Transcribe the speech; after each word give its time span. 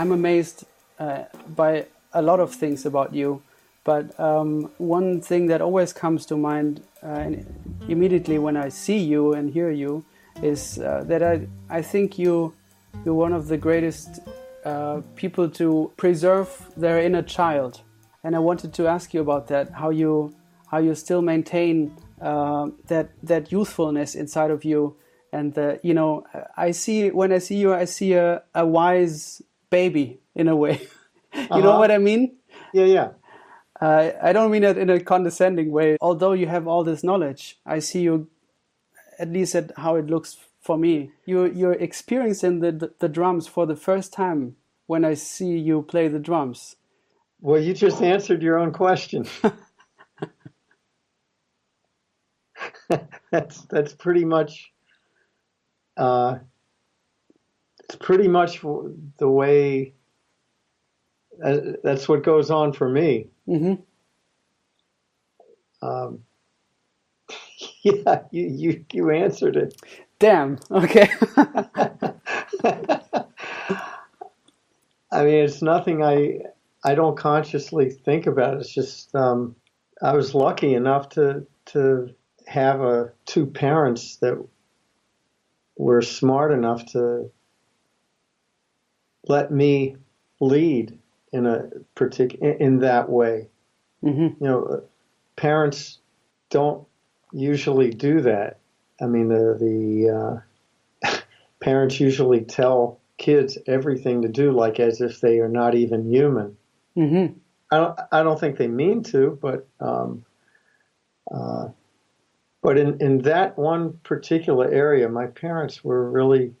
I'm 0.00 0.12
amazed 0.12 0.64
uh, 0.98 1.24
by 1.54 1.84
a 2.14 2.22
lot 2.22 2.40
of 2.40 2.54
things 2.54 2.86
about 2.86 3.12
you, 3.12 3.42
but 3.84 4.18
um, 4.18 4.70
one 4.78 5.20
thing 5.20 5.48
that 5.48 5.60
always 5.60 5.92
comes 5.92 6.24
to 6.26 6.38
mind 6.38 6.82
uh, 7.02 7.32
immediately 7.86 8.38
when 8.38 8.56
I 8.56 8.70
see 8.70 8.96
you 8.96 9.34
and 9.34 9.50
hear 9.52 9.70
you 9.70 10.02
is 10.42 10.78
uh, 10.78 11.04
that 11.04 11.22
I 11.22 11.46
I 11.68 11.82
think 11.82 12.18
you 12.18 12.54
you're 13.04 13.20
one 13.26 13.34
of 13.34 13.48
the 13.48 13.58
greatest 13.58 14.20
uh, 14.64 15.02
people 15.16 15.50
to 15.60 15.92
preserve 15.98 16.48
their 16.78 16.98
inner 16.98 17.22
child, 17.22 17.82
and 18.24 18.34
I 18.34 18.38
wanted 18.38 18.72
to 18.78 18.86
ask 18.86 19.12
you 19.12 19.20
about 19.20 19.48
that. 19.48 19.68
How 19.70 19.90
you 19.90 20.34
how 20.70 20.78
you 20.78 20.94
still 20.94 21.20
maintain 21.20 21.94
uh, 22.22 22.70
that 22.86 23.10
that 23.22 23.52
youthfulness 23.52 24.14
inside 24.14 24.50
of 24.50 24.64
you, 24.64 24.96
and 25.30 25.52
the, 25.52 25.78
you 25.82 25.92
know 25.92 26.24
I 26.56 26.70
see 26.70 27.10
when 27.10 27.32
I 27.32 27.38
see 27.38 27.56
you, 27.56 27.74
I 27.74 27.84
see 27.84 28.14
a, 28.14 28.42
a 28.54 28.64
wise 28.64 29.42
baby 29.70 30.20
in 30.34 30.48
a 30.48 30.56
way. 30.56 30.80
you 31.34 31.40
uh-huh. 31.40 31.60
know 31.60 31.78
what 31.78 31.90
I 31.90 31.98
mean? 31.98 32.36
Yeah, 32.72 32.84
yeah. 32.84 33.08
Uh, 33.80 34.10
I 34.22 34.32
don't 34.32 34.50
mean 34.50 34.64
it 34.64 34.76
in 34.76 34.90
a 34.90 35.00
condescending 35.00 35.70
way. 35.70 35.96
Although 36.00 36.32
you 36.32 36.46
have 36.46 36.68
all 36.68 36.84
this 36.84 37.02
knowledge, 37.02 37.58
I 37.64 37.78
see 37.78 38.02
you, 38.02 38.28
at 39.18 39.30
least 39.30 39.54
at 39.54 39.72
how 39.76 39.96
it 39.96 40.06
looks 40.06 40.36
for 40.60 40.76
me. 40.76 41.12
You 41.24 41.46
you're 41.46 41.72
experiencing 41.72 42.60
the, 42.60 42.72
the, 42.72 42.92
the 42.98 43.08
drums 43.08 43.46
for 43.46 43.64
the 43.66 43.76
first 43.76 44.12
time 44.12 44.56
when 44.86 45.04
I 45.04 45.14
see 45.14 45.56
you 45.56 45.82
play 45.82 46.08
the 46.08 46.18
drums. 46.18 46.76
Well, 47.40 47.60
you 47.60 47.72
just 47.72 48.02
answered 48.02 48.42
your 48.42 48.58
own 48.58 48.72
question. 48.72 49.26
that's 53.30 53.62
that's 53.66 53.92
pretty 53.94 54.24
much 54.24 54.72
uh, 55.96 56.38
pretty 57.96 58.28
much 58.28 58.60
the 58.60 59.28
way 59.28 59.94
uh, 61.42 61.58
that's 61.82 62.08
what 62.08 62.22
goes 62.22 62.50
on 62.50 62.72
for 62.72 62.88
me. 62.88 63.28
Mm-hmm. 63.48 63.74
Um, 65.86 66.20
yeah, 67.82 68.22
you, 68.30 68.46
you 68.46 68.84
you 68.92 69.10
answered 69.10 69.56
it. 69.56 69.80
Damn. 70.18 70.58
Okay. 70.70 71.08
I 75.12 75.24
mean, 75.24 75.44
it's 75.44 75.62
nothing 75.62 76.04
I 76.04 76.40
I 76.84 76.94
don't 76.94 77.16
consciously 77.16 77.90
think 77.90 78.26
about. 78.26 78.58
It's 78.58 78.72
just 78.72 79.14
um, 79.14 79.56
I 80.02 80.12
was 80.14 80.34
lucky 80.34 80.74
enough 80.74 81.08
to 81.10 81.46
to 81.66 82.14
have 82.46 82.80
a 82.80 83.12
two 83.26 83.46
parents 83.46 84.16
that 84.16 84.42
were 85.76 86.02
smart 86.02 86.52
enough 86.52 86.84
to 86.92 87.30
let 89.26 89.50
me 89.50 89.96
lead 90.40 90.98
in 91.32 91.46
a 91.46 91.68
particular 91.94 92.52
in 92.52 92.80
that 92.80 93.08
way. 93.08 93.48
Mm-hmm. 94.04 94.42
You 94.44 94.50
know, 94.50 94.82
parents 95.36 95.98
don't 96.48 96.86
usually 97.32 97.90
do 97.90 98.22
that. 98.22 98.58
I 99.00 99.06
mean, 99.06 99.28
the 99.28 99.56
the 99.58 100.42
uh, 101.08 101.18
parents 101.60 102.00
usually 102.00 102.42
tell 102.42 103.00
kids 103.18 103.58
everything 103.66 104.22
to 104.22 104.28
do, 104.28 104.52
like 104.52 104.80
as 104.80 105.00
if 105.00 105.20
they 105.20 105.38
are 105.38 105.48
not 105.48 105.74
even 105.74 106.10
human. 106.10 106.56
Mm-hmm. 106.96 107.38
I 107.70 107.76
don't 107.76 108.00
I 108.10 108.22
don't 108.22 108.40
think 108.40 108.56
they 108.56 108.66
mean 108.66 109.02
to, 109.04 109.38
but 109.40 109.66
um, 109.78 110.24
uh, 111.30 111.68
but 112.62 112.78
in 112.78 113.00
in 113.00 113.18
that 113.22 113.56
one 113.56 113.98
particular 114.02 114.68
area, 114.68 115.08
my 115.08 115.26
parents 115.26 115.84
were 115.84 116.10
really. 116.10 116.54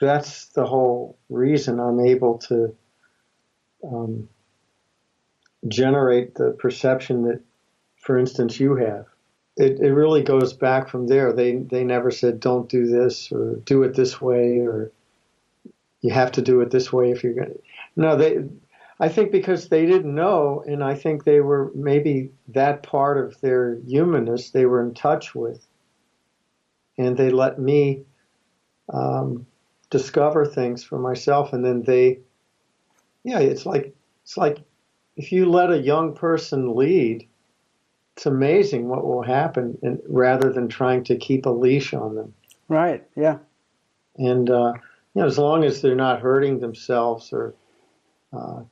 That's 0.00 0.46
the 0.46 0.66
whole 0.66 1.18
reason 1.28 1.80
I'm 1.80 2.00
able 2.00 2.38
to 2.38 2.76
um, 3.84 4.28
generate 5.68 6.34
the 6.34 6.52
perception 6.52 7.22
that, 7.24 7.40
for 7.98 8.18
instance, 8.18 8.58
you 8.58 8.76
have. 8.76 9.06
It, 9.56 9.80
it 9.80 9.92
really 9.92 10.22
goes 10.22 10.52
back 10.52 10.88
from 10.88 11.06
there. 11.06 11.32
They 11.32 11.56
they 11.56 11.84
never 11.84 12.10
said 12.10 12.40
don't 12.40 12.68
do 12.68 12.86
this 12.86 13.30
or 13.30 13.56
do 13.64 13.82
it 13.82 13.94
this 13.94 14.20
way 14.20 14.60
or 14.60 14.92
you 16.00 16.12
have 16.12 16.32
to 16.32 16.42
do 16.42 16.60
it 16.60 16.70
this 16.70 16.92
way 16.92 17.10
if 17.10 17.22
you're 17.22 17.34
going. 17.34 17.48
to. 17.48 17.60
No, 17.96 18.16
they. 18.16 18.38
I 18.98 19.08
think 19.08 19.32
because 19.32 19.68
they 19.68 19.86
didn't 19.86 20.14
know, 20.14 20.62
and 20.66 20.84
I 20.84 20.94
think 20.94 21.24
they 21.24 21.40
were 21.40 21.70
maybe 21.74 22.30
that 22.48 22.82
part 22.82 23.16
of 23.16 23.40
their 23.40 23.78
humanness 23.86 24.50
they 24.50 24.66
were 24.66 24.82
in 24.82 24.92
touch 24.92 25.34
with, 25.34 25.66
and 26.98 27.16
they 27.16 27.30
let 27.30 27.58
me 27.58 28.02
um, 28.92 29.46
discover 29.90 30.46
things 30.46 30.82
for 30.84 30.98
myself, 30.98 31.52
and 31.52 31.64
then 31.64 31.82
they, 31.82 32.20
yeah, 33.24 33.40
it's 33.40 33.66
like 33.66 33.94
it's 34.22 34.36
like 34.36 34.58
if 35.16 35.32
you 35.32 35.46
let 35.46 35.70
a 35.70 35.78
young 35.78 36.14
person 36.14 36.74
lead, 36.74 37.28
it's 38.16 38.26
amazing 38.26 38.88
what 38.88 39.04
will 39.04 39.22
happen, 39.22 39.78
and 39.82 40.00
rather 40.08 40.52
than 40.52 40.68
trying 40.68 41.04
to 41.04 41.16
keep 41.16 41.46
a 41.46 41.50
leash 41.50 41.92
on 41.94 42.14
them. 42.14 42.34
Right. 42.68 43.04
Yeah. 43.16 43.38
And 44.16 44.48
uh, 44.48 44.74
you 45.14 45.22
know, 45.22 45.26
as 45.26 45.38
long 45.38 45.64
as 45.64 45.82
they're 45.82 45.96
not 45.96 46.20
hurting 46.20 46.60
themselves 46.60 47.32
or, 47.32 47.54
uh, 48.32 48.62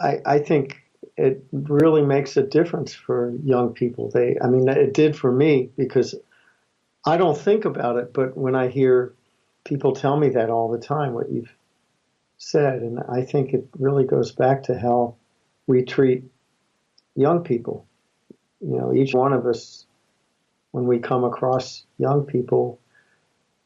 I, 0.00 0.18
I 0.26 0.38
think 0.38 0.82
it 1.16 1.44
really 1.52 2.02
makes 2.02 2.36
a 2.36 2.42
difference 2.42 2.94
for 2.94 3.32
young 3.44 3.72
people. 3.72 4.10
They, 4.10 4.36
I 4.42 4.48
mean, 4.48 4.68
it 4.68 4.94
did 4.94 5.16
for 5.16 5.32
me 5.32 5.70
because 5.76 6.14
I 7.08 7.16
don't 7.16 7.38
think 7.38 7.64
about 7.64 7.96
it, 7.96 8.12
but 8.12 8.36
when 8.36 8.54
I 8.54 8.68
hear 8.68 9.14
people 9.64 9.94
tell 9.94 10.14
me 10.14 10.28
that 10.30 10.50
all 10.50 10.70
the 10.70 10.78
time, 10.78 11.14
what 11.14 11.32
you've 11.32 11.50
said. 12.36 12.82
And 12.82 13.00
I 13.08 13.22
think 13.22 13.54
it 13.54 13.66
really 13.78 14.04
goes 14.04 14.32
back 14.32 14.64
to 14.64 14.78
how 14.78 15.14
we 15.66 15.84
treat 15.84 16.24
young 17.16 17.44
people. 17.44 17.86
You 18.60 18.76
know, 18.76 18.94
each 18.94 19.14
one 19.14 19.32
of 19.32 19.46
us, 19.46 19.86
when 20.72 20.86
we 20.86 20.98
come 20.98 21.24
across 21.24 21.82
young 21.96 22.26
people, 22.26 22.78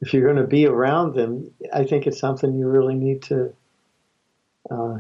if 0.01 0.15
you're 0.15 0.25
going 0.25 0.45
to 0.45 0.47
be 0.47 0.67
around 0.67 1.15
them, 1.15 1.51
I 1.73 1.83
think 1.83 2.07
it's 2.07 2.21
something 2.21 2.55
you 2.55 2.69
really 2.69 2.95
need 2.95 3.23
to 3.23 3.53
uh, 4.71 4.99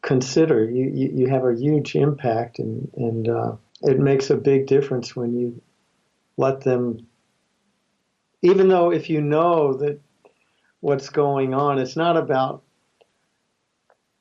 consider. 0.00 0.64
You, 0.64 0.92
you, 0.94 1.10
you 1.14 1.26
have 1.26 1.44
a 1.44 1.56
huge 1.56 1.96
impact, 1.96 2.60
and 2.60 2.88
and 2.96 3.28
uh, 3.28 3.52
it 3.80 3.98
makes 3.98 4.30
a 4.30 4.36
big 4.36 4.68
difference 4.68 5.16
when 5.16 5.34
you 5.34 5.60
let 6.36 6.60
them. 6.60 7.06
Even 8.42 8.68
though 8.68 8.92
if 8.92 9.08
you 9.08 9.20
know 9.20 9.74
that 9.74 10.00
what's 10.82 11.08
going 11.08 11.54
on. 11.54 11.78
It's 11.78 11.96
not 11.96 12.18
about, 12.18 12.62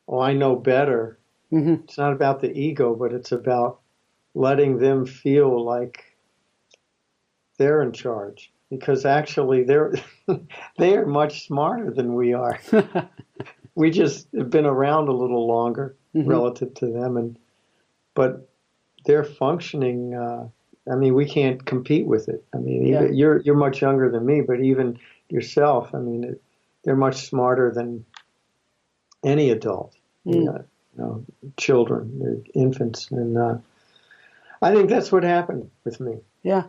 oh, 0.08 0.22
I 0.22 0.34
know 0.34 0.56
better. 0.56 1.20
Mm-hmm. 1.52 1.84
It's 1.84 1.98
not 1.98 2.14
about 2.14 2.40
the 2.40 2.58
ego, 2.58 2.96
but 2.96 3.12
it's 3.12 3.34
about 3.34 3.82
letting 4.34 4.78
them 4.78 5.06
feel 5.06 5.66
like 5.66 6.06
they're 7.58 7.82
in 7.82 7.92
charge 7.92 8.54
because 8.70 9.06
actually 9.06 9.64
they're 9.64 9.94
they 10.78 10.96
are 10.96 11.06
much 11.06 11.48
smarter 11.48 11.92
than 11.92 12.14
we 12.14 12.34
are. 12.34 12.60
we 13.76 13.90
just 13.90 14.28
have 14.38 14.50
been 14.50 14.66
around 14.66 15.10
a 15.10 15.14
little 15.14 15.48
longer 15.48 15.98
mm-hmm. 16.16 16.30
relative 16.30 16.74
to 16.76 16.88
them, 16.88 17.18
and 17.18 17.38
but 18.14 18.48
they're 19.06 19.26
functioning. 19.26 20.14
Uh, 20.14 20.48
I 20.90 20.96
mean, 20.96 21.14
we 21.14 21.26
can't 21.26 21.64
compete 21.66 22.06
with 22.06 22.28
it. 22.30 22.44
I 22.54 22.58
mean, 22.58 22.86
yeah. 22.86 23.04
you're 23.04 23.42
you're 23.42 23.56
much 23.56 23.82
younger 23.82 24.10
than 24.10 24.26
me, 24.26 24.42
but 24.42 24.62
even 24.62 25.00
yourself, 25.30 25.94
I 25.94 26.00
mean, 26.00 26.24
it, 26.24 26.42
they're 26.84 26.96
much 26.96 27.28
smarter 27.28 27.72
than 27.72 28.06
any 29.24 29.52
adult. 29.52 29.96
Mm. 30.26 30.36
You, 30.36 30.44
know, 30.44 30.66
you 30.98 31.04
know, 31.04 31.26
children, 31.58 32.44
infants, 32.56 33.12
and 33.12 33.38
uh, 33.38 33.58
I 34.62 34.74
think 34.74 34.90
that's 34.90 35.12
what 35.12 35.24
happened 35.24 35.70
with 35.84 36.00
me. 36.00 36.20
Yeah. 36.44 36.64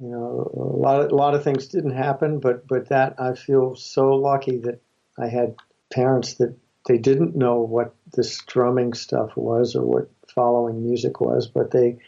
You 0.00 0.08
know, 0.08 0.50
a 0.54 0.78
lot 0.80 1.00
of, 1.02 1.12
a 1.12 1.14
lot 1.14 1.34
of 1.34 1.44
things 1.44 1.68
didn't 1.68 1.94
happen, 1.94 2.40
but 2.40 2.66
but 2.66 2.88
that 2.88 3.14
I 3.20 3.34
feel 3.34 3.76
so 3.76 4.14
lucky 4.14 4.56
that 4.58 4.80
I 5.18 5.28
had 5.28 5.54
parents 5.92 6.34
that 6.34 6.56
they 6.88 6.98
didn't 6.98 7.36
know 7.36 7.60
what 7.60 7.94
this 8.12 8.42
drumming 8.46 8.94
stuff 8.94 9.36
was 9.36 9.76
or 9.76 9.84
what 9.84 10.10
following 10.26 10.84
music 10.84 11.20
was, 11.20 11.46
but 11.46 11.70
they 11.70 11.98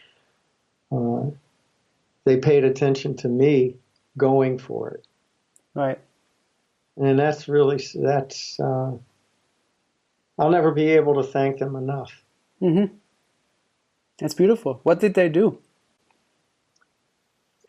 uh, 0.91 1.31
they 2.25 2.37
paid 2.37 2.63
attention 2.63 3.15
to 3.17 3.27
me 3.27 3.75
going 4.17 4.57
for 4.57 4.91
it. 4.91 5.07
Right 5.73 5.99
and 6.97 7.19
that's 7.19 7.47
really 7.47 7.81
that's 7.95 8.59
uh, 8.59 8.91
I'll 10.39 10.49
never 10.49 10.71
be 10.71 10.89
able 10.91 11.15
to 11.15 11.23
thank 11.23 11.59
them 11.59 11.75
enough. 11.75 12.11
Mm-hmm. 12.61 12.93
That's 14.19 14.33
beautiful. 14.33 14.79
What 14.83 14.99
did 14.99 15.13
they 15.13 15.29
do? 15.29 15.59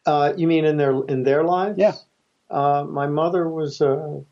Uh, 0.06 0.32
you 0.36 0.46
mean 0.46 0.64
in 0.64 0.78
their 0.78 1.02
in 1.04 1.22
their 1.22 1.44
lives? 1.44 1.78
Yeah. 1.78 1.94
Uh, 2.50 2.84
my 2.88 3.06
mother 3.06 3.48
was 3.48 3.82
a 3.82 4.22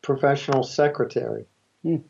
professional 0.00 0.62
secretary 0.62 1.44
mm. 1.84 2.02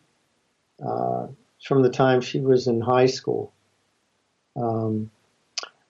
from 1.64 1.82
the 1.82 1.90
time 1.90 2.20
she 2.20 2.38
was 2.38 2.68
in 2.68 2.80
high 2.80 3.06
school. 3.06 3.52
Um, 4.54 5.10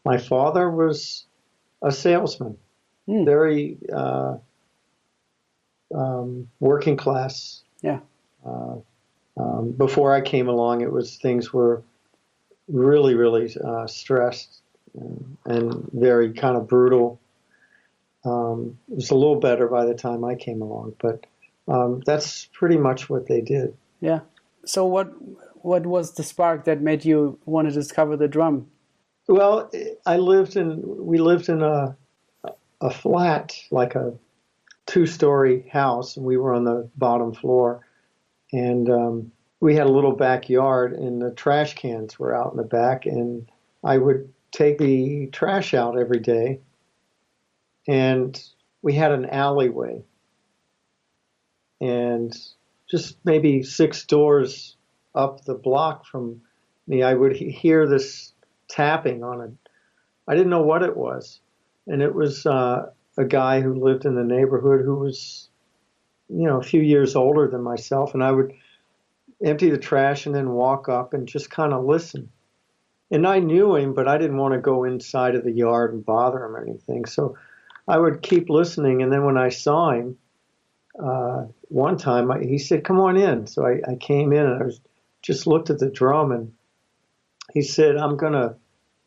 my 0.08 0.16
father 0.16 0.70
was 0.70 1.26
a 1.82 1.92
salesman, 1.92 2.56
mm. 3.06 3.26
very 3.26 3.76
uh, 3.94 4.36
um, 5.94 6.48
working 6.60 6.96
class. 6.96 7.62
Yeah. 7.82 8.00
Uh, 8.44 8.76
um, 9.36 9.72
before 9.72 10.14
I 10.14 10.22
came 10.22 10.48
along, 10.48 10.80
it 10.80 10.90
was 10.90 11.16
things 11.16 11.52
were 11.52 11.82
really, 12.68 13.14
really 13.14 13.54
uh, 13.62 13.86
stressed 13.86 14.62
and, 14.94 15.36
and, 15.44 15.90
very 15.92 16.32
kind 16.32 16.56
of 16.56 16.66
brutal. 16.66 17.20
Um, 18.24 18.78
it 18.90 18.96
was 18.96 19.10
a 19.10 19.14
little 19.14 19.40
better 19.40 19.68
by 19.68 19.84
the 19.84 19.94
time 19.94 20.24
I 20.24 20.36
came 20.36 20.62
along, 20.62 20.94
but 21.02 21.26
um, 21.68 22.02
that's 22.06 22.46
pretty 22.46 22.78
much 22.78 23.10
what 23.10 23.26
they 23.26 23.42
did. 23.42 23.76
Yeah. 24.00 24.20
So 24.64 24.86
what 24.86 25.12
what 25.62 25.84
was 25.84 26.14
the 26.14 26.22
spark 26.22 26.64
that 26.64 26.80
made 26.80 27.04
you 27.04 27.38
want 27.44 27.68
to 27.68 27.74
discover 27.74 28.16
the 28.16 28.28
drum? 28.28 28.68
Well, 29.28 29.70
I 30.06 30.16
lived 30.16 30.56
in 30.56 30.82
we 30.84 31.18
lived 31.18 31.50
in 31.50 31.62
a 31.62 31.96
a 32.80 32.90
flat 32.90 33.54
like 33.70 33.94
a 33.94 34.14
two 34.86 35.06
story 35.06 35.68
house, 35.70 36.16
and 36.16 36.24
we 36.24 36.38
were 36.38 36.54
on 36.54 36.64
the 36.64 36.88
bottom 36.96 37.34
floor, 37.34 37.86
and 38.52 38.88
um, 38.88 39.32
we 39.60 39.74
had 39.74 39.86
a 39.86 39.92
little 39.92 40.16
backyard, 40.16 40.94
and 40.94 41.20
the 41.20 41.30
trash 41.32 41.74
cans 41.74 42.18
were 42.18 42.34
out 42.34 42.52
in 42.52 42.56
the 42.56 42.62
back, 42.62 43.04
and 43.04 43.50
I 43.84 43.98
would 43.98 44.32
take 44.50 44.78
the 44.78 45.26
trash 45.26 45.74
out 45.74 45.98
every 45.98 46.20
day, 46.20 46.60
and 47.86 48.42
we 48.80 48.94
had 48.94 49.12
an 49.12 49.26
alleyway, 49.26 50.02
and 51.82 52.34
just 52.90 53.18
maybe 53.24 53.62
six 53.62 54.06
doors 54.06 54.76
up 55.14 55.44
the 55.44 55.54
block 55.54 56.06
from 56.06 56.40
me, 56.86 57.02
I 57.02 57.12
would 57.12 57.36
hear 57.36 57.86
this 57.86 58.32
tapping 58.68 59.22
on 59.22 59.40
a. 59.40 60.30
I 60.30 60.34
didn't 60.34 60.50
know 60.50 60.62
what 60.62 60.82
it 60.82 60.96
was, 60.96 61.40
and 61.86 62.02
it 62.02 62.14
was 62.14 62.46
uh, 62.46 62.90
a 63.16 63.24
guy 63.24 63.60
who 63.60 63.74
lived 63.74 64.04
in 64.04 64.14
the 64.14 64.24
neighborhood 64.24 64.84
who 64.84 64.96
was, 64.96 65.48
you 66.28 66.46
know, 66.46 66.58
a 66.58 66.62
few 66.62 66.82
years 66.82 67.16
older 67.16 67.48
than 67.48 67.62
myself, 67.62 68.14
and 68.14 68.22
I 68.22 68.30
would 68.30 68.52
empty 69.42 69.70
the 69.70 69.78
trash 69.78 70.26
and 70.26 70.34
then 70.34 70.50
walk 70.50 70.88
up 70.88 71.14
and 71.14 71.28
just 71.28 71.50
kind 71.50 71.72
of 71.72 71.84
listen. 71.84 72.30
And 73.10 73.26
I 73.26 73.38
knew 73.38 73.74
him, 73.74 73.94
but 73.94 74.06
I 74.06 74.18
didn't 74.18 74.36
want 74.36 74.54
to 74.54 74.60
go 74.60 74.84
inside 74.84 75.34
of 75.34 75.44
the 75.44 75.52
yard 75.52 75.94
and 75.94 76.04
bother 76.04 76.44
him 76.44 76.56
or 76.56 76.62
anything. 76.62 77.06
So 77.06 77.36
I 77.86 77.98
would 77.98 78.20
keep 78.20 78.50
listening, 78.50 79.02
and 79.02 79.10
then 79.10 79.24
when 79.24 79.38
I 79.38 79.48
saw 79.48 79.92
him, 79.92 80.18
uh, 81.02 81.46
one 81.68 81.96
time 81.96 82.30
I, 82.30 82.40
he 82.40 82.58
said, 82.58 82.84
"Come 82.84 83.00
on 83.00 83.16
in." 83.16 83.46
So 83.46 83.64
I, 83.64 83.80
I 83.88 83.94
came 83.94 84.32
in 84.32 84.44
and 84.44 84.62
I 84.62 84.66
was 84.66 84.80
just 85.22 85.46
looked 85.46 85.70
at 85.70 85.78
the 85.78 85.90
drum 85.90 86.32
and 86.32 86.52
he 87.52 87.62
said, 87.62 87.96
I'm 87.96 88.16
going 88.16 88.32
to 88.34 88.54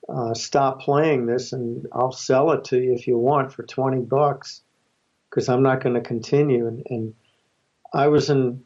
uh, 0.10 0.34
stop 0.34 0.82
playing 0.82 1.26
this 1.26 1.54
and 1.54 1.86
I'll 1.94 2.12
sell 2.12 2.52
it 2.52 2.64
to 2.66 2.80
you 2.80 2.94
if 2.94 3.08
you 3.08 3.18
want 3.18 3.54
for 3.54 3.64
20 3.64 4.02
bucks 4.02 4.62
because 5.30 5.48
I'm 5.48 5.64
not 5.64 5.82
going 5.82 5.96
to 5.96 6.02
continue. 6.02 6.68
And, 6.68 6.84
and 6.90 7.14
I 7.94 8.08
was 8.08 8.30
in, 8.30 8.64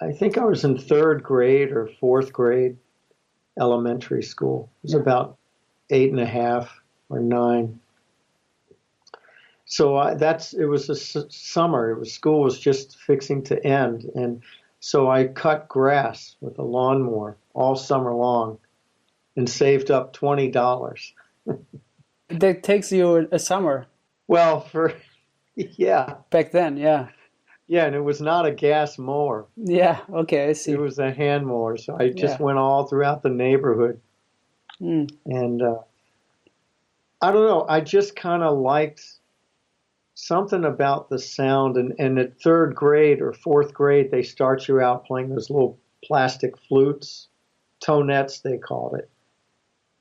I 0.00 0.12
think 0.12 0.38
I 0.38 0.44
was 0.44 0.64
in 0.64 0.78
third 0.78 1.22
grade 1.22 1.72
or 1.72 1.88
fourth 2.00 2.32
grade 2.32 2.76
elementary 3.60 4.22
school. 4.22 4.70
It 4.82 4.86
was 4.86 4.94
yeah. 4.94 5.00
about 5.00 5.38
eight 5.90 6.10
and 6.10 6.20
a 6.20 6.26
half 6.26 6.80
or 7.08 7.20
nine. 7.20 7.80
So 9.64 9.96
I, 9.96 10.14
that's 10.14 10.52
it 10.52 10.66
was 10.66 10.90
a 10.90 11.30
summer. 11.30 11.90
It 11.90 11.98
was 11.98 12.12
school 12.12 12.42
was 12.42 12.58
just 12.58 12.98
fixing 12.98 13.42
to 13.44 13.66
end, 13.66 14.04
and 14.14 14.42
so 14.84 15.08
I 15.08 15.28
cut 15.28 15.68
grass 15.68 16.34
with 16.40 16.58
a 16.58 16.64
lawnmower 16.64 17.36
all 17.54 17.76
summer 17.76 18.12
long 18.12 18.58
and 19.36 19.48
saved 19.48 19.92
up 19.92 20.12
$20. 20.12 21.12
that 22.28 22.62
takes 22.64 22.90
you 22.90 23.28
a 23.30 23.38
summer. 23.38 23.86
Well, 24.26 24.62
for, 24.62 24.92
yeah. 25.54 26.14
Back 26.30 26.50
then, 26.50 26.76
yeah. 26.76 27.10
Yeah, 27.68 27.86
and 27.86 27.94
it 27.94 28.00
was 28.00 28.20
not 28.20 28.44
a 28.44 28.50
gas 28.50 28.98
mower. 28.98 29.46
Yeah, 29.56 30.00
okay, 30.12 30.48
I 30.48 30.52
see. 30.52 30.72
It 30.72 30.80
was 30.80 30.98
a 30.98 31.12
hand 31.12 31.46
mower. 31.46 31.76
So 31.76 31.96
I 31.96 32.08
just 32.08 32.40
yeah. 32.40 32.44
went 32.44 32.58
all 32.58 32.88
throughout 32.88 33.22
the 33.22 33.30
neighborhood. 33.30 34.00
Mm. 34.80 35.08
And 35.26 35.62
uh, 35.62 35.78
I 37.20 37.30
don't 37.30 37.46
know, 37.46 37.64
I 37.68 37.82
just 37.82 38.16
kind 38.16 38.42
of 38.42 38.58
liked 38.58 39.04
something 40.22 40.64
about 40.64 41.08
the 41.08 41.18
sound. 41.18 41.76
And, 41.76 41.94
and 41.98 42.18
at 42.18 42.40
third 42.40 42.76
grade 42.76 43.20
or 43.20 43.32
fourth 43.32 43.74
grade, 43.74 44.12
they 44.12 44.22
start 44.22 44.68
you 44.68 44.80
out 44.80 45.04
playing 45.04 45.30
those 45.30 45.50
little 45.50 45.78
plastic 46.04 46.56
flutes, 46.68 47.26
tonettes, 47.80 48.40
they 48.40 48.56
called 48.56 48.94
it. 48.94 49.10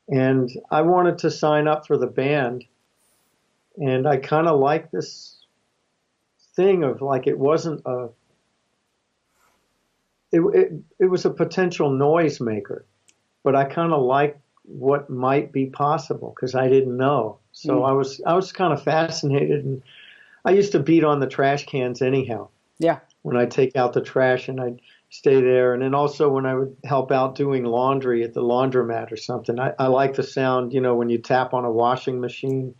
And 0.08 0.50
I 0.70 0.82
wanted 0.82 1.18
to 1.20 1.32
sign 1.32 1.68
up 1.68 1.88
for 1.88 1.98
the 1.98 2.08
band. 2.08 2.66
And 3.78 4.08
I 4.08 4.18
kind 4.18 4.48
of 4.48 4.60
like 4.60 4.92
this 4.92 5.44
thing 6.56 6.84
of 6.84 7.02
like 7.02 7.26
it 7.26 7.40
wasn't 7.40 7.82
a 7.86 8.10
it, 10.34 10.40
it, 10.54 10.74
it 11.00 11.06
was 11.06 11.26
a 11.26 11.30
potential 11.30 11.90
noisemaker, 11.90 12.84
but 13.44 13.56
I 13.56 13.66
kind 13.66 13.92
of 13.92 14.02
liked 14.04 14.40
what 14.64 15.10
might 15.10 15.52
be 15.52 15.66
possible 15.66 16.34
because 16.36 16.56
I 16.56 16.70
didn't 16.70 16.96
know. 16.96 17.40
So 17.54 17.80
mm. 17.80 17.90
I 17.90 17.94
was 17.94 18.22
I 18.26 18.36
was 18.36 18.52
kind 18.52 18.72
of 18.72 18.84
fascinated 18.84 19.66
and 19.66 19.82
I 20.46 20.52
used 20.52 20.72
to 20.74 20.80
beat 20.80 21.04
on 21.04 21.20
the 21.20 21.28
trash 21.28 21.66
cans 21.66 22.02
anyhow. 22.02 22.50
Yeah. 22.80 23.00
When 23.22 23.38
I 23.38 23.46
take 23.46 23.76
out 23.76 23.94
the 23.94 24.02
trash 24.02 24.48
and 24.48 24.60
I'd 24.60 24.82
stay 25.10 25.42
there. 25.42 25.74
And 25.74 25.84
then 25.84 25.94
also 25.94 26.30
when 26.30 26.46
I 26.46 26.56
would 26.56 26.76
help 26.84 27.12
out 27.12 27.36
doing 27.36 27.64
laundry 27.64 28.24
at 28.24 28.34
the 28.34 28.42
laundromat 28.42 29.12
or 29.12 29.18
something, 29.18 29.60
I, 29.60 29.74
I 29.78 29.88
like 29.88 30.16
the 30.16 30.24
sound, 30.24 30.74
you 30.74 30.82
know, 30.82 30.96
when 30.96 31.10
you 31.10 31.20
tap 31.20 31.54
on 31.54 31.66
a 31.66 31.72
washing 31.72 32.20
machine. 32.20 32.74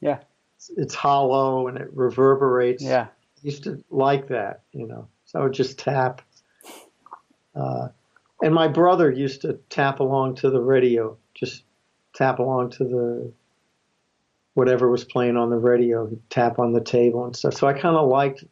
Yeah. 0.00 0.18
It's, 0.56 0.70
it's 0.76 0.94
hollow 0.94 1.66
and 1.66 1.78
it 1.78 1.88
reverberates. 1.92 2.82
Yeah. 2.82 3.06
I 3.08 3.40
used 3.42 3.64
to 3.64 3.82
like 3.90 4.28
that, 4.28 4.62
you 4.72 4.86
know. 4.86 5.08
So 5.24 5.40
I 5.40 5.42
would 5.42 5.54
just 5.54 5.78
tap. 5.78 6.22
Uh, 7.54 7.88
and 8.42 8.54
my 8.54 8.68
brother 8.68 9.10
used 9.10 9.42
to 9.42 9.54
tap 9.68 9.98
along 10.00 10.36
to 10.36 10.50
the 10.50 10.60
radio, 10.60 11.16
just 11.34 11.64
tap 12.14 12.38
along 12.38 12.70
to 12.70 12.84
the 12.84 13.32
whatever 14.58 14.90
was 14.90 15.04
playing 15.04 15.36
on 15.36 15.50
the 15.50 15.56
radio, 15.56 16.04
he'd 16.08 16.28
tap 16.30 16.58
on 16.58 16.72
the 16.72 16.80
table 16.80 17.24
and 17.24 17.36
stuff. 17.36 17.54
So 17.54 17.68
I 17.68 17.74
kind 17.74 17.94
of 17.94 18.08
liked 18.08 18.42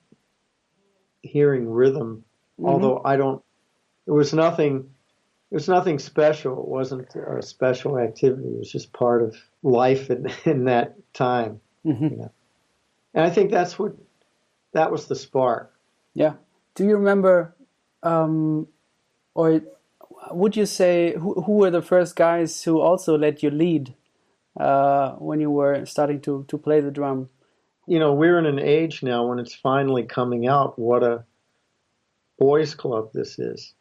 hearing 1.20 1.68
rhythm, 1.68 2.22
mm-hmm. 2.60 2.68
although 2.68 3.02
I 3.04 3.16
don't. 3.16 3.42
It 4.06 4.12
was 4.12 4.32
nothing. 4.32 4.88
It 5.50 5.54
was 5.54 5.68
nothing 5.68 5.98
special. 5.98 6.60
It 6.60 6.68
wasn't 6.68 7.08
a 7.16 7.42
special 7.42 7.98
activity. 7.98 8.46
It 8.46 8.58
was 8.58 8.70
just 8.70 8.92
part 8.92 9.20
of 9.20 9.36
life 9.64 10.08
in, 10.08 10.30
in 10.44 10.66
that 10.66 10.94
time. 11.12 11.60
Mm-hmm. 11.84 12.04
You 12.04 12.16
know? 12.16 12.32
And 13.12 13.24
I 13.24 13.30
think 13.30 13.50
that's 13.50 13.76
what 13.76 13.96
that 14.74 14.92
was 14.92 15.06
the 15.06 15.16
spark. 15.16 15.74
Yeah. 16.14 16.34
Do 16.76 16.84
you 16.84 16.96
remember, 16.98 17.56
um, 18.04 18.68
or 19.34 19.60
would 20.30 20.56
you 20.56 20.66
say 20.66 21.14
who, 21.14 21.42
who 21.42 21.52
were 21.54 21.70
the 21.72 21.82
first 21.82 22.14
guys 22.14 22.62
who 22.62 22.80
also 22.80 23.18
let 23.18 23.42
you 23.42 23.50
lead 23.50 23.94
uh, 24.56 25.12
when 25.12 25.40
you 25.40 25.50
were 25.50 25.84
starting 25.86 26.20
to, 26.22 26.44
to 26.48 26.58
play 26.58 26.80
the 26.80 26.90
drum? 26.90 27.28
You 27.86 27.98
know, 27.98 28.14
we're 28.14 28.38
in 28.38 28.46
an 28.46 28.58
age 28.58 29.02
now 29.02 29.26
when 29.26 29.38
it's 29.38 29.54
finally 29.54 30.04
coming 30.04 30.48
out 30.48 30.78
what 30.78 31.02
a 31.02 31.24
boys 32.38 32.74
club 32.74 33.10
this 33.12 33.38
is, 33.38 33.74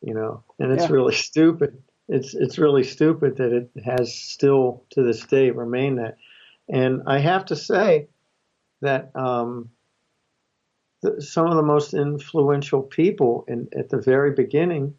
you 0.00 0.14
know, 0.14 0.42
and 0.58 0.72
it's 0.72 0.84
yeah. 0.84 0.92
really 0.92 1.14
stupid. 1.14 1.82
It's 2.08 2.34
it's 2.34 2.58
really 2.58 2.82
stupid 2.82 3.36
that 3.36 3.52
it 3.52 3.70
has 3.84 4.14
still 4.14 4.84
to 4.90 5.02
this 5.02 5.24
day 5.26 5.50
remained 5.50 5.98
that. 5.98 6.16
And 6.68 7.02
I 7.06 7.18
have 7.18 7.44
to 7.46 7.56
say 7.56 8.08
that 8.80 9.14
um, 9.14 9.70
the, 11.02 11.20
some 11.20 11.46
of 11.46 11.56
the 11.56 11.62
most 11.62 11.94
influential 11.94 12.82
people 12.82 13.44
in, 13.48 13.68
at 13.76 13.88
the 13.88 14.00
very 14.00 14.32
beginning 14.32 14.94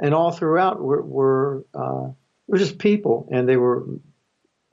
and 0.00 0.14
all 0.14 0.30
throughout 0.30 0.80
were, 0.80 1.02
were, 1.02 1.64
uh, 1.74 2.08
were 2.46 2.58
just 2.58 2.78
people, 2.78 3.28
and 3.32 3.48
they 3.48 3.56
were 3.56 3.84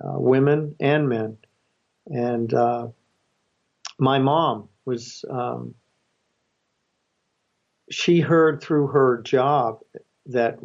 uh, 0.05 0.19
women 0.19 0.75
and 0.79 1.09
men. 1.09 1.37
And 2.07 2.53
uh, 2.53 2.87
my 3.97 4.19
mom 4.19 4.69
was, 4.85 5.25
um, 5.29 5.73
she 7.89 8.19
heard 8.19 8.61
through 8.61 8.87
her 8.87 9.21
job 9.23 9.79
that 10.27 10.59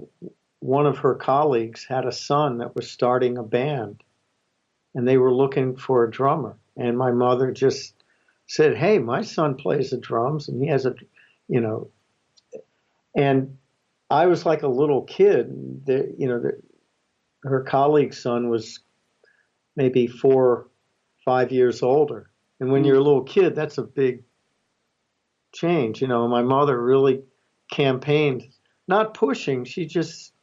one 0.60 0.86
of 0.86 0.98
her 0.98 1.14
colleagues 1.14 1.86
had 1.88 2.04
a 2.04 2.12
son 2.12 2.58
that 2.58 2.74
was 2.76 2.90
starting 2.90 3.38
a 3.38 3.42
band 3.42 4.02
and 4.94 5.06
they 5.06 5.16
were 5.16 5.32
looking 5.32 5.76
for 5.76 6.04
a 6.04 6.10
drummer. 6.10 6.56
And 6.76 6.98
my 6.98 7.10
mother 7.10 7.50
just 7.50 7.94
said, 8.46 8.76
Hey, 8.76 8.98
my 8.98 9.22
son 9.22 9.54
plays 9.54 9.90
the 9.90 9.98
drums 9.98 10.48
and 10.48 10.62
he 10.62 10.68
has 10.68 10.86
a, 10.86 10.94
you 11.48 11.60
know, 11.60 11.88
and 13.16 13.56
I 14.10 14.26
was 14.26 14.44
like 14.44 14.62
a 14.62 14.68
little 14.68 15.02
kid. 15.02 15.86
The, 15.86 16.14
you 16.18 16.28
know, 16.28 16.40
the, 16.40 16.60
her 17.42 17.62
colleague's 17.62 18.20
son 18.20 18.50
was 18.50 18.80
maybe 19.80 20.06
four, 20.06 20.68
five 21.24 21.50
years 21.50 21.82
older. 21.82 22.28
And 22.60 22.70
when 22.70 22.84
you're 22.84 22.98
a 22.98 23.02
little 23.02 23.22
kid, 23.22 23.54
that's 23.54 23.78
a 23.78 23.82
big 23.82 24.24
change. 25.54 26.02
You 26.02 26.08
know, 26.08 26.28
my 26.28 26.42
mother 26.42 26.78
really 26.78 27.22
campaigned, 27.72 28.46
not 28.86 29.14
pushing, 29.14 29.64
she 29.64 29.86
just 29.86 30.34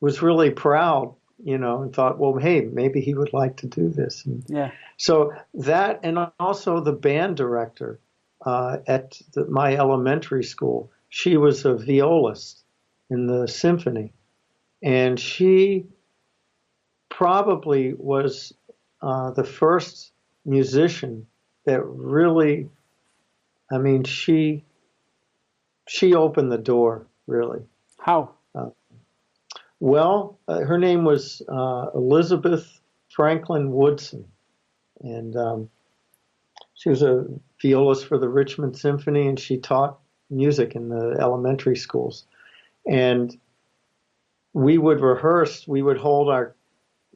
was 0.00 0.20
really 0.20 0.50
proud, 0.50 1.14
you 1.44 1.58
know, 1.58 1.82
and 1.82 1.94
thought, 1.94 2.18
well, 2.18 2.36
hey, 2.36 2.62
maybe 2.62 3.00
he 3.00 3.14
would 3.14 3.32
like 3.32 3.58
to 3.58 3.68
do 3.68 3.88
this. 3.88 4.26
And 4.26 4.42
yeah. 4.48 4.72
So 4.96 5.32
that, 5.54 6.00
and 6.02 6.18
also 6.40 6.80
the 6.80 6.92
band 6.92 7.36
director 7.36 8.00
uh, 8.44 8.78
at 8.88 9.20
the, 9.34 9.46
my 9.46 9.76
elementary 9.76 10.42
school. 10.42 10.90
She 11.08 11.36
was 11.36 11.64
a 11.64 11.74
violist 11.74 12.64
in 13.10 13.28
the 13.28 13.46
symphony, 13.46 14.12
and 14.82 15.20
she 15.20 15.86
probably 17.18 17.94
was 17.94 18.54
uh, 19.02 19.32
the 19.32 19.42
first 19.42 20.12
musician 20.44 21.26
that 21.66 21.84
really, 21.84 22.68
I 23.72 23.78
mean, 23.78 24.04
she 24.04 24.64
she 25.88 26.14
opened 26.14 26.52
the 26.52 26.58
door 26.58 27.08
really. 27.26 27.62
How? 27.98 28.30
Uh, 28.54 28.70
well, 29.80 30.38
uh, 30.46 30.60
her 30.60 30.78
name 30.78 31.04
was 31.04 31.42
uh, 31.48 31.86
Elizabeth 31.92 32.80
Franklin 33.08 33.72
Woodson, 33.72 34.24
and 35.00 35.34
um, 35.36 35.70
she 36.74 36.88
was 36.88 37.02
a 37.02 37.26
violist 37.60 38.06
for 38.06 38.18
the 38.18 38.28
Richmond 38.28 38.76
Symphony, 38.76 39.26
and 39.26 39.40
she 39.40 39.58
taught 39.58 39.98
music 40.30 40.76
in 40.76 40.88
the 40.88 41.16
elementary 41.18 41.76
schools. 41.76 42.26
And 42.88 43.36
we 44.52 44.78
would 44.78 45.00
rehearse. 45.00 45.66
We 45.66 45.82
would 45.82 45.98
hold 45.98 46.28
our. 46.28 46.54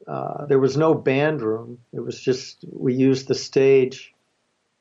Uh, 0.07 0.47
there 0.47 0.59
was 0.59 0.77
no 0.77 0.95
band 0.95 1.43
room. 1.43 1.79
It 1.93 2.01
was 2.01 2.21
just 2.21 2.65
we 2.71 2.95
used 2.95 3.29
the 3.29 3.35
stage 3.35 4.13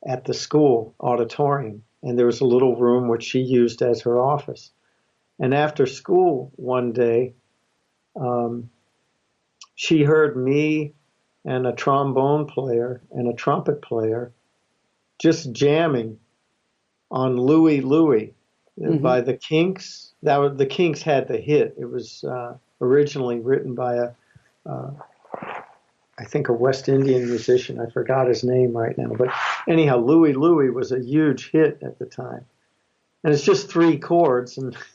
at 0.06 0.24
the 0.24 0.34
school 0.34 0.94
auditorium, 1.00 1.84
and 2.02 2.18
there 2.18 2.26
was 2.26 2.40
a 2.40 2.46
little 2.46 2.76
room 2.76 3.08
which 3.08 3.24
she 3.24 3.40
used 3.40 3.82
as 3.82 4.02
her 4.02 4.20
office. 4.20 4.70
And 5.38 5.54
after 5.54 5.86
school 5.86 6.52
one 6.56 6.92
day, 6.92 7.34
um, 8.16 8.70
she 9.74 10.02
heard 10.02 10.36
me 10.36 10.92
and 11.44 11.66
a 11.66 11.72
trombone 11.72 12.46
player 12.46 13.02
and 13.10 13.28
a 13.28 13.32
trumpet 13.32 13.82
player 13.82 14.32
just 15.18 15.52
jamming 15.52 16.18
on 17.10 17.36
Louie 17.36 17.80
Louie 17.80 18.34
mm-hmm. 18.78 18.98
by 18.98 19.20
the 19.20 19.34
Kinks. 19.34 20.12
That 20.22 20.38
was, 20.38 20.56
the 20.56 20.66
Kinks 20.66 21.02
had 21.02 21.28
the 21.28 21.38
hit. 21.38 21.74
It 21.78 21.90
was 21.90 22.24
uh, 22.24 22.54
originally 22.80 23.40
written 23.40 23.74
by 23.74 23.96
a, 23.96 24.10
uh, 24.66 24.90
I 26.18 26.24
think 26.24 26.48
a 26.48 26.52
West 26.52 26.88
Indian 26.88 27.26
musician. 27.26 27.80
I 27.80 27.90
forgot 27.90 28.28
his 28.28 28.44
name 28.44 28.76
right 28.76 28.96
now, 28.96 29.12
but 29.16 29.28
anyhow, 29.68 29.98
Louie 29.98 30.34
Louie 30.34 30.70
was 30.70 30.92
a 30.92 31.00
huge 31.00 31.50
hit 31.50 31.78
at 31.82 31.98
the 31.98 32.06
time, 32.06 32.44
and 33.24 33.32
it's 33.32 33.44
just 33.44 33.70
three 33.70 33.98
chords 33.98 34.58
and. 34.58 34.76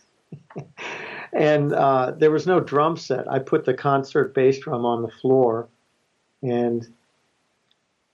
and 1.34 1.74
uh, 1.74 2.12
there 2.12 2.32
was 2.32 2.48
no 2.48 2.60
drum 2.60 2.98
set. 2.98 3.32
I 3.32 3.40
put 3.40 3.64
the 3.64 3.74
concert 3.74 4.34
bass 4.34 4.60
drum 4.60 4.86
on 4.86 5.02
the 5.02 5.08
floor, 5.08 5.70
and 6.42 6.88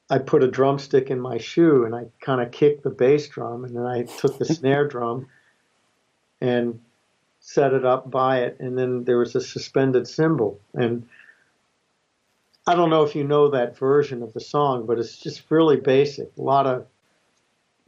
I 0.10 0.20
put 0.20 0.44
a 0.44 0.48
drumstick 0.48 1.10
in 1.10 1.20
my 1.20 1.38
shoe 1.38 1.86
and 1.86 1.96
I 1.96 2.06
kind 2.22 2.42
of 2.42 2.52
kicked 2.52 2.84
the 2.84 2.90
bass 2.90 3.28
drum 3.28 3.66
and 3.66 3.76
then 3.76 3.86
I 3.86 4.04
took 4.04 4.38
the 4.38 4.46
snare 4.46 4.88
drum 4.88 5.28
and 6.42 6.80
set 7.40 7.74
it 7.74 7.84
up 7.84 8.12
by 8.12 8.42
it 8.42 8.58
and 8.60 8.78
then 8.78 9.06
there 9.06 9.18
was 9.18 9.36
a 9.36 9.42
suspended 9.42 10.08
cymbal 10.08 10.60
and 10.74 11.08
I 12.66 12.76
don't 12.76 12.90
know 12.90 13.04
if 13.04 13.16
you 13.16 13.24
know 13.24 13.50
that 13.50 13.78
version 13.78 14.24
of 14.24 14.34
the 14.34 14.40
song, 14.40 14.86
but 14.86 14.98
it's 14.98 15.18
just 15.18 15.44
really 15.50 15.78
basic. 15.78 16.32
A 16.38 16.42
lot 16.42 16.66
of 16.66 16.86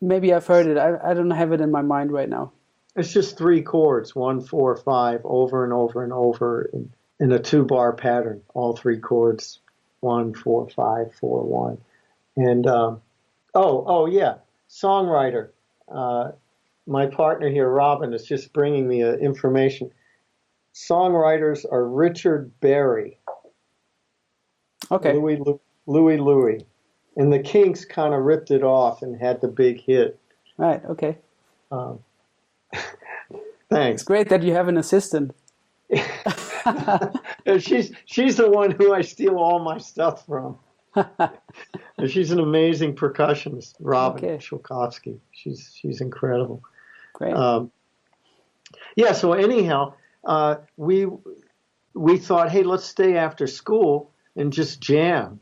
maybe 0.01 0.33
I've 0.33 0.45
heard 0.45 0.67
it. 0.67 0.77
I, 0.77 1.11
I 1.11 1.13
don't 1.13 1.31
have 1.31 1.51
it 1.53 1.61
in 1.61 1.71
my 1.71 1.81
mind 1.81 2.11
right 2.11 2.29
now. 2.29 2.51
It's 2.95 3.11
just 3.11 3.37
three 3.37 3.61
chords, 3.61 4.15
one, 4.15 4.41
four, 4.41 4.75
five, 4.77 5.21
over 5.23 5.63
and 5.63 5.73
over 5.73 6.03
and 6.03 6.13
over 6.13 6.69
in, 6.73 6.93
in 7.19 7.31
a 7.31 7.39
two 7.39 7.63
bar 7.63 7.93
pattern. 7.93 8.41
All 8.53 8.75
three 8.75 8.99
chords, 8.99 9.59
one, 9.99 10.33
four, 10.33 10.69
five, 10.69 11.13
four, 11.19 11.43
one. 11.43 11.77
And 12.37 12.67
um, 12.67 13.01
oh, 13.53 13.83
oh 13.87 14.05
yeah, 14.05 14.35
songwriter. 14.69 15.49
Uh, 15.89 16.31
my 16.87 17.07
partner 17.07 17.49
here, 17.49 17.69
Robyn, 17.69 18.13
is 18.13 18.25
just 18.25 18.53
bringing 18.53 18.87
me 18.87 19.03
uh, 19.03 19.13
information. 19.13 19.91
Songwriters 20.73 21.65
are 21.71 21.87
Richard 21.87 22.51
Berry. 22.59 23.17
Okay. 24.91 25.13
Louis 25.13 25.39
Louis 25.87 26.17
Louis, 26.17 26.65
and 27.17 27.31
the 27.31 27.39
Kinks 27.39 27.85
kind 27.85 28.13
of 28.13 28.23
ripped 28.23 28.51
it 28.51 28.63
off 28.63 29.01
and 29.01 29.19
had 29.19 29.41
the 29.41 29.47
big 29.47 29.81
hit. 29.81 30.19
Right. 30.57 30.83
Okay. 30.85 31.17
Um, 31.71 31.99
thanks. 33.69 34.01
It's 34.01 34.03
great 34.03 34.29
that 34.29 34.43
you 34.43 34.53
have 34.53 34.67
an 34.67 34.77
assistant. 34.77 35.35
she's 37.59 37.91
she's 38.05 38.37
the 38.37 38.49
one 38.49 38.71
who 38.71 38.93
I 38.93 39.01
steal 39.01 39.37
all 39.37 39.59
my 39.59 39.77
stuff 39.77 40.25
from. 40.25 40.57
she's 42.07 42.31
an 42.31 42.39
amazing 42.39 42.95
percussionist, 42.95 43.75
Robyn 43.79 44.23
okay. 44.23 44.37
Schulkowsky. 44.37 45.19
She's 45.31 45.71
she's 45.75 46.01
incredible. 46.01 46.63
Great. 47.13 47.33
Um, 47.33 47.71
yeah. 48.95 49.11
So 49.11 49.33
anyhow, 49.33 49.93
uh, 50.23 50.55
we 50.77 51.07
we 51.93 52.17
thought, 52.17 52.49
hey, 52.49 52.63
let's 52.63 52.85
stay 52.85 53.17
after 53.17 53.45
school 53.47 54.11
and 54.35 54.51
just 54.51 54.81
jam, 54.81 55.39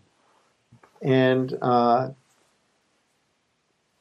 and 1.02 1.58
uh, 1.62 2.10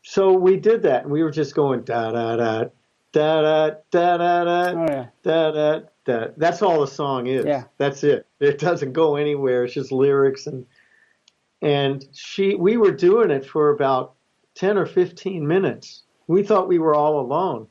so 0.02 0.32
we 0.32 0.56
did 0.56 0.82
that, 0.82 1.04
and 1.04 1.12
we 1.12 1.22
were 1.22 1.30
just 1.30 1.54
going 1.54 1.82
da 1.82 2.10
da 2.10 2.36
da 2.36 2.64
da 3.12 3.42
da 3.42 3.70
da 3.90 4.16
da 4.16 4.44
da 4.44 4.70
oh, 4.70 5.08
da 5.22 5.50
da 5.50 5.80
da. 6.04 6.26
That's 6.36 6.62
all 6.62 6.80
the 6.80 6.86
song 6.86 7.26
is. 7.26 7.44
Yeah. 7.44 7.64
That's 7.78 8.02
it. 8.04 8.26
It 8.40 8.58
doesn't 8.58 8.92
go 8.92 9.16
anywhere. 9.16 9.64
It's 9.64 9.74
just 9.74 9.92
lyrics 9.92 10.46
and 10.46 10.66
and 11.62 12.04
she 12.12 12.54
we 12.56 12.76
were 12.76 12.90
doing 12.90 13.30
it 13.30 13.46
for 13.46 13.70
about 13.70 14.14
10 14.56 14.76
or 14.76 14.84
15 14.84 15.46
minutes 15.46 16.02
we 16.26 16.42
thought 16.42 16.68
we 16.68 16.78
were 16.78 16.94
all 16.94 17.20
alone 17.20 17.68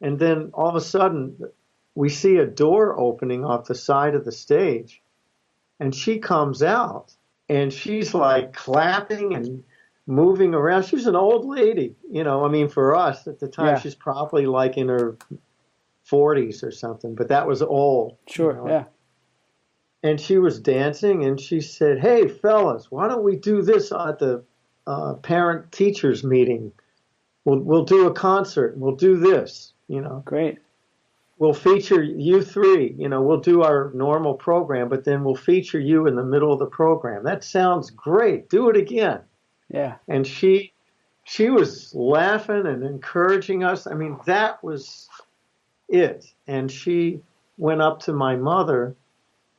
and 0.00 0.18
then 0.18 0.50
all 0.54 0.70
of 0.70 0.74
a 0.74 0.80
sudden 0.80 1.36
we 1.94 2.08
see 2.08 2.38
a 2.38 2.46
door 2.46 2.98
opening 2.98 3.44
off 3.44 3.66
the 3.66 3.74
side 3.74 4.14
of 4.14 4.24
the 4.24 4.32
stage 4.32 5.02
and 5.80 5.94
she 5.94 6.18
comes 6.18 6.62
out 6.62 7.14
and 7.48 7.72
she's 7.72 8.14
like 8.14 8.52
clapping 8.52 9.34
and 9.34 9.64
moving 10.06 10.54
around 10.54 10.84
she's 10.84 11.06
an 11.06 11.16
old 11.16 11.44
lady 11.44 11.94
you 12.10 12.24
know 12.24 12.44
i 12.44 12.48
mean 12.48 12.68
for 12.68 12.96
us 12.96 13.26
at 13.26 13.38
the 13.38 13.48
time 13.48 13.74
yeah. 13.74 13.78
she's 13.78 13.94
probably 13.94 14.46
like 14.46 14.78
in 14.78 14.88
her 14.88 15.18
40s 16.10 16.62
or 16.62 16.70
something 16.70 17.14
but 17.14 17.28
that 17.28 17.46
was 17.46 17.60
old 17.60 18.16
sure 18.26 18.52
you 18.52 18.56
know? 18.58 18.68
yeah 18.68 18.84
and 20.02 20.20
she 20.20 20.38
was 20.38 20.60
dancing 20.60 21.24
and 21.24 21.40
she 21.40 21.60
said, 21.60 21.98
Hey, 21.98 22.28
fellas, 22.28 22.90
why 22.90 23.08
don't 23.08 23.24
we 23.24 23.36
do 23.36 23.62
this 23.62 23.92
at 23.92 24.18
the 24.18 24.44
uh, 24.86 25.14
parent 25.14 25.72
teachers 25.72 26.22
meeting? 26.22 26.72
We'll, 27.44 27.58
we'll 27.60 27.84
do 27.84 28.06
a 28.06 28.12
concert 28.12 28.74
and 28.74 28.82
we'll 28.82 28.96
do 28.96 29.16
this, 29.16 29.72
you 29.88 30.00
know. 30.00 30.22
Great. 30.24 30.58
We'll 31.38 31.54
feature 31.54 32.02
you 32.02 32.42
three, 32.42 32.94
you 32.98 33.08
know, 33.08 33.22
we'll 33.22 33.40
do 33.40 33.62
our 33.62 33.92
normal 33.94 34.34
program, 34.34 34.88
but 34.88 35.04
then 35.04 35.22
we'll 35.22 35.36
feature 35.36 35.78
you 35.78 36.08
in 36.08 36.16
the 36.16 36.24
middle 36.24 36.52
of 36.52 36.58
the 36.58 36.66
program. 36.66 37.22
That 37.22 37.44
sounds 37.44 37.90
great. 37.90 38.48
Do 38.48 38.70
it 38.70 38.76
again. 38.76 39.20
Yeah. 39.72 39.96
And 40.08 40.26
she, 40.26 40.72
she 41.22 41.48
was 41.48 41.94
laughing 41.94 42.66
and 42.66 42.82
encouraging 42.82 43.62
us. 43.62 43.86
I 43.86 43.94
mean, 43.94 44.18
that 44.26 44.64
was 44.64 45.08
it. 45.88 46.26
And 46.48 46.70
she 46.70 47.20
went 47.56 47.82
up 47.82 48.00
to 48.00 48.12
my 48.12 48.34
mother 48.34 48.96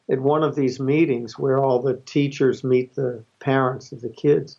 at 0.09 0.19
one 0.19 0.43
of 0.43 0.55
these 0.55 0.79
meetings 0.79 1.39
where 1.39 1.59
all 1.59 1.81
the 1.81 1.98
teachers 2.05 2.63
meet 2.63 2.95
the 2.95 3.24
parents 3.39 3.91
of 3.91 4.01
the 4.01 4.09
kids. 4.09 4.57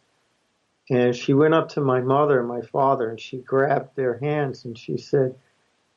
And 0.88 1.14
she 1.14 1.34
went 1.34 1.54
up 1.54 1.68
to 1.70 1.80
my 1.80 2.00
mother 2.00 2.38
and 2.38 2.48
my 2.48 2.62
father 2.62 3.10
and 3.10 3.20
she 3.20 3.38
grabbed 3.38 3.94
their 3.94 4.18
hands 4.18 4.64
and 4.64 4.78
she 4.78 4.96
said, 4.96 5.34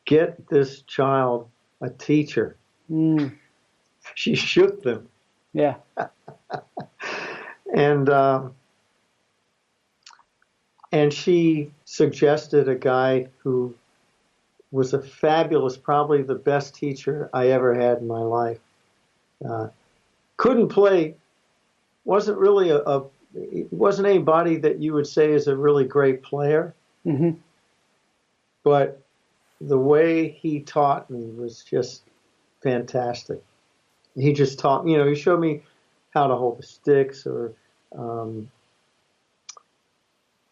Get 0.05 0.47
this 0.49 0.81
child 0.81 1.49
a 1.81 1.89
teacher. 1.89 2.55
Mm. 2.91 3.33
She 4.15 4.35
shook 4.35 4.83
them. 4.83 5.07
Yeah. 5.53 5.75
and 7.75 8.09
um, 8.09 8.53
and 10.91 11.13
she 11.13 11.71
suggested 11.85 12.67
a 12.69 12.75
guy 12.75 13.27
who 13.39 13.73
was 14.71 14.93
a 14.93 15.01
fabulous, 15.01 15.77
probably 15.77 16.23
the 16.23 16.35
best 16.35 16.75
teacher 16.75 17.29
I 17.33 17.49
ever 17.49 17.73
had 17.75 17.99
in 17.99 18.07
my 18.07 18.21
life. 18.21 18.59
Uh, 19.47 19.67
couldn't 20.37 20.69
play. 20.69 21.15
wasn't 22.05 22.37
really 22.37 22.69
a, 22.69 22.77
a 22.77 23.03
wasn't 23.71 24.07
anybody 24.07 24.57
that 24.57 24.79
you 24.79 24.93
would 24.93 25.07
say 25.07 25.31
is 25.31 25.47
a 25.47 25.55
really 25.55 25.85
great 25.85 26.21
player. 26.23 26.73
Mm-hmm. 27.05 27.31
But 28.63 29.02
the 29.67 29.77
way 29.77 30.29
he 30.29 30.59
taught 30.61 31.09
me 31.09 31.31
was 31.31 31.63
just 31.63 32.03
fantastic. 32.61 33.41
He 34.15 34.33
just 34.33 34.59
taught, 34.59 34.87
you 34.87 34.97
know, 34.97 35.07
he 35.07 35.15
showed 35.15 35.39
me 35.39 35.63
how 36.11 36.27
to 36.27 36.35
hold 36.35 36.59
the 36.59 36.63
sticks 36.63 37.25
or 37.25 37.53
um, 37.97 38.49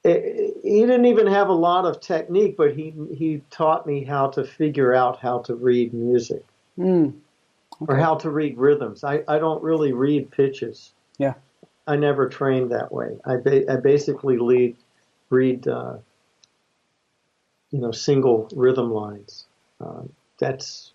it, 0.03 0.57
he 0.63 0.81
didn't 0.81 1.05
even 1.05 1.27
have 1.27 1.49
a 1.49 1.53
lot 1.53 1.85
of 1.85 1.99
technique, 1.99 2.57
but 2.57 2.75
he 2.75 2.93
he 3.15 3.41
taught 3.51 3.85
me 3.85 4.03
how 4.03 4.27
to 4.29 4.43
figure 4.43 4.93
out 4.95 5.19
how 5.19 5.39
to 5.39 5.55
read 5.55 5.93
music. 5.93 6.43
Mm 6.77 7.13
or 7.87 7.95
how 7.95 8.15
to 8.15 8.29
read 8.29 8.57
rhythms. 8.57 9.03
I, 9.03 9.23
I 9.27 9.39
don't 9.39 9.61
really 9.63 9.93
read 9.93 10.31
pitches. 10.31 10.93
Yeah. 11.17 11.33
I 11.87 11.95
never 11.95 12.29
trained 12.29 12.71
that 12.71 12.91
way. 12.91 13.17
I, 13.25 13.37
ba- 13.37 13.71
I 13.71 13.77
basically 13.77 14.37
lead, 14.37 14.75
read 15.29 15.67
uh, 15.67 15.97
you 17.71 17.79
know, 17.79 17.91
single 17.91 18.49
rhythm 18.53 18.91
lines. 18.91 19.45
Uh, 19.79 20.03
that's 20.39 20.93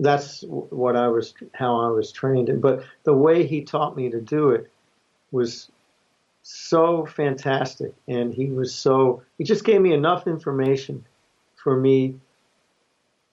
that's 0.00 0.42
what 0.46 0.94
I 0.96 1.08
was 1.08 1.34
how 1.54 1.80
I 1.80 1.88
was 1.90 2.12
trained 2.12 2.48
in. 2.48 2.60
But 2.60 2.84
the 3.04 3.14
way 3.14 3.46
he 3.46 3.62
taught 3.62 3.96
me 3.96 4.10
to 4.10 4.20
do 4.20 4.50
it 4.50 4.70
was 5.32 5.70
so 6.42 7.04
fantastic, 7.04 7.94
and 8.06 8.32
he 8.32 8.46
was 8.46 8.74
so 8.74 9.22
he 9.38 9.44
just 9.44 9.64
gave 9.64 9.80
me 9.80 9.92
enough 9.92 10.26
information 10.26 11.04
for 11.56 11.76
me 11.76 12.14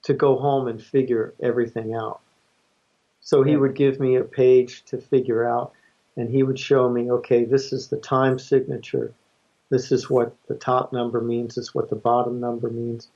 to 0.04 0.14
go 0.14 0.38
home 0.38 0.68
and 0.68 0.82
figure 0.82 1.34
everything 1.42 1.94
out. 1.94 2.22
So 3.22 3.42
he 3.42 3.58
would 3.58 3.74
give 3.74 4.00
me 4.00 4.16
a 4.16 4.24
page 4.24 4.84
to 4.86 5.00
figure 5.00 5.44
out, 5.44 5.74
and 6.16 6.30
he 6.30 6.44
would 6.44 6.60
show 6.60 6.88
me, 6.88 7.10
okay, 7.10 7.44
this 7.44 7.74
is 7.74 7.88
the 7.88 7.98
time 7.98 8.38
signature. 8.38 9.14
This 9.70 9.92
is 9.92 10.10
what 10.10 10.36
the 10.48 10.56
top 10.56 10.94
number 10.94 11.22
means. 11.22 11.56
This 11.56 11.66
is 11.66 11.76
what 11.76 11.90
the 11.90 11.96
bottom 11.96 12.40
number 12.40 12.70
means. 12.70 13.10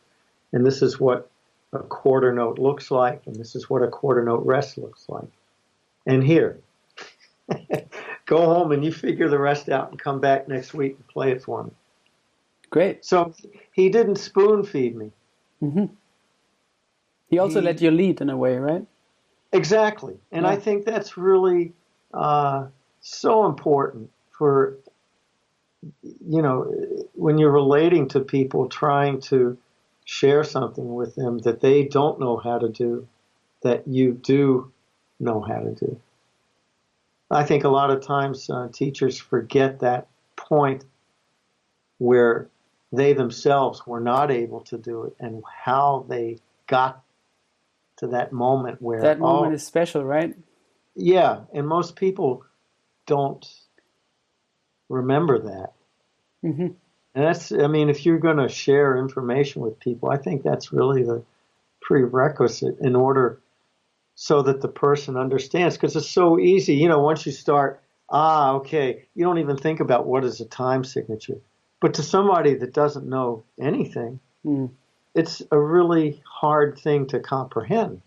And 0.52 0.66
this 0.66 0.82
is 0.82 1.00
what 1.00 1.30
a 1.74 1.80
quarter 1.80 2.34
note 2.34 2.58
looks 2.58 2.90
like. 2.90 3.22
And 3.28 3.36
this 3.36 3.56
is 3.56 3.70
what 3.70 3.84
a 3.84 3.88
quarter 3.88 4.24
note 4.24 4.46
rest 4.46 4.78
looks 4.78 5.06
like. 5.08 5.30
And 6.08 6.24
here, 6.24 6.60
go 8.26 8.46
home 8.46 8.72
and 8.72 8.84
you 8.84 8.92
figure 8.92 9.30
the 9.30 9.38
rest 9.40 9.70
out 9.70 9.92
and 9.92 10.00
come 10.00 10.20
back 10.20 10.48
next 10.48 10.74
week 10.74 10.96
and 10.96 11.08
play 11.08 11.32
it 11.32 11.44
for 11.44 11.64
me. 11.64 11.72
Great. 12.70 13.06
So 13.06 13.34
he 13.72 13.90
didn't 13.90 14.18
spoon 14.18 14.64
feed 14.64 14.96
me. 14.96 15.12
Mm-hmm. 15.62 15.86
He 17.30 17.38
also 17.40 17.60
He- 17.60 17.66
let 17.66 17.82
you 17.82 17.92
lead 17.92 18.22
in 18.22 18.30
a 18.30 18.38
way, 18.38 18.58
right? 18.58 18.86
Exactly. 19.52 20.16
And 20.32 20.46
I 20.46 20.56
think 20.58 20.86
that's 20.86 21.18
really 21.18 21.74
uh, 22.14 22.68
so 23.02 23.48
important 23.48 24.12
for, 24.32 24.78
you 26.04 26.42
know, 26.42 26.72
when 27.14 27.38
you're 27.38 27.52
relating 27.52 28.08
to 28.10 28.20
people, 28.20 28.68
trying 28.68 29.22
to 29.22 29.58
share 30.06 30.44
something 30.44 30.94
with 30.94 31.16
them 31.16 31.40
that 31.40 31.62
they 31.62 31.84
don't 31.84 32.20
know 32.20 32.38
how 32.38 32.58
to 32.58 32.70
do, 32.70 33.08
that 33.62 33.88
you 33.88 34.14
do 34.14 34.72
know 35.20 35.42
how 35.42 35.60
to 35.60 35.72
do. 35.74 36.00
I 37.32 37.44
think 37.44 37.64
a 37.64 37.70
lot 37.70 37.92
of 37.92 38.02
times 38.02 38.50
uh, 38.50 38.70
teachers 38.74 39.20
forget 39.20 39.80
that 39.80 40.08
point 40.36 40.86
where 42.00 42.50
they 42.92 43.14
themselves 43.14 43.86
were 43.86 44.00
not 44.00 44.32
able 44.32 44.62
to 44.62 44.78
do 44.78 45.04
it 45.04 45.16
and 45.20 45.44
how 45.46 46.06
they 46.10 46.38
got 46.66 47.04
to 47.98 48.08
that 48.08 48.32
moment 48.32 48.82
where 48.82 49.02
That 49.02 49.20
moment 49.20 49.52
oh, 49.52 49.56
is 49.56 49.66
special, 49.66 50.04
right? 50.04 50.36
yeah, 50.96 51.42
and 51.54 51.68
most 51.68 51.96
people 51.96 52.46
don't 53.06 53.48
remember 54.90 55.40
that. 55.40 55.74
hmm 56.42 56.68
And 57.16 57.26
that's, 57.26 57.52
I 57.52 57.68
mean, 57.68 57.90
if 57.90 58.06
you're 58.06 58.20
going 58.20 58.38
to 58.38 58.50
share 58.50 58.98
information 58.98 59.62
with 59.62 59.80
people, 59.80 60.10
I 60.10 60.18
think 60.18 60.44
that's 60.44 60.74
really 60.74 61.04
the 61.04 61.24
prerequisite 61.82 62.80
in 62.82 62.96
order 62.96 63.40
so 64.16 64.42
that 64.42 64.62
the 64.62 64.68
person 64.68 65.16
understands. 65.16 65.78
Because 65.78 65.96
it's 65.96 66.10
so 66.10 66.40
easy, 66.40 66.76
you 66.76 66.90
know, 66.90 67.00
once 67.00 67.26
you 67.26 67.32
start, 67.32 67.82
ah, 68.10 68.54
okay, 68.56 69.06
you 69.16 69.24
don't 69.24 69.38
even 69.38 69.58
think 69.58 69.80
about 69.80 70.06
what 70.06 70.26
is 70.26 70.42
a 70.42 70.46
time 70.46 70.84
signature. 70.84 71.40
But 71.80 71.94
to 71.96 72.04
somebody 72.04 72.56
that 72.56 72.74
doesn't 72.74 73.08
know 73.08 73.44
anything, 73.60 74.20
Mm. 74.46 74.70
it's 75.16 75.42
a 75.52 75.60
really 75.60 76.22
hard 76.26 76.80
thing 76.80 77.08
to 77.08 77.20
comprehend 77.20 78.02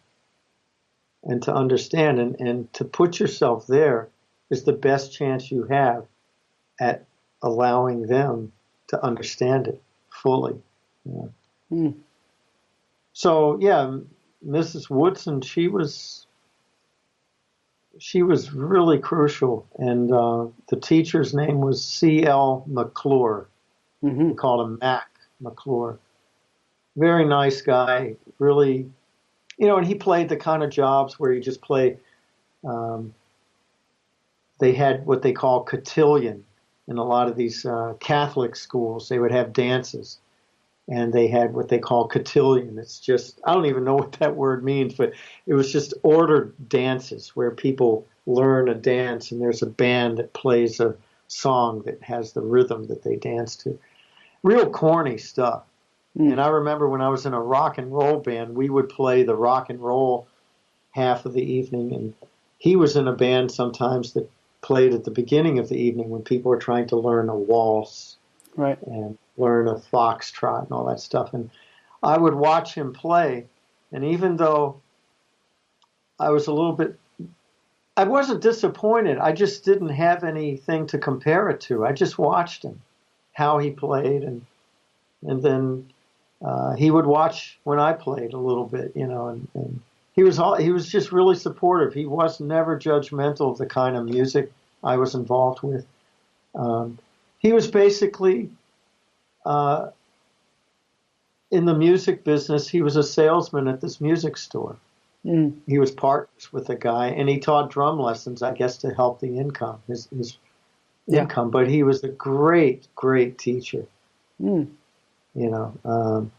and 1.25 1.43
to 1.43 1.55
understand. 1.55 2.19
And, 2.19 2.37
and 2.41 2.73
to 2.75 2.85
put 2.85 3.21
yourself 3.21 3.67
there 3.67 4.09
is 4.51 4.65
the 4.65 4.73
best 4.73 5.12
chance 5.12 5.51
you 5.51 5.65
have 5.65 6.07
at 6.81 7.05
allowing 7.42 8.07
them 8.07 8.53
to 8.88 9.05
understand 9.05 9.66
it 9.68 9.83
fully. 10.11 10.61
Yeah. 11.05 11.27
Mm. 11.70 11.94
So 13.12 13.59
yeah, 13.61 13.99
Mrs. 14.46 14.90
Woodson, 14.90 15.40
she 15.40 15.68
was 15.68 16.27
she 17.99 18.23
was 18.23 18.53
really 18.53 18.99
crucial, 18.99 19.66
and 19.79 20.12
uh, 20.12 20.46
the 20.68 20.77
teacher's 20.77 21.35
name 21.35 21.61
was 21.61 21.85
C. 21.85 22.25
L. 22.25 22.64
McClure. 22.66 23.49
hmm 24.01 24.29
We 24.29 24.35
called 24.35 24.66
him 24.66 24.79
Mac 24.81 25.09
McClure. 25.40 25.99
Very 26.96 27.25
nice 27.25 27.62
guy, 27.62 28.16
really, 28.38 28.90
you 29.59 29.66
know, 29.66 29.79
and 29.79 29.87
he 29.87 29.94
played 29.94 30.29
the 30.29 30.37
kind 30.37 30.62
of 30.62 30.70
jobs 30.70 31.18
where 31.18 31.33
you 31.33 31.40
just 31.40 31.62
play. 31.62 31.99
Um, 32.64 33.14
they 34.59 34.73
had 34.73 35.05
what 35.07 35.23
they 35.23 35.33
call 35.33 35.64
cotillion 35.64 36.44
in 36.88 36.99
a 36.99 37.05
lot 37.05 37.29
of 37.29 37.37
these 37.37 37.64
uh, 37.64 37.95
Catholic 38.01 38.57
schools. 38.57 39.09
They 39.09 39.18
would 39.18 39.33
have 39.33 39.53
dances, 39.53 40.18
and 40.88 41.12
they 41.12 41.29
had 41.29 41.55
what 41.55 41.68
they 41.68 41.79
call 41.79 42.09
cotillion. 42.09 42.79
It's 42.79 42.99
just 42.99 43.40
I 43.45 43.55
don't 43.55 43.66
even 43.66 43.85
know 43.85 43.95
what 43.97 44.12
that 44.12 44.37
word 44.37 44.64
means, 44.64 44.95
but 44.95 45.12
it 45.47 45.55
was 45.55 45.73
just 45.73 45.95
ordered 46.03 46.55
dances 46.68 47.31
where 47.31 47.51
people 47.51 48.07
learn 48.27 48.68
a 48.68 48.75
dance, 48.75 49.33
and 49.33 49.40
there's 49.40 49.62
a 49.62 49.66
band 49.66 50.18
that 50.18 50.33
plays 50.33 50.81
a 50.81 50.97
song 51.29 51.83
that 51.87 52.03
has 52.03 52.33
the 52.33 52.42
rhythm 52.42 52.87
that 52.88 53.03
they 53.03 53.16
dance 53.16 53.57
to. 53.57 53.79
Real 54.42 54.68
corny 54.71 55.18
stuff. 55.18 55.64
Mm. 56.18 56.33
And 56.33 56.40
I 56.40 56.49
remember 56.49 56.88
when 56.88 57.01
I 57.01 57.09
was 57.09 57.27
in 57.27 57.33
a 57.33 57.40
rock 57.40 57.79
and 57.79 57.92
roll 57.92 58.18
band, 58.18 58.55
we 58.55 58.68
would 58.68 58.88
play 58.88 59.23
the 59.23 59.35
rock 59.35 59.71
and 59.71 59.81
roll 59.81 60.27
half 60.90 61.25
of 61.25 61.33
the 61.33 61.42
evening, 61.42 61.95
and 61.95 62.14
he 62.59 62.77
was 62.77 62.97
in 62.97 63.09
a 63.09 63.12
band 63.12 63.51
sometimes 63.51 64.12
that 64.12 64.31
played 64.62 64.94
at 64.94 65.05
the 65.05 65.11
beginning 65.11 65.59
of 65.59 65.68
the 65.68 65.77
evening 65.77 66.09
when 66.09 66.22
people 66.22 66.51
were 66.51 66.59
trying 66.59 66.87
to 66.88 66.96
learn 66.96 67.29
a 67.29 67.37
waltz 67.37 68.16
Right. 68.57 68.79
and 68.83 69.18
learn 69.37 69.66
a 69.68 69.75
foxtrot 69.75 70.64
and 70.64 70.72
all 70.72 70.85
that 70.87 71.01
stuff. 71.01 71.35
And 71.35 71.51
I 72.03 72.16
would 72.18 72.35
watch 72.35 72.75
him 72.75 72.92
play, 72.92 73.46
and 73.92 74.05
even 74.05 74.37
though 74.37 74.81
I 76.18 76.31
was 76.31 76.46
a 76.46 76.53
little 76.53 76.72
bit, 76.72 76.98
I 77.96 78.05
wasn't 78.05 78.40
disappointed. 78.42 79.18
I 79.18 79.33
just 79.33 79.64
didn't 79.64 79.90
have 79.90 80.25
anything 80.25 80.87
to 80.88 80.98
compare 80.98 81.48
it 81.51 81.61
to. 81.62 81.85
I 81.85 81.92
just 81.92 82.18
watched 82.18 82.64
him, 82.64 82.81
how 83.33 83.59
he 83.59 83.70
played, 83.70 84.22
and 84.22 84.44
and 85.22 85.42
then 85.42 85.92
uh, 86.44 86.75
he 86.75 86.90
would 86.90 87.07
watch 87.07 87.59
when 87.64 87.79
I 87.79 87.92
played 87.92 88.33
a 88.33 88.38
little 88.38 88.66
bit, 88.66 88.92
you 88.96 89.07
know, 89.07 89.29
and, 89.29 89.48
and 89.55 89.81
he 90.14 90.22
was 90.22 90.38
all, 90.38 90.57
he 90.57 90.70
was 90.70 90.88
just 90.90 91.12
really 91.12 91.37
supportive. 91.37 91.94
He 91.94 92.07
was 92.07 92.40
never 92.40 92.79
judgmental 92.79 93.51
of 93.51 93.59
the 93.59 93.66
kind 93.66 93.96
of 93.96 94.05
music 94.05 94.53
I 94.85 94.96
was 94.96 95.14
involved 95.14 95.62
with. 95.62 95.87
Um, 96.55 96.98
he 97.38 97.53
was 97.53 97.66
basically 97.70 98.51
uh, 99.44 99.90
in 101.51 101.64
the 101.64 101.75
music 101.75 102.25
business. 102.25 102.68
He 102.68 102.83
was 102.83 102.96
a 102.96 103.03
salesman 103.03 103.68
at 103.68 103.81
this 103.81 104.01
music 104.01 104.37
store. 104.37 104.77
Mm. 105.25 105.55
He 105.66 105.79
was 105.79 105.90
partners 105.90 106.53
with 106.53 106.68
a 106.68 106.77
guy, 106.77 107.07
and 107.09 107.29
he 107.29 107.38
taught 107.38 107.70
drum 107.70 107.98
lessons, 107.98 108.42
I 108.42 108.53
guess, 108.53 108.77
to 108.79 108.90
help 108.92 109.20
the 109.20 109.38
income, 109.38 109.81
his, 109.87 110.07
his 110.07 110.37
Yeah. 111.07 111.22
income. 111.22 111.51
But 111.51 111.68
he 111.68 111.83
was 111.85 112.05
a 112.05 112.09
great, 112.09 112.87
great 112.94 113.38
teacher 113.38 113.87
Mm. 114.42 114.66
you 115.35 115.48
know. 115.51 115.72
Um, 115.85 116.33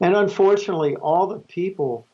and 0.00 0.16
unfortunately, 0.16 0.96
all 0.96 1.26
the 1.28 1.38
people 1.38 2.04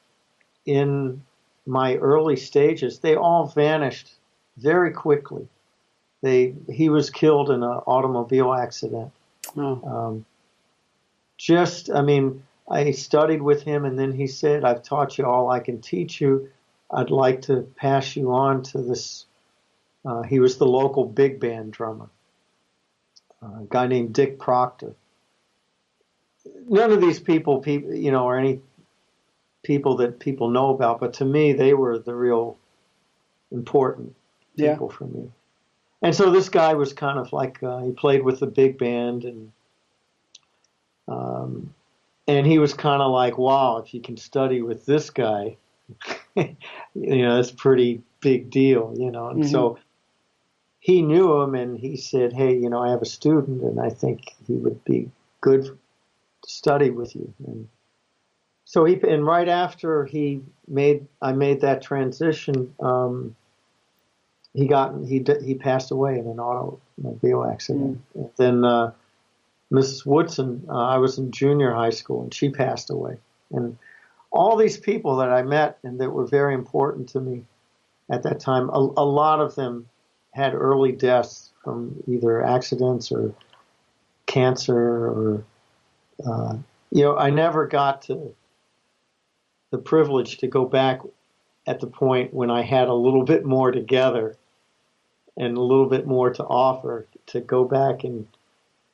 in 0.67 1.23
my 1.67 1.97
early 1.97 2.37
stages, 2.37 2.99
they 2.99 3.17
all 3.17 3.47
vanished 3.47 4.13
very 4.57 4.93
quickly. 4.93 5.49
They 6.23 6.55
he 6.73 6.89
was 6.89 7.11
killed 7.11 7.51
in 7.51 7.63
an 7.63 7.81
automobile 7.87 8.55
accident. 8.55 9.13
Oh. 9.57 9.83
Um, 9.85 10.27
just, 11.37 11.91
I 11.91 12.03
mean, 12.03 12.43
I 12.69 12.93
studied 12.93 13.43
with 13.43 13.63
him, 13.63 13.85
and 13.85 13.99
then 13.99 14.13
he 14.13 14.27
said, 14.27 14.65
"I've 14.65 14.83
taught 14.83 15.19
you 15.19 15.27
all 15.27 15.51
I 15.51 15.61
can 15.61 15.81
teach 15.81 16.21
you. 16.21 16.49
I'd 16.91 17.11
like 17.11 17.43
to 17.43 17.63
pass 17.77 18.17
you 18.17 18.33
on 18.33 18.63
to 18.65 18.79
this." 18.79 19.27
Uh, 20.05 20.23
he 20.23 20.39
was 20.39 20.59
the 20.59 20.67
local 20.67 21.05
big 21.05 21.41
band 21.41 21.73
drummer, 21.73 22.09
uh, 23.43 23.63
a 23.63 23.67
guy 23.69 23.87
named 23.87 24.15
Dick 24.15 24.39
Proctor. 24.39 24.95
None 26.69 26.93
of 26.93 27.01
these 27.01 27.21
people, 27.21 27.61
people, 27.61 27.95
you 27.95 28.13
know, 28.13 28.29
are 28.29 28.39
any 28.39 28.61
people 29.65 29.97
that 29.97 30.21
people 30.21 30.49
know 30.51 30.71
about, 30.71 31.01
but 31.01 31.15
to 31.15 31.25
me, 31.25 31.53
they 31.53 31.75
were 31.75 31.99
the 31.99 32.15
real 32.15 32.57
important 33.51 34.15
Yeah. 34.55 34.73
people 34.75 34.91
for 34.91 35.07
me. 35.07 35.31
And 36.03 36.15
so 36.15 36.31
this 36.31 36.49
guy 36.49 36.75
was 36.75 36.93
kind 36.93 37.19
of 37.19 37.33
like 37.33 37.63
uh, 37.63 37.79
he 37.79 37.93
played 37.93 38.23
with 38.23 38.41
the 38.41 38.47
big 38.47 38.79
band, 38.79 39.25
and 39.25 39.53
um, 41.09 41.75
and 42.29 42.47
he 42.47 42.59
was 42.59 42.75
kind 42.75 43.03
of 43.03 43.11
like, 43.11 43.39
wow, 43.39 43.79
if 43.79 43.93
you 43.95 44.01
can 44.01 44.17
study 44.17 44.63
with 44.63 44.87
this 44.87 45.11
guy, 45.11 45.57
you 46.37 46.57
know, 46.95 47.37
that's 47.37 47.51
a 47.51 47.57
pretty 47.57 48.03
big 48.21 48.51
deal, 48.51 48.95
you 48.97 49.11
know. 49.11 49.29
And 49.29 49.45
so 49.51 49.79
he 50.79 51.01
knew 51.03 51.41
him, 51.41 51.55
and 51.55 51.79
he 51.79 51.97
said, 51.97 52.33
hey, 52.33 52.55
you 52.55 52.69
know, 52.69 52.83
I 52.83 52.91
have 52.91 53.03
a 53.03 53.07
student, 53.07 53.63
and 53.63 53.81
I 53.81 53.89
think 53.91 54.35
he 54.47 54.55
would 54.55 54.85
be 54.85 55.11
good 55.41 55.65
to 55.65 55.79
study 56.47 56.91
with 56.91 57.15
you. 57.17 57.33
And 57.47 57.69
so 58.75 58.85
he, 58.85 58.99
and 59.09 59.25
right 59.25 59.49
after 59.49 60.05
he 60.05 60.41
made, 60.67 61.07
I 61.23 61.31
made 61.31 61.61
that 61.61 61.81
transition. 61.81 62.75
Um, 62.81 63.37
he 64.53 64.67
got 64.67 64.97
he 65.07 65.25
he 65.45 65.55
passed 65.55 65.93
away 65.93 66.19
in 66.19 66.27
an 66.27 66.41
automobile 66.41 67.45
accident. 67.45 68.01
And 68.17 68.31
then 68.37 68.65
uh, 68.65 68.91
Mrs. 69.73 70.05
Woodson, 70.05 70.67
uh, 70.69 70.87
I 70.87 70.99
was 70.99 71.19
in 71.19 71.31
junior 71.31 71.73
high 71.73 71.91
school 71.91 72.25
and 72.25 72.35
she 72.35 72.49
passed 72.51 72.91
away. 72.91 73.19
And 73.53 73.79
all 74.33 74.57
these 74.57 74.77
people 74.77 75.19
that 75.19 75.31
I 75.31 75.43
met 75.43 75.79
and 75.85 76.01
that 76.01 76.11
were 76.11 76.27
very 76.27 76.55
important 76.55 77.11
to 77.11 77.21
me 77.21 77.45
at 78.11 78.25
that 78.25 78.41
time, 78.41 78.71
a, 78.71 78.79
a 78.97 79.07
lot 79.07 79.41
of 79.41 79.55
them 79.55 79.89
had 80.33 80.53
early 80.53 80.91
deaths 80.91 81.53
from 81.63 82.03
either 82.09 82.43
accidents 82.43 83.13
or 83.13 83.33
cancer 84.27 84.77
or, 84.77 85.45
uh, 86.27 86.57
you 86.91 87.05
know, 87.05 87.17
I 87.17 87.31
never 87.31 87.69
got 87.69 88.03
to 88.03 88.35
the 89.75 89.83
privilege 89.83 90.39
to 90.39 90.47
go 90.47 90.65
back 90.65 91.01
at 91.67 91.81
the 91.81 91.89
point 91.89 92.33
when 92.33 92.49
I 92.49 92.63
had 92.63 92.87
a 92.87 92.95
little 92.95 93.25
bit 93.25 93.45
more 93.45 93.73
together 93.73 94.37
and 95.37 95.57
a 95.57 95.61
little 95.61 95.89
bit 95.89 96.07
more 96.07 96.33
to 96.33 96.45
offer 96.45 97.09
to 97.27 97.41
go 97.41 97.65
back 97.65 98.05
and 98.05 98.29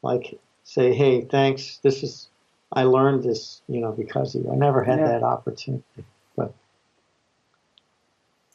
like 0.00 0.40
say, 0.64 0.94
hey, 0.94 1.20
thanks. 1.20 1.80
This 1.82 2.02
is 2.02 2.30
I 2.72 2.84
learned 2.84 3.24
this, 3.24 3.60
you 3.68 3.82
know, 3.82 3.92
because 3.92 4.34
of 4.34 4.44
you. 4.44 4.50
I 4.50 4.54
never 4.54 4.82
had 4.82 5.00
yeah. 5.00 5.08
that 5.08 5.22
opportunity. 5.22 5.84
But 6.34 6.54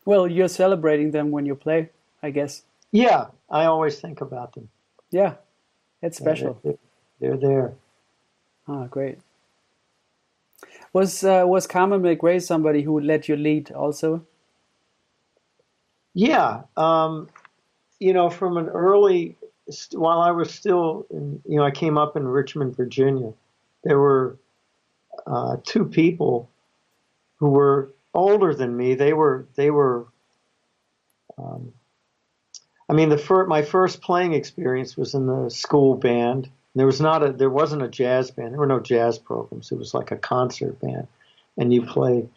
well, 0.04 0.28
you're 0.28 0.48
celebrating 0.48 1.12
them 1.12 1.30
when 1.30 1.46
you 1.46 1.54
play, 1.54 1.92
I 2.24 2.32
guess. 2.32 2.64
Yeah, 2.92 3.28
I 3.52 3.66
always 3.66 4.00
think 4.00 4.22
about 4.22 4.54
them. 4.54 4.70
Yeah, 5.12 5.36
it's 6.02 6.18
special. 6.18 6.60
Yeah, 6.64 6.72
they're, 7.20 7.38
they're, 7.38 7.50
there. 7.50 7.74
Ah, 8.68 8.86
great. 8.86 9.20
Was 10.96 11.26
uh, 11.26 11.44
was 11.46 11.68
Carmen 11.68 12.02
McRae 12.02 12.42
somebody 12.42 12.82
who 12.82 12.94
would 12.94 13.04
let 13.04 13.28
you 13.28 13.36
lead 13.36 13.70
also? 13.74 14.26
Yeah, 16.14 16.62
um, 16.78 17.28
you 18.00 18.14
know, 18.14 18.30
from 18.30 18.56
an 18.56 18.70
early, 18.70 19.36
while 19.92 20.22
I 20.22 20.32
was 20.32 20.54
still, 20.54 21.06
in, 21.10 21.42
you 21.46 21.58
know, 21.58 21.66
I 21.66 21.72
came 21.72 21.98
up 21.98 22.16
in 22.16 22.26
Richmond, 22.26 22.78
Virginia. 22.78 23.34
There 23.84 24.00
were 24.00 24.38
uh, 25.28 25.58
two 25.66 25.84
people 25.84 26.50
who 27.40 27.50
were 27.50 27.92
older 28.14 28.56
than 28.56 28.78
me. 28.78 28.96
They 28.96 29.12
were 29.12 29.46
they 29.56 29.72
were. 29.72 30.06
Um, 31.38 31.74
I 32.88 32.94
mean, 32.94 33.10
the 33.10 33.18
fir- 33.18 33.48
my 33.48 33.64
first 33.64 34.02
playing 34.02 34.34
experience 34.34 34.96
was 34.96 35.14
in 35.14 35.28
the 35.28 35.50
school 35.50 35.96
band. 35.96 36.50
There 36.76 36.86
was 36.86 37.00
not 37.00 37.24
a 37.24 37.32
there 37.32 37.50
wasn't 37.50 37.84
a 37.84 37.88
jazz 37.88 38.32
band. 38.32 38.52
There 38.54 38.60
were 38.60 38.68
no 38.68 38.80
jazz 38.80 39.18
programs. 39.18 39.72
It 39.72 39.78
was 39.78 39.94
like 39.94 40.12
a 40.12 40.18
concert 40.18 40.80
band, 40.82 41.08
and 41.58 41.74
you 41.74 41.84
play 41.84 42.28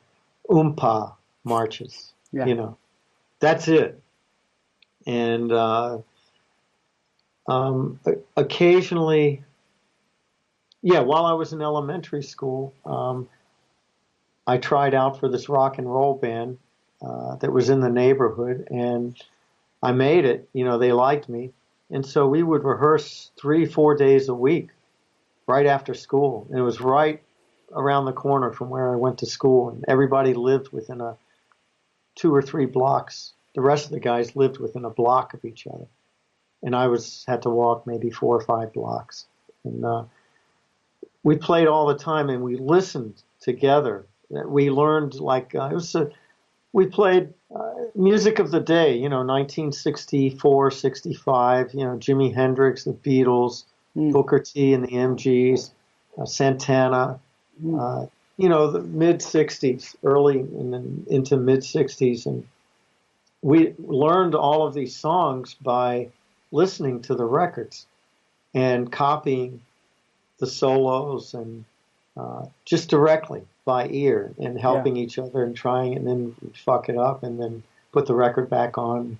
umpa 0.49 1.15
marches. 1.45 2.13
Yeah. 2.33 2.47
You 2.47 2.55
know, 2.55 2.79
that's 3.41 3.69
it 3.69 4.01
and 5.09 5.51
uh, 5.51 5.99
um, 7.49 7.99
occasionally, 8.37 9.43
yeah, 10.83 11.01
while 11.01 11.25
I 11.25 11.33
was 11.33 11.55
in 11.55 11.63
elementary 11.63 12.23
school, 12.23 12.75
um, 12.85 13.27
I 14.47 14.59
tried 14.59 14.95
out 14.95 15.19
for 15.19 15.29
this 15.29 15.49
rock 15.49 15.79
and 15.79 15.91
roll 15.91 16.15
band 16.15 16.59
uh, 17.01 17.37
that 17.37 17.53
was 17.53 17.71
in 17.71 17.81
the 17.81 17.89
neighborhood, 17.89 18.69
and 18.71 19.17
I 19.83 19.93
made 19.93 20.27
it. 20.27 20.49
You 20.53 20.65
know, 20.65 20.79
they 20.79 20.93
liked 20.93 21.29
me, 21.29 21.53
and 21.91 22.05
so 22.05 22.27
we 22.27 22.43
would 22.43 22.65
rehearse 22.65 23.31
three, 23.41 23.67
four 23.67 23.95
days 23.95 24.29
a 24.29 24.35
week, 24.35 24.69
right 25.47 25.67
after 25.67 25.95
school. 25.95 26.47
And 26.51 26.59
it 26.59 26.63
was 26.63 26.81
right 26.81 27.23
around 27.73 28.05
the 28.05 28.13
corner 28.13 28.53
from 28.53 28.71
where 28.71 28.93
I 28.93 28.97
went 28.97 29.19
to 29.19 29.27
school, 29.27 29.71
and 29.71 29.85
everybody 29.89 30.35
lived 30.35 30.73
within 30.73 31.01
a 31.01 31.17
two 32.15 32.35
or 32.35 32.43
three 32.43 32.67
blocks 32.67 33.35
the 33.59 33.63
rest 33.63 33.87
of 33.87 33.91
the 33.91 33.99
guys 33.99 34.37
lived 34.37 34.59
within 34.59 34.85
a 34.85 34.91
block 34.91 35.35
of 35.35 35.45
each 35.45 35.67
other, 35.67 35.87
and 36.63 36.77
I 36.77 36.87
was 36.87 37.25
had 37.27 37.43
to 37.43 37.51
walk 37.51 37.89
maybe 37.89 38.09
four 38.09 38.37
or 38.37 38.41
five 38.41 38.73
blocks. 38.73 39.27
And 39.65 39.85
uh, 39.85 40.05
we 41.25 41.37
played 41.37 41.67
all 41.67 41.87
the 41.89 41.99
time, 41.99 42.31
and 42.31 42.43
we 42.43 42.57
listened 42.57 43.21
together. 43.41 44.07
We 44.31 44.71
learned 44.71 45.15
like 45.17 45.57
uh, 45.57 45.71
it 45.73 45.75
was 45.75 45.93
a, 45.97 46.09
we 46.73 46.87
played 46.87 47.33
uh, 47.55 47.73
music 47.95 48.39
of 48.39 48.51
the 48.51 48.61
day, 48.61 48.95
you 48.95 49.09
know, 49.09 49.25
1964, 49.25 50.71
65, 50.71 51.75
you 51.75 51.81
know, 51.81 51.97
Jimi 51.97 52.35
Hendrix, 52.35 52.85
the 52.85 52.93
Beatles, 52.93 53.65
mm. 53.97 54.13
Booker 54.13 54.39
T 54.39 54.75
and 54.75 54.85
the 54.85 54.93
MGs, 54.93 55.71
uh, 56.19 56.27
Santana, 56.27 57.19
mm. 57.63 57.81
uh, 58.05 58.07
you 58.37 58.49
know, 58.49 58.71
the 58.71 58.81
mid 58.81 59.21
60s, 59.21 59.97
early 60.05 60.41
in, 60.41 61.07
into 61.09 61.37
mid 61.37 61.61
60s, 61.61 62.27
and 62.27 62.47
we 63.43 63.75
learned 63.79 64.35
all 64.35 64.67
of 64.67 64.75
these 64.75 64.95
songs 64.95 65.55
by 65.55 66.09
listening 66.51 67.03
to 67.03 67.15
the 67.15 67.25
records 67.25 67.87
and 68.55 68.91
copying 68.91 69.61
the 70.39 70.47
solos 70.47 71.35
and 71.35 71.65
uh, 72.19 72.47
just 72.65 72.91
directly 72.91 73.43
by 73.65 73.89
ear 73.89 74.33
and 74.39 74.59
helping 74.59 74.97
yeah. 74.97 75.05
each 75.05 75.19
other 75.19 75.45
and 75.45 75.55
trying 75.55 75.97
and 75.97 76.07
then 76.07 76.35
fuck 76.65 76.89
it 76.89 76.97
up 76.97 77.23
and 77.23 77.39
then 77.41 77.63
put 77.93 78.07
the 78.07 78.15
record 78.15 78.51
back 78.51 78.79
on. 78.79 79.19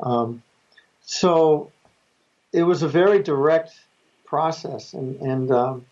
Um, 0.00 0.42
so 1.02 1.72
it 2.52 2.62
was 2.62 2.82
a 2.82 2.88
very 2.88 3.22
direct 3.22 3.72
process 4.24 4.94
and 4.94 5.20
and 5.20 5.50
um, 5.50 5.86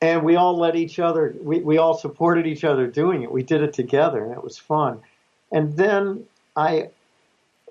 and 0.00 0.22
we 0.24 0.36
all 0.36 0.56
let 0.58 0.76
each 0.76 0.98
other 0.98 1.34
we, 1.40 1.60
we 1.60 1.78
all 1.78 1.94
supported 1.94 2.46
each 2.46 2.64
other 2.64 2.86
doing 2.86 3.22
it 3.22 3.30
we 3.30 3.42
did 3.42 3.62
it 3.62 3.72
together 3.72 4.24
and 4.24 4.32
it 4.32 4.42
was 4.42 4.58
fun 4.58 5.00
and 5.52 5.76
then 5.76 6.24
i 6.56 6.88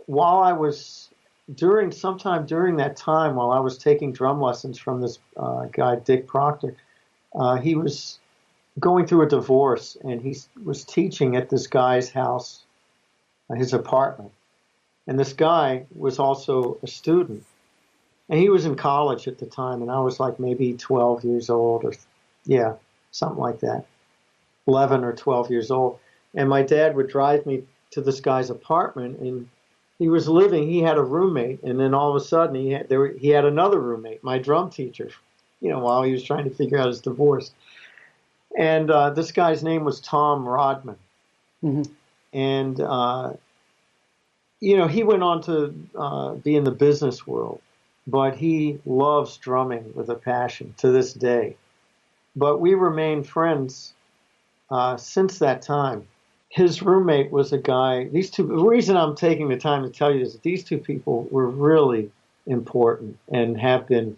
while 0.05 0.39
i 0.39 0.53
was 0.53 1.04
during 1.53 1.91
sometime 1.91 2.45
during 2.45 2.77
that 2.77 2.95
time 2.95 3.35
while 3.35 3.51
i 3.51 3.59
was 3.59 3.77
taking 3.77 4.11
drum 4.11 4.41
lessons 4.41 4.79
from 4.79 4.99
this 4.99 5.19
uh, 5.37 5.65
guy 5.71 5.95
dick 5.95 6.25
proctor 6.27 6.75
uh, 7.35 7.55
he 7.57 7.75
was 7.75 8.19
going 8.79 9.05
through 9.05 9.21
a 9.21 9.29
divorce 9.29 9.95
and 10.03 10.21
he 10.21 10.35
was 10.63 10.83
teaching 10.83 11.35
at 11.35 11.49
this 11.49 11.67
guy's 11.67 12.09
house 12.09 12.63
uh, 13.49 13.53
his 13.53 13.73
apartment 13.73 14.31
and 15.07 15.19
this 15.19 15.33
guy 15.33 15.85
was 15.95 16.17
also 16.17 16.79
a 16.81 16.87
student 16.87 17.43
and 18.27 18.39
he 18.39 18.49
was 18.49 18.65
in 18.65 18.75
college 18.75 19.27
at 19.27 19.37
the 19.37 19.45
time 19.45 19.83
and 19.83 19.91
i 19.91 19.99
was 19.99 20.19
like 20.19 20.39
maybe 20.39 20.73
12 20.73 21.23
years 21.23 21.49
old 21.49 21.83
or 21.85 21.93
yeah, 22.45 22.73
something 23.11 23.39
like 23.39 23.59
that. 23.59 23.85
11 24.67 25.03
or 25.03 25.13
12 25.13 25.51
years 25.51 25.71
old. 25.71 25.99
And 26.33 26.49
my 26.49 26.61
dad 26.61 26.95
would 26.95 27.09
drive 27.09 27.45
me 27.45 27.63
to 27.91 28.01
this 28.01 28.19
guy's 28.19 28.49
apartment 28.49 29.19
and 29.19 29.49
he 29.99 30.09
was 30.09 30.27
living, 30.27 30.67
he 30.67 30.81
had 30.81 30.97
a 30.97 31.03
roommate. 31.03 31.63
And 31.63 31.79
then 31.79 31.93
all 31.93 32.09
of 32.09 32.15
a 32.15 32.25
sudden 32.25 32.55
he 32.55 32.71
had, 32.71 32.89
there, 32.89 33.07
he 33.07 33.29
had 33.29 33.45
another 33.45 33.79
roommate, 33.79 34.23
my 34.23 34.37
drum 34.37 34.69
teacher, 34.69 35.09
you 35.61 35.69
know, 35.69 35.79
while 35.79 36.03
he 36.03 36.11
was 36.11 36.23
trying 36.23 36.43
to 36.45 36.55
figure 36.55 36.77
out 36.77 36.87
his 36.87 37.01
divorce. 37.01 37.51
And 38.57 38.89
uh, 38.89 39.11
this 39.11 39.31
guy's 39.31 39.63
name 39.63 39.83
was 39.83 39.99
Tom 39.99 40.47
Rodman. 40.47 40.97
Mm-hmm. 41.63 41.91
And, 42.33 42.81
uh, 42.81 43.33
you 44.59 44.77
know, 44.77 44.87
he 44.87 45.03
went 45.03 45.23
on 45.23 45.41
to 45.43 45.73
uh, 45.95 46.33
be 46.33 46.55
in 46.55 46.63
the 46.63 46.71
business 46.71 47.25
world, 47.25 47.61
but 48.07 48.35
he 48.35 48.79
loves 48.85 49.37
drumming 49.37 49.93
with 49.93 50.09
a 50.09 50.15
passion 50.15 50.73
to 50.77 50.91
this 50.91 51.13
day 51.13 51.55
but 52.35 52.59
we 52.59 52.73
remain 52.73 53.23
friends 53.23 53.93
uh, 54.69 54.97
since 54.97 55.39
that 55.39 55.61
time. 55.61 56.07
His 56.55 56.81
roommate 56.81 57.31
was 57.31 57.51
a 57.51 57.57
guy. 57.57 58.05
These 58.05 58.31
two. 58.31 58.47
The 58.47 58.63
reason 58.63 58.95
I'm 58.95 59.13
taking 59.13 59.49
the 59.49 59.57
time 59.57 59.83
to 59.83 59.89
tell 59.89 60.15
you 60.15 60.21
is 60.21 60.31
that 60.31 60.41
these 60.41 60.63
two 60.63 60.77
people 60.77 61.27
were 61.29 61.49
really 61.49 62.09
important 62.47 63.17
and 63.29 63.59
have 63.59 63.87
been 63.87 64.15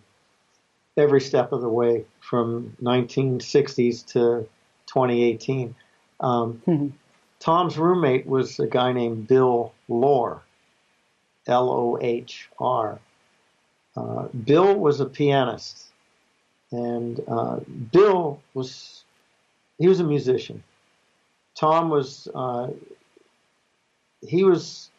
every 0.97 1.19
step 1.19 1.51
of 1.51 1.61
the 1.61 1.69
way 1.69 2.05
from 2.19 2.77
1960s 2.79 4.05
to 4.13 4.47
2018. 4.85 5.73
Um, 6.19 6.61
mm-hmm. 6.67 6.87
Tom's 7.39 7.75
roommate 7.75 8.27
was 8.27 8.59
a 8.59 8.67
guy 8.67 8.93
named 8.93 9.27
Bill 9.27 9.73
Lohr, 9.87 10.43
L 11.47 11.71
O 11.71 11.97
H 11.99 12.49
R. 12.59 12.99
Uh, 13.95 14.27
Bill 14.45 14.75
was 14.75 14.99
a 14.99 15.07
pianist 15.07 15.87
and 16.71 17.19
uh, 17.27 17.61
Bill 17.91 18.39
was 18.53 19.03
he 19.79 19.87
was 19.87 19.99
a 19.99 20.03
musician. 20.03 20.63
Tom 21.57 21.89
was 21.89 22.27
uh, 22.33 22.67
he 24.21 24.43
was 24.43 24.89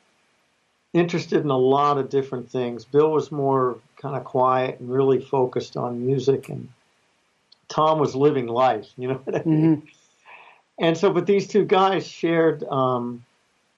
interested 0.93 1.41
in 1.41 1.51
a 1.51 1.57
lot 1.57 1.99
of 1.99 2.09
different 2.09 2.51
things. 2.51 2.85
Bill 2.85 3.11
was 3.11 3.31
more 3.31 3.79
kind 3.97 4.17
of 4.17 4.25
quiet 4.25 4.81
and 4.81 4.91
really 4.91 5.21
focused 5.21 5.77
on 5.77 6.05
music, 6.05 6.49
and 6.49 6.69
Tom 7.69 7.99
was 7.99 8.15
living 8.15 8.47
life. 8.47 8.89
You 8.97 9.09
know 9.09 9.21
what 9.25 9.37
I 9.37 9.45
mean? 9.45 9.77
Mm-hmm. 9.77 9.87
And 10.81 10.97
so, 10.97 11.13
but 11.13 11.27
these 11.27 11.49
two 11.49 11.65
guys 11.65 12.07
shared, 12.07 12.63
um, 12.65 13.25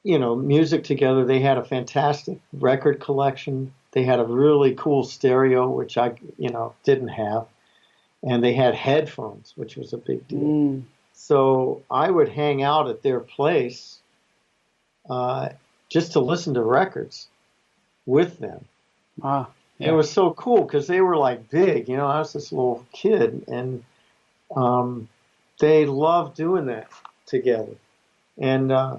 you 0.03 0.19
know, 0.19 0.37
music 0.37 0.85
together. 0.85 1.25
They 1.25 1.41
had 1.41 1.59
a 1.59 1.65
fantastic 1.65 2.39
record 2.53 3.01
collection. 3.01 3.73
They 3.93 4.05
had 4.05 4.21
a 4.21 4.25
really 4.25 4.75
cool 4.75 5.05
stereo, 5.05 5.69
which 5.69 5.97
I, 5.99 6.13
you 6.39 6.51
know, 6.51 6.75
didn't 6.85 7.09
have 7.09 7.47
and 8.23 8.45
they 8.45 8.53
had 8.53 8.75
headphones, 8.75 9.53
which 9.57 9.77
was 9.77 9.93
a 9.93 9.97
big 9.97 10.27
deal. 10.29 10.41
Mm. 10.41 10.83
So 11.23 11.83
I 11.91 12.11
would 12.11 12.31
hang 12.31 12.63
out 12.63 12.89
at 12.89 13.03
their 13.03 13.21
place 13.21 13.99
uh, 15.09 15.51
just 15.91 16.13
to 16.13 16.21
listen 16.21 16.55
to 16.55 16.63
records 16.63 17.29
with 18.07 18.39
them. 18.39 18.65
Ah. 19.23 19.51
Yeah. 19.79 19.91
It 19.91 19.93
was 19.93 20.11
so 20.11 20.33
cool 20.33 20.65
because 20.65 20.87
they 20.87 21.01
were 21.01 21.17
like 21.17 21.49
big. 21.49 21.89
You 21.89 21.97
know, 21.97 22.07
I 22.07 22.19
was 22.19 22.33
this 22.33 22.53
little 22.53 22.85
kid, 22.93 23.45
and 23.49 23.83
um, 24.55 25.09
they 25.59 25.87
loved 25.87 26.37
doing 26.37 26.67
that 26.67 26.89
together. 27.27 27.77
And 28.37 28.73
uh, 28.73 28.97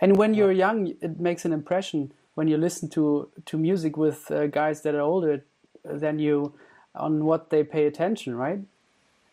and 0.00 0.16
when 0.16 0.34
you're 0.34 0.52
young, 0.52 0.94
it 1.00 1.18
makes 1.18 1.44
an 1.44 1.52
impression 1.52 2.12
when 2.34 2.46
you 2.46 2.56
listen 2.56 2.88
to 2.90 3.28
to 3.46 3.58
music 3.58 3.96
with 3.96 4.30
uh, 4.30 4.46
guys 4.46 4.82
that 4.82 4.94
are 4.94 5.00
older 5.00 5.44
than 5.84 6.20
you 6.20 6.54
on 6.94 7.24
what 7.24 7.50
they 7.50 7.64
pay 7.64 7.86
attention, 7.86 8.36
right? 8.36 8.60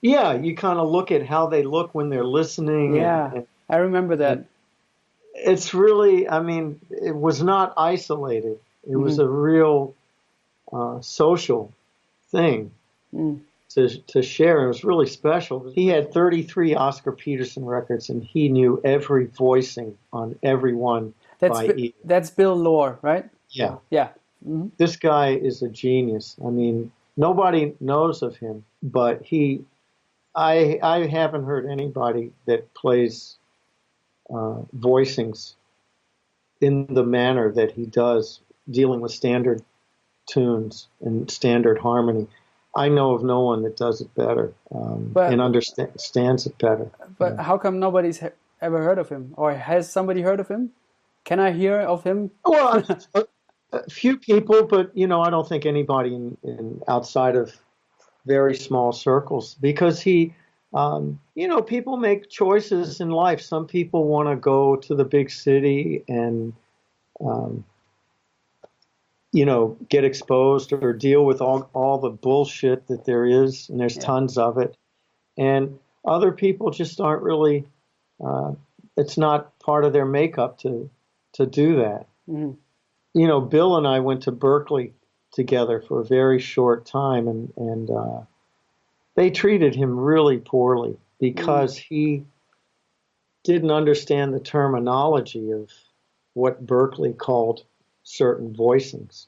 Yeah, 0.03 0.33
you 0.33 0.53
kind 0.53 0.79
of 0.79 0.89
look 0.89 1.11
at 1.11 1.25
how 1.25 1.47
they 1.47 1.63
look 1.63 1.95
when 1.95 2.09
they're 2.09 2.25
listening. 2.25 2.97
Yeah, 2.97 3.27
and, 3.27 3.37
and, 3.37 3.47
I 3.69 3.77
remember 3.77 4.17
that. 4.17 4.43
It's 5.33 5.73
really, 5.73 6.27
I 6.27 6.41
mean, 6.41 6.81
it 6.89 7.15
was 7.15 7.41
not 7.41 7.73
isolated. 7.77 8.59
It 8.83 8.91
mm-hmm. 8.91 9.01
was 9.01 9.17
a 9.17 9.27
real 9.27 9.95
uh, 10.73 10.99
social 10.99 11.73
thing 12.31 12.71
mm. 13.15 13.39
to 13.69 13.97
to 14.07 14.21
share. 14.21 14.65
It 14.65 14.67
was 14.67 14.83
really 14.83 15.07
special. 15.07 15.71
He 15.71 15.87
had 15.87 16.11
33 16.13 16.75
Oscar 16.75 17.13
Peterson 17.13 17.63
records, 17.63 18.09
and 18.09 18.21
he 18.21 18.49
knew 18.49 18.81
every 18.83 19.27
voicing 19.27 19.97
on 20.11 20.37
every 20.43 20.73
one 20.73 21.13
that's 21.39 21.59
by 21.59 21.73
ear. 21.77 21.91
That's 22.03 22.29
Bill 22.29 22.55
Lohr, 22.55 22.99
right? 23.01 23.29
Yeah. 23.49 23.77
Yeah. 23.89 24.09
Mm-hmm. 24.45 24.67
This 24.75 24.97
guy 24.97 25.29
is 25.29 25.61
a 25.61 25.69
genius. 25.69 26.35
I 26.45 26.49
mean, 26.49 26.91
nobody 27.15 27.73
knows 27.79 28.21
of 28.21 28.35
him, 28.35 28.65
but 28.83 29.21
he 29.21 29.63
I 30.35 30.79
I 30.81 31.07
haven't 31.07 31.45
heard 31.45 31.65
anybody 31.65 32.31
that 32.45 32.73
plays 32.73 33.37
uh, 34.29 34.61
voicings 34.77 35.53
in 36.61 36.87
the 36.93 37.03
manner 37.03 37.51
that 37.51 37.71
he 37.71 37.85
does, 37.85 38.39
dealing 38.69 39.01
with 39.01 39.11
standard 39.11 39.63
tunes 40.25 40.87
and 41.01 41.29
standard 41.29 41.77
harmony. 41.77 42.27
I 42.75 42.89
know 42.89 43.13
of 43.13 43.23
no 43.23 43.41
one 43.41 43.61
that 43.63 43.77
does 43.77 44.01
it 44.01 44.13
better 44.15 44.53
um, 44.73 45.11
but, 45.13 45.31
and 45.31 45.41
understands 45.41 46.47
it 46.47 46.57
better. 46.57 46.89
But 47.19 47.35
yeah. 47.35 47.43
how 47.43 47.57
come 47.57 47.79
nobody's 47.79 48.19
he- 48.19 48.29
ever 48.61 48.81
heard 48.81 48.97
of 48.97 49.09
him, 49.09 49.33
or 49.37 49.53
has 49.53 49.91
somebody 49.91 50.21
heard 50.21 50.39
of 50.39 50.47
him? 50.47 50.71
Can 51.23 51.39
I 51.39 51.51
hear 51.51 51.79
of 51.79 52.03
him? 52.03 52.31
Well, 52.45 52.83
a, 53.13 53.25
a 53.73 53.89
few 53.89 54.17
people, 54.17 54.65
but 54.65 54.95
you 54.97 55.05
know, 55.05 55.21
I 55.21 55.29
don't 55.29 55.47
think 55.47 55.65
anybody 55.65 56.15
in, 56.15 56.37
in 56.43 56.81
outside 56.87 57.35
of 57.35 57.53
very 58.25 58.55
small 58.55 58.91
circles 58.91 59.55
because 59.55 60.01
he 60.01 60.33
um, 60.73 61.19
you 61.35 61.47
know 61.47 61.61
people 61.61 61.97
make 61.97 62.29
choices 62.29 62.99
in 62.99 63.09
life 63.09 63.41
some 63.41 63.67
people 63.67 64.05
want 64.05 64.29
to 64.29 64.35
go 64.35 64.75
to 64.75 64.95
the 64.95 65.05
big 65.05 65.29
city 65.29 66.03
and 66.07 66.53
um, 67.23 67.63
you 69.31 69.45
know 69.45 69.77
get 69.89 70.03
exposed 70.03 70.71
or 70.73 70.93
deal 70.93 71.25
with 71.25 71.41
all, 71.41 71.69
all 71.73 71.97
the 71.97 72.09
bullshit 72.09 72.87
that 72.87 73.05
there 73.05 73.25
is 73.25 73.69
and 73.69 73.79
there's 73.79 73.97
yeah. 73.97 74.03
tons 74.03 74.37
of 74.37 74.57
it 74.57 74.77
and 75.37 75.77
other 76.05 76.31
people 76.31 76.71
just 76.71 76.99
aren't 76.99 77.23
really 77.23 77.65
uh, 78.23 78.53
it's 78.95 79.17
not 79.17 79.57
part 79.59 79.85
of 79.85 79.93
their 79.93 80.05
makeup 80.05 80.59
to 80.59 80.89
to 81.33 81.45
do 81.45 81.77
that 81.77 82.07
mm-hmm. 82.29 82.51
you 83.13 83.27
know 83.27 83.41
bill 83.41 83.75
and 83.75 83.87
i 83.87 83.99
went 83.99 84.23
to 84.23 84.31
berklee 84.31 84.91
together 85.33 85.81
for 85.81 86.01
a 86.01 86.05
very 86.05 86.39
short 86.39 86.85
time 86.85 87.27
and 87.27 87.53
and 87.57 87.89
uh, 87.89 88.21
they 89.15 89.29
treated 89.29 89.75
him 89.75 89.99
really 89.99 90.37
poorly 90.37 90.97
because 91.19 91.77
mm. 91.77 91.83
he 91.89 92.25
didn't 93.43 93.71
understand 93.71 94.33
the 94.33 94.39
terminology 94.39 95.51
of 95.51 95.69
what 96.33 96.65
Berklee 96.65 97.17
called 97.17 97.63
certain 98.03 98.53
voicings. 98.53 99.27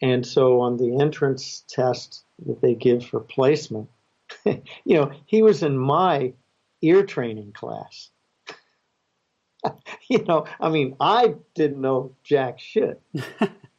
And 0.00 0.26
so 0.26 0.60
on 0.60 0.76
the 0.76 1.00
entrance 1.00 1.64
test 1.68 2.24
that 2.46 2.60
they 2.60 2.74
give 2.74 3.06
for 3.06 3.20
placement, 3.20 3.88
you 4.44 4.60
know, 4.86 5.12
he 5.26 5.42
was 5.42 5.62
in 5.62 5.78
my 5.78 6.32
ear 6.80 7.04
training 7.04 7.52
class. 7.52 8.10
you 10.08 10.24
know, 10.24 10.46
I 10.60 10.70
mean, 10.70 10.96
I 10.98 11.34
didn't 11.54 11.80
know 11.80 12.14
jack 12.24 12.58
shit. 12.58 13.00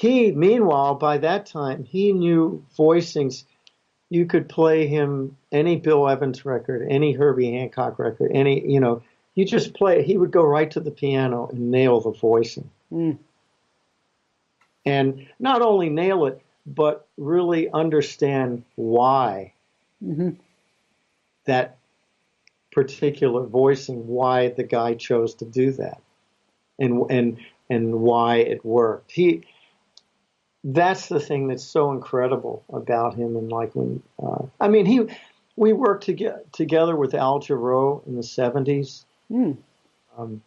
he, 0.00 0.32
meanwhile, 0.32 0.94
by 0.94 1.18
that 1.18 1.44
time, 1.44 1.84
he 1.84 2.14
knew 2.14 2.64
voicings 2.74 3.44
you 4.08 4.24
could 4.24 4.48
play 4.48 4.86
him 4.86 5.36
any 5.52 5.76
Bill 5.76 6.08
Evans 6.08 6.46
record, 6.46 6.86
any 6.88 7.12
Herbie 7.12 7.52
Hancock 7.52 7.98
record, 7.98 8.30
any, 8.34 8.66
you 8.66 8.80
know, 8.80 9.02
you 9.34 9.44
just 9.44 9.74
play, 9.74 10.02
he 10.02 10.16
would 10.16 10.30
go 10.30 10.42
right 10.42 10.70
to 10.70 10.80
the 10.80 10.90
piano 10.90 11.48
and 11.48 11.70
nail 11.70 12.00
the 12.00 12.12
voicing. 12.12 12.70
Mm. 12.90 13.18
And 14.86 15.26
not 15.38 15.60
only 15.60 15.90
nail 15.90 16.24
it, 16.24 16.40
but 16.66 17.06
really 17.18 17.70
understand 17.70 18.64
why 18.76 19.52
mm-hmm. 20.02 20.30
that 21.44 21.76
particular 22.72 23.44
voicing, 23.44 24.06
why 24.06 24.48
the 24.48 24.64
guy 24.64 24.94
chose 24.94 25.34
to 25.34 25.44
do 25.44 25.72
that, 25.72 26.00
and 26.78 27.04
and 27.10 27.36
and 27.68 28.00
why 28.00 28.36
it 28.36 28.64
worked. 28.64 29.12
He 29.12 29.44
that's 30.62 31.08
the 31.08 31.20
thing 31.20 31.48
that's 31.48 31.64
so 31.64 31.92
incredible 31.92 32.64
about 32.72 33.14
him. 33.14 33.36
And 33.36 33.50
like 33.50 33.74
when, 33.74 34.02
uh, 34.22 34.44
I 34.60 34.68
mean, 34.68 34.86
he, 34.86 35.06
we 35.56 35.72
worked 35.72 36.04
to 36.04 36.12
get, 36.12 36.52
together 36.52 36.96
with 36.96 37.14
Al 37.14 37.40
Jarreau 37.40 38.06
in 38.06 38.16
the 38.16 38.22
70s 38.22 39.04
mm. 39.30 39.56
um, 40.16 40.42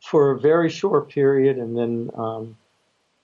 for 0.00 0.32
a 0.32 0.38
very 0.38 0.68
short 0.68 1.08
period. 1.08 1.56
And 1.56 1.76
then 1.76 2.10
um, 2.14 2.56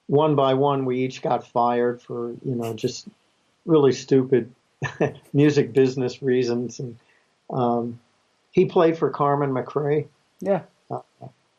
one 0.06 0.34
by 0.34 0.54
one, 0.54 0.84
we 0.84 1.00
each 1.00 1.20
got 1.20 1.46
fired 1.46 2.00
for, 2.00 2.30
you 2.44 2.54
know, 2.54 2.72
just 2.72 3.08
really 3.66 3.92
stupid 3.92 4.52
music 5.32 5.72
business 5.72 6.22
reasons. 6.22 6.80
And 6.80 6.96
um, 7.50 8.00
he 8.50 8.64
played 8.64 8.96
for 8.96 9.10
Carmen 9.10 9.50
McRae. 9.50 10.06
Yeah. 10.40 10.62
Uh, 10.90 11.00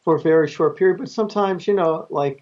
for 0.04 0.16
a 0.16 0.22
very 0.22 0.48
short 0.48 0.78
period. 0.78 0.98
But 0.98 1.10
sometimes, 1.10 1.68
you 1.68 1.74
know, 1.74 2.08
like, 2.10 2.42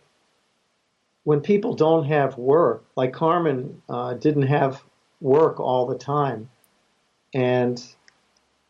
when 1.25 1.41
people 1.41 1.73
don't 1.73 2.05
have 2.05 2.37
work, 2.37 2.85
like 2.95 3.11
Carmen 3.11 3.81
uh, 3.89 4.13
didn't 4.13 4.43
have 4.43 4.81
work 5.19 5.59
all 5.59 5.87
the 5.87 5.97
time, 5.97 6.49
and 7.33 7.83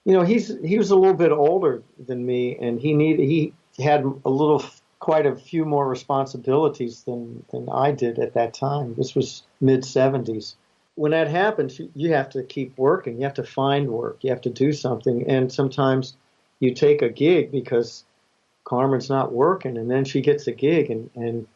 you 0.06 0.14
know 0.14 0.24
he's 0.24 0.48
he 0.64 0.78
was 0.78 0.90
a 0.90 0.96
little 0.96 1.18
bit 1.18 1.32
older 1.32 1.84
than 2.04 2.26
me, 2.26 2.58
and 2.60 2.80
he 2.80 2.94
needed 2.94 3.28
he 3.28 3.54
had 3.78 4.04
a 4.26 4.30
little 4.30 4.64
quite 5.00 5.26
a 5.26 5.36
few 5.36 5.66
more 5.66 5.88
responsibilities 5.88 7.04
than 7.04 7.46
than 7.52 7.68
I 7.70 7.92
did 7.92 8.18
at 8.20 8.34
that 8.34 8.54
time. 8.54 8.96
This 8.96 9.14
was 9.14 9.44
mid 9.60 9.84
seventies. 9.86 10.56
When 10.96 11.12
that 11.12 11.28
happens, 11.28 11.80
you 11.94 12.14
have 12.14 12.30
to 12.30 12.44
keep 12.44 12.78
working. 12.78 13.18
You 13.18 13.24
have 13.26 13.34
to 13.34 13.44
find 13.44 13.90
work. 13.90 14.20
You 14.22 14.30
have 14.30 14.42
to 14.42 14.50
do 14.50 14.72
something, 14.72 15.30
and 15.30 15.52
sometimes 15.52 16.16
you 16.62 16.74
take 16.74 17.02
a 17.02 17.10
gig 17.10 17.52
because 17.52 18.06
Carmen's 18.64 19.10
not 19.10 19.34
working, 19.34 19.78
and 19.78 19.92
then 19.92 20.06
she 20.06 20.22
gets 20.22 20.48
a 20.48 20.54
gig, 20.54 20.90
and 20.90 21.10
and 21.16 21.48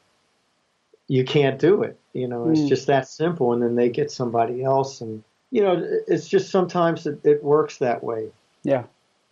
you 1.09 1.25
can't 1.25 1.59
do 1.59 1.83
it. 1.83 1.99
You 2.13 2.27
know, 2.27 2.49
it's 2.49 2.61
mm. 2.61 2.69
just 2.69 2.87
that 2.87 3.07
simple. 3.07 3.51
And 3.51 3.61
then 3.61 3.75
they 3.75 3.89
get 3.89 4.09
somebody 4.11 4.63
else, 4.63 5.01
and 5.01 5.23
you 5.51 5.61
know, 5.61 5.83
it's 6.07 6.29
just 6.29 6.51
sometimes 6.51 7.05
it, 7.05 7.19
it 7.25 7.43
works 7.43 7.79
that 7.79 8.01
way. 8.01 8.29
Yeah. 8.63 8.83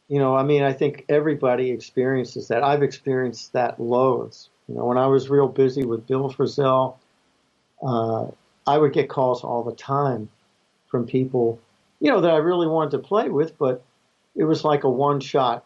You 0.09 0.19
know, 0.19 0.35
I 0.35 0.43
mean, 0.43 0.63
I 0.63 0.73
think 0.73 1.05
everybody 1.07 1.69
experiences 1.69 2.47
that. 2.47 2.63
I've 2.63 2.81
experienced 2.81 3.53
that 3.53 3.79
loads. 3.79 4.49
You 4.67 4.75
know, 4.75 4.85
when 4.85 4.97
I 4.97 5.07
was 5.07 5.29
real 5.29 5.47
busy 5.47 5.85
with 5.85 6.07
Bill 6.07 6.29
Frisell, 6.29 6.95
uh, 7.85 8.27
I 8.65 8.77
would 8.77 8.93
get 8.93 9.09
calls 9.09 9.43
all 9.43 9.63
the 9.63 9.75
time 9.75 10.29
from 10.87 11.05
people, 11.05 11.59
you 11.99 12.09
know, 12.09 12.21
that 12.21 12.31
I 12.31 12.37
really 12.37 12.67
wanted 12.67 12.91
to 12.91 12.99
play 12.99 13.29
with, 13.29 13.57
but 13.57 13.83
it 14.35 14.45
was 14.45 14.63
like 14.63 14.83
a 14.83 14.89
one 14.89 15.19
shot 15.19 15.65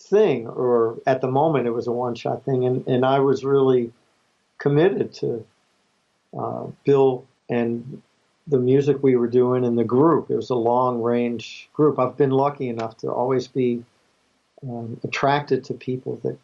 thing, 0.00 0.46
or 0.46 0.98
at 1.06 1.20
the 1.20 1.30
moment 1.30 1.66
it 1.66 1.72
was 1.72 1.88
a 1.88 1.92
one 1.92 2.14
shot 2.14 2.44
thing. 2.44 2.64
And, 2.64 2.86
and 2.86 3.04
I 3.04 3.18
was 3.18 3.44
really 3.44 3.92
committed 4.58 5.12
to 5.14 5.44
uh, 6.36 6.66
Bill 6.84 7.24
and 7.48 8.02
the 8.46 8.58
music 8.58 9.02
we 9.02 9.16
were 9.16 9.26
doing 9.26 9.64
and 9.64 9.78
the 9.78 9.84
group. 9.84 10.30
It 10.30 10.36
was 10.36 10.50
a 10.50 10.54
long 10.54 11.02
range 11.02 11.68
group. 11.72 11.98
I've 11.98 12.16
been 12.16 12.30
lucky 12.30 12.68
enough 12.68 12.96
to 12.98 13.10
always 13.10 13.48
be 13.48 13.84
um, 14.62 15.00
attracted 15.02 15.64
to 15.64 15.74
people 15.74 16.16
that 16.22 16.38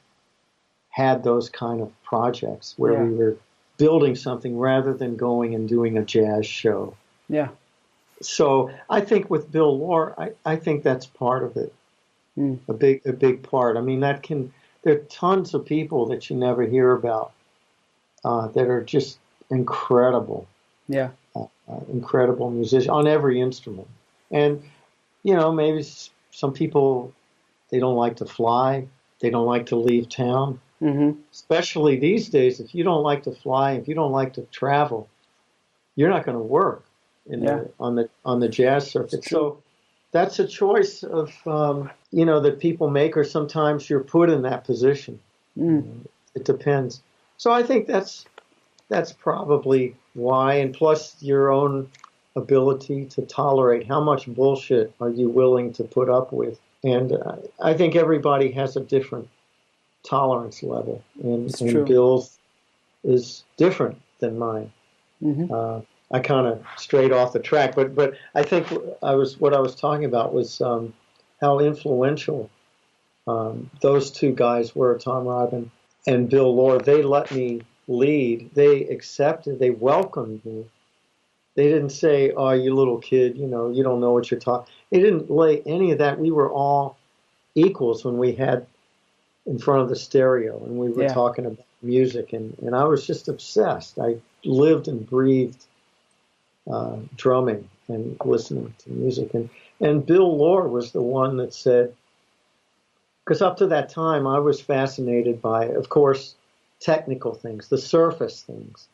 had 0.91 1.25
those 1.25 1.49
kind 1.49 1.81
of 1.81 1.91
projects 2.03 2.75
where 2.77 2.95
yeah. 2.95 3.03
we 3.05 3.15
were 3.15 3.37
building 3.79 4.15
something 4.15 4.59
rather 4.59 4.93
than 4.93 5.17
going 5.17 5.55
and 5.55 5.69
doing 5.69 5.97
a 5.97 6.05
jazz 6.05 6.47
show. 6.47 6.95
Yeah. 7.29 7.49
So 8.21 8.71
I 8.89 9.01
think 9.01 9.31
with 9.31 9.51
Bill 9.51 9.77
Lohr, 9.79 10.15
I, 10.19 10.33
I 10.45 10.57
think 10.57 10.83
that's 10.83 11.07
part 11.07 11.43
of 11.43 11.57
it. 11.57 11.75
Mm. 12.39 12.59
A 12.69 12.73
big 12.73 13.03
a 13.07 13.13
big 13.13 13.43
part. 13.43 13.77
I 13.77 13.81
mean 13.81 14.01
that 14.01 14.23
can 14.23 14.53
there 14.83 14.95
are 14.95 15.05
tons 15.11 15.55
of 15.55 15.67
people 15.67 16.07
that 16.07 16.31
you 16.31 16.37
never 16.37 16.63
hear 16.63 16.93
about 16.93 17.33
uh, 18.25 18.49
that 18.49 18.69
are 18.69 18.83
just 18.83 19.19
incredible. 19.51 20.47
Yeah. 20.89 21.11
Uh, 21.35 21.47
uh, 21.69 21.81
incredible 21.91 22.51
musicians 22.51 22.89
on 22.89 23.07
every 23.07 23.41
instrument. 23.41 23.89
And, 24.31 24.63
you 25.23 25.35
know, 25.35 25.53
maybe 25.53 25.85
some 26.31 26.53
people, 26.53 27.13
they 27.71 27.79
don't 27.79 27.97
like 27.97 28.17
to 28.17 28.27
fly. 28.27 28.87
They 29.21 29.31
don't 29.31 29.47
like 29.47 29.67
to 29.67 29.77
leave 29.77 30.09
town. 30.09 30.61
Mm-hmm. 30.83 31.21
Especially 31.33 31.97
these 31.97 32.29
days, 32.29 32.59
if 32.59 32.75
you 32.75 32.83
don't 32.83 33.03
like 33.03 33.23
to 33.23 33.33
fly, 33.33 33.73
if 33.73 33.87
you 33.87 33.95
don't 33.95 34.11
like 34.11 34.33
to 34.35 34.43
travel, 34.51 35.09
you're 35.95 36.11
not 36.11 36.25
going 36.25 36.37
to 36.37 36.43
work 36.43 36.85
yeah. 37.29 37.39
the, 37.39 37.71
on 37.79 37.95
the 37.95 38.09
on 38.25 38.41
the 38.41 38.49
jazz 38.49 38.91
circuit. 38.91 39.25
So 39.25 39.63
that's 40.11 40.39
a 40.41 40.47
choice 40.47 41.05
of 41.05 41.33
um, 41.47 41.91
you 42.11 42.25
know 42.25 42.41
that 42.41 42.59
people 42.59 42.91
make, 42.91 43.17
or 43.17 43.25
sometimes 43.25 43.89
you're 43.89 44.01
put 44.01 44.29
in 44.29 44.43
that 44.43 44.65
position. 44.65 45.21
Mm. 45.57 46.07
It 46.35 46.45
depends. 46.45 47.03
So 47.43 47.51
I 47.51 47.65
think 47.65 47.89
that's 47.89 48.25
that's 48.89 49.13
probably 49.13 49.97
why, 50.15 50.55
and 50.55 50.73
plus 50.73 51.21
your 51.21 51.51
own 51.51 51.91
ability 52.37 53.07
to 53.07 53.23
tolerate 53.23 53.85
how 53.89 54.01
much 54.01 54.29
bullshit 54.29 54.95
are 55.01 55.11
you 55.11 55.29
willing 55.29 55.73
to 55.73 55.83
put 55.83 56.09
up 56.09 56.33
with. 56.33 56.61
And 56.85 57.11
uh, 57.11 57.39
I 57.61 57.75
think 57.75 57.97
everybody 57.97 58.53
has 58.53 58.77
a 58.77 58.81
different 58.81 59.29
tolerance 60.05 60.63
level, 60.63 61.03
and, 61.21 61.53
and 61.61 61.85
Bill's 61.85 62.39
is 63.03 63.43
different 63.57 64.01
than 64.21 64.39
mine. 64.39 64.71
Mm-hmm. 65.21 65.53
Uh, 65.53 65.81
I 66.13 66.21
kind 66.21 66.47
of 66.47 66.65
strayed 66.77 67.11
off 67.11 67.33
the 67.33 67.41
track, 67.41 67.75
but 67.75 67.97
but 67.97 68.15
I 68.37 68.45
think 68.45 68.69
I 69.03 69.17
was 69.17 69.41
what 69.41 69.53
I 69.53 69.59
was 69.59 69.75
talking 69.75 70.05
about 70.05 70.33
was 70.33 70.61
um, 70.61 70.95
how 71.41 71.59
influential 71.59 72.49
um, 73.27 73.69
those 73.81 74.13
two 74.13 74.31
guys 74.33 74.77
were, 74.77 74.97
Tom 74.97 75.27
Rodman 75.27 75.73
and 76.07 76.29
Bill 76.29 76.55
Lohr. 76.55 76.79
They 76.79 77.03
let 77.03 77.31
me 77.31 77.63
lead. 77.89 78.51
They 78.55 78.85
accepted. 78.85 79.59
They 79.59 79.71
welcomed 79.71 80.45
me. 80.45 80.65
They 81.55 81.65
didn't 81.69 81.91
say, 81.91 82.31
"Oh, 82.31 82.51
you 82.51 82.75
little 82.75 82.99
kid, 82.99 83.37
you 83.37 83.47
know, 83.47 83.71
you 83.71 83.83
don't 83.83 84.01
know 84.01 84.13
what 84.13 84.31
you're 84.31 84.41
talking." 84.41 84.73
They 84.91 85.01
didn't 85.01 85.31
lay 85.31 85.61
any 85.63 85.93
of 85.93 85.99
that. 85.99 86.19
We 86.19 86.31
were 86.31 86.51
all 86.51 86.97
equals 87.55 88.05
when 88.05 88.19
we 88.19 88.33
had 88.33 88.67
in 89.45 89.59
front 89.59 89.83
of 89.83 89.89
the 89.89 89.97
stereo 89.97 90.63
and 90.65 90.79
we 90.79 90.91
were 90.91 91.03
yeah. 91.03 91.13
talking 91.13 91.47
about 91.47 91.65
music, 91.83 92.33
and 92.33 92.57
and 92.61 92.75
I 92.75 92.85
was 92.85 93.07
just 93.07 93.29
obsessed. 93.29 93.99
I 93.99 94.17
lived 94.45 94.89
and 94.89 95.09
breathed 95.09 95.65
uh, 96.71 96.97
drumming 97.17 97.69
and 97.89 98.17
listening 98.25 98.75
to 98.79 98.91
music, 98.91 99.35
and 99.35 99.51
and 99.81 100.07
Bill 100.07 100.37
Lohr 100.37 100.69
was 100.69 100.93
the 100.93 101.03
one 101.03 101.37
that 101.39 101.53
said, 101.53 101.95
because 103.33 103.41
up 103.41 103.57
to 103.57 103.67
that 103.69 103.89
time 103.89 104.27
I 104.27 104.39
was 104.41 104.61
fascinated 104.61 105.41
by, 105.41 105.65
of 105.65 105.89
course, 105.89 106.35
technical 106.81 107.33
things, 107.33 107.69
the 107.69 107.79
surface 107.79 108.43
things. 108.43 108.89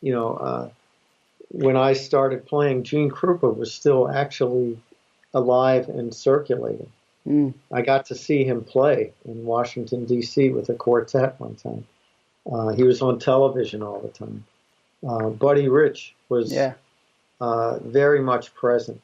You 0.00 0.12
know, 0.12 0.34
uh, 0.34 0.68
when 1.48 1.76
I 1.76 1.94
started 1.94 2.46
playing, 2.46 2.84
Gene 2.84 3.10
Krupa 3.10 3.52
was 3.52 3.74
still 3.74 4.08
actually 4.08 4.78
alive 5.34 5.88
and 5.88 6.14
circulating. 6.14 6.92
Mm. 7.26 7.54
I 7.72 7.82
got 7.82 8.06
to 8.06 8.14
see 8.14 8.44
him 8.44 8.62
play 8.62 9.12
in 9.24 9.44
Washington, 9.44 10.04
D.C. 10.04 10.50
with 10.50 10.68
a 10.68 10.74
quartet 10.74 11.34
one 11.40 11.56
time. 11.56 11.84
Uh, 12.50 12.68
he 12.68 12.84
was 12.84 13.02
on 13.02 13.18
television 13.18 13.82
all 13.82 13.98
the 13.98 14.10
time. 14.10 14.44
Uh, 15.04 15.30
Buddy 15.30 15.68
Rich 15.68 16.14
was 16.28 16.52
yeah. 16.52 16.74
uh, 17.40 17.80
very 17.80 18.20
much 18.20 18.54
present. 18.54 19.00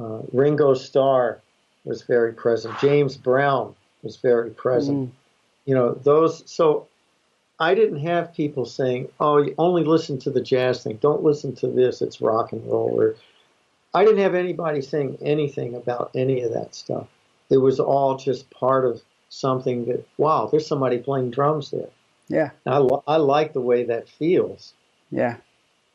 Uh, 0.00 0.20
Ringo 0.32 0.72
Starr 0.72 1.42
was 1.84 2.00
very 2.00 2.32
present. 2.32 2.78
James 2.80 3.18
Brown 3.18 3.74
was 4.02 4.16
very 4.16 4.50
present. 4.50 5.10
Mm. 5.10 5.12
You 5.64 5.74
know, 5.74 5.92
those. 5.94 6.48
So 6.50 6.88
I 7.60 7.74
didn't 7.74 8.00
have 8.00 8.34
people 8.34 8.64
saying, 8.64 9.08
"Oh, 9.20 9.38
you 9.38 9.54
only 9.58 9.84
listen 9.84 10.18
to 10.20 10.30
the 10.30 10.40
jazz 10.40 10.82
thing. 10.82 10.96
Don't 10.96 11.22
listen 11.22 11.54
to 11.56 11.68
this. 11.68 12.02
It's 12.02 12.20
rock 12.20 12.52
and 12.52 12.64
roll." 12.66 13.00
Or 13.00 13.14
I 13.94 14.04
didn't 14.04 14.20
have 14.22 14.34
anybody 14.34 14.80
saying 14.80 15.18
anything 15.20 15.74
about 15.74 16.10
any 16.14 16.42
of 16.42 16.52
that 16.52 16.74
stuff. 16.74 17.08
It 17.50 17.58
was 17.58 17.78
all 17.78 18.16
just 18.16 18.48
part 18.50 18.84
of 18.86 19.02
something 19.28 19.86
that, 19.86 20.06
wow, 20.16 20.48
there's 20.50 20.66
somebody 20.66 20.98
playing 20.98 21.30
drums 21.30 21.70
there. 21.70 21.88
Yeah. 22.28 22.50
I, 22.66 22.86
I 23.06 23.16
like 23.16 23.52
the 23.52 23.60
way 23.60 23.84
that 23.84 24.08
feels. 24.08 24.72
Yeah. 25.10 25.36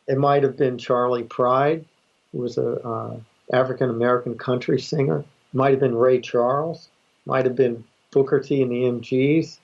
It 0.07 0.17
might 0.17 0.43
have 0.43 0.57
been 0.57 0.77
Charley 0.77 1.23
Pride, 1.23 1.85
who 2.31 2.39
was 2.39 2.57
a 2.57 2.73
uh, 2.87 3.17
African 3.51 3.89
American 3.89 4.37
country 4.37 4.79
singer. 4.79 5.25
Might 5.53 5.71
have 5.71 5.79
been 5.79 5.95
Ray 5.95 6.21
Charles. 6.21 6.89
Might 7.25 7.45
have 7.45 7.55
been 7.55 7.83
Booker 8.11 8.39
T 8.39 8.61
and 8.61 8.71
the 8.71 8.83
MGs. 8.83 9.59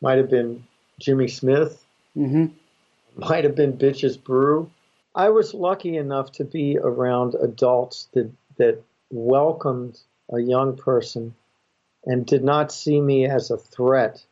Might 0.00 0.18
have 0.18 0.30
been 0.30 0.64
Jimmy 1.00 1.28
Smith. 1.28 1.84
Mm-hmm. 2.16 2.46
Might 3.16 3.44
have 3.44 3.56
been 3.56 3.76
Bitches 3.76 4.22
Brew. 4.22 4.70
I 5.14 5.30
was 5.30 5.54
lucky 5.54 5.96
enough 5.96 6.32
to 6.32 6.44
be 6.44 6.78
around 6.78 7.34
adults 7.34 8.08
that, 8.12 8.30
that 8.56 8.82
welcomed 9.10 9.98
a 10.32 10.38
young 10.40 10.76
person 10.76 11.34
and 12.04 12.24
did 12.24 12.44
not 12.44 12.72
see 12.72 13.00
me 13.00 13.26
as 13.26 13.50
a 13.50 13.56
threat 13.56 14.24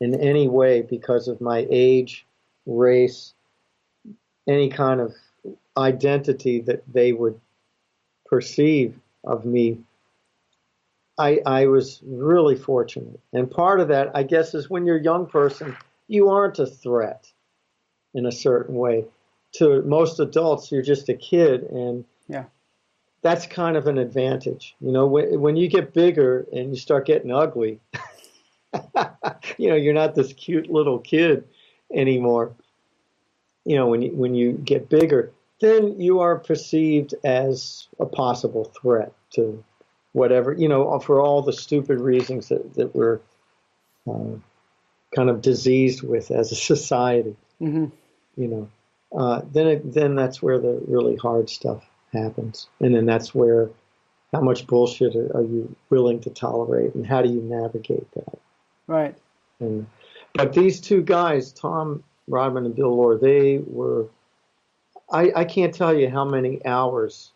in 0.00 0.18
any 0.20 0.48
way 0.48 0.82
because 0.82 1.28
of 1.28 1.40
my 1.40 1.66
age, 1.70 2.26
race, 2.66 3.34
any 4.48 4.68
kind 4.68 5.00
of 5.00 5.14
identity 5.76 6.60
that 6.60 6.82
they 6.92 7.12
would 7.12 7.40
perceive 8.26 8.98
of 9.24 9.44
me. 9.44 9.78
I, 11.18 11.40
I 11.44 11.66
was 11.66 12.00
really 12.04 12.56
fortunate. 12.56 13.20
And 13.32 13.50
part 13.50 13.80
of 13.80 13.88
that, 13.88 14.10
I 14.14 14.22
guess, 14.22 14.54
is 14.54 14.70
when 14.70 14.86
you're 14.86 14.96
a 14.96 15.02
young 15.02 15.26
person, 15.26 15.76
you 16.08 16.28
aren't 16.28 16.58
a 16.58 16.66
threat 16.66 17.30
in 18.14 18.26
a 18.26 18.32
certain 18.32 18.74
way. 18.74 19.04
To 19.56 19.82
most 19.82 20.18
adults, 20.18 20.72
you're 20.72 20.82
just 20.82 21.10
a 21.10 21.14
kid, 21.14 21.64
and 21.64 22.06
yeah. 22.26 22.44
that's 23.20 23.46
kind 23.46 23.76
of 23.76 23.86
an 23.86 23.98
advantage. 23.98 24.74
You 24.80 24.92
know, 24.92 25.06
when, 25.06 25.40
when 25.40 25.56
you 25.56 25.68
get 25.68 25.92
bigger 25.92 26.46
and 26.52 26.70
you 26.70 26.76
start 26.76 27.06
getting 27.06 27.30
ugly, 27.30 27.78
you 29.58 29.68
know, 29.68 29.76
you're 29.76 29.92
not 29.92 30.14
this 30.14 30.32
cute 30.32 30.70
little 30.70 30.98
kid 30.98 31.46
anymore. 31.92 32.52
You 33.64 33.76
know, 33.76 33.88
when 33.88 34.00
you, 34.00 34.10
when 34.12 34.34
you 34.34 34.52
get 34.52 34.88
bigger, 34.88 35.32
then 35.60 36.00
you 36.00 36.20
are 36.20 36.38
perceived 36.38 37.14
as 37.24 37.86
a 38.00 38.06
possible 38.06 38.64
threat 38.64 39.12
to 39.34 39.62
whatever, 40.12 40.52
you 40.52 40.68
know, 40.68 40.98
for 40.98 41.20
all 41.20 41.42
the 41.42 41.52
stupid 41.52 42.00
reasons 42.00 42.48
that, 42.48 42.74
that 42.74 42.94
we're 42.94 43.20
uh, 44.08 44.36
kind 45.14 45.30
of 45.30 45.42
diseased 45.42 46.02
with 46.02 46.30
as 46.30 46.52
a 46.52 46.56
society. 46.72 47.36
Mm-hmm. 47.60 47.86
You 48.36 48.48
know, 48.48 48.68
uh, 49.16 49.42
then 49.52 49.66
it, 49.66 49.94
then 49.94 50.14
that's 50.14 50.42
where 50.42 50.58
the 50.58 50.82
really 50.86 51.16
hard 51.16 51.50
stuff 51.50 51.84
happens, 52.12 52.68
and 52.80 52.94
then 52.94 53.06
that's 53.06 53.34
where 53.34 53.68
how 54.32 54.40
much 54.40 54.66
bullshit 54.66 55.14
are, 55.14 55.36
are 55.36 55.42
you 55.42 55.76
willing 55.90 56.20
to 56.20 56.30
tolerate, 56.30 56.94
and 56.94 57.06
how 57.06 57.20
do 57.20 57.28
you 57.28 57.42
navigate 57.42 58.10
that? 58.12 58.38
Right. 58.86 59.14
And 59.60 59.86
but 60.34 60.54
these 60.54 60.80
two 60.80 61.02
guys, 61.02 61.52
Tom 61.52 62.02
Rodman 62.26 62.64
and 62.64 62.74
Bill 62.74 62.96
Lohr, 62.96 63.18
they 63.18 63.58
were. 63.58 64.06
I, 65.10 65.30
I 65.36 65.44
can't 65.44 65.74
tell 65.74 65.94
you 65.94 66.08
how 66.08 66.24
many 66.24 66.64
hours 66.64 67.32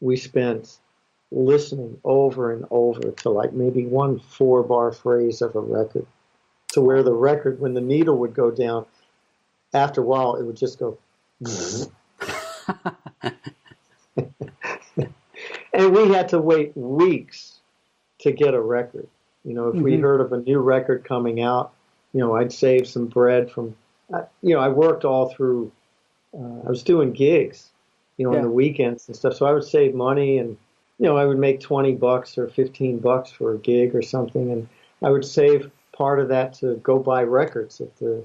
we 0.00 0.16
spent 0.16 0.78
listening 1.32 1.98
over 2.04 2.52
and 2.52 2.66
over 2.70 3.10
to 3.10 3.30
like 3.30 3.52
maybe 3.52 3.86
one 3.86 4.18
four 4.20 4.62
bar 4.62 4.92
phrase 4.92 5.40
of 5.42 5.56
a 5.56 5.60
record 5.60 6.06
to 6.72 6.80
where 6.80 7.02
the 7.02 7.12
record, 7.12 7.60
when 7.60 7.74
the 7.74 7.80
needle 7.80 8.16
would 8.18 8.34
go 8.34 8.50
down, 8.50 8.86
after 9.74 10.00
a 10.00 10.04
while 10.04 10.36
it 10.36 10.44
would 10.44 10.56
just 10.56 10.78
go. 10.78 10.98
and 15.72 15.94
we 15.94 16.08
had 16.08 16.28
to 16.28 16.38
wait 16.38 16.76
weeks 16.76 17.60
to 18.20 18.32
get 18.32 18.54
a 18.54 18.60
record. 18.60 19.08
You 19.44 19.54
know, 19.54 19.68
if 19.68 19.74
mm-hmm. 19.74 19.84
we 19.84 19.96
heard 19.98 20.20
of 20.20 20.32
a 20.32 20.38
new 20.38 20.58
record 20.60 21.04
coming 21.04 21.42
out, 21.42 21.72
you 22.12 22.20
know, 22.20 22.36
I'd 22.36 22.52
save 22.52 22.86
some 22.86 23.06
bread 23.06 23.50
from, 23.50 23.74
you 24.42 24.54
know, 24.54 24.60
I 24.60 24.68
worked 24.68 25.04
all 25.04 25.30
through, 25.30 25.72
uh, 26.34 26.60
I 26.66 26.68
was 26.68 26.82
doing 26.82 27.12
gigs, 27.12 27.70
you 28.16 28.26
know, 28.26 28.32
yeah. 28.32 28.38
on 28.38 28.44
the 28.44 28.50
weekends 28.50 29.08
and 29.08 29.16
stuff. 29.16 29.34
So 29.34 29.46
I 29.46 29.52
would 29.52 29.64
save 29.64 29.94
money 29.94 30.38
and, 30.38 30.56
you 31.02 31.08
know, 31.08 31.16
I 31.16 31.24
would 31.24 31.38
make 31.38 31.58
20 31.58 31.94
bucks 31.94 32.38
or 32.38 32.46
15 32.46 33.00
bucks 33.00 33.32
for 33.32 33.54
a 33.54 33.58
gig 33.58 33.92
or 33.92 34.02
something. 34.02 34.52
And 34.52 34.68
I 35.02 35.10
would 35.10 35.24
save 35.24 35.68
part 35.90 36.20
of 36.20 36.28
that 36.28 36.52
to 36.54 36.76
go 36.76 37.00
buy 37.00 37.24
records 37.24 37.80
at 37.80 37.96
the 37.96 38.24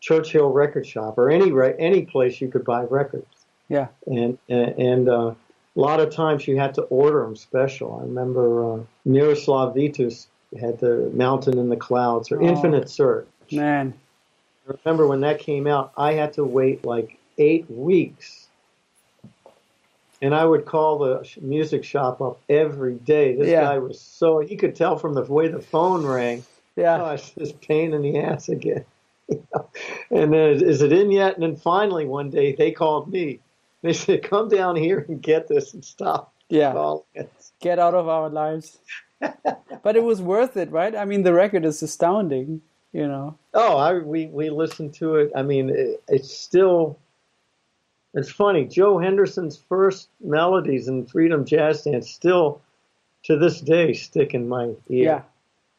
Churchill 0.00 0.50
Record 0.50 0.86
Shop 0.86 1.16
or 1.16 1.30
any 1.30 1.50
any 1.78 2.04
place 2.04 2.38
you 2.38 2.48
could 2.48 2.66
buy 2.66 2.82
records. 2.82 3.46
Yeah. 3.70 3.86
And 4.06 4.36
and 4.50 5.08
uh, 5.08 5.32
a 5.32 5.80
lot 5.80 6.00
of 6.00 6.10
times 6.10 6.46
you 6.46 6.58
had 6.58 6.74
to 6.74 6.82
order 6.82 7.22
them 7.22 7.34
special. 7.34 7.98
I 7.98 8.02
remember 8.02 8.74
uh, 8.74 8.80
Miroslav 9.06 9.74
Vitous 9.74 10.28
had 10.60 10.78
the 10.80 11.10
Mountain 11.14 11.56
in 11.56 11.70
the 11.70 11.76
Clouds 11.76 12.30
or 12.30 12.42
oh, 12.42 12.46
Infinite 12.46 12.90
Search. 12.90 13.26
Man. 13.50 13.94
I 14.68 14.74
remember 14.84 15.06
when 15.06 15.20
that 15.20 15.38
came 15.38 15.66
out, 15.66 15.92
I 15.96 16.12
had 16.12 16.34
to 16.34 16.44
wait 16.44 16.84
like 16.84 17.18
eight 17.38 17.70
weeks. 17.70 18.47
And 20.20 20.34
I 20.34 20.44
would 20.44 20.66
call 20.66 20.98
the 20.98 21.28
music 21.40 21.84
shop 21.84 22.20
up 22.20 22.40
every 22.48 22.94
day. 22.94 23.36
This 23.36 23.48
yeah. 23.48 23.62
guy 23.62 23.78
was 23.78 24.00
so, 24.00 24.40
he 24.40 24.56
could 24.56 24.74
tell 24.74 24.98
from 24.98 25.14
the 25.14 25.22
way 25.22 25.48
the 25.48 25.60
phone 25.60 26.04
rang 26.04 26.44
yeah. 26.78 27.02
Oh, 27.02 27.10
it's 27.10 27.30
this 27.30 27.52
pain 27.52 27.92
in 27.92 28.02
the 28.02 28.20
ass 28.20 28.48
again. 28.48 28.84
and 29.28 30.32
then, 30.32 30.62
is 30.62 30.80
it 30.80 30.92
in 30.92 31.10
yet? 31.10 31.34
And 31.34 31.42
then 31.42 31.56
finally, 31.56 32.06
one 32.06 32.30
day, 32.30 32.54
they 32.54 32.70
called 32.70 33.10
me. 33.10 33.40
They 33.82 33.92
said, 33.92 34.22
come 34.22 34.48
down 34.48 34.76
here 34.76 35.04
and 35.08 35.20
get 35.20 35.48
this 35.48 35.74
and 35.74 35.84
stop. 35.84 36.32
Yeah. 36.48 36.96
Get 37.60 37.80
out 37.80 37.94
of 37.94 38.08
our 38.08 38.28
lives. 38.28 38.78
but 39.20 39.96
it 39.96 40.04
was 40.04 40.22
worth 40.22 40.56
it, 40.56 40.70
right? 40.70 40.94
I 40.94 41.04
mean, 41.04 41.24
the 41.24 41.32
record 41.32 41.64
is 41.64 41.82
astounding. 41.82 42.62
you 42.92 43.08
know. 43.08 43.36
Oh, 43.54 43.76
I 43.76 43.94
we 43.98 44.26
we 44.26 44.50
listened 44.50 44.94
to 44.94 45.16
it. 45.16 45.32
I 45.34 45.42
mean, 45.42 45.70
it, 45.70 46.02
it's 46.06 46.32
still. 46.32 46.98
It's 48.14 48.30
funny. 48.30 48.64
Joe 48.64 48.98
Henderson's 48.98 49.56
first 49.68 50.08
melodies 50.20 50.88
in 50.88 51.06
Freedom 51.06 51.44
Jazz 51.44 51.82
Dance 51.82 52.10
still, 52.10 52.60
to 53.24 53.36
this 53.36 53.60
day, 53.60 53.92
stick 53.92 54.34
in 54.34 54.48
my 54.48 54.74
ear. 54.88 55.04
Yeah. 55.04 55.22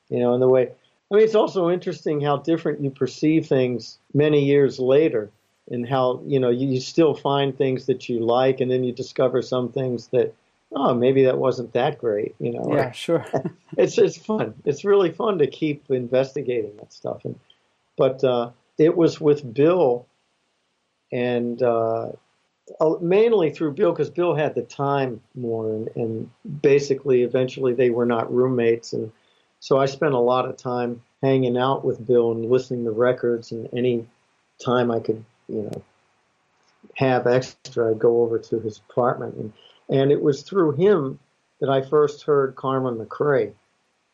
You 0.09 0.19
know, 0.19 0.33
in 0.33 0.39
the 0.39 0.47
way. 0.47 0.69
I 1.11 1.15
mean, 1.15 1.23
it's 1.23 1.35
also 1.35 1.69
interesting 1.69 2.21
how 2.21 2.37
different 2.37 2.81
you 2.81 2.91
perceive 2.91 3.47
things 3.47 3.97
many 4.13 4.45
years 4.45 4.79
later, 4.79 5.31
and 5.69 5.87
how 5.87 6.21
you 6.25 6.39
know 6.39 6.49
you, 6.49 6.67
you 6.67 6.79
still 6.79 7.13
find 7.13 7.57
things 7.57 7.85
that 7.87 8.09
you 8.09 8.19
like, 8.19 8.59
and 8.59 8.69
then 8.69 8.83
you 8.83 8.91
discover 8.91 9.41
some 9.41 9.71
things 9.71 10.07
that 10.07 10.33
oh, 10.71 10.93
maybe 10.93 11.23
that 11.23 11.37
wasn't 11.37 11.73
that 11.73 11.97
great, 11.97 12.35
you 12.39 12.51
know. 12.51 12.73
Yeah, 12.73 12.91
sure. 12.91 13.25
it's 13.77 13.97
it's 13.97 14.17
fun. 14.17 14.53
It's 14.65 14.85
really 14.85 15.11
fun 15.11 15.39
to 15.39 15.47
keep 15.47 15.89
investigating 15.89 16.75
that 16.77 16.93
stuff. 16.93 17.25
And 17.25 17.39
but 17.97 18.23
uh, 18.23 18.51
it 18.77 18.95
was 18.95 19.19
with 19.19 19.53
Bill, 19.53 20.05
and 21.11 21.61
uh, 21.61 22.11
mainly 23.01 23.51
through 23.51 23.73
Bill 23.73 23.91
because 23.91 24.09
Bill 24.09 24.35
had 24.35 24.55
the 24.55 24.61
time 24.61 25.21
more, 25.35 25.73
and, 25.73 25.89
and 25.95 26.61
basically 26.61 27.23
eventually 27.23 27.73
they 27.73 27.89
were 27.89 28.05
not 28.05 28.33
roommates, 28.33 28.93
and 28.93 29.11
so 29.59 29.77
I 29.77 29.85
spent 29.85 30.13
a 30.13 30.19
lot 30.19 30.45
of 30.45 30.57
time 30.57 31.01
hanging 31.21 31.57
out 31.57 31.83
with 31.83 32.05
Bill 32.05 32.31
and 32.31 32.49
listening 32.49 32.85
to 32.85 32.91
records, 32.91 33.51
and 33.51 33.69
any 33.73 34.07
time 34.63 34.91
I 34.91 34.99
could, 34.99 35.23
you 35.47 35.63
know, 35.63 35.81
have 36.95 37.27
extra, 37.27 37.91
I'd 37.91 37.99
go 37.99 38.21
over 38.21 38.39
to 38.39 38.59
his 38.59 38.81
apartment. 38.89 39.35
And 39.35 39.53
and 39.89 40.11
it 40.11 40.21
was 40.21 40.43
through 40.43 40.73
him 40.73 41.19
that 41.59 41.69
I 41.69 41.81
first 41.81 42.23
heard 42.23 42.55
Carmen 42.55 42.97
McRae. 42.97 43.51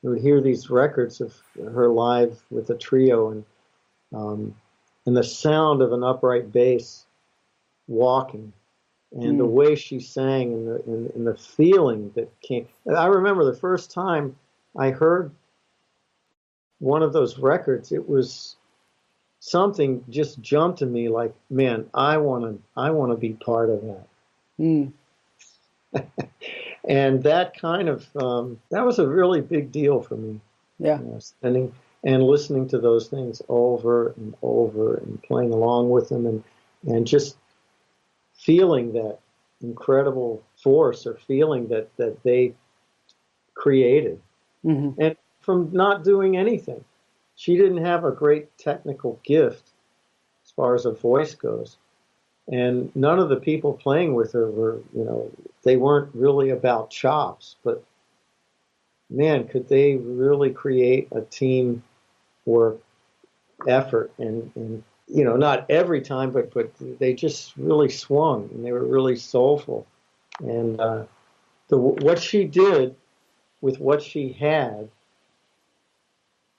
I 0.03 0.07
would 0.07 0.21
hear 0.21 0.41
these 0.41 0.69
records 0.69 1.21
of 1.21 1.35
her 1.57 1.89
live 1.89 2.41
with 2.49 2.69
a 2.69 2.77
trio. 2.77 3.31
And 3.31 3.45
um, 4.13 4.55
and 5.05 5.15
the 5.15 5.23
sound 5.23 5.81
of 5.81 5.91
an 5.91 6.03
upright 6.03 6.51
bass 6.51 7.05
walking 7.87 8.51
and 9.11 9.35
mm. 9.35 9.37
the 9.37 9.45
way 9.45 9.75
she 9.75 9.99
sang 9.99 10.53
and 10.53 10.67
the, 10.67 10.83
and, 10.87 11.09
and 11.11 11.27
the 11.27 11.35
feeling 11.35 12.11
that 12.15 12.29
came. 12.41 12.67
I 12.95 13.05
remember 13.07 13.45
the 13.45 13.57
first 13.57 13.91
time 13.91 14.35
I 14.77 14.91
heard 14.91 15.31
one 16.79 17.03
of 17.03 17.13
those 17.13 17.37
records, 17.37 17.91
it 17.91 18.09
was 18.09 18.55
something 19.39 20.03
just 20.09 20.41
jumped 20.41 20.81
in 20.81 20.91
me 20.91 21.07
like, 21.09 21.33
man, 21.49 21.89
I 21.93 22.17
want 22.17 22.43
to, 22.43 22.61
I 22.75 22.91
want 22.91 23.11
to 23.11 23.17
be 23.17 23.33
part 23.33 23.69
of 23.69 23.81
that. 23.83 24.07
Mm. 24.59 24.91
and 26.87 27.23
that 27.23 27.59
kind 27.59 27.89
of 27.89 28.07
um, 28.15 28.59
that 28.69 28.85
was 28.85 28.99
a 28.99 29.07
really 29.07 29.41
big 29.41 29.71
deal 29.71 30.01
for 30.01 30.15
me. 30.15 30.41
Yeah, 30.79 30.99
you 30.99 31.05
know, 31.05 31.19
spending 31.19 31.73
and 32.05 32.23
listening 32.23 32.67
to 32.69 32.77
those 32.77 33.07
things 33.07 33.41
over 33.49 34.13
and 34.15 34.35
over 34.41 34.95
and 34.95 35.21
playing 35.23 35.51
along 35.51 35.89
with 35.89 36.07
them 36.09 36.25
and 36.25 36.43
and 36.87 37.07
just 37.07 37.35
feeling 38.35 38.93
that 38.93 39.17
incredible 39.61 40.43
force 40.55 41.05
or 41.07 41.15
feeling 41.27 41.67
that 41.67 41.89
that 41.97 42.21
they 42.23 42.53
created. 43.53 44.21
Mm-hmm. 44.63 44.99
and 44.99 45.15
from 45.41 45.69
not 45.71 46.03
doing 46.03 46.37
anything. 46.37 46.83
She 47.35 47.55
didn't 47.55 47.85
have 47.85 48.03
a 48.03 48.11
great 48.11 48.57
technical 48.57 49.19
gift 49.23 49.69
as 50.43 50.51
far 50.51 50.73
as 50.73 50.85
a 50.85 50.91
voice 50.91 51.35
goes. 51.35 51.77
And 52.51 52.95
none 52.95 53.19
of 53.19 53.29
the 53.29 53.35
people 53.35 53.73
playing 53.73 54.15
with 54.15 54.33
her 54.33 54.49
were, 54.49 54.79
you 54.95 55.03
know, 55.03 55.31
they 55.63 55.77
weren't 55.77 56.15
really 56.15 56.49
about 56.49 56.89
chops, 56.89 57.57
but 57.63 57.83
man, 59.09 59.47
could 59.47 59.67
they 59.67 59.95
really 59.95 60.51
create 60.51 61.09
a 61.11 61.21
team 61.21 61.83
work 62.45 62.79
effort 63.67 64.11
and, 64.17 64.51
and 64.55 64.83
you 65.07 65.23
know, 65.23 65.35
not 65.35 65.69
every 65.69 66.01
time, 66.01 66.31
but 66.31 66.53
but 66.53 66.71
they 66.99 67.13
just 67.13 67.55
really 67.57 67.89
swung 67.89 68.49
and 68.53 68.65
they 68.65 68.71
were 68.71 68.85
really 68.85 69.15
soulful. 69.15 69.85
And 70.39 70.79
uh, 70.79 71.05
the 71.67 71.77
what 71.77 72.19
she 72.19 72.45
did 72.45 72.95
with 73.61 73.79
what 73.79 74.01
she 74.01 74.33
had, 74.33 74.89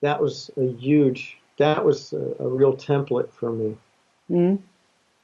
that 0.01 0.21
was 0.21 0.49
a 0.57 0.71
huge, 0.73 1.37
that 1.57 1.83
was 1.83 2.13
a, 2.13 2.35
a 2.39 2.47
real 2.47 2.75
template 2.75 3.31
for 3.31 3.51
me. 3.51 3.77
Mm-hmm 4.29 4.63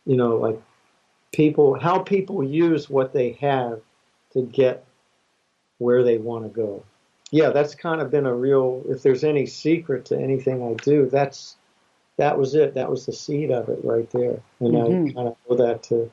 you 0.05 0.17
know, 0.17 0.37
like 0.37 0.61
people, 1.31 1.79
how 1.79 1.99
people 1.99 2.43
use 2.43 2.89
what 2.89 3.13
they 3.13 3.33
have 3.33 3.79
to 4.33 4.41
get 4.41 4.85
where 5.77 6.03
they 6.03 6.17
want 6.17 6.43
to 6.43 6.49
go. 6.49 6.83
Yeah, 7.33 7.49
that's 7.49 7.73
kind 7.73 7.99
of 7.99 8.11
been 8.11 8.27
a 8.27 8.33
real. 8.35 8.83
If 8.87 9.01
there's 9.01 9.23
any 9.23 9.47
secret 9.47 10.05
to 10.05 10.15
anything 10.15 10.61
I 10.61 10.75
do, 10.83 11.09
that's 11.09 11.55
that 12.17 12.37
was 12.37 12.53
it. 12.53 12.75
That 12.75 12.91
was 12.91 13.07
the 13.07 13.11
seed 13.11 13.49
of 13.49 13.69
it 13.69 13.79
right 13.83 14.07
there, 14.11 14.39
and 14.59 14.73
mm-hmm. 14.73 15.07
I 15.07 15.13
kind 15.13 15.27
of 15.29 15.35
owe 15.49 15.55
that 15.55 15.81
to 15.83 16.11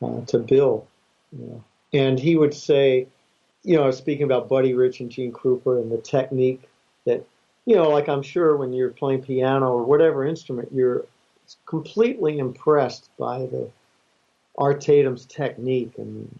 uh, 0.00 0.24
to 0.28 0.38
Bill. 0.38 0.86
You 1.30 1.46
know. 1.46 1.64
And 1.92 2.18
he 2.18 2.36
would 2.36 2.54
say, 2.54 3.06
you 3.64 3.76
know, 3.76 3.82
I 3.82 3.86
was 3.88 3.98
speaking 3.98 4.22
about 4.22 4.48
Buddy 4.48 4.72
Rich 4.72 5.00
and 5.00 5.10
Gene 5.10 5.30
Krupa 5.30 5.78
and 5.78 5.92
the 5.92 5.98
technique 5.98 6.70
that, 7.04 7.22
you 7.66 7.76
know, 7.76 7.90
like 7.90 8.08
I'm 8.08 8.22
sure 8.22 8.56
when 8.56 8.72
you're 8.72 8.88
playing 8.88 9.24
piano 9.24 9.66
or 9.72 9.84
whatever 9.84 10.24
instrument, 10.24 10.70
you're 10.72 11.04
completely 11.66 12.38
impressed 12.38 13.10
by 13.18 13.40
the 13.40 13.70
Art 14.56 14.80
Tatum's 14.80 15.26
technique 15.26 15.98
and 15.98 16.38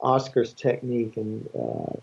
Oscar's 0.00 0.54
technique 0.54 1.18
and 1.18 1.46
uh, 1.54 2.00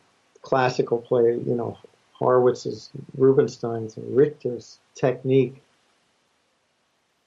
classical 0.49 0.97
player, 0.97 1.29
you 1.31 1.53
know, 1.53 1.77
Horowitz's, 2.19 2.89
Rubinstein's, 3.15 3.97
and 3.97 4.17
Richter's 4.17 4.79
technique. 4.95 5.61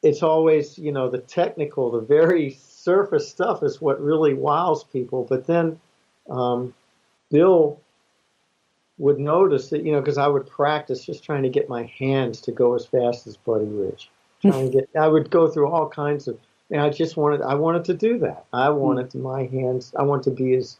It's 0.03 0.25
always, 0.25 0.77
you 0.77 0.91
know, 0.91 1.09
the 1.09 1.19
technical, 1.19 1.93
the 1.93 2.01
very 2.01 2.51
surface 2.51 3.29
stuff 3.29 3.63
is 3.63 3.81
what 3.81 4.03
really 4.03 4.35
wows 4.35 4.83
people. 4.83 5.25
But 5.31 5.47
then 5.47 5.79
um, 6.29 6.75
Bill 7.31 7.81
would 8.99 9.21
notice 9.21 9.71
that, 9.71 9.85
you 9.85 9.93
know, 9.93 10.01
because 10.01 10.19
I 10.19 10.27
would 10.27 10.49
practice 10.49 11.05
just 11.05 11.23
trying 11.23 11.45
to 11.45 11.49
get 11.49 11.69
my 11.69 11.85
hands 11.97 12.41
to 12.43 12.53
go 12.53 12.75
as 12.75 12.85
fast 12.85 13.29
as 13.29 13.37
Buddy 13.37 13.67
Rich 13.67 14.11
trying 14.43 14.73
to 14.73 14.79
get. 14.79 14.89
I 15.01 15.07
would 15.07 15.31
go 15.31 15.49
through 15.49 15.69
all 15.69 15.89
kinds 15.89 16.27
of. 16.27 16.39
And 16.73 16.81
I 16.81 16.89
just 16.89 17.17
wanted. 17.17 17.43
I 17.43 17.55
wanted 17.55 17.85
to 17.85 17.95
do 17.95 18.19
that. 18.19 18.47
I 18.53 18.71
wanted 18.71 19.15
my 19.15 19.45
hands. 19.45 19.95
I 19.97 20.03
want 20.03 20.25
to 20.25 20.31
be 20.31 20.55
as 20.55 20.79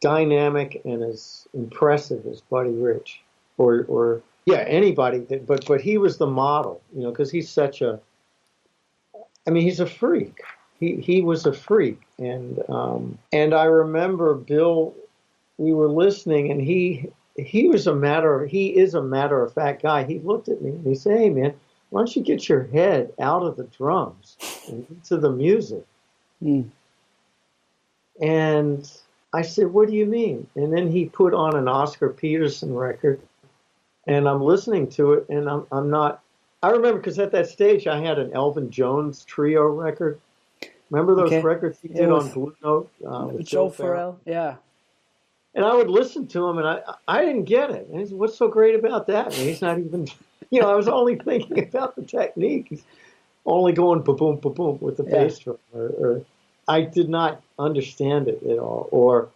dynamic 0.00 0.80
and 0.84 1.02
as 1.02 1.46
impressive 1.54 2.26
as 2.26 2.40
Buddy 2.42 2.70
Rich, 2.70 3.20
or 3.56 3.84
or 3.88 4.22
yeah, 4.44 4.64
anybody. 4.66 5.18
That, 5.18 5.46
but 5.46 5.66
but 5.66 5.80
he 5.80 5.98
was 5.98 6.18
the 6.18 6.26
model, 6.26 6.80
you 6.94 7.02
know, 7.02 7.10
because 7.10 7.30
he's 7.30 7.50
such 7.50 7.82
a. 7.82 8.00
I 9.46 9.50
mean, 9.50 9.62
he's 9.62 9.80
a 9.80 9.86
freak. 9.86 10.40
He 10.78 10.96
he 10.96 11.20
was 11.20 11.46
a 11.46 11.52
freak, 11.52 12.00
and 12.18 12.62
um, 12.68 13.18
and 13.32 13.54
I 13.54 13.64
remember 13.64 14.34
Bill. 14.34 14.94
We 15.56 15.72
were 15.72 15.88
listening, 15.88 16.52
and 16.52 16.60
he 16.60 17.10
he 17.36 17.68
was 17.68 17.86
a 17.86 17.94
matter. 17.94 18.44
Of, 18.44 18.50
he 18.50 18.76
is 18.76 18.94
a 18.94 19.02
matter 19.02 19.42
of 19.42 19.52
fact 19.52 19.82
guy. 19.82 20.04
He 20.04 20.20
looked 20.20 20.48
at 20.48 20.62
me 20.62 20.70
and 20.70 20.86
he 20.86 20.94
said, 20.94 21.18
"Hey, 21.18 21.30
man." 21.30 21.54
why 21.90 22.00
don't 22.00 22.14
you 22.14 22.22
get 22.22 22.48
your 22.48 22.64
head 22.64 23.12
out 23.20 23.42
of 23.42 23.56
the 23.56 23.64
drums 23.64 24.36
and 24.68 24.86
into 24.90 25.16
the 25.16 25.30
music? 25.30 25.84
Mm. 26.42 26.68
And 28.20 28.90
I 29.32 29.42
said, 29.42 29.66
what 29.68 29.88
do 29.88 29.94
you 29.94 30.06
mean? 30.06 30.46
And 30.54 30.72
then 30.72 30.90
he 30.90 31.06
put 31.06 31.34
on 31.34 31.56
an 31.56 31.68
Oscar 31.68 32.10
Peterson 32.10 32.74
record, 32.74 33.20
and 34.06 34.28
I'm 34.28 34.42
listening 34.42 34.88
to 34.90 35.14
it, 35.14 35.28
and 35.28 35.48
I'm, 35.48 35.66
I'm 35.70 35.90
not. 35.90 36.22
I 36.62 36.70
remember 36.70 36.98
because 36.98 37.18
at 37.18 37.32
that 37.32 37.48
stage 37.48 37.86
I 37.86 38.00
had 38.00 38.18
an 38.18 38.32
Elvin 38.32 38.70
Jones 38.70 39.24
trio 39.24 39.66
record. 39.66 40.20
Remember 40.90 41.14
those 41.14 41.26
okay. 41.26 41.42
records 41.42 41.78
he 41.80 41.88
did 41.88 42.08
on 42.08 42.30
Blue 42.30 42.56
Note 42.64 42.90
uh, 43.06 43.28
with 43.30 43.46
Joe, 43.46 43.66
Joe 43.66 43.70
Farrell? 43.70 44.20
Yeah. 44.24 44.56
And 45.54 45.64
I 45.64 45.74
would 45.74 45.90
listen 45.90 46.26
to 46.28 46.46
him, 46.48 46.58
and 46.58 46.66
I 46.66 46.80
I 47.06 47.24
didn't 47.24 47.44
get 47.44 47.70
it. 47.70 47.88
And 47.88 48.08
said, 48.08 48.16
what's 48.16 48.36
so 48.36 48.48
great 48.48 48.74
about 48.74 49.06
that? 49.08 49.26
And 49.26 49.34
he's 49.34 49.60
not 49.60 49.78
even 49.78 50.08
you 50.50 50.60
know, 50.60 50.70
I 50.70 50.76
was 50.76 50.88
only 50.88 51.16
thinking 51.16 51.58
about 51.62 51.96
the 51.96 52.02
technique, 52.02 52.68
He's 52.70 52.82
only 53.44 53.72
going 53.72 54.02
boom, 54.02 54.16
boom, 54.16 54.36
boom, 54.36 54.52
boom 54.52 54.78
with 54.80 54.96
the 54.96 55.04
yeah. 55.04 55.10
bass 55.10 55.38
drum, 55.38 55.58
or, 55.72 55.86
or, 55.86 56.24
I 56.68 56.82
did 56.82 57.08
not 57.08 57.42
understand 57.58 58.28
it 58.28 58.42
at 58.42 58.58
all. 58.58 58.88
Or 58.92 59.28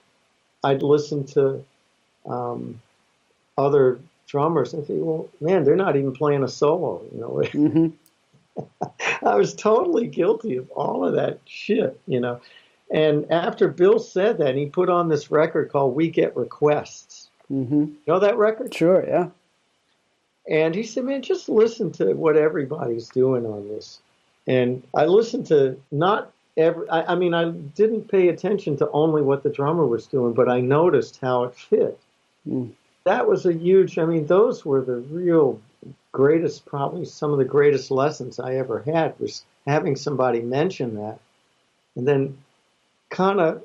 I'd 0.62 0.82
listen 0.82 1.24
to 1.28 1.64
um, 2.26 2.80
other 3.58 3.98
drummers 4.26 4.74
and 4.74 4.86
think, 4.86 5.00
well, 5.02 5.28
man, 5.40 5.64
they're 5.64 5.76
not 5.76 5.96
even 5.96 6.12
playing 6.12 6.44
a 6.44 6.48
solo. 6.48 7.02
You 7.12 7.20
know, 7.20 7.28
mm-hmm. 7.44 9.26
I 9.26 9.34
was 9.34 9.54
totally 9.54 10.06
guilty 10.06 10.56
of 10.56 10.70
all 10.70 11.06
of 11.06 11.14
that 11.14 11.40
shit. 11.46 11.98
You 12.06 12.20
know, 12.20 12.40
and 12.90 13.30
after 13.32 13.68
Bill 13.68 13.98
said 13.98 14.38
that, 14.38 14.54
he 14.54 14.66
put 14.66 14.90
on 14.90 15.08
this 15.08 15.30
record 15.30 15.72
called 15.72 15.96
"We 15.96 16.10
Get 16.10 16.36
Requests." 16.36 17.30
Mm-hmm. 17.50 17.80
You 17.80 17.96
know 18.06 18.18
that 18.20 18.36
record? 18.36 18.74
Sure, 18.74 19.04
yeah. 19.06 19.28
And 20.48 20.74
he 20.74 20.82
said, 20.82 21.04
man, 21.04 21.22
just 21.22 21.48
listen 21.48 21.92
to 21.92 22.14
what 22.14 22.36
everybody's 22.36 23.08
doing 23.08 23.46
on 23.46 23.68
this. 23.68 24.00
And 24.46 24.82
I 24.94 25.04
listened 25.04 25.46
to 25.46 25.80
not 25.92 26.32
every, 26.56 26.88
I, 26.88 27.12
I, 27.12 27.14
mean, 27.14 27.34
I 27.34 27.50
didn't 27.50 28.08
pay 28.08 28.28
attention 28.28 28.76
to 28.78 28.90
only 28.90 29.22
what 29.22 29.42
the 29.42 29.50
drummer 29.50 29.86
was 29.86 30.06
doing, 30.06 30.32
but 30.32 30.48
I 30.48 30.60
noticed 30.60 31.20
how 31.20 31.44
it 31.44 31.54
fit. 31.54 31.98
Mm. 32.48 32.72
That 33.04 33.28
was 33.28 33.46
a 33.46 33.52
huge, 33.52 33.98
I 33.98 34.04
mean, 34.04 34.26
those 34.26 34.64
were 34.64 34.80
the 34.80 34.96
real 34.96 35.60
greatest, 36.12 36.66
probably 36.66 37.04
some 37.04 37.32
of 37.32 37.38
the 37.38 37.44
greatest 37.44 37.90
lessons 37.90 38.38
I 38.38 38.56
ever 38.56 38.82
had 38.82 39.18
was 39.18 39.44
having 39.66 39.96
somebody 39.96 40.40
mention 40.40 40.96
that 40.96 41.18
and 41.96 42.06
then 42.06 42.38
kind 43.10 43.40
of 43.40 43.62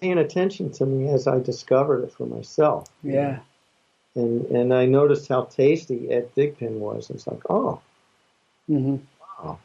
paying 0.00 0.18
attention 0.18 0.70
to 0.70 0.86
me 0.86 1.08
as 1.08 1.26
I 1.26 1.40
discovered 1.40 2.04
it 2.04 2.12
for 2.12 2.26
myself. 2.26 2.86
Yeah. 3.02 3.40
And 4.14 4.46
and 4.46 4.72
I 4.72 4.86
noticed 4.86 5.28
how 5.28 5.44
tasty 5.44 6.10
Ed 6.10 6.34
Thigpen 6.34 6.78
was. 6.78 7.10
It's 7.10 7.26
like, 7.26 7.42
oh, 7.50 7.80
hmm 8.66 8.96
wow. 9.20 9.58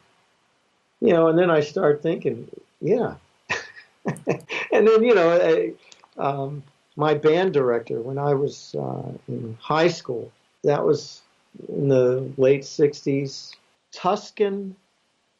You 1.02 1.12
know, 1.12 1.26
and 1.26 1.36
then 1.36 1.50
I 1.50 1.60
start 1.60 2.00
thinking, 2.00 2.48
yeah. 2.80 3.16
and 4.06 4.86
then, 4.86 5.02
you 5.02 5.16
know, 5.16 5.32
I, 5.32 5.72
um, 6.22 6.62
my 6.94 7.12
band 7.14 7.52
director 7.52 8.00
when 8.00 8.18
I 8.18 8.34
was 8.34 8.76
uh, 8.78 9.10
in 9.26 9.58
high 9.60 9.88
school, 9.88 10.30
that 10.62 10.84
was 10.86 11.22
in 11.68 11.88
the 11.88 12.30
late 12.36 12.62
60s, 12.62 13.56
Tuscan 13.90 14.76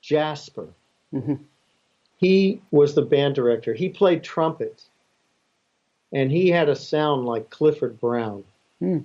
Jasper. 0.00 0.66
hmm 1.12 1.34
He 2.16 2.60
was 2.72 2.96
the 2.96 3.02
band 3.02 3.36
director. 3.36 3.72
He 3.72 3.88
played 3.88 4.24
trumpet, 4.24 4.82
and 6.12 6.32
he 6.32 6.48
had 6.48 6.70
a 6.70 6.74
sound 6.74 7.24
like 7.24 7.50
Clifford 7.50 8.00
Brown. 8.00 8.42
Hmm. 8.80 8.98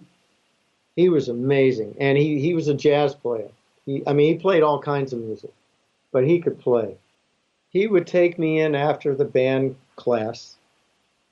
He 0.96 1.10
was 1.10 1.30
amazing, 1.30 1.96
and 2.00 2.18
he, 2.18 2.40
he 2.40 2.56
was 2.56 2.68
a 2.68 2.74
jazz 2.74 3.14
player. 3.14 3.52
He, 3.86 4.02
I 4.08 4.14
mean, 4.14 4.34
he 4.34 4.40
played 4.40 4.64
all 4.64 4.82
kinds 4.82 5.14
of 5.14 5.20
music, 5.20 5.54
but 6.12 6.26
he 6.26 6.40
could 6.40 6.60
play. 6.60 6.98
He 7.70 7.88
would 7.88 8.08
take 8.08 8.40
me 8.40 8.60
in 8.60 8.76
after 8.76 9.14
the 9.14 9.26
band 9.26 9.76
class 9.96 10.56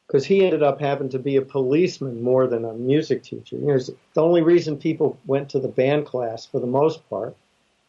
because 0.07 0.26
he 0.26 0.45
ended 0.45 0.61
up 0.61 0.80
having 0.80 1.09
to 1.09 1.19
be 1.19 1.36
a 1.38 1.41
policeman 1.41 2.21
more 2.21 2.47
than 2.47 2.65
a 2.65 2.73
music 2.73 3.23
teacher. 3.23 3.57
You 3.57 3.67
know, 3.67 3.80
the 4.13 4.21
only 4.21 4.41
reason 4.41 4.78
people 4.78 5.17
went 5.26 5.49
to 5.49 5.59
the 5.59 5.67
band 5.67 6.05
class 6.05 6.45
for 6.45 6.59
the 6.59 6.67
most 6.67 7.07
part 7.09 7.36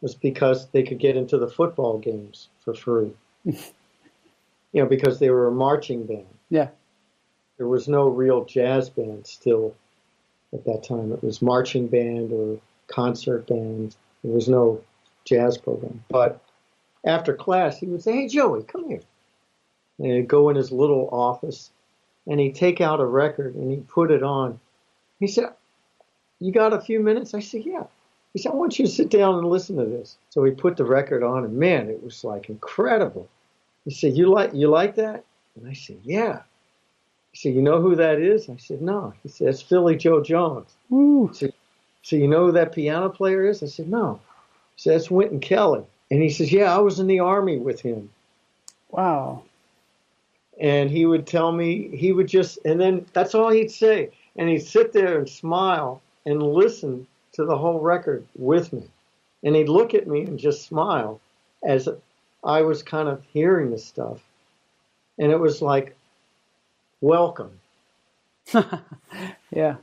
was 0.01 0.15
because 0.15 0.67
they 0.69 0.83
could 0.83 0.99
get 0.99 1.17
into 1.17 1.37
the 1.37 1.47
football 1.47 1.97
games 1.97 2.49
for 2.63 2.73
free. 2.73 3.11
you 3.43 3.55
know, 4.73 4.85
because 4.85 5.19
they 5.19 5.29
were 5.29 5.47
a 5.47 5.51
marching 5.51 6.05
band. 6.05 6.27
Yeah. 6.49 6.69
There 7.57 7.67
was 7.67 7.87
no 7.87 8.07
real 8.07 8.45
jazz 8.45 8.89
band 8.89 9.25
still 9.25 9.75
at 10.53 10.65
that 10.65 10.83
time. 10.83 11.11
It 11.11 11.23
was 11.23 11.41
marching 11.41 11.87
band 11.87 12.31
or 12.31 12.59
concert 12.87 13.47
band. 13.47 13.95
There 14.23 14.33
was 14.33 14.47
no 14.47 14.81
jazz 15.25 15.57
program. 15.57 16.03
But 16.09 16.41
after 17.07 17.33
class, 17.33 17.79
he 17.79 17.87
would 17.87 18.01
say, 18.01 18.13
"Hey, 18.13 18.27
Joey, 18.27 18.63
come 18.63 18.87
here." 18.87 19.01
And 19.99 20.11
he'd 20.11 20.27
go 20.27 20.49
in 20.49 20.55
his 20.55 20.71
little 20.71 21.09
office, 21.11 21.71
and 22.27 22.39
he'd 22.39 22.55
take 22.55 22.81
out 22.81 22.99
a 22.99 23.05
record 23.05 23.55
and 23.55 23.71
he'd 23.71 23.87
put 23.87 24.11
it 24.11 24.23
on. 24.23 24.59
He 25.19 25.27
said, 25.27 25.53
"You 26.39 26.51
got 26.51 26.73
a 26.73 26.81
few 26.81 26.99
minutes?" 26.99 27.33
I 27.33 27.39
said, 27.39 27.65
"Yeah." 27.65 27.85
He 28.33 28.39
said, 28.39 28.51
"I 28.51 28.55
want 28.55 28.77
you 28.77 28.85
to 28.85 28.91
sit 28.91 29.09
down 29.09 29.35
and 29.39 29.49
listen 29.49 29.77
to 29.77 29.85
this." 29.85 30.17
So 30.29 30.43
he 30.43 30.51
put 30.51 30.77
the 30.77 30.85
record 30.85 31.23
on, 31.23 31.43
and 31.45 31.57
man, 31.57 31.89
it 31.89 32.03
was 32.03 32.23
like 32.23 32.49
incredible. 32.49 33.27
He 33.85 33.91
said, 33.91 34.17
"You 34.17 34.29
like 34.29 34.53
you 34.53 34.67
like 34.67 34.95
that?" 34.95 35.23
And 35.55 35.67
I 35.67 35.73
said, 35.73 35.97
"Yeah." 36.03 36.41
He 37.31 37.37
said, 37.37 37.55
"You 37.55 37.61
know 37.61 37.81
who 37.81 37.95
that 37.95 38.19
is?" 38.19 38.49
I 38.49 38.57
said, 38.57 38.81
"No." 38.81 39.13
He 39.23 39.29
said, 39.29 39.47
"It's 39.47 39.61
Philly 39.61 39.95
Joe 39.95 40.21
Jones." 40.21 40.75
Woo. 40.89 41.31
So 42.07 42.15
you 42.15 42.29
know 42.29 42.45
who 42.45 42.51
that 42.53 42.71
piano 42.71 43.09
player 43.09 43.45
is? 43.45 43.61
I 43.61 43.65
said, 43.65 43.89
no. 43.89 44.21
He 44.75 44.83
said, 44.83 44.93
that's 44.93 45.11
Wynton 45.11 45.41
Kelly. 45.41 45.83
And 46.09 46.21
he 46.21 46.29
says, 46.29 46.51
yeah, 46.51 46.73
I 46.73 46.79
was 46.79 46.99
in 46.99 47.07
the 47.07 47.19
army 47.19 47.57
with 47.57 47.81
him. 47.81 48.09
Wow. 48.89 49.43
And 50.59 50.89
he 50.89 51.05
would 51.05 51.27
tell 51.27 51.51
me, 51.51 51.95
he 51.95 52.11
would 52.11 52.27
just, 52.27 52.59
and 52.65 52.79
then 52.79 53.05
that's 53.13 53.35
all 53.35 53.49
he'd 53.49 53.71
say. 53.71 54.11
And 54.35 54.49
he'd 54.49 54.65
sit 54.65 54.93
there 54.93 55.17
and 55.17 55.29
smile 55.29 56.01
and 56.25 56.41
listen 56.41 57.07
to 57.33 57.45
the 57.45 57.57
whole 57.57 57.79
record 57.79 58.25
with 58.35 58.71
me. 58.73 58.83
And 59.43 59.55
he'd 59.55 59.69
look 59.69 59.93
at 59.93 60.07
me 60.07 60.23
and 60.23 60.39
just 60.39 60.65
smile 60.65 61.19
as 61.63 61.87
I 62.43 62.61
was 62.61 62.83
kind 62.83 63.09
of 63.09 63.23
hearing 63.33 63.71
the 63.71 63.77
stuff. 63.77 64.19
And 65.19 65.31
it 65.31 65.39
was 65.39 65.61
like, 65.61 65.95
welcome. 67.01 67.59
Yeah. 69.51 69.77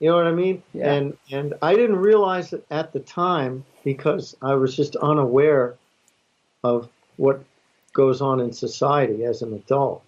You 0.00 0.10
know 0.10 0.16
what 0.16 0.26
I 0.26 0.32
mean? 0.32 0.62
Yeah. 0.72 0.92
And 0.92 1.16
and 1.30 1.54
I 1.62 1.74
didn't 1.74 1.96
realize 1.96 2.52
it 2.52 2.66
at 2.70 2.92
the 2.92 3.00
time 3.00 3.64
because 3.84 4.36
I 4.42 4.54
was 4.54 4.74
just 4.76 4.96
unaware 4.96 5.76
of 6.62 6.88
what 7.16 7.44
goes 7.92 8.20
on 8.20 8.40
in 8.40 8.52
society 8.52 9.24
as 9.24 9.42
an 9.42 9.54
adult. 9.54 10.02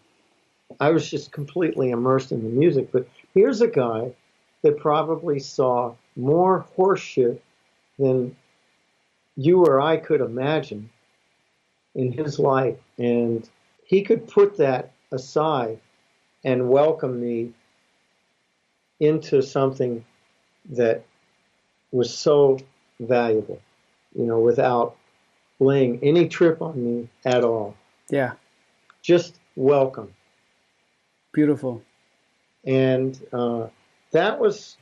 I 0.80 0.90
was 0.90 1.08
just 1.08 1.30
completely 1.30 1.90
immersed 1.90 2.32
in 2.32 2.42
the 2.42 2.48
music. 2.48 2.90
But 2.90 3.08
here's 3.32 3.60
a 3.60 3.68
guy 3.68 4.12
that 4.62 4.78
probably 4.78 5.38
saw 5.38 5.94
more 6.16 6.66
horseshit 6.76 7.38
than 7.98 8.34
you 9.36 9.64
or 9.64 9.80
I 9.80 9.96
could 9.98 10.20
imagine 10.20 10.90
in 11.94 12.10
his 12.10 12.38
life. 12.38 12.76
And 12.98 13.48
he 13.84 14.02
could 14.02 14.26
put 14.26 14.56
that 14.56 14.92
aside 15.12 15.78
and 16.44 16.68
welcome 16.68 17.20
me 17.20 17.52
into 19.00 19.42
something 19.42 20.04
that 20.70 21.04
was 21.92 22.16
so 22.16 22.58
valuable, 23.00 23.60
you 24.14 24.24
know, 24.24 24.40
without 24.40 24.96
laying 25.60 25.98
any 26.02 26.28
trip 26.28 26.60
on 26.62 26.82
me 26.84 27.08
at 27.24 27.44
all. 27.44 27.76
Yeah. 28.10 28.32
Just 29.02 29.38
welcome. 29.54 30.12
Beautiful. 31.32 31.82
And 32.64 33.18
uh, 33.32 33.68
that 34.12 34.40
was, 34.40 34.76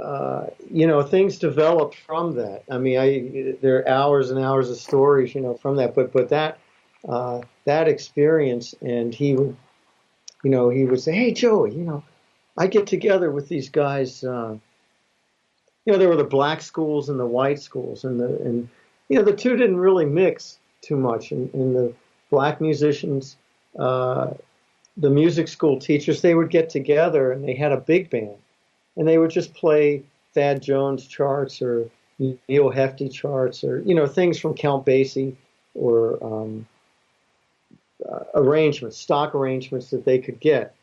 uh, 0.00 0.46
you 0.70 0.86
know, 0.86 1.02
things 1.02 1.38
developed 1.38 1.96
from 1.96 2.36
that. 2.36 2.62
I 2.70 2.78
mean, 2.78 2.98
I 2.98 3.56
there 3.60 3.78
are 3.78 3.88
hours 3.88 4.30
and 4.30 4.38
hours 4.38 4.70
of 4.70 4.76
stories, 4.76 5.34
you 5.34 5.40
know, 5.40 5.54
from 5.54 5.76
that. 5.76 5.94
But 5.94 6.12
but 6.12 6.28
that 6.28 6.58
uh, 7.08 7.40
that 7.64 7.88
experience, 7.88 8.74
and 8.80 9.12
he 9.12 9.34
would, 9.34 9.56
you 10.44 10.50
know, 10.50 10.70
he 10.70 10.84
would 10.84 11.00
say, 11.00 11.12
"Hey, 11.12 11.32
Joey, 11.32 11.74
you 11.74 11.82
know." 11.82 12.04
I 12.56 12.66
get 12.66 12.86
together 12.86 13.30
with 13.30 13.48
these 13.48 13.68
guys. 13.68 14.22
Uh, 14.22 14.56
you 15.84 15.92
know, 15.92 15.98
there 15.98 16.08
were 16.08 16.16
the 16.16 16.24
black 16.24 16.60
schools 16.60 17.08
and 17.08 17.18
the 17.18 17.26
white 17.26 17.60
schools, 17.60 18.04
and 18.04 18.20
the 18.20 18.36
and 18.42 18.68
you 19.08 19.16
know 19.16 19.24
the 19.24 19.34
two 19.34 19.56
didn't 19.56 19.78
really 19.78 20.04
mix 20.04 20.58
too 20.80 20.96
much. 20.96 21.32
And, 21.32 21.52
and 21.54 21.74
the 21.74 21.94
black 22.30 22.60
musicians, 22.60 23.36
uh, 23.78 24.30
the 24.96 25.10
music 25.10 25.48
school 25.48 25.78
teachers, 25.78 26.20
they 26.20 26.34
would 26.34 26.50
get 26.50 26.68
together 26.68 27.32
and 27.32 27.46
they 27.46 27.54
had 27.54 27.72
a 27.72 27.78
big 27.78 28.10
band, 28.10 28.36
and 28.96 29.08
they 29.08 29.18
would 29.18 29.30
just 29.30 29.54
play 29.54 30.02
Thad 30.34 30.62
Jones 30.62 31.06
charts 31.06 31.62
or 31.62 31.88
Neal 32.18 32.70
Hefti 32.70 33.10
charts 33.10 33.64
or 33.64 33.80
you 33.80 33.94
know 33.94 34.06
things 34.06 34.38
from 34.38 34.54
Count 34.54 34.84
Basie 34.84 35.34
or 35.74 36.22
um, 36.22 36.66
uh, 38.08 38.24
arrangements, 38.34 38.98
stock 38.98 39.34
arrangements 39.34 39.90
that 39.90 40.04
they 40.04 40.18
could 40.18 40.38
get. 40.38 40.74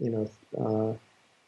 You 0.00 0.10
know. 0.10 0.30
Uh, 0.58 0.94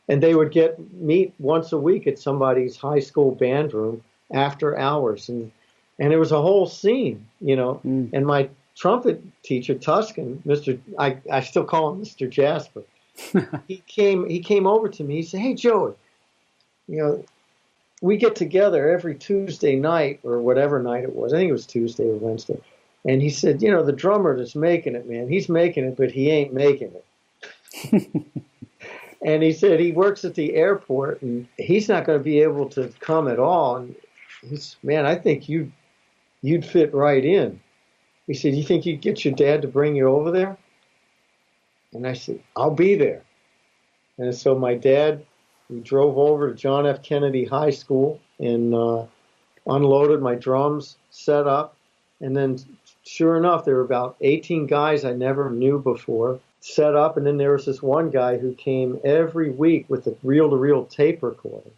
and 0.09 0.23
they 0.23 0.35
would 0.35 0.53
get 0.53 0.79
meet 0.95 1.35
once 1.39 1.73
a 1.73 1.79
week 1.79 2.07
at 2.07 2.19
somebody's 2.19 2.77
high 2.77 3.01
school 3.01 3.35
band 3.35 3.75
room 3.75 4.03
after 4.33 4.79
hours. 4.79 5.29
And 5.29 5.51
and 5.99 6.13
it 6.13 6.19
was 6.19 6.33
a 6.33 6.41
whole 6.41 6.67
scene 6.67 7.27
you 7.41 7.57
know. 7.57 7.81
Mm. 7.85 8.11
and 8.13 8.27
my 8.27 8.49
trumpet 8.77 9.23
teacher 9.43 9.75
tuscan 9.75 10.43
mr 10.47 10.79
i, 10.99 11.17
I 11.31 11.41
still 11.41 11.65
call 11.65 11.93
him 11.93 12.03
mr 12.03 12.29
jasper 12.29 12.83
he 13.69 13.83
came 13.87 14.29
he 14.29 14.41
came 14.41 14.67
over 14.67 14.89
to 14.89 15.03
me. 15.03 15.17
He 15.17 15.23
said 15.23 15.41
hey 15.41 15.55
joey 15.55 15.95
you 16.89 16.99
know 16.99 17.25
we 18.03 18.19
get 18.19 18.37
together 18.37 18.91
every 18.91 19.15
tuesday 19.15 19.75
night 19.75 20.21
or 20.23 20.39
whatever 20.41 20.83
night 20.83 21.05
it 21.05 21.17
was. 21.17 21.33
I 21.33 21.39
think 21.39 21.49
it 21.49 21.53
was 21.53 21.67
tuesday 21.67 22.05
or 22.05 22.17
wednesday. 22.17 22.61
And 23.07 23.23
he 23.23 23.31
said 23.31 23.63
you 23.63 23.71
know 23.71 23.83
the 23.83 23.93
drummer 23.93 24.37
that's 24.37 24.55
making 24.55 24.97
it 24.97 25.09
man. 25.09 25.29
He's 25.29 25.49
making 25.49 25.85
it 25.85 25.97
but 25.97 26.11
he 26.11 26.31
ain't 26.31 26.53
making 26.53 26.93
it 26.93 28.13
and 29.27 29.43
he 29.43 29.53
said 29.53 29.81
he 29.81 29.91
works 29.91 30.25
at 30.25 30.37
the 30.37 30.55
airport 30.55 31.21
and 31.21 31.49
he's 31.59 31.89
not 31.89 32.07
going 32.07 32.19
to 32.19 32.23
be 32.23 32.41
able 32.41 32.69
to 32.71 32.93
come 33.01 33.27
at 33.27 33.41
all. 33.41 33.77
And 33.77 33.97
he's, 34.41 34.77
man, 34.85 35.05
I 35.05 35.17
think 35.17 35.49
you 35.49 35.73
you'd 36.43 36.65
fit 36.65 36.95
right 36.95 37.25
in. 37.25 37.61
He 38.29 38.35
said, 38.35 38.55
you 38.55 38.63
think 38.63 38.87
you'd 38.87 39.01
get 39.01 39.25
your 39.25 39.35
dad 39.35 39.63
to 39.63 39.69
bring 39.69 39.97
you 39.97 40.07
over 40.09 40.31
there? 40.31 40.57
And 41.93 42.07
I 42.07 42.13
said, 42.13 42.41
I'll 42.55 42.71
be 42.71 42.95
there. 42.95 43.25
And 44.17 44.33
so 44.33 44.57
my 44.57 44.75
dad, 44.75 45.27
we 45.69 45.81
drove 45.81 46.17
over 46.17 46.49
to 46.49 46.55
John 46.55 46.87
F. 46.87 47.03
Kennedy 47.03 47.45
High 47.45 47.71
School 47.71 48.21
and 48.39 48.75
uh, 48.75 49.07
unloaded 49.67 50.23
my 50.23 50.37
drums, 50.37 50.99
set 51.11 51.49
up, 51.49 51.77
and 52.21 52.37
then 52.37 52.59
sure 53.03 53.37
enough, 53.37 53.65
there 53.65 53.75
were 53.75 53.81
about 53.81 54.17
18 54.21 54.67
guys 54.67 55.05
I 55.05 55.15
never 55.15 55.51
knew 55.51 55.81
before 55.81 56.39
set 56.61 56.95
up, 56.95 57.17
and 57.17 57.27
then 57.27 57.37
there 57.37 57.53
was 57.53 57.67
this 57.67 57.83
one 57.83 58.11
guy 58.11 58.39
who 58.39 58.55
came 58.55 59.01
every 59.05 59.51
week 59.51 59.87
with 59.89 60.07
a 60.07 60.17
reel-to-reel 60.23 60.87
tape 60.87 61.23
recorder 61.23 61.71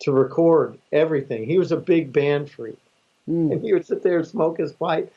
to 0.00 0.12
record 0.12 0.78
everything. 0.92 1.46
He 1.46 1.58
was 1.58 1.72
a 1.72 1.76
big 1.76 2.12
band 2.12 2.50
freak, 2.50 2.78
Mm. 3.28 3.52
and 3.52 3.62
he 3.64 3.72
would 3.72 3.86
sit 3.86 4.02
there 4.02 4.18
and 4.18 4.26
smoke 4.26 4.58
his 4.58 4.72
pipe. 4.72 5.12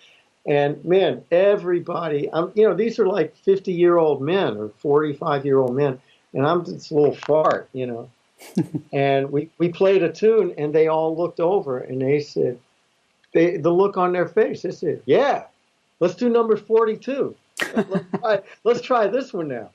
And 0.48 0.84
man, 0.84 1.24
everybody, 1.32 2.30
I'm, 2.34 2.52
you 2.56 2.68
know, 2.68 2.74
these 2.74 2.98
are 2.98 3.06
like 3.08 3.36
50-year-old 3.46 4.22
men 4.22 4.58
or 4.58 4.70
45-year-old 4.84 5.76
men, 5.76 6.02
and 6.34 6.48
I'm 6.48 6.64
this 6.64 6.92
little 6.92 7.14
fart, 7.16 7.70
you 7.74 7.86
know. 7.86 8.10
and 8.94 9.32
we, 9.32 9.50
we 9.60 9.70
played 9.70 10.02
a 10.02 10.12
tune, 10.12 10.56
and 10.58 10.74
they 10.74 10.88
all 10.88 11.16
looked 11.16 11.40
over 11.40 11.80
and 11.80 12.02
they 12.02 12.20
said, 12.20 12.58
they, 13.34 13.58
the 13.58 13.70
look 13.70 13.98
on 13.98 14.14
their 14.14 14.28
face, 14.28 14.64
they 14.64 14.72
said, 14.72 15.04
Yeah, 15.06 15.44
let's 16.00 16.16
do 16.16 16.30
number 16.30 16.58
42. 16.58 17.36
let's, 17.90 18.06
try, 18.20 18.42
let's 18.64 18.82
try 18.82 19.08
this 19.08 19.34
one 19.34 19.48
now. 19.48 19.70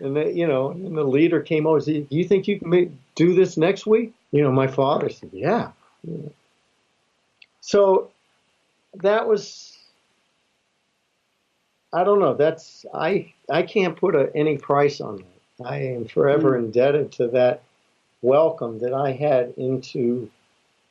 And 0.00 0.16
they, 0.16 0.32
you 0.32 0.46
know, 0.46 0.70
and 0.70 0.96
the 0.96 1.04
leader 1.04 1.40
came 1.40 1.66
over 1.66 1.76
and 1.76 1.84
said, 1.84 2.08
Do 2.08 2.16
you 2.16 2.24
think 2.24 2.48
you 2.48 2.58
can 2.58 2.70
make, 2.70 2.90
do 3.14 3.34
this 3.34 3.56
next 3.56 3.86
week? 3.86 4.12
You 4.32 4.42
know, 4.42 4.50
my 4.50 4.66
father 4.66 5.08
said, 5.08 5.30
Yeah. 5.32 5.70
yeah. 6.02 6.28
So 7.60 8.10
that 8.94 9.26
was 9.26 9.78
I 11.92 12.04
don't 12.04 12.20
know. 12.20 12.34
That's 12.34 12.86
I 12.94 13.32
I 13.50 13.62
can't 13.62 13.96
put 13.96 14.14
a, 14.14 14.30
any 14.34 14.56
price 14.56 15.00
on 15.00 15.16
that. 15.16 15.66
I 15.66 15.78
am 15.78 16.06
forever 16.06 16.52
mm. 16.52 16.64
indebted 16.64 17.12
to 17.12 17.28
that 17.28 17.62
welcome 18.22 18.78
that 18.78 18.94
I 18.94 19.12
had 19.12 19.54
into 19.56 20.30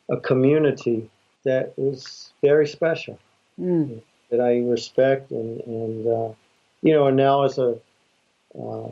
a 0.09 0.17
community 0.17 1.09
that 1.43 1.73
was 1.77 2.31
very 2.41 2.67
special, 2.67 3.17
mm. 3.59 3.99
That 4.31 4.39
I 4.41 4.59
respect 4.59 5.31
and 5.31 5.61
and 5.61 6.07
uh, 6.07 6.33
you 6.81 6.93
know. 6.93 7.07
And 7.07 7.17
now 7.17 7.43
as 7.43 7.57
a 7.57 7.77
uh, 8.57 8.89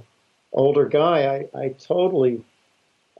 older 0.54 0.86
guy, 0.86 1.48
I 1.54 1.60
I 1.60 1.70
totally 1.70 2.44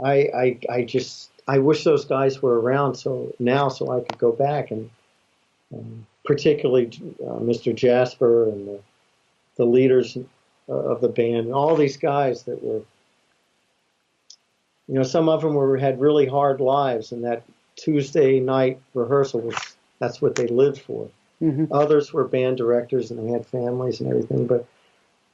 I 0.04 0.14
I 0.14 0.60
I 0.70 0.84
just 0.84 1.32
I 1.48 1.58
wish 1.58 1.84
those 1.84 2.06
guys 2.06 2.42
were 2.42 2.60
around 2.60 2.96
so 2.96 3.34
now 3.40 3.70
so 3.70 3.92
I 3.92 4.02
could 4.02 4.20
go 4.20 4.32
back 4.32 4.70
and 4.72 4.90
um, 5.74 6.06
particularly 6.26 6.88
uh, 7.26 7.40
Mr. 7.40 7.74
Jasper 7.74 8.50
and 8.50 8.68
the, 8.68 8.80
the 9.56 9.66
leaders 9.66 10.18
of 10.68 11.02
the 11.02 11.10
band, 11.10 11.48
and 11.48 11.54
all 11.54 11.76
these 11.76 11.98
guys 11.98 12.44
that 12.44 12.64
were, 12.64 12.82
you 14.88 14.94
know, 14.96 15.04
some 15.04 15.28
of 15.28 15.42
them 15.42 15.56
were 15.56 15.78
had 15.78 16.00
really 16.00 16.28
hard 16.28 16.62
lives, 16.62 17.12
and 17.12 17.24
that 17.24 17.44
Tuesday 17.76 18.40
night 18.40 18.80
rehearsal 18.94 19.42
was 19.42 19.56
that's 20.00 20.22
what 20.22 20.36
they 20.36 20.48
lived 20.48 20.82
for. 20.82 21.10
Mm-hmm. 21.42 21.66
Others 21.72 22.12
were 22.12 22.28
band 22.28 22.58
directors 22.58 23.12
and 23.12 23.26
they 23.26 23.32
had 23.32 23.46
families 23.46 24.02
and 24.02 24.10
everything, 24.10 24.46
but 24.46 24.68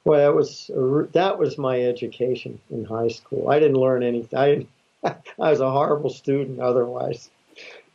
well, 0.04 0.20
that 0.20 0.36
was 0.36 0.70
a, 0.70 1.08
that 1.12 1.36
was 1.36 1.58
my 1.58 1.80
education 1.80 2.60
in 2.70 2.84
high 2.84 3.08
school. 3.08 3.50
I 3.50 3.58
didn't 3.58 3.78
learn 3.78 4.04
anything. 4.04 4.38
I 4.38 4.66
I 5.40 5.50
was 5.50 5.60
a 5.60 5.70
horrible 5.70 6.10
student 6.10 6.60
otherwise, 6.60 7.28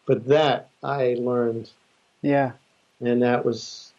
but 0.06 0.28
that 0.28 0.70
I 0.84 1.16
learned. 1.18 1.70
Yeah, 2.22 2.52
and 3.00 3.22
that 3.22 3.46
was 3.46 3.94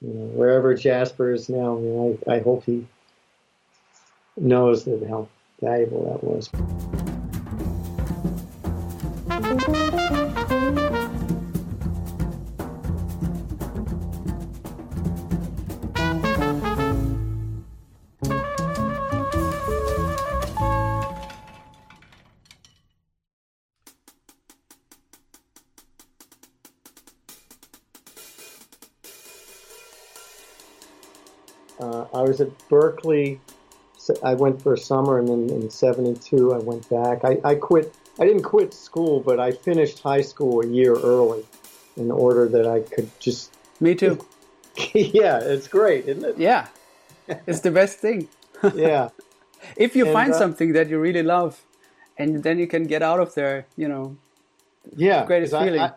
you 0.00 0.14
know, 0.14 0.26
wherever 0.26 0.74
Jasper 0.74 1.32
is 1.32 1.48
now. 1.48 1.76
I 1.76 1.80
mean, 1.80 2.18
I, 2.28 2.34
I 2.36 2.40
hope 2.40 2.64
he 2.64 2.86
knows 4.36 4.84
that 4.84 5.04
how 5.08 5.28
valuable 5.60 6.12
that 6.12 6.22
was. 6.24 7.09
Berklee. 32.70 33.38
I 34.22 34.34
went 34.34 34.62
for 34.62 34.72
a 34.72 34.78
summer, 34.78 35.18
and 35.18 35.28
then 35.28 35.50
in 35.50 35.70
'72 35.70 36.54
I 36.54 36.58
went 36.58 36.88
back. 36.88 37.24
I, 37.24 37.38
I 37.44 37.54
quit. 37.56 37.94
I 38.18 38.24
didn't 38.24 38.42
quit 38.42 38.72
school, 38.72 39.20
but 39.20 39.38
I 39.38 39.52
finished 39.52 40.00
high 40.00 40.22
school 40.22 40.62
a 40.62 40.66
year 40.66 40.94
early, 40.94 41.44
in 41.96 42.10
order 42.10 42.48
that 42.48 42.66
I 42.66 42.80
could 42.80 43.10
just. 43.20 43.52
Me 43.78 43.94
too. 43.94 44.24
yeah, 44.94 45.40
it's 45.40 45.68
great, 45.68 46.06
isn't 46.06 46.24
it? 46.24 46.38
Yeah, 46.38 46.68
it's 47.46 47.60
the 47.60 47.70
best 47.70 47.98
thing. 47.98 48.28
yeah. 48.74 49.10
if 49.76 49.94
you 49.94 50.04
and, 50.06 50.12
find 50.12 50.32
uh, 50.32 50.38
something 50.38 50.72
that 50.72 50.88
you 50.88 50.98
really 50.98 51.22
love, 51.22 51.60
and 52.16 52.42
then 52.42 52.58
you 52.58 52.66
can 52.66 52.84
get 52.84 53.02
out 53.02 53.20
of 53.20 53.34
there, 53.34 53.66
you 53.76 53.88
know. 53.88 54.16
Yeah, 54.96 55.26
greatest 55.26 55.52
feeling. 55.52 55.80
I, 55.80 55.92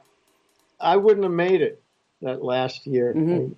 I, 0.80 0.94
I, 0.94 0.98
wouldn't 0.98 1.24
have 1.24 1.34
made 1.34 1.62
it 1.62 1.82
that 2.22 2.44
last 2.44 2.86
year. 2.86 3.14
Mm-hmm 3.14 3.54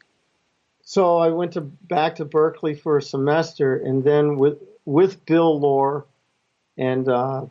so 0.86 1.18
I 1.18 1.30
went 1.30 1.54
to 1.54 1.62
back 1.62 2.16
to 2.16 2.26
Berklee 2.26 2.80
for 2.80 2.98
a 2.98 3.02
semester, 3.02 3.76
and 3.76 4.04
then 4.04 4.38
with 4.38 4.60
with 4.86 5.26
Bill 5.26 5.60
Lohr, 5.60 6.06
and 6.78 7.10
uh, 7.10 7.48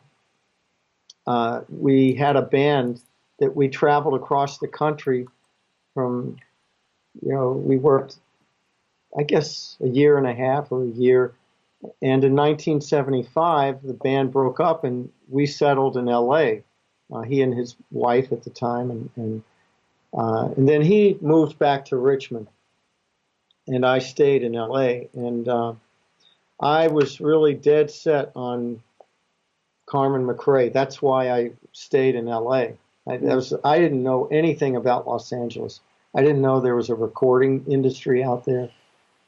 uh, 1.27 1.61
we 1.67 2.15
had 2.15 2.37
a 2.37 2.41
band 2.41 3.01
that 3.39 3.53
we 3.53 3.67
traveled 3.67 4.15
across 4.15 4.59
the 4.59 4.69
country 4.69 5.27
from, 5.93 6.37
you 7.21 7.33
know, 7.33 7.51
we 7.51 7.75
worked, 7.75 8.15
I 9.17 9.23
guess, 9.23 9.75
a 9.81 9.87
year 9.87 10.17
and 10.17 10.25
a 10.25 10.33
half 10.33 10.71
or 10.71 10.83
a 10.83 10.87
year. 10.87 11.33
And 12.01 12.23
in 12.23 12.35
1975, 12.35 13.81
the 13.83 13.93
band 13.93 14.31
broke 14.31 14.61
up, 14.61 14.85
and 14.85 15.11
we 15.27 15.45
settled 15.45 15.97
in 15.97 16.07
L.A. 16.07 16.63
Uh, 17.11 17.21
he 17.21 17.41
and 17.41 17.53
his 17.53 17.75
wife 17.91 18.31
at 18.31 18.43
the 18.43 18.49
time, 18.49 18.91
and 18.91 19.09
and, 19.17 19.43
uh, 20.17 20.53
and 20.55 20.69
then 20.69 20.81
he 20.81 21.17
moved 21.19 21.59
back 21.59 21.83
to 21.85 21.97
Richmond 21.97 22.47
and 23.67 23.85
I 23.85 23.99
stayed 23.99 24.43
in 24.43 24.53
LA. 24.53 25.07
And 25.13 25.47
uh, 25.47 25.73
I 26.59 26.87
was 26.87 27.19
really 27.19 27.53
dead 27.53 27.89
set 27.91 28.31
on 28.35 28.81
Carmen 29.85 30.25
McRae. 30.25 30.71
That's 30.71 31.01
why 31.01 31.31
I 31.31 31.51
stayed 31.71 32.15
in 32.15 32.25
LA. 32.25 32.67
I, 33.07 33.17
was, 33.17 33.53
I 33.63 33.79
didn't 33.79 34.03
know 34.03 34.25
anything 34.31 34.75
about 34.75 35.07
Los 35.07 35.31
Angeles. 35.31 35.79
I 36.15 36.21
didn't 36.21 36.41
know 36.41 36.59
there 36.59 36.75
was 36.75 36.89
a 36.89 36.95
recording 36.95 37.65
industry 37.67 38.23
out 38.23 38.45
there. 38.45 38.69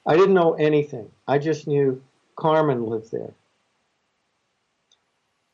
I 0.05 0.15
didn't 0.15 0.33
know 0.33 0.53
anything. 0.53 1.11
I 1.27 1.37
just 1.37 1.67
knew 1.67 2.01
Carmen 2.35 2.85
lived 2.85 3.11
there. 3.11 3.33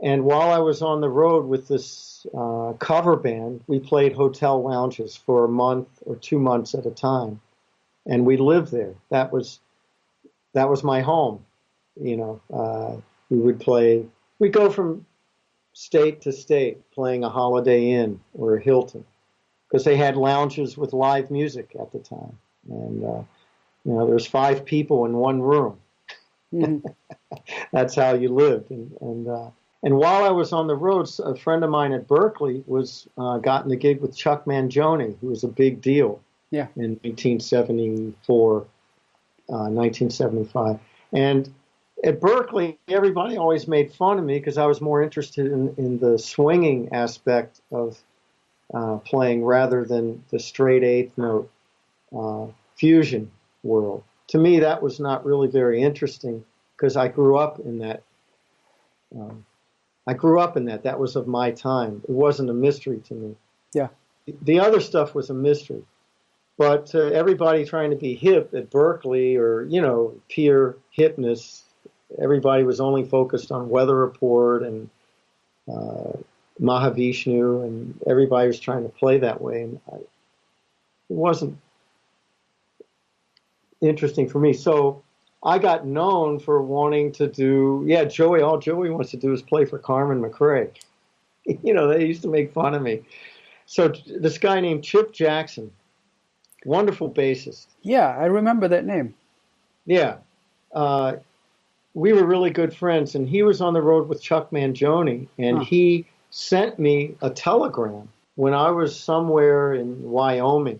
And 0.02 0.26
while 0.26 0.52
I 0.52 0.60
was 0.60 0.82
on 0.82 1.00
the 1.00 1.10
road 1.10 1.46
with 1.46 1.68
this 1.68 2.28
uh, 2.38 2.74
cover 2.74 3.16
band, 3.16 3.62
we 3.68 3.80
played 3.80 4.14
hotel 4.14 4.62
lounges 4.62 5.16
for 5.16 5.46
a 5.46 5.50
month 5.50 5.88
or 6.06 6.18
two 6.18 6.40
months 6.40 6.76
at 6.76 6.86
a 6.86 6.92
time 6.92 7.42
and 8.06 8.26
we 8.26 8.38
lived 8.38 8.72
there. 8.72 8.94
That 9.10 9.32
was 9.32 9.60
that 10.54 10.70
was 10.70 10.84
my 10.84 11.02
home. 11.02 11.46
You 12.00 12.18
know, 12.18 12.42
uh, 12.54 12.96
we 13.30 13.38
would 13.38 13.60
play. 13.60 14.06
We 14.40 14.50
go 14.50 14.70
from 14.70 15.06
state 15.74 16.22
to 16.22 16.32
state 16.32 16.80
playing 16.92 17.24
a 17.24 17.30
Holiday 17.30 17.92
Inn 17.92 18.20
or 18.34 18.58
a 18.58 18.62
Hilton 18.62 19.06
because 19.68 19.84
they 19.84 19.96
had 19.96 20.16
lounges 20.16 20.78
with 20.78 20.94
live 20.94 21.32
music 21.32 21.76
at 21.80 21.92
the 21.92 22.00
time, 22.00 22.38
and 22.70 23.04
uh, 23.04 23.24
you 23.86 23.94
know, 23.94 24.08
there's 24.08 24.28
five 24.28 24.66
people 24.66 25.06
in 25.06 25.14
one 25.14 25.42
room. 25.42 25.78
Mm-hmm. 26.54 26.88
That's 27.72 27.96
how 27.96 28.14
you 28.14 28.30
lived, 28.30 28.72
and 28.72 28.92
and. 29.02 29.28
Uh, 29.28 29.50
and 29.86 29.98
while 29.98 30.24
I 30.24 30.30
was 30.30 30.54
on 30.54 30.68
the 30.68 30.78
roads, 30.78 31.20
a 31.20 31.36
friend 31.36 31.62
of 31.62 31.70
mine 31.70 31.92
at 31.92 32.08
Berklee 32.08 32.66
was 32.66 33.06
uh, 33.18 33.38
gotten 33.40 33.68
the 33.70 33.76
gig 33.76 34.00
with 34.00 34.16
Chuck 34.16 34.46
Mangione, 34.46 35.18
who 35.20 35.28
was 35.28 35.44
a 35.44 35.50
big 35.50 35.82
deal 35.82 36.22
yeah. 36.54 36.68
in 36.76 37.00
1974, 37.02 38.58
uh, 38.58 38.64
1975. 39.50 40.80
And 41.12 41.52
at 42.04 42.20
Berklee, 42.20 42.78
everybody 42.88 43.38
always 43.38 43.68
made 43.68 43.92
fun 43.92 44.20
of 44.20 44.26
me 44.26 44.38
because 44.38 44.60
I 44.60 44.68
was 44.68 44.80
more 44.80 45.02
interested 45.02 45.52
in, 45.52 45.74
in 45.78 45.98
the 45.98 46.20
swinging 46.20 46.94
aspect 46.94 47.60
of 47.72 47.98
uh, 48.72 48.98
playing 48.98 49.44
rather 49.44 49.84
than 49.84 50.24
the 50.30 50.40
straight 50.40 50.84
eighth 50.84 51.18
note 51.18 51.50
uh, 52.16 52.46
fusion 52.76 53.32
world. 53.64 54.04
To 54.28 54.38
me, 54.38 54.60
that 54.60 54.84
was 54.84 55.00
not 55.00 55.26
really 55.26 55.48
very 55.48 55.82
interesting 55.82 56.46
because 56.78 56.96
I 56.96 57.08
grew 57.08 57.36
up 57.36 57.60
in 57.60 57.80
that. 57.80 58.04
Um, 59.16 59.44
I 60.06 60.14
grew 60.14 60.40
up 60.40 60.56
in 60.56 60.66
that. 60.66 60.84
That 60.84 61.00
was 61.00 61.16
of 61.16 61.28
my 61.28 61.50
time. 61.50 62.04
It 62.04 62.12
wasn't 62.12 62.52
a 62.52 62.54
mystery 62.54 63.00
to 63.08 63.14
me. 63.16 63.36
Yeah. 63.74 63.88
The 64.44 64.60
other 64.60 64.80
stuff 64.80 65.16
was 65.16 65.32
a 65.32 65.34
mystery. 65.34 65.84
But 66.58 66.94
uh, 66.94 67.00
everybody 67.00 67.66
trying 67.66 67.90
to 67.90 67.96
be 67.96 68.14
hip 68.14 68.54
at 68.54 68.70
Berklee 68.70 69.38
or, 69.38 69.66
you 69.66 69.82
know, 69.82 70.16
peer 70.30 70.78
hipness, 70.96 71.64
everybody 72.22 72.64
was 72.64 72.80
only 72.80 73.04
focused 73.04 73.52
on 73.52 73.70
Weather 73.70 73.96
Report 73.96 74.62
and 74.64 74.90
uh, 75.68 76.14
Mahavishnu, 76.62 77.64
and 77.64 78.00
everybody 78.08 78.48
was 78.48 78.60
trying 78.60 78.84
to 78.84 78.90
play 78.90 79.18
that 79.20 79.42
way. 79.42 79.64
And 79.64 79.80
I, 79.92 79.96
it 79.96 80.08
wasn't 81.10 81.58
interesting 83.82 84.30
for 84.30 84.40
me. 84.40 84.54
So 84.54 85.04
I 85.44 85.58
got 85.58 85.86
known 85.86 86.40
for 86.40 86.62
wanting 86.62 87.12
to 87.14 87.28
do, 87.28 87.84
yeah, 87.88 88.06
Joey, 88.06 88.42
all 88.42 88.60
Joey 88.60 88.90
wants 88.90 89.12
to 89.12 89.18
do 89.18 89.34
is 89.34 89.42
play 89.42 89.66
for 89.66 89.78
Carmen 89.78 90.22
McRae. 90.22 90.72
you 91.46 91.74
know, 91.74 91.88
they 91.88 92.06
used 92.06 92.22
to 92.22 92.30
make 92.30 92.54
fun 92.54 92.74
of 92.74 92.82
me. 92.82 93.02
So 93.66 93.94
this 94.08 94.38
guy 94.38 94.60
named 94.60 94.84
Chip 94.84 95.12
Jackson, 95.14 95.72
wonderful 96.66 97.10
bassist. 97.10 97.68
Yeah, 97.82 98.08
I 98.10 98.26
remember 98.26 98.68
that 98.70 98.86
name. 98.86 99.14
Yeah. 99.86 100.18
Uh, 100.74 101.18
we 101.94 102.14
were 102.14 102.26
really 102.26 102.50
good 102.50 102.76
friends, 102.76 103.16
and 103.16 103.28
he 103.30 103.44
was 103.44 103.62
on 103.62 103.74
the 103.74 103.82
road 103.82 104.08
with 104.08 104.22
Chuck 104.22 104.50
Mangione, 104.52 105.28
and 105.38 105.60
Huh. 105.60 105.64
he 105.66 106.06
sent 106.32 106.80
me 106.80 107.16
a 107.22 107.30
telegram 107.30 108.10
when 108.36 108.54
I 108.54 108.72
was 108.72 109.00
somewhere 109.00 109.74
in 109.76 110.10
Wyoming. 110.10 110.80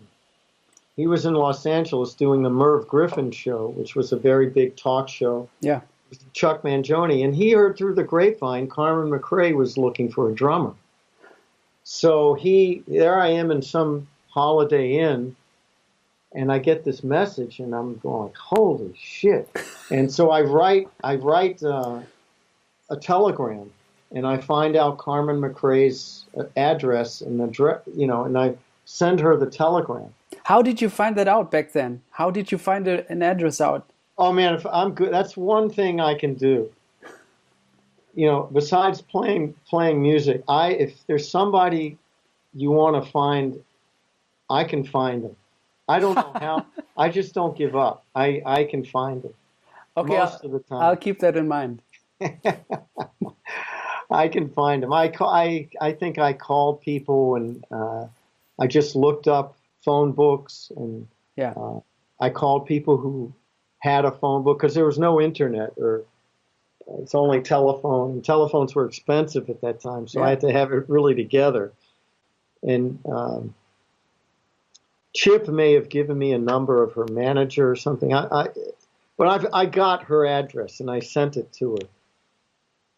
He 0.96 1.06
was 1.06 1.26
in 1.26 1.34
Los 1.34 1.66
Angeles 1.66 2.14
doing 2.14 2.42
the 2.42 2.50
Merv 2.50 2.88
Griffin 2.88 3.30
show, 3.30 3.68
which 3.76 3.94
was 3.94 4.12
a 4.12 4.16
very 4.16 4.48
big 4.48 4.76
talk 4.76 5.08
show. 5.08 5.48
Yeah. 5.60 5.80
with 6.10 6.32
Chuck 6.34 6.62
Mangione, 6.62 7.24
and 7.24 7.34
he 7.34 7.52
heard 7.52 7.76
through 7.76 7.94
the 7.94 8.04
grapevine 8.04 8.68
Carmen 8.68 9.10
McRae 9.10 9.54
was 9.56 9.76
looking 9.78 10.10
for 10.10 10.28
a 10.30 10.34
drummer. 10.34 10.74
So 11.82 12.34
he, 12.34 12.82
there 12.86 13.18
I 13.18 13.28
am 13.28 13.50
in 13.50 13.62
some 13.62 14.06
Holiday 14.28 14.98
Inn, 14.98 15.34
and 16.34 16.50
I 16.50 16.58
get 16.58 16.84
this 16.84 17.04
message, 17.04 17.60
and 17.60 17.74
I'm 17.74 17.96
going, 17.98 18.32
"Holy 18.38 18.92
shit!" 18.98 19.48
And 19.90 20.12
so 20.12 20.30
I 20.30 20.42
write, 20.42 20.88
I 21.02 21.16
write 21.16 21.62
uh, 21.62 22.00
a 22.90 22.96
telegram, 22.96 23.70
and 24.12 24.26
I 24.26 24.38
find 24.38 24.76
out 24.76 24.98
Carmen 24.98 25.40
McRae's 25.40 26.24
uh, 26.36 26.44
address 26.56 27.20
and 27.20 27.40
address, 27.40 27.80
you 27.94 28.06
know, 28.06 28.24
and 28.24 28.36
I 28.36 28.54
send 28.84 29.20
her 29.20 29.36
the 29.36 29.46
telegram. 29.46 30.12
How 30.44 30.60
did 30.60 30.82
you 30.82 30.88
find 30.88 31.16
that 31.16 31.28
out 31.28 31.50
back 31.50 31.72
then? 31.72 32.02
How 32.10 32.30
did 32.30 32.52
you 32.52 32.58
find 32.58 32.86
a, 32.88 33.10
an 33.10 33.22
address 33.22 33.60
out? 33.60 33.88
Oh 34.18 34.32
man, 34.32 34.54
if 34.54 34.66
I'm 34.66 34.92
good, 34.92 35.12
that's 35.12 35.36
one 35.36 35.70
thing 35.70 36.00
I 36.00 36.14
can 36.14 36.34
do. 36.34 36.70
You 38.14 38.26
know, 38.26 38.48
besides 38.52 39.00
playing 39.00 39.54
playing 39.68 40.02
music, 40.02 40.42
I 40.48 40.70
if 40.70 41.06
there's 41.06 41.28
somebody 41.28 41.98
you 42.54 42.70
want 42.70 43.02
to 43.02 43.10
find, 43.10 43.58
I 44.48 44.64
can 44.64 44.84
find 44.84 45.24
them. 45.24 45.36
I 45.88 45.98
don't 46.00 46.14
know 46.14 46.32
how. 46.40 46.66
I 46.96 47.08
just 47.08 47.34
don't 47.34 47.56
give 47.56 47.74
up. 47.76 48.04
I 48.14 48.42
I 48.46 48.64
can 48.64 48.84
find 48.84 49.22
them 49.22 49.34
Okay, 49.96 50.14
most 50.16 50.40
I'll, 50.42 50.46
of 50.46 50.52
the 50.52 50.58
time. 50.60 50.82
I'll 50.82 50.96
keep 50.96 51.20
that 51.20 51.36
in 51.36 51.48
mind. 51.48 51.82
I 54.10 54.28
can 54.28 54.48
find 54.50 54.82
them. 54.82 54.92
I 54.92 55.08
call, 55.08 55.28
I 55.28 55.68
I 55.80 55.92
think 55.92 56.18
I 56.18 56.32
called 56.32 56.80
people 56.80 57.34
and 57.36 57.64
uh, 57.70 58.06
I 58.58 58.66
just 58.66 58.94
looked 58.96 59.28
up 59.28 59.56
phone 59.84 60.12
books 60.12 60.70
and 60.76 61.06
Yeah. 61.36 61.52
uh, 61.56 61.80
I 62.20 62.30
called 62.30 62.66
people 62.66 62.96
who 62.96 63.32
had 63.78 64.04
a 64.04 64.12
phone 64.12 64.42
book 64.44 64.58
because 64.58 64.74
there 64.74 64.84
was 64.86 64.98
no 64.98 65.20
internet 65.20 65.72
or 65.76 66.04
it's 66.98 67.14
only 67.14 67.40
telephone 67.40 68.12
and 68.12 68.24
telephones 68.24 68.74
were 68.74 68.86
expensive 68.86 69.48
at 69.50 69.60
that 69.62 69.80
time, 69.80 70.06
so 70.06 70.20
Yeah. 70.20 70.26
I 70.26 70.30
had 70.30 70.40
to 70.42 70.52
have 70.52 70.72
it 70.72 70.88
really 70.88 71.14
together. 71.14 71.72
And 72.62 72.98
um, 73.06 73.54
Chip 75.14 75.48
may 75.48 75.74
have 75.74 75.88
given 75.88 76.18
me 76.18 76.32
a 76.32 76.38
number 76.38 76.82
of 76.82 76.92
her 76.94 77.06
manager 77.06 77.70
or 77.70 77.76
something. 77.76 78.12
I, 78.12 78.26
I 78.30 78.48
but 79.16 79.28
I've, 79.28 79.46
I 79.52 79.66
got 79.66 80.04
her 80.04 80.26
address 80.26 80.80
and 80.80 80.90
I 80.90 80.98
sent 80.98 81.36
it 81.36 81.52
to 81.54 81.72
her, 81.72 81.88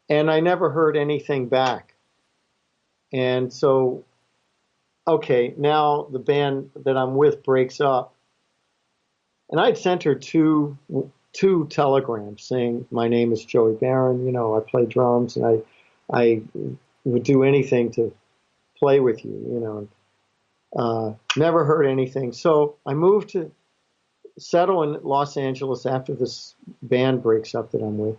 and 0.08 0.30
I 0.30 0.40
never 0.40 0.70
heard 0.70 0.96
anything 0.96 1.48
back. 1.48 1.94
And 3.12 3.52
so, 3.52 4.04
okay, 5.06 5.54
now 5.58 6.08
the 6.10 6.18
band 6.18 6.70
that 6.84 6.96
I'm 6.96 7.16
with 7.16 7.42
breaks 7.42 7.80
up, 7.80 8.14
and 9.50 9.60
I'd 9.60 9.78
sent 9.78 10.02
her 10.04 10.14
two 10.14 10.76
two 11.34 11.66
telegrams 11.68 12.42
saying 12.42 12.86
my 12.90 13.08
name 13.08 13.30
is 13.30 13.44
Joey 13.44 13.74
Baron. 13.74 14.24
You 14.24 14.32
know, 14.32 14.56
I 14.56 14.60
play 14.60 14.86
drums 14.86 15.36
and 15.36 15.44
I 15.44 15.60
I 16.10 16.40
would 17.04 17.24
do 17.24 17.42
anything 17.42 17.90
to 17.92 18.14
play 18.78 19.00
with 19.00 19.22
you. 19.24 19.32
You 19.32 19.60
know, 19.60 19.88
uh, 20.76 21.12
never 21.36 21.64
heard 21.64 21.86
anything. 21.86 22.32
So 22.32 22.76
I 22.86 22.94
moved 22.94 23.30
to 23.30 23.50
settle 24.38 24.82
in 24.82 25.02
Los 25.02 25.36
Angeles 25.36 25.86
after 25.86 26.14
this 26.14 26.54
band 26.82 27.22
breaks 27.22 27.54
up 27.54 27.72
that 27.72 27.82
I'm 27.82 27.98
with, 27.98 28.16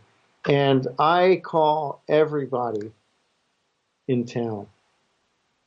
and 0.48 0.88
I 0.98 1.42
call 1.44 2.02
everybody 2.10 2.92
in 4.08 4.26
town. 4.26 4.68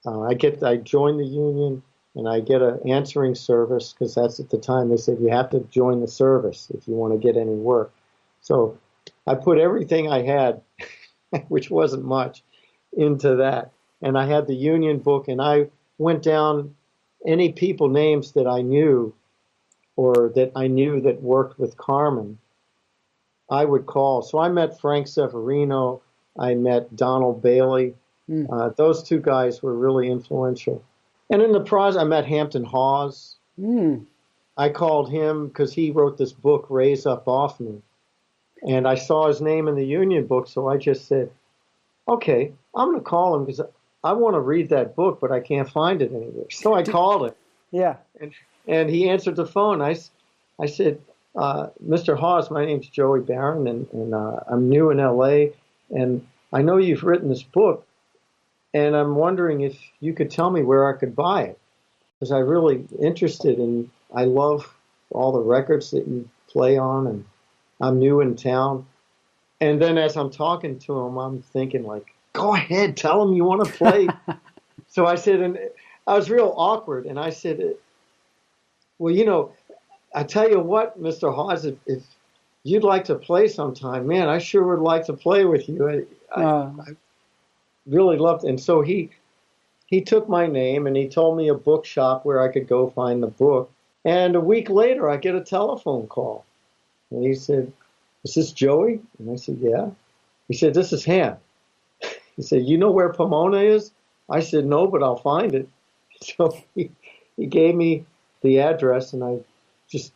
Uh, 0.05 0.23
I 0.23 0.35
get 0.35 0.63
I 0.63 0.77
join 0.77 1.19
the 1.19 1.27
union 1.27 1.83
and 2.17 2.29
I 2.29 2.41
get 2.41 2.63
an 2.63 2.81
answering 2.89 3.35
service 3.35 3.93
because 3.93 4.15
that's 4.15 4.41
at 4.41 4.51
the 4.51 4.59
time 4.59 4.89
they 4.89 4.97
said 4.97 5.19
you 5.21 5.29
have 5.29 5.51
to 5.51 5.61
join 5.71 6.01
the 6.01 6.09
service 6.09 6.69
if 6.75 6.89
you 6.89 6.95
want 6.95 7.13
to 7.13 7.19
get 7.19 7.37
any 7.37 7.55
work. 7.55 7.93
So 8.41 8.79
I 9.27 9.35
put 9.35 9.59
everything 9.59 10.11
I 10.11 10.23
had, 10.23 10.63
which 11.49 11.71
wasn't 11.71 12.05
much, 12.05 12.43
into 12.93 13.37
that, 13.37 13.71
and 14.03 14.19
I 14.19 14.27
had 14.27 14.47
the 14.47 14.55
union 14.55 14.99
book 14.99 15.29
and 15.29 15.41
I 15.41 15.69
went 15.99 16.23
down 16.23 16.75
any 17.27 17.53
people 17.53 17.89
names 17.89 18.33
that 18.33 18.47
I 18.47 18.63
knew 18.63 19.15
or 19.97 20.33
that 20.35 20.53
I 20.57 20.67
knew 20.67 21.01
that 21.03 21.23
worked 21.23 21.59
with 21.59 21.77
Carmen. 21.77 22.39
I 23.51 23.65
would 23.65 23.87
call. 23.87 24.23
So 24.23 24.39
I 24.39 24.49
met 24.49 24.81
Frank 24.81 25.09
Severino. 25.09 26.03
I 26.39 26.55
met 26.55 26.95
Donald 26.97 27.43
Bailey. 27.43 27.95
Mm. 28.29 28.47
Uh, 28.51 28.71
those 28.77 29.03
two 29.03 29.21
guys 29.21 29.63
were 29.63 29.75
really 29.75 30.09
influential. 30.09 30.83
And 31.31 31.43
in 31.43 31.53
the 31.53 31.61
process, 31.61 32.01
I 32.01 32.05
met 32.05 32.27
Hampton 32.27 32.65
Hawes. 32.65 33.37
Mm. 33.59 34.07
I 34.57 34.69
called 34.69 35.11
him 35.11 35.49
because 35.49 35.73
he 35.73 35.91
wrote 35.91 36.17
this 36.17 36.33
book, 36.33 36.67
Raise 36.71 37.07
Up 37.07 37.27
Off 37.27 37.61
Me. 37.61 37.83
And 38.69 38.87
I 38.87 38.95
saw 38.95 39.27
his 39.27 39.41
name 39.41 39.69
in 39.69 39.75
the 39.75 39.87
union 39.87 40.27
book, 40.27 40.47
so 40.47 40.69
I 40.69 40.77
just 40.77 41.07
said, 41.07 41.31
okay, 42.07 42.53
I'm 42.75 42.89
going 42.89 42.99
to 42.99 43.05
call 43.05 43.35
him 43.35 43.47
because 43.47 43.63
I 44.03 44.13
want 44.13 44.35
to 44.35 44.41
read 44.41 44.71
that 44.71 44.97
book, 44.97 45.19
but 45.21 45.31
I 45.31 45.41
can't 45.41 45.69
find 45.69 46.01
it 46.01 46.11
anywhere. 46.13 46.47
So 46.51 46.75
I 46.75 46.83
called 46.83 47.27
him, 47.27 47.35
Yeah. 47.71 47.97
and 48.67 48.89
he 48.89 49.09
answered 49.09 49.37
the 49.37 49.47
phone. 49.47 49.83
I, 49.83 49.97
I 50.59 50.67
said, 50.67 51.01
uh, 51.37 51.69
Mr. 51.87 52.19
Hawes, 52.19 52.51
my 52.51 52.65
name's 52.65 52.89
Joey 52.89 53.21
Baron, 53.21 53.67
and, 53.67 53.87
and 53.93 54.15
uh, 54.15 54.41
I'm 54.49 54.69
new 54.69 54.91
in 54.91 54.99
LA, 54.99 55.53
and 55.91 56.27
I 56.53 56.63
know 56.63 56.79
you've 56.79 57.05
written 57.05 57.29
this 57.29 57.43
book, 57.43 57.87
and 58.73 58.97
I'm 58.97 59.15
wondering 59.17 59.61
if 59.61 59.79
you 60.01 60.13
could 60.15 60.31
tell 60.31 60.51
me 60.51 60.63
where 60.63 60.89
I 60.89 60.99
could 60.99 61.15
buy 61.15 61.43
it, 61.45 61.59
because 62.19 62.33
I'm 62.33 62.47
really 62.47 62.87
interested 63.01 63.59
in. 63.59 63.91
I 64.15 64.25
love 64.25 64.75
all 65.11 65.33
the 65.33 65.41
records 65.41 65.91
that 65.93 66.07
you 66.09 66.29
play 66.49 66.79
on, 66.79 67.07
and 67.07 67.25
I'm 67.81 67.99
new 67.99 68.21
in 68.21 68.35
town. 68.37 68.87
And 69.61 69.81
then 69.81 69.99
as 69.99 70.17
I'm 70.17 70.31
talking 70.31 70.79
to 70.81 70.99
him, 71.01 71.19
I'm 71.19 71.43
thinking 71.43 71.85
like, 71.85 72.15
go 72.33 72.55
ahead, 72.55 72.97
tell 72.97 73.23
him 73.23 73.35
you 73.35 73.45
want 73.45 73.65
to 73.65 73.73
play. 73.73 74.09
so 74.89 75.07
I 75.07 75.17
said, 75.17 75.41
and 75.41 75.59
I 76.07 76.15
was 76.15 76.31
real 76.31 76.55
awkward, 76.57 77.07
and 77.07 77.19
I 77.19 77.31
said, 77.31 77.75
well, 78.99 79.15
you 79.15 79.25
know, 79.25 79.53
I 80.15 80.25
tell 80.25 80.49
you 80.51 80.61
what, 80.61 81.01
Mr. 81.01 81.35
Hawes, 81.35 81.65
if, 81.65 81.77
if 81.87 82.03
you'd 82.65 82.85
like 82.85 83.05
to 83.07 83.15
play 83.15 83.49
sometime, 83.49 84.07
man, 84.07 84.29
I 84.29 84.39
sure 84.39 84.65
would 84.65 84.83
like 84.83 85.07
to 85.07 85.13
play 85.15 85.45
with 85.45 85.69
you. 85.69 85.89
I, 85.89 86.41
I 86.41 86.45
Uh, 86.45 86.73
really 87.87 88.17
loved, 88.19 88.45
and 88.45 88.61
so 88.61 88.83
he 88.83 89.11
he 89.87 90.01
took 90.01 90.29
my 90.29 90.47
name 90.47 90.87
and 90.87 90.97
he 90.97 91.09
told 91.09 91.37
me 91.37 91.49
a 91.49 91.55
bookshop 91.55 92.25
where 92.25 92.41
I 92.41 92.49
could 92.53 92.69
go 92.69 92.91
find 92.91 93.23
the 93.23 93.27
book. 93.29 93.71
And 94.05 94.37
a 94.37 94.41
week 94.41 94.71
later, 94.71 95.09
I 95.11 95.17
get 95.17 95.35
a 95.35 95.41
telephone 95.41 96.07
call, 96.07 96.45
and 97.11 97.25
he 97.25 97.35
said, 97.35 97.73
"Is 98.25 98.35
this 98.35 98.53
Joey?" 98.53 99.01
And 99.19 99.31
I 99.33 99.37
said, 99.37 99.59
"Yeah." 99.61 99.91
He 100.49 100.55
said, 100.55 100.75
"This 100.75 100.93
is 100.93 101.05
Ham." 101.05 101.37
He 102.37 102.43
said, 102.43 102.65
"You 102.65 102.79
know 102.79 102.91
where 102.91 103.13
Pomona 103.13 103.59
is?" 103.59 103.93
I 104.29 104.41
said, 104.41 104.65
"No, 104.67 104.87
but 104.87 105.03
I'll 105.03 105.17
find 105.17 105.55
it." 105.55 105.69
So 106.23 106.55
he, 106.75 106.91
he 107.39 107.47
gave 107.47 107.75
me 107.75 108.05
the 108.43 108.61
address, 108.61 109.15
and 109.15 109.25
I 109.25 109.39
just 109.89 110.13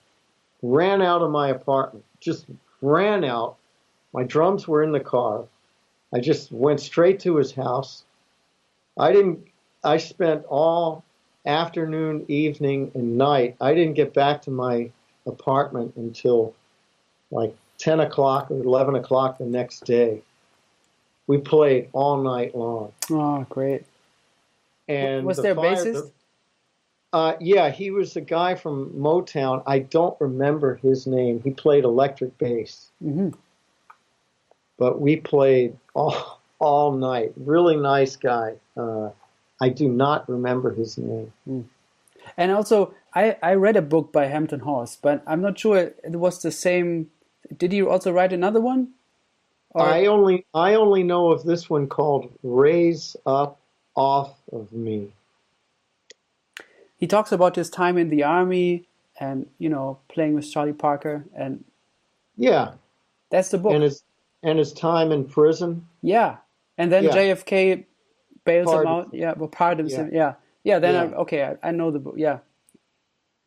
ran 0.62 1.00
out 1.00 1.22
of 1.22 1.30
my 1.30 1.48
apartment. 1.48 2.04
Just 2.20 2.44
ran 2.82 3.24
out. 3.24 3.56
My 4.12 4.22
drums 4.22 4.68
were 4.68 4.82
in 4.82 4.92
the 4.92 5.00
car. 5.00 5.44
I 6.12 6.20
just 6.20 6.52
went 6.52 6.80
straight 6.80 7.20
to 7.20 7.36
his 7.36 7.52
house. 7.52 8.04
I 8.98 9.12
didn't. 9.12 9.46
I 9.82 9.96
spent 9.96 10.44
all 10.46 11.04
afternoon, 11.46 12.24
evening, 12.28 12.92
and 12.94 13.18
night. 13.18 13.56
I 13.60 13.74
didn't 13.74 13.94
get 13.94 14.14
back 14.14 14.42
to 14.42 14.50
my 14.50 14.90
apartment 15.26 15.94
until 15.96 16.54
like 17.30 17.56
10 17.78 18.00
o'clock 18.00 18.50
or 18.50 18.62
11 18.62 18.94
o'clock 18.94 19.38
the 19.38 19.44
next 19.44 19.84
day. 19.84 20.22
We 21.26 21.38
played 21.38 21.88
all 21.92 22.22
night 22.22 22.54
long. 22.54 22.92
oh, 23.10 23.46
great. 23.48 23.84
And 24.88 25.24
Was 25.26 25.36
the 25.38 25.42
there 25.44 25.52
a 25.52 25.54
fire- 25.56 25.74
bassist? 25.76 26.10
Uh, 27.12 27.36
yeah, 27.40 27.70
he 27.70 27.90
was 27.92 28.16
a 28.16 28.20
guy 28.20 28.56
from 28.56 28.90
Motown. 28.90 29.62
I 29.66 29.78
don't 29.78 30.20
remember 30.20 30.74
his 30.82 31.06
name. 31.06 31.40
He 31.44 31.50
played 31.50 31.84
electric 31.84 32.36
bass, 32.38 32.90
hmm 33.02 33.30
but 34.76 35.00
we 35.00 35.16
played 35.16 35.76
all 35.94 36.40
all 36.58 36.92
night. 36.92 37.32
Really 37.36 37.76
nice 37.76 38.16
guy. 38.16 38.54
Uh, 38.76 39.10
I 39.60 39.68
do 39.68 39.88
not 39.88 40.28
remember 40.28 40.72
his 40.74 40.98
name. 40.98 41.32
And 42.36 42.50
also, 42.50 42.92
I, 43.14 43.36
I 43.42 43.54
read 43.54 43.76
a 43.76 43.82
book 43.82 44.12
by 44.12 44.26
Hampton 44.26 44.60
Hawes, 44.60 44.98
but 45.00 45.22
I'm 45.26 45.40
not 45.40 45.58
sure 45.58 45.76
it 45.78 45.96
was 46.16 46.42
the 46.42 46.50
same. 46.50 47.10
Did 47.56 47.72
you 47.72 47.88
also 47.90 48.10
write 48.10 48.32
another 48.32 48.60
one? 48.60 48.88
Or- 49.74 49.86
I 49.86 50.06
only 50.06 50.46
I 50.54 50.74
only 50.74 51.02
know 51.02 51.30
of 51.32 51.44
this 51.44 51.68
one 51.68 51.88
called 51.88 52.32
"Raise 52.42 53.16
Up 53.26 53.58
Off 53.96 54.34
of 54.52 54.72
Me." 54.72 55.10
he 56.96 57.06
talks 57.06 57.32
about 57.32 57.56
his 57.56 57.68
time 57.68 57.98
in 57.98 58.08
the 58.08 58.22
army 58.22 58.86
and 59.20 59.46
you 59.58 59.68
know 59.68 59.98
playing 60.08 60.34
with 60.34 60.50
Charlie 60.50 60.72
Parker, 60.72 61.24
and 61.34 61.64
Yeah, 62.36 62.72
That's 63.30 63.50
the 63.50 63.58
book. 63.58 63.72
And 63.72 63.82
his 63.82 64.02
and 64.42 64.58
his 64.58 64.72
time 64.72 65.10
in 65.12 65.24
prison. 65.24 65.86
Yeah, 66.02 66.36
and 66.78 66.90
then 66.92 67.04
Yeah. 67.04 67.10
JFK 67.16 67.84
bails 68.44 68.72
him 68.72 68.86
out. 68.86 69.12
Yeah, 69.12 69.34
well, 69.36 69.48
pardons 69.48 69.92
Yeah. 69.92 70.02
him. 70.02 70.10
Yeah, 70.14 70.34
yeah. 70.64 70.78
Then 70.78 70.94
I, 70.96 71.14
okay, 71.16 71.42
I, 71.44 71.68
I 71.68 71.70
know 71.72 71.90
the 71.90 71.98
book. 71.98 72.14
Yeah, 72.16 72.38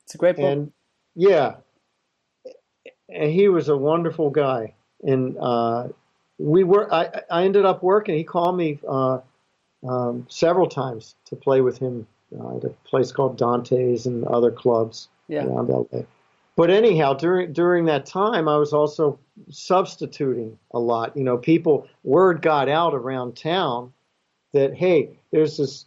it's 0.04 0.16
a 0.16 0.18
great 0.18 0.36
book. 0.36 0.46
and 0.46 0.72
yeah, 1.16 1.56
and 3.10 3.32
he 3.32 3.48
was 3.50 3.70
a 3.70 3.78
wonderful 3.78 4.30
guy. 4.30 4.74
And 5.04 5.38
uh, 5.40 5.90
we 6.38 6.64
were. 6.64 6.92
I, 6.94 7.22
I 7.30 7.44
ended 7.44 7.66
up 7.66 7.84
working. 7.84 8.16
He 8.16 8.24
called 8.24 8.58
me 8.58 8.80
uh, 8.88 9.20
um, 9.88 10.26
several 10.30 10.68
times 10.68 11.16
to 11.26 11.36
play 11.36 11.62
with 11.62 11.78
him 11.78 12.08
uh, 12.40 12.58
at 12.58 12.64
a 12.64 12.70
place 12.86 13.12
called 13.12 13.38
Donte's 13.38 14.06
and 14.06 14.26
other 14.26 14.52
clubs 14.52 15.10
yeah, 15.28 15.46
around 15.46 15.70
LA. 15.70 16.02
But 16.56 16.72
anyhow, 16.72 17.14
during 17.14 17.54
during 17.54 17.86
that 17.86 18.06
time, 18.06 18.48
I 18.48 18.58
was 18.58 18.74
also 18.74 19.20
substituting 19.50 20.58
a 20.72 20.80
lot. 20.80 21.16
You 21.16 21.24
know, 21.24 21.38
people 21.38 21.88
word 22.04 22.42
got 22.42 22.70
out 22.70 22.94
around 22.94 23.38
town 23.38 23.94
that 24.54 24.74
hey, 24.74 25.12
there's 25.32 25.58
this 25.58 25.86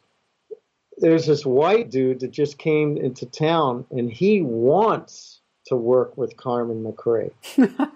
there's 0.98 1.26
this 1.26 1.44
white 1.44 1.90
dude 1.90 2.20
that 2.20 2.30
just 2.30 2.58
came 2.58 2.96
into 2.96 3.26
town 3.26 3.86
and 3.90 4.12
he 4.12 4.42
wants 4.42 5.40
to 5.66 5.76
work 5.76 6.16
with 6.16 6.36
Carmen 6.36 6.84
McRae. 6.84 7.32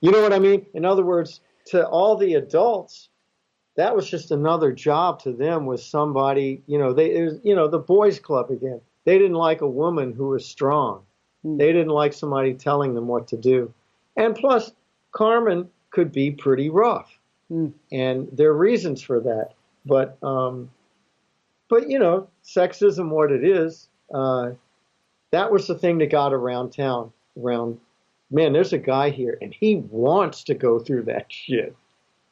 you 0.00 0.10
know 0.10 0.22
what 0.22 0.32
I 0.32 0.38
mean? 0.38 0.66
In 0.74 0.84
other 0.84 1.04
words, 1.04 1.40
to 1.66 1.86
all 1.86 2.16
the 2.16 2.34
adults, 2.34 3.08
that 3.76 3.94
was 3.94 4.08
just 4.08 4.30
another 4.30 4.72
job 4.72 5.20
to 5.22 5.32
them 5.32 5.66
was 5.66 5.84
somebody, 5.84 6.62
you 6.66 6.78
know, 6.78 6.92
they 6.92 7.22
was, 7.22 7.38
you 7.42 7.54
know, 7.54 7.68
the 7.68 7.78
boys 7.78 8.18
club 8.18 8.50
again. 8.50 8.80
They 9.04 9.18
didn't 9.18 9.36
like 9.36 9.60
a 9.60 9.68
woman 9.68 10.12
who 10.12 10.28
was 10.28 10.46
strong. 10.46 11.02
Hmm. 11.42 11.58
They 11.58 11.72
didn't 11.72 11.88
like 11.88 12.12
somebody 12.12 12.54
telling 12.54 12.94
them 12.94 13.06
what 13.06 13.28
to 13.28 13.36
do. 13.36 13.72
And 14.16 14.34
plus, 14.34 14.72
Carmen 15.12 15.68
could 15.90 16.12
be 16.12 16.30
pretty 16.30 16.70
rough. 16.70 17.18
Hmm. 17.48 17.68
And 17.92 18.28
there 18.32 18.50
are 18.50 18.56
reasons 18.56 19.02
for 19.02 19.20
that. 19.20 19.50
But 19.84 20.18
um, 20.22 20.70
but 21.68 21.88
you 21.88 21.98
know, 21.98 22.28
sexism, 22.44 23.10
what 23.10 23.30
it 23.30 23.44
is, 23.44 23.88
uh, 24.12 24.50
that 25.30 25.52
was 25.52 25.66
the 25.66 25.78
thing 25.78 25.98
that 25.98 26.10
got 26.10 26.32
around 26.32 26.70
town. 26.70 27.12
Around, 27.40 27.78
man, 28.30 28.52
there's 28.52 28.72
a 28.72 28.78
guy 28.78 29.10
here, 29.10 29.38
and 29.40 29.54
he 29.54 29.76
wants 29.76 30.44
to 30.44 30.54
go 30.54 30.78
through 30.78 31.04
that 31.04 31.26
shit. 31.32 31.76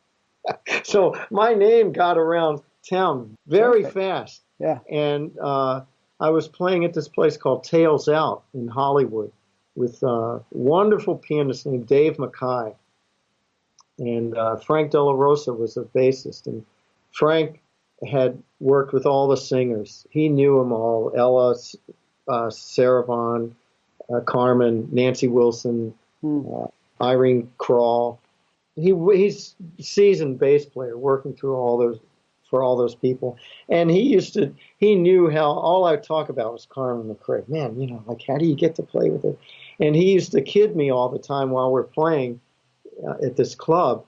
so 0.85 1.15
my 1.31 1.55
name 1.55 1.93
got 1.93 2.19
around 2.19 2.61
town 2.89 3.37
very 3.47 3.83
Perfect. 3.83 3.95
fast, 3.95 4.43
yeah. 4.59 4.79
and 4.91 5.33
uh, 5.43 5.83
I 6.21 6.31
was 6.31 6.49
playing 6.49 6.85
at 6.85 6.95
this 6.95 7.09
place 7.09 7.37
called 7.37 7.65
Tails 7.65 8.09
Out 8.09 8.45
in 8.53 8.69
Hollywood 8.69 9.33
with 9.75 10.03
a 10.03 10.43
wonderful 10.51 11.17
pianist 11.17 11.67
named 11.67 11.87
Dave 11.87 12.19
Mackay, 12.19 12.75
and 13.99 14.37
uh, 14.37 14.57
Frank 14.57 14.91
Della 14.91 15.15
Rosa 15.15 15.53
was 15.53 15.77
a 15.77 15.83
bassist, 15.83 16.47
and 16.47 16.65
Frank 17.13 17.61
had 18.07 18.43
worked 18.61 18.93
with 18.93 19.07
all 19.07 19.29
the 19.29 19.37
singers. 19.37 20.07
He 20.11 20.29
knew 20.29 20.59
them 20.59 20.73
all: 20.73 21.13
Ella, 21.17 21.57
uh, 22.29 22.51
Sarah 22.51 23.05
Vaughan, 23.05 23.57
uh, 24.13 24.21
Carmen, 24.21 24.89
Nancy 24.93 25.29
Wilson, 25.29 25.95
Hmm. 26.21 26.43
uh, 26.55 26.67
Irene 27.05 27.51
Kral. 27.59 28.19
He 28.77 28.95
he's 29.15 29.55
a 29.79 29.83
seasoned 29.83 30.39
bass 30.39 30.65
player, 30.65 30.97
working 30.99 31.35
through 31.35 31.55
all 31.57 31.77
those 31.79 31.99
for 32.51 32.63
all 32.63 32.77
those 32.77 32.95
people. 32.95 33.37
And 33.69 33.91
he 33.91 34.01
used 34.01 34.35
to 34.35 34.53
he 34.79 34.95
knew 34.95 35.29
how 35.31 35.45
all 35.51 35.85
I 35.85 35.93
would 35.93 36.03
talk 36.03 36.29
about 36.29 36.53
was 36.53 36.67
Carmen 36.69 37.15
McRae. 37.15 37.49
Man, 37.49 37.79
you 37.81 37.87
know, 37.87 38.03
like 38.07 38.23
how 38.27 38.37
do 38.39 38.47
you 38.47 38.55
get 38.57 38.75
to 38.77 38.83
play 38.83 39.11
with 39.11 39.23
her? 39.23 39.37
And 39.81 39.95
he 39.95 40.13
used 40.13 40.33
to 40.33 40.41
kid 40.43 40.75
me 40.77 40.91
all 40.91 41.09
the 41.09 41.19
time 41.19 41.51
while 41.51 41.71
we're 41.73 41.83
playing 41.85 42.41
uh, 43.07 43.15
at 43.25 43.37
this 43.37 43.55
club. 43.55 44.05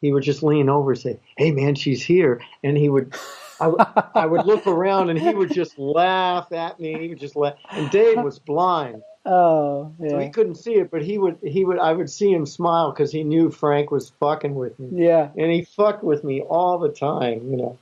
He 0.00 0.12
would 0.12 0.22
just 0.22 0.42
lean 0.44 0.68
over 0.68 0.92
and 0.92 1.00
say, 1.00 1.18
"Hey, 1.36 1.50
man, 1.50 1.74
she's 1.74 2.02
here," 2.04 2.40
and 2.62 2.76
he 2.76 2.88
would. 2.88 3.14
I, 3.60 3.66
would- 3.66 3.80
I 4.14 4.24
would 4.26 4.46
look 4.46 4.66
around 4.68 5.10
and 5.10 5.18
he 5.18 5.34
would 5.34 5.52
just 5.52 5.76
laugh 5.76 6.52
at 6.52 6.78
me. 6.78 6.96
He 7.00 7.08
would 7.08 7.18
just 7.18 7.34
laugh. 7.34 7.54
And 7.72 7.90
Dave 7.90 8.22
was 8.22 8.38
blind, 8.38 9.02
Oh, 9.26 9.92
so 10.08 10.18
he 10.18 10.30
couldn't 10.30 10.54
see 10.54 10.74
it, 10.74 10.90
but 10.90 11.02
he 11.02 11.18
would. 11.18 11.38
He 11.42 11.64
would. 11.64 11.78
I 11.78 11.92
would 11.92 12.08
see 12.08 12.32
him 12.32 12.46
smile 12.46 12.92
because 12.92 13.12
he 13.12 13.24
knew 13.24 13.50
Frank 13.50 13.90
was 13.90 14.10
fucking 14.20 14.54
with 14.54 14.78
me, 14.78 15.04
yeah. 15.04 15.28
and 15.36 15.52
he 15.52 15.64
fucked 15.64 16.02
with 16.02 16.24
me 16.24 16.40
all 16.42 16.78
the 16.78 16.88
time, 16.88 17.50
you 17.50 17.56
know. 17.56 17.78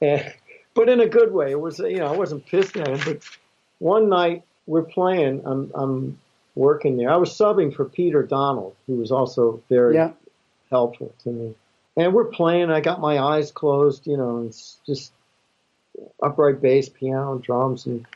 And, 0.00 0.32
but 0.74 0.88
in 0.88 1.00
a 1.00 1.06
good 1.06 1.32
way. 1.32 1.50
It 1.50 1.60
was, 1.60 1.78
you 1.78 1.98
know, 1.98 2.06
I 2.06 2.16
wasn't 2.16 2.46
pissed 2.46 2.76
at 2.76 2.88
him. 2.88 3.00
But 3.04 3.22
one 3.78 4.08
night 4.08 4.44
we're 4.66 4.82
playing. 4.82 5.42
I'm, 5.44 5.70
I'm 5.74 6.18
working 6.54 6.96
there. 6.96 7.10
I 7.10 7.16
was 7.16 7.30
subbing 7.30 7.74
for 7.74 7.84
Peter 7.84 8.22
Donald, 8.22 8.74
who 8.86 8.96
was 8.96 9.10
also 9.12 9.62
very 9.68 9.96
Yeah. 9.96 10.12
helpful 10.70 11.12
to 11.24 11.30
me. 11.30 11.54
And 11.96 12.14
we're 12.14 12.26
playing. 12.26 12.70
I 12.70 12.80
got 12.80 13.00
my 13.00 13.18
eyes 13.18 13.50
closed, 13.50 14.06
you 14.06 14.16
know, 14.16 14.38
and 14.38 14.46
it's 14.48 14.78
just 14.86 15.12
upright 16.22 16.62
bass, 16.62 16.88
piano, 16.88 17.38
drums, 17.38 17.84
and 17.86 18.06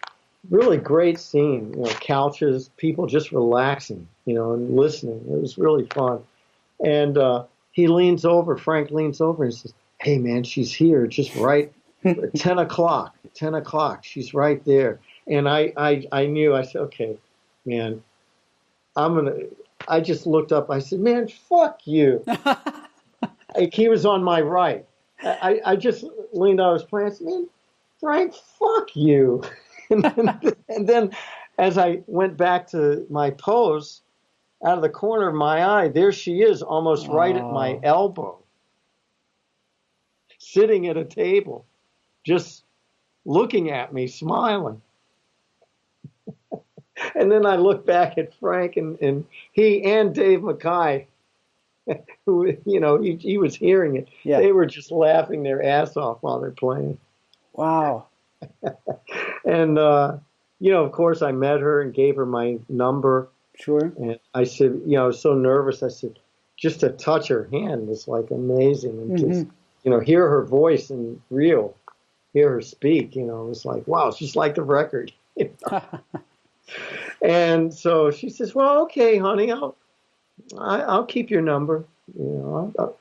really 0.50 0.76
great 0.76 1.18
scene. 1.18 1.72
You 1.74 1.82
know, 1.82 1.90
couches, 2.00 2.70
people 2.76 3.06
just 3.06 3.32
relaxing, 3.32 4.06
you 4.24 4.34
know, 4.34 4.52
and 4.52 4.76
listening. 4.76 5.24
It 5.30 5.40
was 5.40 5.58
really 5.58 5.86
fun. 5.86 6.22
And 6.84 7.16
uh, 7.16 7.44
he 7.72 7.86
leans 7.86 8.24
over. 8.24 8.56
Frank 8.56 8.90
leans 8.90 9.20
over 9.20 9.44
and 9.44 9.54
says, 9.54 9.74
"Hey, 9.98 10.18
man, 10.18 10.44
she's 10.44 10.72
here, 10.72 11.06
just 11.06 11.34
right 11.36 11.72
ten 12.36 12.58
o'clock. 12.58 13.14
Ten 13.34 13.54
o'clock. 13.54 14.04
She's 14.04 14.34
right 14.34 14.64
there." 14.64 15.00
And 15.26 15.48
I, 15.48 15.72
I, 15.76 16.06
I 16.12 16.26
knew. 16.26 16.54
I 16.54 16.62
said, 16.62 16.82
"Okay, 16.82 17.18
man, 17.64 18.02
I'm 18.96 19.14
gonna." 19.14 19.34
I 19.86 20.00
just 20.00 20.26
looked 20.26 20.52
up. 20.52 20.70
I 20.70 20.78
said, 20.78 21.00
"Man, 21.00 21.28
fuck 21.28 21.80
you." 21.86 22.24
like 23.56 23.72
he 23.72 23.88
was 23.88 24.04
on 24.06 24.22
my 24.22 24.40
right. 24.40 24.84
I, 25.22 25.60
I 25.64 25.76
just 25.76 26.04
leaned 26.32 26.60
out. 26.60 26.72
Was 26.72 26.84
playing. 26.84 27.12
Said, 27.12 27.26
"Man, 27.26 27.48
Frank, 28.00 28.34
fuck 28.58 28.94
you." 28.94 29.42
And, 29.90 30.02
then, 30.04 30.40
and 30.68 30.88
then, 30.88 31.10
as 31.58 31.78
I 31.78 32.02
went 32.06 32.36
back 32.36 32.66
to 32.68 33.06
my 33.10 33.30
pose, 33.30 34.02
out 34.64 34.76
of 34.78 34.82
the 34.82 34.88
corner 34.88 35.28
of 35.28 35.34
my 35.34 35.64
eye, 35.64 35.88
there 35.88 36.12
she 36.12 36.40
is, 36.40 36.62
almost 36.62 37.08
right 37.08 37.36
at 37.36 37.42
my 37.52 37.74
Oh. 37.74 37.80
elbow, 37.82 38.38
sitting 40.38 40.88
at 40.88 40.96
a 40.96 41.04
table, 41.04 41.64
just 42.24 42.64
looking 43.24 43.70
at 43.70 43.92
me, 43.92 44.06
smiling. 44.06 44.80
and 47.14 47.30
then 47.30 47.44
I 47.46 47.56
look 47.56 47.84
back 47.86 48.16
at 48.18 48.34
Frank, 48.34 48.76
and, 48.76 48.98
and 49.00 49.26
he 49.52 49.82
and 49.84 50.14
Dave 50.14 50.42
Mackay, 50.42 51.06
who, 52.26 52.56
you 52.64 52.80
know, 52.80 53.00
he, 53.00 53.16
he 53.16 53.36
was 53.38 53.54
hearing 53.54 53.96
it. 53.96 54.08
Yeah. 54.22 54.40
They 54.40 54.52
were 54.52 54.66
just 54.66 54.90
laughing 54.90 55.42
their 55.42 55.62
ass 55.62 55.96
off 55.96 56.18
while 56.22 56.40
they're 56.40 56.50
playing. 56.50 56.98
Wow. 57.52 58.06
And, 59.44 59.78
uh, 59.78 60.16
you 60.60 60.70
know, 60.72 60.84
of 60.84 60.92
course, 60.92 61.22
I 61.22 61.32
met 61.32 61.60
her 61.60 61.82
and 61.82 61.92
gave 61.92 62.16
her 62.16 62.26
my 62.26 62.58
number. 62.68 63.28
Sure. 63.60 63.92
And 63.98 64.18
I 64.32 64.44
said, 64.44 64.80
you 64.86 64.96
know, 64.96 65.04
I 65.04 65.06
was 65.08 65.20
so 65.20 65.34
nervous. 65.34 65.82
I 65.82 65.88
said, 65.88 66.18
just 66.56 66.80
to 66.80 66.90
touch 66.90 67.28
her 67.28 67.48
hand 67.52 67.86
was 67.86 68.08
like 68.08 68.30
amazing. 68.30 68.98
And 68.98 69.18
just, 69.18 69.46
you 69.84 69.90
know, 69.90 70.00
hear 70.00 70.28
her 70.28 70.44
voice 70.44 70.90
and 70.90 71.20
real, 71.30 71.76
hear 72.32 72.50
her 72.50 72.62
speak, 72.62 73.14
you 73.14 73.24
know, 73.24 73.44
it 73.44 73.48
was 73.48 73.64
like, 73.64 73.86
wow, 73.86 74.10
just 74.10 74.36
like 74.36 74.54
the 74.54 74.62
record. 74.62 75.12
and 77.22 77.74
so 77.74 78.10
she 78.10 78.30
says, 78.30 78.54
well, 78.54 78.82
okay, 78.82 79.18
honey, 79.18 79.52
I'll, 79.52 79.76
I, 80.58 80.80
I'll 80.80 81.06
keep 81.06 81.30
your 81.30 81.42
number. 81.42 81.84
You 82.18 82.24
know, 82.24 82.56
I'll, 82.56 82.84
I'll, 82.84 82.96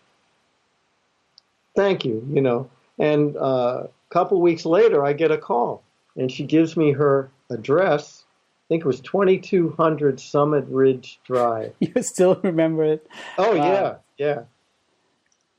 thank 1.76 2.06
you, 2.06 2.28
you 2.32 2.42
know. 2.42 2.70
And 3.00 3.38
uh, 3.38 3.88
a 4.14 4.20
couple 4.20 4.40
weeks 4.40 4.64
later, 4.64 5.04
I 5.04 5.14
get 5.14 5.32
a 5.32 5.38
call 5.40 5.82
and 6.16 6.32
she 6.32 6.44
gives 6.44 6.78
me 6.78 6.92
her 6.92 7.32
address. 7.50 8.24
I 8.28 8.66
think 8.70 8.82
it 8.82 8.88
was 8.88 9.00
2200 9.02 10.20
Summit 10.20 10.66
Ridge 10.68 11.20
Drive. 11.26 11.74
You 11.80 12.02
still 12.04 12.36
remember 12.44 12.84
it? 12.84 13.08
Oh 13.40 13.58
Wow. 13.58 13.74
yeah, 13.74 13.96
yeah. 14.18 14.44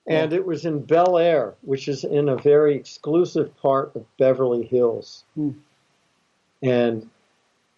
And 0.07 0.33
it 0.33 0.47
was 0.47 0.65
in 0.67 0.83
Bel 0.85 1.19
Air, 1.19 1.55
which 1.63 1.89
is 1.89 2.05
in 2.05 2.29
a 2.29 2.37
very 2.37 2.77
exclusive 2.77 3.57
part 3.57 3.97
of 3.97 4.05
Beverly 4.19 4.65
Hills. 4.65 5.25
Hmm. 5.35 5.51
And 6.63 7.11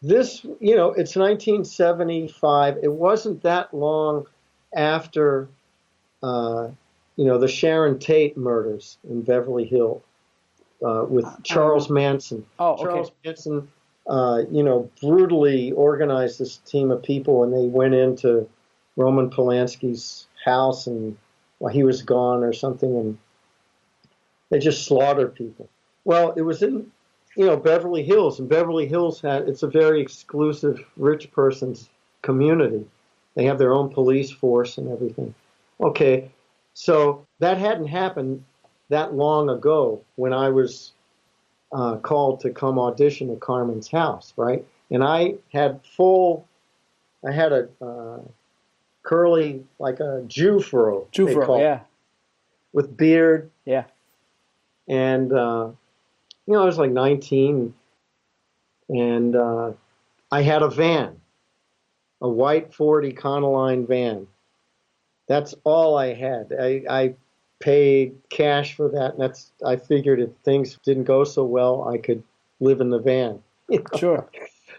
this, 0.03 0.45
you 0.61 0.77
know, 0.77 0.89
it's 0.91 1.17
1975. 1.17 2.79
It 2.83 2.93
wasn't 2.93 3.43
that 3.45 3.73
long 3.73 4.27
after, 4.75 5.49
uh, 6.23 6.69
you 7.17 7.25
know, 7.25 7.39
the 7.39 7.49
Sharon 7.49 7.99
Tate 7.99 8.37
murders 8.37 8.99
in 9.09 9.23
Beverly 9.23 9.65
Hills 9.65 10.03
with 10.81 11.27
Charles 11.43 11.91
Manson. 11.91 12.45
Oh, 12.59 12.73
okay. 12.73 12.85
Charles 12.85 13.13
Manson, 13.25 13.69
uh, 14.07 14.43
you 14.51 14.63
know, 14.63 14.91
brutally 15.01 15.73
organized 15.73 16.39
this 16.39 16.59
team 16.59 16.91
of 16.91 17.03
people, 17.03 17.45
and 17.45 17.53
they 17.53 17.67
went 17.67 17.95
into 17.95 18.49
Roman 18.97 19.31
Polanski's 19.31 20.27
house, 20.45 20.87
and 20.87 21.17
while 21.59 21.73
he 21.73 21.83
was 21.83 22.03
gone 22.03 22.45
or 22.45 22.53
something, 22.53 22.97
and 22.97 23.19
they 24.51 24.59
just 24.59 24.85
slaughtered 24.85 25.35
people. 25.35 25.69
Well, 26.05 26.33
it 26.37 26.43
was 26.43 26.63
in, 26.63 26.91
you 27.37 27.47
know, 27.47 27.57
Beverly 27.57 28.05
Hills, 28.05 28.39
and 28.39 28.49
Beverly 28.49 28.87
Hills 28.87 29.21
had 29.21 29.49
it's 29.49 29.63
a 29.63 29.69
very 29.69 30.01
exclusive 30.01 30.85
rich 30.97 31.31
person's 31.33 31.89
community, 32.23 32.85
They 33.35 33.45
have 33.45 33.59
their 33.59 33.73
own 33.73 33.91
police 33.91 34.31
force 34.31 34.79
and 34.79 34.91
everything. 34.91 35.35
Okay, 35.81 36.31
so 36.75 37.25
that 37.39 37.59
hadn't 37.59 37.87
happened 37.87 38.45
that 38.89 39.15
long 39.15 39.49
ago 39.49 40.03
when 40.17 40.33
I 40.33 40.49
was 40.49 40.93
uh, 41.73 41.97
called 41.97 42.41
to 42.41 42.51
come 42.51 42.79
audition 42.79 43.31
at 43.31 43.41
Carmen's 43.41 43.91
house, 43.91 44.33
right? 44.37 44.65
And 44.91 45.03
I 45.03 45.35
had 45.53 45.81
full, 45.85 46.47
I 47.27 47.33
had 47.33 47.53
a 47.53 47.69
uh, 47.83 48.21
curly, 49.03 49.65
like 49.79 50.01
a 50.01 50.23
Jufro. 50.27 51.07
Jufro, 51.11 51.61
yeah. 51.61 51.81
With 52.73 52.97
beard. 52.97 53.51
Yeah. 53.65 53.85
And, 54.89 55.33
uh, 55.33 55.71
you 56.47 56.53
know, 56.53 56.63
I 56.63 56.67
was 56.67 56.79
like 56.79 56.93
19 56.93 57.75
and 58.89 59.35
uh, 59.35 59.73
I 60.31 60.43
had 60.43 60.63
a 60.63 60.71
van, 60.71 61.21
a 62.21 62.29
white 62.29 62.73
Ford 62.73 63.05
Econoline 63.05 63.87
van. 63.89 64.29
That's 65.27 65.55
all 65.65 65.99
I 65.99 66.15
had. 66.15 66.53
I, 66.59 66.83
I 66.89 67.15
paid 67.61 68.17
cash 68.31 68.75
for 68.75 68.89
that, 68.91 69.13
and 69.13 69.21
that's 69.21 69.53
I 69.65 69.77
figured 69.77 70.21
if 70.21 70.31
things 70.45 70.79
didn't 70.85 71.05
go 71.05 71.25
so 71.25 71.45
well, 71.45 71.89
I 71.89 71.99
could 71.99 72.23
live 72.61 72.81
in 72.81 72.91
the 72.91 72.99
van. 72.99 73.43
Sure. 73.99 74.29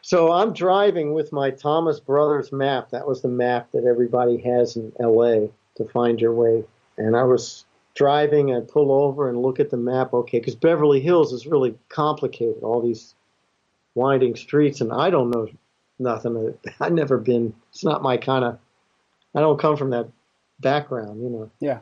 So 0.02 0.32
I'm 0.32 0.54
driving 0.54 1.14
with 1.14 1.34
my 1.34 1.52
Thomas 1.52 2.00
Brothers 2.00 2.52
map. 2.52 2.92
That 2.92 3.08
was 3.08 3.22
the 3.22 3.28
map 3.28 3.72
that 3.74 3.84
everybody 3.84 4.38
has 4.38 4.78
in 4.78 4.94
LA 5.00 5.48
to 5.76 5.86
find 5.92 6.22
your 6.22 6.34
way. 6.34 6.64
And 6.98 7.16
I 7.16 7.24
was 7.24 7.66
driving 7.96 8.52
and 8.52 8.68
pull 8.68 8.92
over 8.92 9.28
and 9.28 9.42
look 9.42 9.60
at 9.60 9.70
the 9.70 9.78
map. 9.78 10.14
Okay, 10.14 10.40
because 10.40 10.56
Beverly 10.56 11.02
Hills 11.02 11.34
is 11.34 11.48
really 11.48 11.76
complicated. 11.90 12.64
All 12.64 12.82
these 12.82 13.16
winding 13.96 14.36
streets, 14.36 14.80
and 14.80 14.94
I 14.94 15.10
don't 15.10 15.32
know 15.32 15.50
nothing. 16.00 16.54
I've 16.80 16.94
never 16.94 17.18
been. 17.18 17.54
It's 17.72 17.84
not 17.84 18.02
my 18.02 18.18
kind 18.18 18.46
of. 18.46 18.60
I 19.36 19.42
don't 19.42 19.60
come 19.60 19.76
from 19.76 19.90
that 19.90 20.08
background, 20.60 21.22
you 21.22 21.30
know. 21.30 21.52
Yeah. 21.60 21.80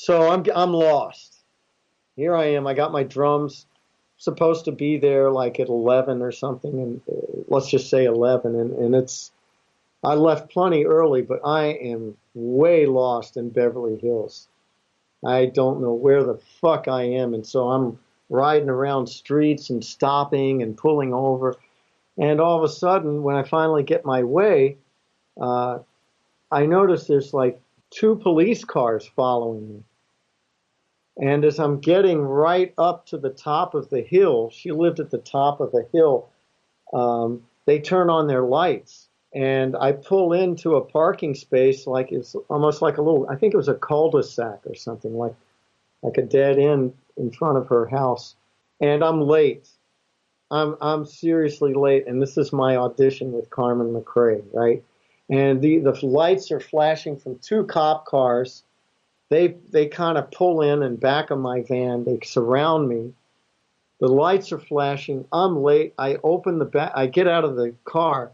So 0.00 0.30
I'm 0.30 0.44
I'm 0.54 0.72
lost. 0.72 1.42
Here 2.14 2.36
I 2.36 2.44
am. 2.52 2.68
I 2.68 2.74
got 2.74 2.92
my 2.92 3.02
drums. 3.02 3.66
Supposed 4.16 4.64
to 4.66 4.72
be 4.72 4.96
there 4.96 5.28
like 5.28 5.58
at 5.58 5.68
11 5.68 6.22
or 6.22 6.30
something, 6.30 6.70
and 6.80 7.00
uh, 7.10 7.42
let's 7.48 7.68
just 7.68 7.90
say 7.90 8.04
11, 8.04 8.54
and, 8.54 8.72
and 8.78 8.94
it's. 8.94 9.32
I 10.04 10.14
left 10.14 10.52
plenty 10.52 10.86
early, 10.86 11.22
but 11.22 11.40
I 11.44 11.64
am 11.64 12.16
way 12.34 12.86
lost 12.86 13.36
in 13.36 13.50
Beverly 13.50 13.98
Hills. 13.98 14.46
I 15.26 15.46
don't 15.46 15.80
know 15.80 15.94
where 15.94 16.22
the 16.22 16.38
fuck 16.60 16.86
I 16.86 17.02
am, 17.02 17.34
and 17.34 17.44
so 17.44 17.68
I'm 17.68 17.98
riding 18.30 18.68
around 18.68 19.08
streets 19.08 19.68
and 19.68 19.84
stopping 19.84 20.62
and 20.62 20.76
pulling 20.76 21.12
over. 21.12 21.56
And 22.16 22.40
all 22.40 22.56
of 22.56 22.62
a 22.62 22.72
sudden, 22.72 23.24
when 23.24 23.34
I 23.34 23.42
finally 23.42 23.82
get 23.82 24.04
my 24.04 24.22
way, 24.22 24.76
uh, 25.40 25.80
I 26.52 26.66
notice 26.66 27.08
there's 27.08 27.34
like 27.34 27.60
two 27.90 28.14
police 28.14 28.64
cars 28.64 29.10
following 29.16 29.68
me. 29.68 29.82
And 31.18 31.44
as 31.44 31.58
I'm 31.58 31.80
getting 31.80 32.20
right 32.20 32.72
up 32.78 33.06
to 33.06 33.18
the 33.18 33.30
top 33.30 33.74
of 33.74 33.90
the 33.90 34.02
hill, 34.02 34.50
she 34.50 34.70
lived 34.70 35.00
at 35.00 35.10
the 35.10 35.18
top 35.18 35.60
of 35.60 35.72
the 35.72 35.86
hill, 35.92 36.28
um, 36.92 37.42
they 37.66 37.80
turn 37.80 38.08
on 38.08 38.26
their 38.26 38.42
lights. 38.42 39.08
And 39.34 39.76
I 39.76 39.92
pull 39.92 40.32
into 40.32 40.76
a 40.76 40.84
parking 40.84 41.34
space 41.34 41.86
like 41.86 42.12
it's 42.12 42.34
almost 42.48 42.80
like 42.80 42.96
a 42.96 43.02
little, 43.02 43.28
I 43.28 43.36
think 43.36 43.52
it 43.52 43.58
was 43.58 43.68
a 43.68 43.74
cul-de-sac 43.74 44.60
or 44.64 44.74
something, 44.74 45.14
like, 45.14 45.34
like 46.02 46.16
a 46.16 46.22
dead 46.22 46.58
end 46.58 46.94
in 47.16 47.30
front 47.30 47.58
of 47.58 47.68
her 47.68 47.86
house. 47.86 48.36
And 48.80 49.04
I'm 49.04 49.20
late. 49.20 49.68
I'm, 50.50 50.76
I'm 50.80 51.04
seriously 51.04 51.74
late. 51.74 52.06
And 52.06 52.22
this 52.22 52.38
is 52.38 52.52
my 52.52 52.76
audition 52.76 53.32
with 53.32 53.50
Carmen 53.50 53.92
McRae, 53.92 54.42
right? 54.54 54.82
and 55.30 55.60
the, 55.60 55.78
the 55.78 56.06
lights 56.06 56.50
are 56.50 56.60
flashing 56.60 57.16
from 57.16 57.38
two 57.38 57.64
cop 57.64 58.06
cars. 58.06 58.64
They 59.30 59.56
they 59.70 59.86
kind 59.86 60.16
of 60.16 60.30
pull 60.30 60.62
in 60.62 60.82
and 60.82 60.98
back 60.98 61.30
of 61.30 61.38
my 61.38 61.62
van. 61.62 62.04
They 62.04 62.18
surround 62.24 62.88
me. 62.88 63.12
The 64.00 64.08
lights 64.08 64.52
are 64.52 64.60
flashing. 64.60 65.26
I'm 65.32 65.62
late. 65.62 65.94
I 65.98 66.18
open 66.22 66.58
the 66.58 66.64
back. 66.64 66.92
I 66.94 67.06
get 67.06 67.26
out 67.26 67.44
of 67.44 67.56
the 67.56 67.74
car. 67.84 68.32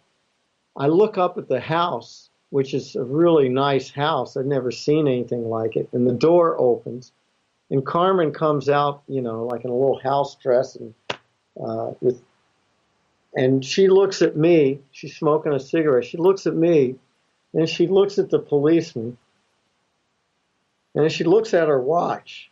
I 0.76 0.88
look 0.88 1.18
up 1.18 1.38
at 1.38 1.49
the 1.49 1.61
house, 1.61 2.28
which 2.51 2.74
is 2.74 2.97
a 2.97 3.05
really 3.05 3.49
nice 3.49 3.90
house. 3.90 4.36
I've 4.36 4.47
never 4.47 4.70
seen 4.70 5.09
anything 5.09 5.49
like 5.49 5.76
it. 5.76 5.88
And 5.92 6.07
the 6.07 6.12
door 6.12 6.59
opens, 6.59 7.12
and 7.70 7.84
Carmen 7.84 8.32
comes 8.32 8.68
out, 8.68 9.03
you 9.09 9.22
know, 9.22 9.45
like 9.45 9.64
in 9.64 9.70
a 9.70 9.74
little 9.74 10.01
house 10.01 10.36
dress 10.36 10.76
and 10.76 10.95
uh, 11.61 11.92
with 12.01 12.20
and 13.34 13.64
she 13.64 13.88
looks 13.88 14.22
at 14.22 14.36
me. 14.36 14.80
She's 14.92 15.16
smoking 15.16 15.53
a 15.53 15.61
cigarette. 15.61 16.05
She 16.05 16.18
looks 16.18 16.47
at 16.47 16.55
me, 16.55 16.97
and 17.53 17.68
she 17.68 17.86
looks 17.86 18.18
at 18.18 18.30
the 18.30 18.38
policeman, 18.38 19.18
and 20.95 21.11
she 21.11 21.24
looks 21.24 21.55
at 21.55 21.68
her 21.68 21.80
watch. 21.80 22.51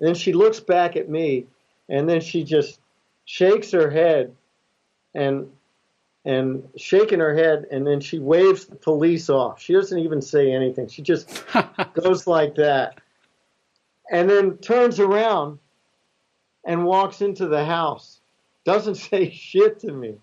Then 0.00 0.14
she 0.14 0.32
looks 0.32 0.60
back 0.60 0.96
at 0.96 1.08
me, 1.08 1.46
and 1.88 2.08
then 2.08 2.20
she 2.20 2.44
just 2.44 2.80
shakes 3.24 3.70
her 3.70 3.90
head, 3.90 4.34
and 5.14 5.50
and 6.26 6.66
shaking 6.76 7.20
her 7.20 7.34
head, 7.34 7.66
and 7.70 7.86
then 7.86 8.00
she 8.00 8.18
waves 8.18 8.64
the 8.64 8.76
police 8.76 9.28
off. 9.28 9.60
She 9.60 9.74
doesn't 9.74 9.98
even 9.98 10.22
say 10.22 10.52
anything. 10.52 10.88
She 10.88 11.02
just 11.02 11.44
goes 11.94 12.26
like 12.26 12.54
that, 12.56 12.98
and 14.10 14.28
then 14.28 14.56
turns 14.58 15.00
around 15.00 15.58
and 16.64 16.84
walks 16.84 17.20
into 17.20 17.46
the 17.46 17.64
house 17.64 18.20
doesn't 18.64 18.94
say 19.10 19.30
shit 19.30 19.78
to 19.80 19.92
me, 19.92 20.16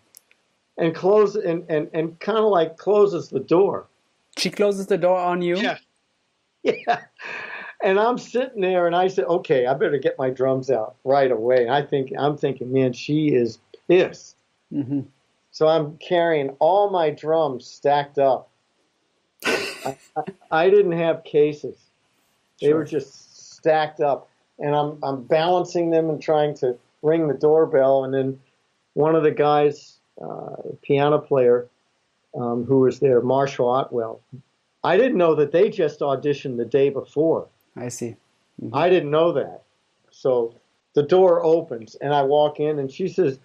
and 0.77 0.93
close 0.93 1.35
and 1.35 1.63
and 1.69 1.89
and 1.93 2.19
kind 2.19 2.39
of 2.39 2.45
like 2.45 2.77
closes 2.77 3.29
the 3.29 3.39
door. 3.39 3.87
She 4.37 4.49
closes 4.49 4.87
the 4.87 4.97
door 4.97 5.19
on 5.19 5.41
you. 5.41 5.57
Yeah, 5.57 5.77
yeah. 6.63 7.01
And 7.83 7.99
I'm 7.99 8.17
sitting 8.17 8.61
there, 8.61 8.85
and 8.85 8.95
I 8.95 9.07
said, 9.07 9.25
"Okay, 9.25 9.65
I 9.65 9.73
better 9.73 9.97
get 9.97 10.17
my 10.17 10.29
drums 10.29 10.69
out 10.69 10.95
right 11.03 11.31
away." 11.31 11.67
I 11.67 11.81
think 11.81 12.11
I'm 12.17 12.37
thinking, 12.37 12.71
man, 12.71 12.93
she 12.93 13.29
is 13.29 13.59
pissed. 13.87 14.37
Mm-hmm. 14.71 15.01
So 15.51 15.67
I'm 15.67 15.97
carrying 15.97 16.51
all 16.59 16.89
my 16.89 17.09
drums 17.09 17.65
stacked 17.65 18.19
up. 18.19 18.49
I, 19.45 19.97
I, 20.15 20.23
I, 20.51 20.69
didn't 20.69 20.91
have 20.93 21.23
cases; 21.23 21.75
they 22.59 22.67
sure. 22.67 22.77
were 22.77 22.85
just 22.85 23.55
stacked 23.55 23.99
up, 23.99 24.29
and 24.59 24.75
I'm 24.75 24.99
I'm 25.03 25.23
balancing 25.23 25.89
them 25.89 26.09
and 26.09 26.21
trying 26.21 26.53
to 26.57 26.77
ring 27.01 27.27
the 27.27 27.33
doorbell, 27.33 28.03
and 28.03 28.13
then 28.13 28.39
one 28.93 29.15
of 29.15 29.23
the 29.23 29.31
guys, 29.31 29.97
uh, 30.23 30.55
piano 30.83 31.17
player, 31.17 31.67
um, 32.35 32.63
who 32.65 32.81
was 32.81 32.99
there, 32.99 33.21
Marshall 33.21 33.69
Otwell. 33.69 34.21
I 34.83 34.97
didn't 34.97 35.17
know 35.17 35.35
that 35.35 35.51
they 35.51 35.69
just 35.69 35.99
auditioned 35.99 36.57
the 36.57 36.65
day 36.65 36.89
before. 36.89 37.47
I 37.75 37.89
see. 37.89 38.15
Mm-hmm. 38.61 38.75
I 38.75 38.89
didn't 38.89 39.11
know 39.11 39.31
that. 39.33 39.63
So 40.09 40.55
the 40.93 41.03
door 41.03 41.43
opens, 41.43 41.95
and 41.95 42.13
I 42.13 42.23
walk 42.23 42.59
in, 42.59 42.79
and 42.79 42.91
she 42.91 43.07
says, 43.07 43.39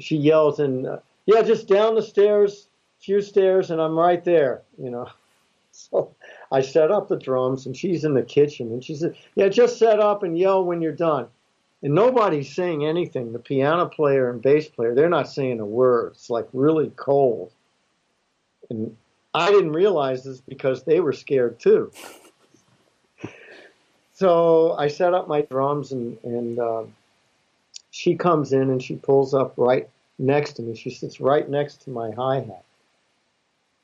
she 0.00 0.16
yells, 0.16 0.58
and 0.58 0.86
uh, 0.86 0.98
yeah, 1.26 1.42
just 1.42 1.68
down 1.68 1.94
the 1.94 2.02
stairs, 2.02 2.68
few 3.00 3.20
stairs, 3.20 3.70
and 3.70 3.80
I'm 3.80 3.98
right 3.98 4.24
there. 4.24 4.62
You 4.82 4.90
know. 4.90 5.08
So 5.78 6.16
I 6.50 6.62
set 6.62 6.90
up 6.90 7.06
the 7.06 7.18
drums, 7.18 7.66
and 7.66 7.76
she's 7.76 8.02
in 8.02 8.14
the 8.14 8.22
kitchen, 8.22 8.68
and 8.68 8.82
she 8.82 8.94
said, 8.94 9.14
"Yeah, 9.34 9.50
just 9.50 9.78
set 9.78 10.00
up 10.00 10.22
and 10.22 10.38
yell 10.38 10.64
when 10.64 10.80
you're 10.80 10.90
done." 10.90 11.28
and 11.82 11.94
nobody's 11.94 12.52
saying 12.54 12.84
anything. 12.84 13.32
The 13.32 13.38
piano 13.38 13.86
player 13.86 14.30
and 14.30 14.42
bass 14.42 14.68
player, 14.68 14.94
they're 14.94 15.08
not 15.08 15.28
saying 15.28 15.60
a 15.60 15.66
word. 15.66 16.12
It's 16.14 16.30
like 16.30 16.48
really 16.52 16.90
cold. 16.96 17.52
And 18.70 18.96
I 19.36 19.50
didn't 19.50 19.72
realize 19.72 20.24
this 20.24 20.40
because 20.40 20.82
they 20.82 21.00
were 21.00 21.12
scared 21.12 21.58
too. 21.58 21.92
So 24.14 24.72
I 24.78 24.88
set 24.88 25.12
up 25.12 25.28
my 25.28 25.42
drums 25.42 25.92
and, 25.92 26.16
and 26.24 26.58
uh, 26.58 26.84
she 27.90 28.16
comes 28.16 28.52
in 28.52 28.70
and 28.70 28.82
she 28.82 28.96
pulls 28.96 29.34
up 29.34 29.52
right 29.56 29.88
next 30.18 30.54
to 30.54 30.62
me. 30.62 30.74
She 30.74 30.90
sits 30.90 31.20
right 31.20 31.48
next 31.48 31.82
to 31.82 31.90
my 31.90 32.10
hi 32.12 32.36
hat. 32.36 32.64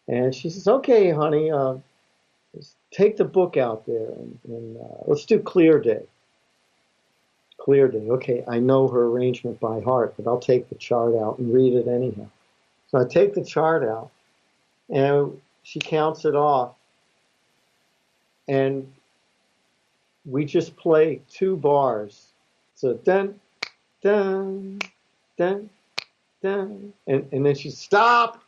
And 0.09 0.35
she 0.35 0.51
says, 0.51 0.67
okay, 0.67 1.11
honey, 1.11 1.51
uh, 1.51 1.77
take 2.91 3.17
the 3.17 3.25
book 3.25 3.57
out 3.57 3.87
there 3.87 4.09
and, 4.09 4.39
and 4.49 4.77
uh, 4.79 5.05
let's 5.07 5.27
do 5.27 5.39
Clear 5.39 5.79
Day 5.79 6.03
clear 7.63 7.87
day. 7.87 8.09
Okay, 8.09 8.45
I 8.49 8.59
know 8.59 8.89
her 8.89 9.05
arrangement 9.05 9.61
by 9.61 9.81
heart, 9.81 10.15
but 10.17 10.27
I'll 10.29 10.41
take 10.41 10.69
the 10.69 10.75
chart 10.75 11.15
out 11.15 11.39
and 11.39 11.55
read 11.55 11.75
it 11.75 11.87
anyhow. 11.87 12.27
So 12.91 12.99
I 12.99 13.05
take 13.05 13.35
the 13.35 13.45
chart 13.45 13.85
out, 13.85 14.11
and 14.91 15.41
she 15.63 15.79
counts 15.79 16.25
it 16.25 16.35
off, 16.35 16.75
and 18.49 18.91
we 20.25 20.45
just 20.45 20.77
play 20.77 21.21
two 21.31 21.57
bars. 21.57 22.29
So 22.75 22.95
dun, 22.95 23.41
dun, 24.03 24.81
dun, 25.37 25.71
dun, 26.43 26.93
and, 27.07 27.29
and 27.33 27.47
then 27.47 27.55
she 27.55 27.71
stop, 27.71 28.43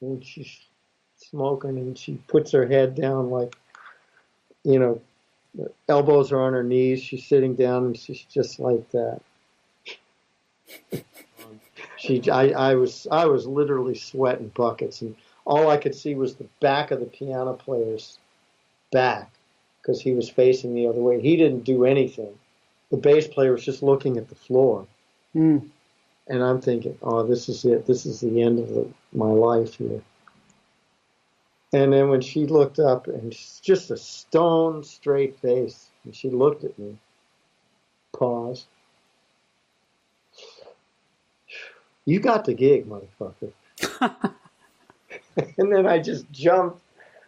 and 0.00 0.24
she's 0.24 0.60
smoking, 1.16 1.78
and 1.78 1.96
she 1.96 2.14
puts 2.28 2.50
her 2.52 2.66
head 2.66 2.94
down 2.94 3.30
like, 3.30 3.54
you 4.64 4.78
know, 4.78 5.00
elbows 5.88 6.32
are 6.32 6.40
on 6.40 6.52
her 6.52 6.62
knees. 6.62 7.02
She's 7.02 7.26
sitting 7.26 7.54
down 7.54 7.86
and 7.86 7.96
she's 7.96 8.22
just 8.24 8.58
like 8.58 8.88
that. 8.90 9.20
She, 12.02 12.28
I, 12.28 12.48
I 12.48 12.74
was, 12.74 13.06
I 13.12 13.26
was 13.26 13.46
literally 13.46 13.94
sweating 13.94 14.48
buckets, 14.56 15.02
and 15.02 15.14
all 15.44 15.70
I 15.70 15.76
could 15.76 15.94
see 15.94 16.16
was 16.16 16.34
the 16.34 16.48
back 16.60 16.90
of 16.90 16.98
the 16.98 17.06
piano 17.06 17.52
player's 17.52 18.18
back 18.90 19.30
because 19.80 20.00
he 20.00 20.12
was 20.12 20.28
facing 20.28 20.74
the 20.74 20.88
other 20.88 21.00
way. 21.00 21.20
He 21.20 21.36
didn't 21.36 21.62
do 21.62 21.84
anything. 21.84 22.36
The 22.90 22.96
bass 22.96 23.28
player 23.28 23.52
was 23.52 23.64
just 23.64 23.84
looking 23.84 24.16
at 24.16 24.28
the 24.28 24.34
floor. 24.34 24.84
Mm. 25.34 25.68
And 26.26 26.42
I'm 26.42 26.60
thinking, 26.60 26.98
oh, 27.02 27.24
this 27.24 27.48
is 27.48 27.64
it. 27.64 27.86
This 27.86 28.04
is 28.04 28.20
the 28.20 28.42
end 28.42 28.58
of 28.58 28.68
the, 28.68 28.88
my 29.12 29.26
life 29.26 29.74
here. 29.74 30.02
And 31.72 31.92
then 31.92 32.08
when 32.08 32.20
she 32.20 32.46
looked 32.46 32.80
up 32.80 33.06
and 33.06 33.32
just 33.62 33.92
a 33.92 33.96
stone 33.96 34.82
straight 34.82 35.38
face, 35.38 35.86
and 36.04 36.14
she 36.14 36.30
looked 36.30 36.64
at 36.64 36.76
me, 36.80 36.96
paused. 38.12 38.66
You 42.04 42.20
got 42.20 42.44
the 42.44 42.54
gig, 42.54 42.88
motherfucker. 42.88 43.52
and 45.58 45.72
then 45.72 45.86
I 45.86 45.98
just 45.98 46.30
jumped 46.32 46.80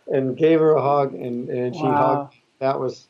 and 0.08 0.36
gave 0.36 0.60
her 0.60 0.72
a 0.72 0.82
hug, 0.82 1.14
and, 1.14 1.48
and 1.48 1.74
she 1.74 1.82
wow. 1.82 2.16
hugged. 2.16 2.34
That 2.58 2.78
was 2.80 3.06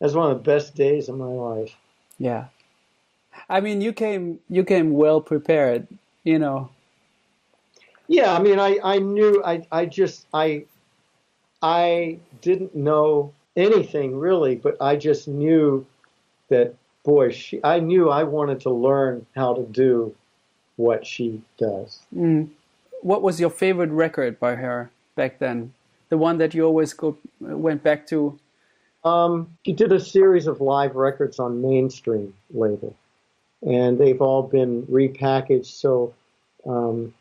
that 0.00 0.06
was 0.06 0.14
one 0.14 0.30
of 0.30 0.38
the 0.38 0.42
best 0.42 0.74
days 0.74 1.08
of 1.08 1.16
my 1.16 1.26
life. 1.26 1.74
Yeah, 2.18 2.46
I 3.48 3.60
mean, 3.60 3.80
you 3.80 3.92
came 3.92 4.40
you 4.48 4.64
came 4.64 4.92
well 4.92 5.20
prepared, 5.20 5.86
you 6.24 6.38
know. 6.38 6.70
Yeah, 8.08 8.34
I 8.34 8.40
mean, 8.40 8.58
I 8.58 8.78
I 8.82 8.98
knew 8.98 9.42
I 9.44 9.66
I 9.72 9.86
just 9.86 10.26
I 10.34 10.64
I 11.62 12.18
didn't 12.42 12.74
know 12.74 13.32
anything 13.56 14.16
really, 14.16 14.56
but 14.56 14.76
I 14.80 14.96
just 14.96 15.28
knew 15.28 15.86
that 16.48 16.74
boy, 17.04 17.30
she 17.30 17.60
I 17.64 17.80
knew 17.80 18.10
I 18.10 18.24
wanted 18.24 18.60
to 18.62 18.70
learn 18.70 19.26
how 19.34 19.54
to 19.54 19.62
do 19.62 20.14
what 20.76 21.06
she 21.06 21.40
does. 21.58 22.00
Mm. 22.14 22.48
What 23.02 23.22
was 23.22 23.40
your 23.40 23.50
favorite 23.50 23.90
record 23.90 24.40
by 24.40 24.54
her 24.56 24.90
back 25.14 25.38
then? 25.38 25.72
The 26.08 26.18
one 26.18 26.38
that 26.38 26.54
you 26.54 26.64
always 26.64 26.92
go 26.92 27.16
went 27.40 27.82
back 27.82 28.06
to? 28.08 28.38
Um, 29.04 29.48
she 29.64 29.72
did 29.72 29.92
a 29.92 30.00
series 30.00 30.46
of 30.46 30.60
live 30.60 30.94
records 30.96 31.38
on 31.38 31.60
Mainstream 31.60 32.32
label, 32.52 32.94
and 33.62 33.98
they've 33.98 34.20
all 34.20 34.42
been 34.42 34.86
repackaged. 34.86 35.66
So 35.66 36.14
um, 36.66 37.12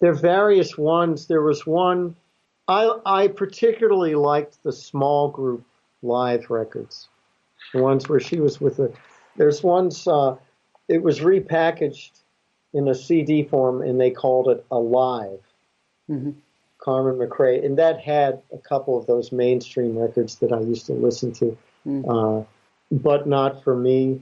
there 0.00 0.10
are 0.10 0.14
various 0.14 0.76
ones. 0.76 1.26
There 1.26 1.42
was 1.42 1.66
one 1.66 2.14
I 2.68 2.98
I 3.04 3.28
particularly 3.28 4.14
liked 4.14 4.62
the 4.62 4.72
small 4.72 5.28
group 5.28 5.64
live 6.02 6.50
records, 6.50 7.08
the 7.72 7.82
ones 7.82 8.08
where 8.08 8.20
she 8.20 8.40
was 8.40 8.60
with 8.60 8.78
a. 8.78 8.92
There's 9.36 9.62
ones. 9.62 10.06
Uh, 10.06 10.36
it 10.88 11.02
was 11.02 11.20
repackaged 11.20 12.10
in 12.74 12.88
a 12.88 12.94
CD 12.94 13.44
form, 13.44 13.82
and 13.82 14.00
they 14.00 14.10
called 14.10 14.48
it 14.48 14.64
Alive. 14.70 15.40
Mm-hmm. 16.10 16.30
Carmen 16.82 17.16
McRae, 17.16 17.64
and 17.64 17.78
that 17.78 18.00
had 18.00 18.42
a 18.52 18.58
couple 18.58 18.98
of 18.98 19.06
those 19.06 19.30
mainstream 19.30 19.96
records 19.96 20.36
that 20.36 20.52
I 20.52 20.60
used 20.60 20.86
to 20.86 20.94
listen 20.94 21.32
to, 21.34 21.56
mm-hmm. 21.86 22.10
uh, 22.10 22.44
but 22.90 23.28
not 23.28 23.62
for 23.62 23.76
me. 23.76 24.20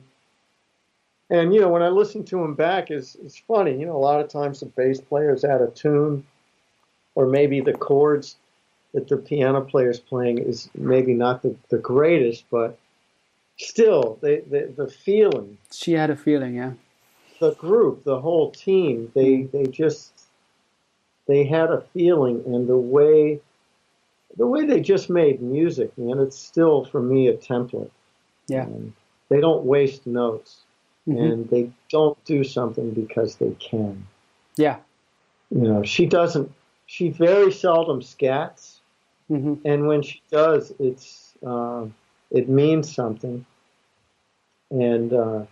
And 1.30 1.55
you 1.55 1.61
know, 1.61 1.70
when 1.70 1.82
I 1.82 1.88
listen 1.88 2.22
to 2.24 2.36
them 2.36 2.55
back, 2.55 2.90
it's 2.90 3.14
it's 3.14 3.38
funny. 3.38 3.78
You 3.78 3.86
know, 3.86 3.96
a 3.96 3.98
lot 3.98 4.20
of 4.20 4.28
times 4.28 4.61
the 4.61 4.66
bass 4.66 5.01
player's 5.01 5.42
out 5.42 5.62
of 5.62 5.74
tune, 5.74 6.26
or 7.14 7.26
maybe 7.26 7.62
the 7.62 7.72
chords 7.72 8.36
that 8.92 9.09
the 9.09 9.16
piano 9.16 9.62
player 9.62 9.88
is 9.88 10.01
playing 10.01 10.38
is 10.38 10.68
maybe 10.74 11.14
not 11.14 11.40
the, 11.40 11.57
the 11.70 11.78
greatest, 11.78 12.44
but 12.51 12.76
still, 13.57 14.18
they, 14.20 14.40
they, 14.40 14.64
the 14.64 14.88
feeling. 14.88 15.57
She 15.72 15.92
had 15.92 16.11
a 16.11 16.16
feeling, 16.16 16.57
yeah 16.57 16.72
the 17.41 17.55
group, 17.55 18.05
the 18.05 18.20
whole 18.20 18.51
team, 18.53 19.11
they 19.14 19.38
mm. 19.38 19.51
they 19.51 19.64
just 19.64 20.12
they 21.26 21.45
had 21.45 21.70
a 21.70 21.80
feeling, 21.93 22.43
and 22.47 22.68
the 22.68 22.76
way 22.76 23.41
the 24.36 24.47
way 24.47 24.64
they 24.64 24.80
just 24.80 25.11
made 25.11 25.43
music, 25.43 25.97
man, 25.99 26.20
it's 26.20 26.38
still 26.38 26.84
for 26.84 27.03
me 27.03 27.28
a 27.28 27.36
template. 27.36 27.91
Yeah, 28.47 28.64
and 28.64 28.93
they 29.28 29.41
don't 29.41 29.64
waste 29.64 30.07
notes, 30.07 30.61
mm-hmm. 31.09 31.18
and 31.18 31.51
they 31.51 31.70
don't 31.91 32.22
do 32.24 32.45
something 32.45 32.93
because 32.93 33.36
they 33.36 33.57
can. 33.59 34.07
Yeah, 34.57 34.76
you 35.51 35.62
know, 35.62 35.82
she 35.82 36.07
doesn't. 36.07 36.53
She 36.86 37.09
very 37.09 37.53
seldom 37.53 38.01
scats, 38.01 38.76
mm-hmm. 39.30 39.55
and 39.64 39.86
when 39.86 40.03
she 40.03 40.20
does, 40.30 40.72
it's 40.78 41.32
uh, 41.45 41.86
it 42.30 42.49
means 42.51 42.95
something, 42.95 43.47
and. 44.70 45.12
Uh, 45.12 45.45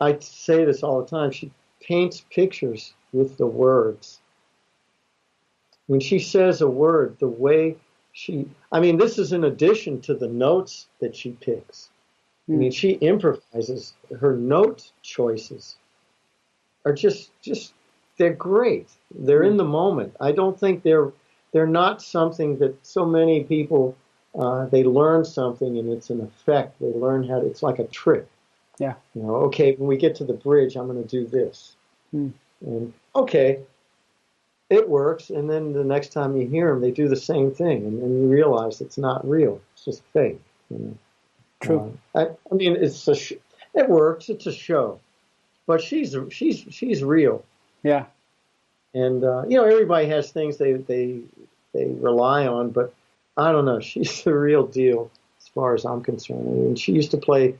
I 0.00 0.18
say 0.20 0.64
this 0.64 0.82
all 0.82 1.02
the 1.02 1.08
time. 1.08 1.30
She 1.30 1.50
paints 1.80 2.24
pictures 2.30 2.92
with 3.12 3.36
the 3.36 3.46
words. 3.46 4.20
When 5.86 6.00
she 6.00 6.18
says 6.18 6.60
a 6.60 6.68
word, 6.68 7.16
the 7.18 7.28
way 7.28 7.76
she, 8.12 8.48
I 8.72 8.80
mean, 8.80 8.98
this 8.98 9.18
is 9.18 9.32
in 9.32 9.44
addition 9.44 10.00
to 10.02 10.14
the 10.14 10.28
notes 10.28 10.88
that 11.00 11.16
she 11.16 11.30
picks. 11.32 11.88
Mm. 12.48 12.54
I 12.54 12.56
mean, 12.58 12.70
she 12.72 12.90
improvises. 12.92 13.94
Her 14.20 14.36
note 14.36 14.90
choices 15.02 15.76
are 16.84 16.92
just, 16.92 17.30
just, 17.40 17.72
they're 18.18 18.32
great. 18.32 18.88
They're 19.14 19.42
mm. 19.42 19.52
in 19.52 19.56
the 19.56 19.64
moment. 19.64 20.16
I 20.20 20.32
don't 20.32 20.58
think 20.58 20.82
they're, 20.82 21.12
they're 21.52 21.66
not 21.66 22.02
something 22.02 22.58
that 22.58 22.84
so 22.84 23.06
many 23.06 23.44
people, 23.44 23.96
uh, 24.38 24.66
they 24.66 24.84
learn 24.84 25.24
something 25.24 25.78
and 25.78 25.90
it's 25.90 26.10
an 26.10 26.20
effect. 26.20 26.78
They 26.80 26.92
learn 26.92 27.26
how 27.26 27.40
to, 27.40 27.46
it's 27.46 27.62
like 27.62 27.78
a 27.78 27.86
trick. 27.86 28.28
Yeah. 28.78 28.94
You 29.14 29.22
know, 29.22 29.34
okay, 29.46 29.74
when 29.74 29.88
we 29.88 29.96
get 29.96 30.14
to 30.16 30.24
the 30.24 30.34
bridge, 30.34 30.76
I'm 30.76 30.86
going 30.86 31.02
to 31.02 31.08
do 31.08 31.26
this. 31.26 31.76
Hmm. 32.10 32.28
And 32.64 32.92
okay, 33.14 33.60
it 34.70 34.88
works. 34.88 35.30
And 35.30 35.48
then 35.48 35.72
the 35.72 35.84
next 35.84 36.12
time 36.12 36.36
you 36.36 36.46
hear 36.46 36.70
them, 36.70 36.80
they 36.80 36.90
do 36.90 37.08
the 37.08 37.16
same 37.16 37.52
thing, 37.52 37.84
and 37.84 38.02
then 38.02 38.22
you 38.22 38.28
realize 38.28 38.80
it's 38.80 38.98
not 38.98 39.28
real. 39.28 39.60
It's 39.74 39.84
just 39.84 40.02
fake. 40.12 40.40
You 40.70 40.78
know? 40.78 40.98
True. 41.60 41.98
Uh, 42.14 42.18
I, 42.18 42.22
I, 42.52 42.54
mean, 42.54 42.76
it's 42.76 43.06
a 43.08 43.14
sh- 43.14 43.32
it 43.74 43.88
works. 43.88 44.28
It's 44.28 44.46
a 44.46 44.52
show, 44.52 45.00
but 45.66 45.82
she's 45.82 46.16
she's 46.30 46.64
she's 46.70 47.02
real. 47.02 47.44
Yeah. 47.82 48.06
And 48.94 49.24
uh, 49.24 49.44
you 49.48 49.56
know, 49.56 49.64
everybody 49.64 50.06
has 50.08 50.30
things 50.30 50.56
they 50.56 50.74
they 50.74 51.20
they 51.74 51.86
rely 51.86 52.46
on, 52.46 52.70
but 52.70 52.94
I 53.36 53.52
don't 53.52 53.64
know. 53.64 53.80
She's 53.90 54.22
the 54.22 54.34
real 54.34 54.66
deal 54.66 55.10
as 55.40 55.48
far 55.48 55.74
as 55.74 55.84
I'm 55.84 56.02
concerned. 56.02 56.48
I 56.48 56.52
mean, 56.52 56.74
she 56.76 56.92
used 56.92 57.10
to 57.12 57.18
play 57.18 57.56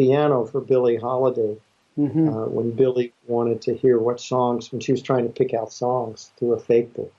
piano 0.00 0.46
for 0.46 0.62
Billie 0.62 0.96
Holiday 0.96 1.56
mm-hmm. 1.98 2.28
uh, 2.28 2.46
when 2.46 2.70
Billie 2.70 3.12
wanted 3.26 3.60
to 3.62 3.74
hear 3.74 3.98
what 3.98 4.18
songs, 4.18 4.72
when 4.72 4.80
she 4.80 4.92
was 4.92 5.02
trying 5.02 5.24
to 5.24 5.32
pick 5.32 5.52
out 5.52 5.72
songs 5.72 6.30
through 6.38 6.54
a 6.54 6.58
fake 6.58 6.94
book. 6.94 7.12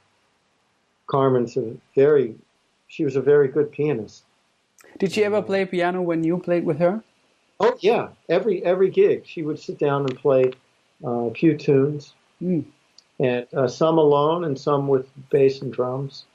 Carmen's 1.05 1.55
a 1.57 1.75
very, 1.95 2.35
she 2.87 3.03
was 3.03 3.15
a 3.15 3.21
very 3.21 3.47
good 3.49 3.71
pianist. 3.71 4.23
Did 4.97 5.11
she 5.11 5.23
ever 5.23 5.41
play 5.43 5.65
piano 5.65 6.01
when 6.01 6.23
you 6.23 6.39
played 6.39 6.65
with 6.65 6.79
her? 6.79 7.03
Oh 7.59 7.77
yeah, 7.81 8.07
every 8.27 8.65
every 8.65 8.89
gig 8.89 9.27
she 9.27 9.43
would 9.43 9.59
sit 9.59 9.77
down 9.77 10.01
and 10.01 10.17
play 10.17 10.51
uh, 11.03 11.29
a 11.29 11.33
few 11.33 11.55
tunes, 11.55 12.15
mm. 12.41 12.65
and 13.19 13.45
uh, 13.53 13.67
some 13.67 13.99
alone 13.99 14.43
and 14.45 14.59
some 14.59 14.87
with 14.87 15.07
bass 15.29 15.61
and 15.61 15.71
drums. 15.71 16.25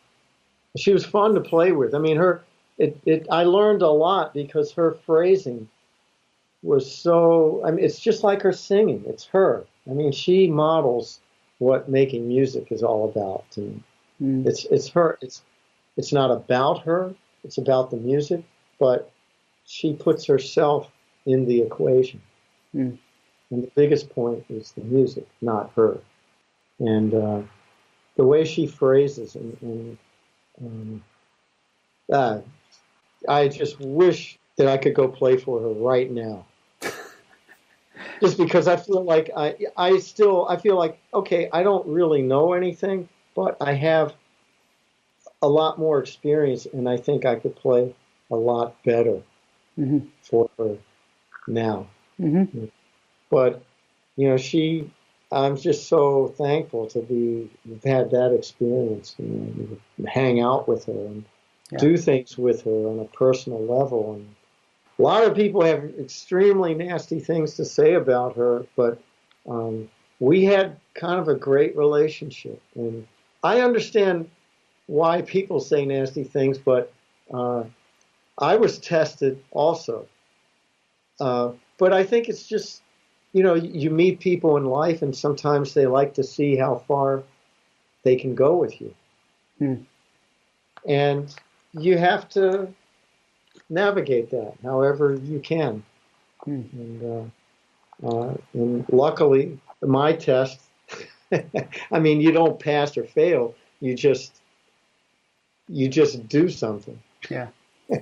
She 0.77 0.93
was 0.93 1.05
fun 1.05 1.35
to 1.35 1.41
play 1.41 1.73
with. 1.73 1.95
I 1.95 1.99
mean, 1.99 2.17
her 2.17 2.45
it, 2.79 3.01
it 3.05 3.27
I 3.29 3.43
learned 3.43 3.83
a 3.83 3.91
lot 3.91 4.35
because 4.35 4.71
her 4.73 4.93
phrasing 5.05 5.69
was 6.67 6.93
so, 6.93 7.63
I 7.65 7.71
mean, 7.71 7.85
it's 7.85 8.01
just 8.01 8.25
like 8.25 8.43
her 8.43 8.53
singing. 8.53 9.05
It's 9.07 9.25
her. 9.27 9.65
I 9.89 9.95
mean, 9.95 10.13
she 10.13 10.49
models 10.49 11.21
what 11.59 11.89
making 11.89 12.27
music 12.27 12.73
is 12.73 12.83
all 12.83 13.09
about 13.09 13.49
to 13.53 13.61
me. 13.61 13.83
Mm. 14.21 14.47
It's, 14.47 14.65
it's 14.67 14.89
her. 14.89 15.17
It's, 15.23 15.43
it's 15.97 16.13
not 16.13 16.31
about 16.31 16.83
her. 16.83 17.15
It's 17.45 17.59
about 17.59 17.91
the 17.91 17.97
music, 17.97 18.43
but 18.81 19.11
she 19.65 19.95
puts 19.95 20.27
herself 20.27 20.91
in 21.25 21.47
the 21.47 21.63
equation. 21.63 22.21
Mm. 22.75 22.99
And 23.51 23.63
the 23.63 23.71
biggest 23.77 24.11
point 24.11 24.45
is 24.49 24.73
the 24.73 24.83
music, 24.83 25.27
not 25.41 25.71
her. 25.77 25.99
And 26.81 27.15
uh, 27.15 27.43
the 28.17 28.27
way 28.27 28.45
she 28.45 28.67
phrases 28.67 29.37
and, 29.37 29.57
and 29.63 29.99
um, 30.61 31.05
uh, 32.13 32.41
I 33.29 33.49
just 33.49 33.79
wish 33.79 34.39
that 34.57 34.67
I 34.67 34.77
could 34.79 34.95
go 34.95 35.07
play 35.07 35.37
for 35.37 35.61
her 35.61 35.69
right 35.69 36.11
now 36.11 36.45
just 38.21 38.39
because 38.39 38.69
I 38.69 38.77
feel 38.77 39.05
like 39.05 39.31
I 39.37 39.57
I 39.77 39.99
still 39.99 40.47
I 40.49 40.57
feel 40.57 40.77
like 40.77 40.99
okay 41.13 41.49
I 41.53 41.63
don't 41.63 41.87
really 41.87 42.23
know 42.23 42.53
anything, 42.53 43.09
but 43.35 43.57
I 43.61 43.75
have 43.75 44.15
a 45.43 45.49
lot 45.49 45.79
more 45.79 45.99
experience, 45.99 46.67
and 46.73 46.89
I 46.89 46.97
think 46.97 47.25
I 47.25 47.37
could 47.37 47.57
play 47.57 47.95
a 48.31 48.37
lot 48.37 48.83
better 48.85 49.23
mm-hmm. 49.79 50.07
for 50.23 50.51
her 50.59 50.77
now. 51.47 51.87
Mm-hmm. 52.21 52.67
But 53.31 53.63
you 54.17 54.29
know, 54.29 54.37
she 54.37 54.91
I'm 55.33 55.57
just 55.57 55.89
so 55.89 56.29
thankful 56.29 56.87
to 56.89 57.01
be 57.01 57.51
had 57.85 58.11
that 58.13 58.33
experience, 58.33 59.15
you 59.19 59.79
know, 59.99 60.09
hang 60.09 60.41
out 60.41 60.69
with 60.69 60.85
her 60.87 60.93
and 60.93 61.25
yeah. 61.71 61.79
do 61.79 61.97
things 61.97 62.39
with 62.39 62.63
her 62.63 62.71
on 62.71 63.01
a 63.01 63.05
personal 63.05 63.61
level 63.61 64.15
and 64.15 64.36
a 64.99 65.03
lot 65.03 65.25
of 65.25 65.35
people 65.35 65.63
have 65.63 65.85
extremely 66.01 66.75
nasty 66.75 67.21
things 67.21 67.55
to 67.55 67.65
say 67.65 67.95
about 67.95 68.37
her, 68.37 68.65
but 68.77 68.99
um, 69.49 69.91
we 70.21 70.45
had 70.45 70.77
kind 70.95 71.21
of 71.21 71.29
a 71.29 71.35
great 71.35 71.77
relationship. 71.77 72.63
And 72.75 73.07
I 73.43 73.61
understand 73.61 74.31
why 74.87 75.23
people 75.23 75.61
say 75.61 75.85
nasty 75.85 76.25
things, 76.25 76.59
but 76.59 76.93
uh, 77.33 77.65
I 78.39 78.57
was 78.57 78.79
tested 78.79 79.43
also. 79.51 80.07
Uh, 81.21 81.53
but 81.79 81.93
I 81.93 82.05
think 82.05 82.29
it's 82.29 82.47
just, 82.47 82.83
you 83.33 83.43
know, 83.43 83.55
you 83.55 83.91
meet 83.91 84.21
people 84.21 84.57
in 84.57 84.65
life, 84.65 85.03
and 85.03 85.15
sometimes 85.15 85.75
they 85.75 85.87
like 85.87 86.15
to 86.15 86.25
see 86.25 86.57
how 86.57 86.83
far 86.89 87.23
they 88.03 88.17
can 88.17 88.35
go 88.35 88.57
with 88.57 88.81
you. 88.81 88.95
Hmm. 89.59 89.75
And 90.87 91.35
you 91.73 91.99
have 91.99 92.29
to 92.31 92.69
navigate 93.69 94.31
that 94.31 94.55
however 94.63 95.15
you 95.15 95.41
can. 95.41 95.85
Hmm. 96.45 96.63
And, 96.73 97.03
uh, 97.03 98.07
uh, 98.07 98.35
and 98.53 98.85
luckily, 98.91 99.59
my 99.83 100.13
test, 100.13 100.61
I 101.91 101.99
mean, 101.99 102.21
you 102.21 102.33
don't 102.33 102.59
pass 102.59 102.97
or 102.97 103.05
fail. 103.05 103.55
You 103.81 103.95
just 103.95 104.41
you 105.69 105.89
just 105.89 106.29
do 106.29 106.49
something. 106.49 107.01
Yeah. 107.29 107.49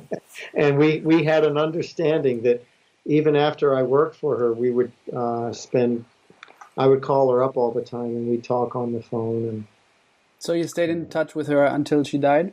and 0.54 0.78
we 0.78 1.00
we 1.00 1.24
had 1.24 1.44
an 1.44 1.56
understanding 1.58 2.42
that 2.42 2.64
even 3.04 3.36
after 3.36 3.76
I 3.76 3.82
worked 3.82 4.16
for 4.16 4.36
her, 4.38 4.52
we 4.52 4.70
would 4.70 4.92
uh, 5.14 5.52
spend. 5.52 6.04
I 6.76 6.86
would 6.86 7.02
call 7.02 7.30
her 7.30 7.42
up 7.42 7.56
all 7.56 7.70
the 7.70 7.82
time, 7.82 8.16
and 8.16 8.28
we'd 8.28 8.42
talk 8.42 8.74
on 8.74 8.92
the 8.92 9.02
phone. 9.02 9.48
And 9.48 9.66
so 10.38 10.52
you 10.52 10.66
stayed 10.66 10.90
in 10.90 11.08
touch 11.08 11.34
with 11.34 11.46
her 11.46 11.64
until 11.64 12.02
she 12.02 12.18
died. 12.18 12.52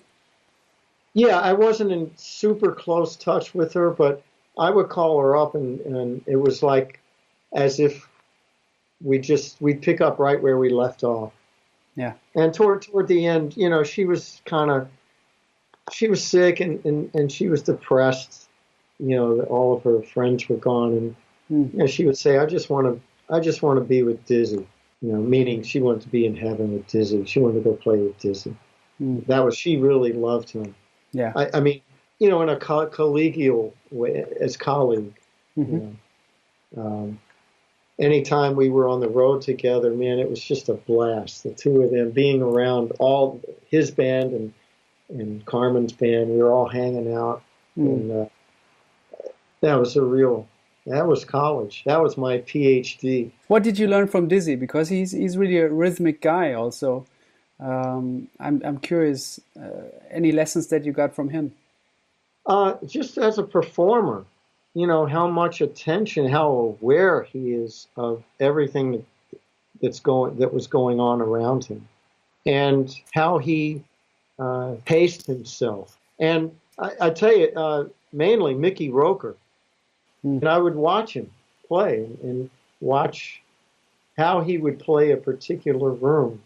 Yeah, 1.13 1.39
I 1.39 1.53
wasn't 1.53 1.91
in 1.91 2.11
super 2.15 2.71
close 2.71 3.15
touch 3.15 3.53
with 3.53 3.73
her, 3.73 3.89
but 3.89 4.23
I 4.57 4.69
would 4.69 4.89
call 4.89 5.19
her 5.19 5.35
up, 5.35 5.55
and, 5.55 5.79
and 5.81 6.23
it 6.25 6.38
was 6.38 6.63
like 6.63 6.99
as 7.53 7.79
if 7.79 8.07
we 9.03 9.19
just 9.19 9.61
we'd 9.61 9.81
pick 9.81 10.01
up 10.01 10.19
right 10.19 10.41
where 10.41 10.57
we 10.57 10.69
left 10.69 11.03
off. 11.03 11.33
Yeah. 11.95 12.13
And 12.35 12.53
toward 12.53 12.83
toward 12.83 13.07
the 13.07 13.25
end, 13.25 13.57
you 13.57 13.69
know, 13.69 13.83
she 13.83 14.05
was 14.05 14.41
kind 14.45 14.71
of 14.71 14.88
she 15.91 16.07
was 16.07 16.23
sick 16.23 16.59
and, 16.59 16.83
and, 16.85 17.13
and 17.13 17.31
she 17.31 17.49
was 17.49 17.63
depressed. 17.63 18.47
You 18.99 19.15
know, 19.15 19.41
all 19.41 19.75
of 19.75 19.83
her 19.83 20.01
friends 20.03 20.47
were 20.47 20.57
gone, 20.57 20.93
and 20.93 21.15
mm. 21.51 21.73
you 21.73 21.79
know, 21.79 21.88
she 21.88 22.05
would 22.05 22.17
say, 22.17 22.38
"I 22.38 22.45
just 22.45 22.69
want 22.69 22.88
to, 22.88 23.33
I 23.33 23.39
just 23.39 23.63
want 23.63 23.79
to 23.79 23.83
be 23.83 24.03
with 24.03 24.23
Dizzy." 24.25 24.67
You 25.01 25.13
know, 25.13 25.19
meaning 25.19 25.63
she 25.63 25.79
wanted 25.79 26.03
to 26.03 26.09
be 26.09 26.27
in 26.27 26.35
heaven 26.35 26.73
with 26.73 26.88
Dizzy. 26.88 27.25
She 27.25 27.39
wanted 27.39 27.63
to 27.63 27.69
go 27.69 27.75
play 27.75 27.97
with 27.97 28.19
Dizzy. 28.19 28.55
Mm. 29.01 29.25
That 29.25 29.43
was 29.43 29.57
she 29.57 29.77
really 29.77 30.13
loved 30.13 30.51
him. 30.51 30.75
Yeah. 31.11 31.33
I, 31.35 31.49
I 31.55 31.59
mean, 31.59 31.81
you 32.19 32.29
know, 32.29 32.41
in 32.41 32.49
a 32.49 32.57
co- 32.57 32.88
collegial 32.88 33.73
way, 33.89 34.25
as 34.39 34.57
colleague. 34.57 35.13
Mm-hmm. 35.57 35.73
You 35.73 35.97
know, 36.75 36.81
um, 36.81 37.19
anytime 37.99 38.55
we 38.55 38.69
were 38.69 38.88
on 38.88 38.99
the 38.99 39.09
road 39.09 39.41
together, 39.41 39.91
man, 39.91 40.19
it 40.19 40.29
was 40.29 40.43
just 40.43 40.69
a 40.69 40.73
blast. 40.73 41.43
The 41.43 41.51
two 41.51 41.81
of 41.81 41.91
them 41.91 42.11
being 42.11 42.41
around 42.41 42.91
all 42.99 43.41
his 43.69 43.91
band 43.91 44.33
and 44.33 44.53
and 45.09 45.45
Carmen's 45.45 45.91
band. 45.91 46.29
We 46.29 46.38
were 46.38 46.51
all 46.51 46.69
hanging 46.69 47.13
out, 47.13 47.43
mm. 47.77 47.85
and 47.85 48.11
uh, 48.11 48.25
that 49.61 49.75
was 49.75 49.95
a 49.95 50.01
real. 50.01 50.47
That 50.88 51.05
was 51.05 51.25
college. 51.25 51.83
That 51.85 52.01
was 52.01 52.17
my 52.17 52.39
PhD. 52.39 53.31
What 53.47 53.61
did 53.61 53.77
you 53.77 53.88
learn 53.88 54.07
from 54.07 54.27
Dizzy? 54.27 54.55
Because 54.55 54.89
he's 54.89 55.11
he's 55.11 55.38
really 55.38 55.57
a 55.57 55.69
rhythmic 55.69 56.21
guy. 56.21 56.53
Also, 56.53 57.05
um, 57.61 58.27
I'm 58.39 58.61
I'm 58.65 58.77
curious. 58.77 59.39
Uh, 59.59 59.89
any 60.09 60.31
lessons 60.31 60.67
that 60.67 60.83
you 60.83 60.91
got 60.91 61.15
from 61.15 61.29
him? 61.29 61.53
Uh, 62.45 62.73
just 62.85 63.17
as 63.17 63.38
a 63.38 63.43
performer, 63.43 64.25
you 64.73 64.88
know 64.88 65.05
how 65.05 65.27
much 65.27 65.61
attention, 65.61 66.27
how 66.27 66.49
aware 66.49 67.23
he 67.23 67.53
is 67.53 67.88
of 67.95 68.23
everything 68.39 69.05
that's 69.81 69.99
going 69.99 70.38
that 70.38 70.53
was 70.53 70.67
going 70.67 70.99
on 70.99 71.21
around 71.21 71.63
him, 71.65 71.88
and 72.45 72.95
how 73.13 73.38
he 73.38 73.83
uh, 74.39 74.75
paced 74.85 75.27
himself. 75.27 75.97
And 76.19 76.51
I, 76.79 76.91
I 76.99 77.09
tell 77.11 77.35
you, 77.35 77.51
uh, 77.55 77.85
mainly 78.11 78.53
Mickey 78.53 78.89
Roker. 78.89 79.35
Mm. 80.25 80.41
And 80.41 80.49
I 80.49 80.57
would 80.57 80.75
watch 80.75 81.13
him 81.13 81.29
play 81.67 82.07
and 82.23 82.49
watch 82.79 83.41
how 84.17 84.41
he 84.41 84.57
would 84.57 84.79
play 84.79 85.11
a 85.11 85.17
particular 85.17 85.91
room. 85.91 86.41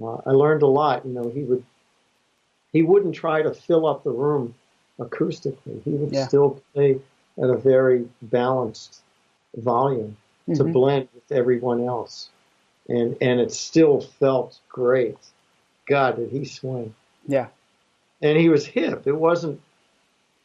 Uh, 0.00 0.16
I 0.26 0.30
learned 0.30 0.62
a 0.62 0.66
lot. 0.66 1.04
You 1.04 1.12
know, 1.12 1.30
he 1.30 1.42
would 1.42 1.64
he 2.72 2.82
wouldn't 2.82 3.14
try 3.14 3.42
to 3.42 3.54
fill 3.54 3.86
up 3.86 4.02
the 4.02 4.10
room 4.10 4.54
acoustically. 4.98 5.82
He 5.84 5.90
would 5.92 6.12
yeah. 6.12 6.26
still 6.26 6.60
play 6.72 6.98
at 7.42 7.50
a 7.50 7.56
very 7.56 8.08
balanced 8.22 9.00
volume 9.56 10.16
mm-hmm. 10.48 10.54
to 10.54 10.64
blend 10.64 11.08
with 11.14 11.30
everyone 11.30 11.84
else, 11.84 12.30
and 12.88 13.16
and 13.20 13.40
it 13.40 13.52
still 13.52 14.00
felt 14.00 14.58
great. 14.68 15.16
God, 15.86 16.16
did 16.16 16.30
he 16.30 16.44
swing? 16.44 16.94
Yeah. 17.26 17.48
And 18.22 18.38
he 18.38 18.48
was 18.48 18.66
hip. 18.66 19.06
It 19.06 19.16
wasn't. 19.16 19.60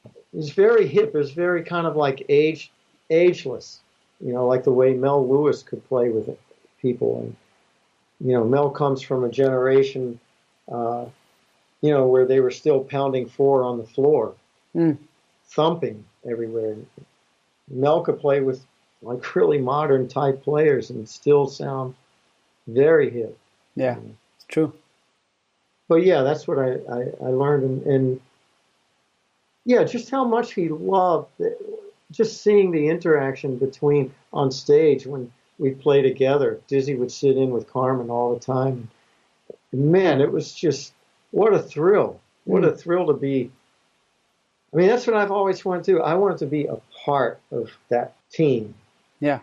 It 0.06 0.38
was 0.38 0.52
very 0.52 0.88
hip. 0.88 1.16
It 1.16 1.18
was 1.18 1.32
very 1.32 1.64
kind 1.64 1.88
of 1.88 1.96
like 1.96 2.26
age, 2.30 2.72
ageless. 3.10 3.80
You 4.20 4.34
know, 4.34 4.48
like 4.48 4.64
the 4.64 4.72
way 4.72 4.94
Mel 4.94 5.28
Lewis 5.28 5.64
could 5.64 5.88
play 5.88 6.10
with 6.10 6.38
people. 6.82 7.22
And 7.22 7.36
you 8.20 8.34
know, 8.34 8.44
Mel 8.44 8.70
comes 8.70 9.02
from 9.02 9.24
a 9.24 9.30
generation, 9.30 10.20
uh, 10.72 11.06
you 11.82 11.91
know, 11.91 12.08
where 12.08 12.26
they 12.26 12.40
were 12.40 12.52
still 12.52 12.84
pounding 12.84 13.28
four 13.28 13.64
on 13.64 13.78
the 13.78 13.86
floor, 13.86 14.34
mm. 14.76 14.98
thumping 15.46 16.04
everywhere. 16.30 16.76
Mel 17.70 18.02
could 18.02 18.20
play 18.20 18.41
with 18.41 18.66
like 19.02 19.36
really 19.36 19.60
modern 19.60 20.08
type 20.08 20.44
players 20.44 20.90
and 20.90 21.08
still 21.08 21.48
sound 21.48 21.96
very 22.68 23.10
hip. 23.10 23.38
Yeah, 23.76 23.98
it's 24.36 24.46
true 24.48 24.74
but 25.90 26.04
yeah, 26.06 26.22
that's 26.22 26.48
what 26.48 26.60
I, 26.60 26.76
I, 26.90 27.00
I 27.26 27.30
learned. 27.32 27.64
And, 27.64 27.84
and, 27.88 28.22
yeah, 29.66 29.84
just 29.84 30.10
how 30.10 30.24
much 30.24 30.54
he 30.54 30.70
loved 30.70 31.30
just 32.12 32.41
seeing 32.41 32.72
the 32.72 32.88
interaction 32.88 33.58
between 33.58 34.14
on 34.32 34.52
stage 34.52 35.06
when 35.06 35.32
we 35.60 35.72
play 35.72 36.02
together. 36.02 36.60
Dizzy 36.68 36.95
would 36.95 37.11
sit 37.11 37.38
in 37.38 37.52
with 37.52 37.72
Carmen 37.72 38.10
all 38.10 38.34
the 38.34 38.40
time. 38.40 38.90
Man, 39.72 40.22
it 40.22 40.31
was 40.31 40.53
just 40.53 40.94
what 41.31 41.53
a 41.53 41.60
thrill. 41.60 42.19
What 42.45 42.64
a 42.64 42.72
mm. 42.72 42.80
thrill 42.80 43.07
to 43.07 43.14
be. 43.14 43.52
I 44.73 44.77
mean, 44.77 44.88
that's 44.88 45.06
what 45.06 45.15
I've 45.15 45.31
always 45.31 45.64
wanted 45.64 45.84
to 45.86 45.91
do. 45.94 46.02
I 46.02 46.15
wanted 46.15 46.40
to 46.40 46.45
be 46.48 46.65
a 46.65 46.77
part 47.06 47.40
of 47.52 47.69
that 47.90 48.14
team. 48.31 48.73
Yeah. 49.19 49.40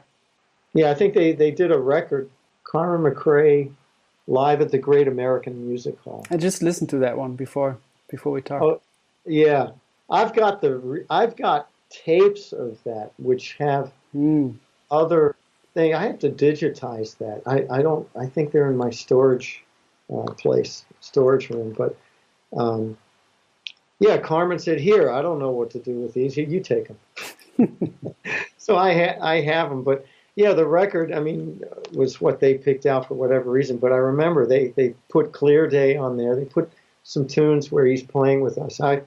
Yeah, 0.73 0.91
I 0.91 0.95
think 0.95 1.15
they, 1.15 1.33
they 1.33 1.51
did 1.51 1.71
a 1.71 1.79
record. 1.79 2.31
Carmen 2.65 3.13
McRae 3.13 3.73
live 4.27 4.61
at 4.61 4.71
the 4.71 4.79
Great 4.79 5.09
American 5.09 5.67
Music 5.67 5.99
Hall. 6.01 6.27
I 6.31 6.37
just 6.37 6.63
listened 6.63 6.91
to 6.91 6.99
that 6.99 7.17
one 7.17 7.37
before 7.37 7.79
before 8.09 8.33
we 8.33 8.43
talked. 8.43 8.65
Oh, 8.65 8.81
yeah, 9.25 9.71
I've 10.11 10.35
got 10.35 10.61
the 10.61 11.05
I've 11.09 11.37
got 11.37 11.69
tapes 11.91 12.53
of 12.53 12.83
that 12.85 13.13
which 13.19 13.55
have 13.59 13.93
mm. 14.15 14.55
other 14.91 15.37
thing. 15.77 15.95
I 15.95 16.07
have 16.07 16.19
to 16.21 16.31
digitize 16.31 17.17
that. 17.19 17.43
I, 17.47 17.79
I 17.79 17.83
don't. 17.83 18.09
I 18.19 18.27
think 18.27 18.51
they're 18.51 18.71
in 18.71 18.77
my 18.77 18.91
storage 18.91 19.63
uh, 20.13 20.33
place, 20.33 20.85
storage 21.01 21.51
room. 21.51 21.75
But 21.77 21.97
um, 22.57 22.99
yeah, 24.01 24.19
Carmen 24.19 24.59
said, 24.59 24.81
"Here, 24.81 25.11
I 25.11 25.23
don't 25.23 25.39
know 25.39 25.51
what 25.51 25.71
to 25.71 25.79
do 25.79 26.01
with 26.01 26.15
these. 26.15 26.35
Here, 26.35 26.49
you 26.49 26.61
take 26.61 26.89
them." 26.89 28.05
so 28.57 28.77
I 28.77 28.93
ha- 28.93 29.19
I 29.21 29.41
have 29.43 29.69
them, 29.71 29.85
but 29.85 30.05
yeah, 30.37 30.53
the 30.53 30.67
record, 30.67 31.13
I 31.13 31.21
mean, 31.21 31.63
was 31.93 32.21
what 32.21 32.41
they 32.41 32.55
picked 32.55 32.85
out 32.85 33.09
for 33.09 33.15
whatever 33.15 33.51
reason. 33.51 33.79
But 33.79 33.93
I 33.93 33.97
remember 33.97 34.47
they, 34.47 34.69
they 34.77 34.95
put 35.09 35.33
Clear 35.33 35.67
Day 35.67 35.97
on 35.97 36.19
there. 36.19 36.37
They 36.37 36.45
put 36.45 36.71
some 37.05 37.27
tunes 37.27 37.73
where 37.73 37.87
he's 37.87 38.03
playing 38.03 38.43
with 38.43 38.59
us. 38.59 38.81
I 38.81 39.03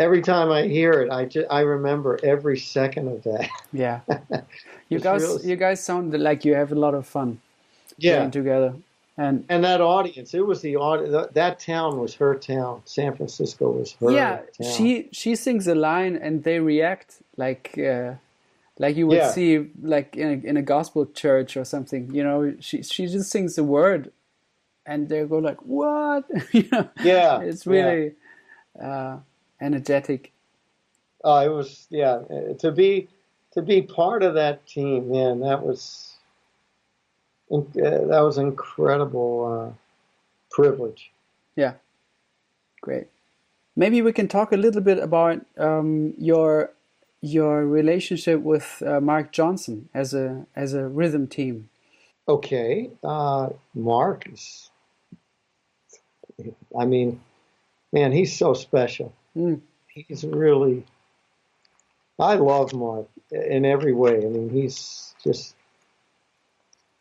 every 0.00 0.22
time 0.22 0.50
I 0.50 0.66
hear 0.66 0.92
it, 1.02 1.10
I 1.10 1.26
just 1.26 1.46
I 1.50 1.60
remember 1.60 2.18
every 2.22 2.58
second 2.58 3.08
of 3.08 3.22
that. 3.24 3.48
Yeah, 3.72 4.00
you 4.88 4.98
guys, 4.98 5.22
real... 5.22 5.40
you 5.42 5.56
guys 5.56 5.84
sound 5.84 6.18
like 6.18 6.44
you 6.44 6.54
have 6.54 6.72
a 6.72 6.74
lot 6.74 6.94
of 6.94 7.06
fun. 7.06 7.40
Yeah, 7.98 8.28
together. 8.30 8.74
And, 9.16 9.44
and 9.50 9.62
that 9.64 9.82
audience, 9.82 10.32
it 10.32 10.46
was 10.46 10.62
the 10.62 10.76
audience. 10.76 11.28
That 11.34 11.60
town 11.60 12.00
was 12.00 12.14
her 12.14 12.34
town. 12.34 12.80
San 12.86 13.14
Francisco 13.14 13.70
was 13.70 13.92
her. 14.00 14.10
Yeah, 14.10 14.36
town. 14.36 14.72
she 14.72 15.08
she 15.12 15.36
sings 15.36 15.68
a 15.68 15.74
line 15.74 16.16
and 16.16 16.42
they 16.42 16.58
react 16.58 17.18
like 17.36 17.78
uh, 17.78 18.14
like 18.80 18.96
you 18.96 19.06
would 19.06 19.18
yeah. 19.18 19.30
see 19.30 19.70
like 19.82 20.16
in 20.16 20.28
a, 20.28 20.48
in 20.48 20.56
a 20.56 20.62
gospel 20.62 21.04
church 21.04 21.56
or 21.56 21.64
something 21.64 22.12
you 22.14 22.24
know 22.24 22.54
she 22.60 22.82
she 22.82 23.06
just 23.06 23.30
sings 23.30 23.54
the 23.56 23.62
word 23.62 24.10
and 24.86 25.08
they 25.08 25.22
go 25.24 25.38
like 25.38 25.60
what 25.62 26.24
you 26.52 26.66
know 26.72 26.88
yeah 27.02 27.40
it's 27.40 27.66
really 27.66 28.12
yeah. 28.76 28.86
uh, 28.86 29.18
energetic 29.60 30.32
oh 31.24 31.38
it 31.38 31.48
was 31.48 31.86
yeah 31.90 32.20
to 32.58 32.72
be 32.72 33.08
to 33.52 33.62
be 33.62 33.82
part 33.82 34.22
of 34.22 34.34
that 34.34 34.66
team 34.66 35.10
man 35.10 35.40
that 35.40 35.62
was 35.62 36.14
uh, 37.52 37.58
that 37.74 38.20
was 38.20 38.38
incredible 38.38 39.72
uh, 39.72 39.74
privilege 40.50 41.10
yeah 41.56 41.74
great 42.80 43.08
maybe 43.76 44.02
we 44.02 44.12
can 44.12 44.28
talk 44.28 44.52
a 44.52 44.56
little 44.56 44.80
bit 44.80 44.98
about 44.98 45.44
um, 45.58 46.14
your 46.18 46.70
your 47.22 47.66
relationship 47.66 48.40
with 48.40 48.82
uh, 48.86 49.00
Mark 49.00 49.32
Johnson 49.32 49.88
as 49.94 50.14
a 50.14 50.46
as 50.56 50.74
a 50.74 50.86
rhythm 50.86 51.26
team. 51.26 51.68
Okay, 52.28 52.90
uh, 53.02 53.50
Mark 53.74 54.28
is 54.32 54.70
I 56.78 56.84
mean, 56.86 57.20
man, 57.92 58.12
he's 58.12 58.36
so 58.36 58.54
special. 58.54 59.12
Mm. 59.36 59.60
He's 59.88 60.24
really. 60.24 60.84
I 62.18 62.34
love 62.34 62.72
Mark 62.72 63.08
in 63.32 63.64
every 63.64 63.92
way. 63.92 64.16
I 64.18 64.28
mean, 64.28 64.50
he's 64.50 65.14
just 65.24 65.54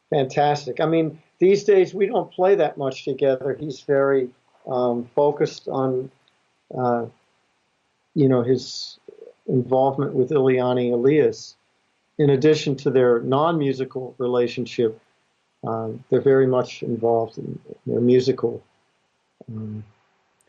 fantastic. 0.10 0.80
I 0.80 0.86
mean, 0.86 1.22
these 1.40 1.64
days 1.64 1.94
we 1.94 2.08
don't 2.08 2.32
play 2.32 2.56
that 2.56 2.78
much 2.78 3.06
together. 3.06 3.56
He's 3.60 3.82
very 3.82 4.30
um, 4.68 5.10
focused 5.16 5.68
on, 5.68 6.10
uh, 6.76 7.06
you 8.16 8.30
know, 8.30 8.44
his 8.44 8.98
involvement 9.48 10.14
with 10.14 10.30
Eliane 10.32 10.94
Elias. 10.94 11.56
In 12.18 12.30
addition 12.30 12.76
to 12.78 12.90
their 12.90 13.22
non-musical 13.22 14.16
relationship, 14.18 15.00
um, 15.66 16.04
they're 16.10 16.22
very 16.22 16.48
much 16.48 16.84
involved 16.84 17.38
in 17.38 17.60
their 17.86 18.02
musical 18.02 18.64
um, 19.48 19.84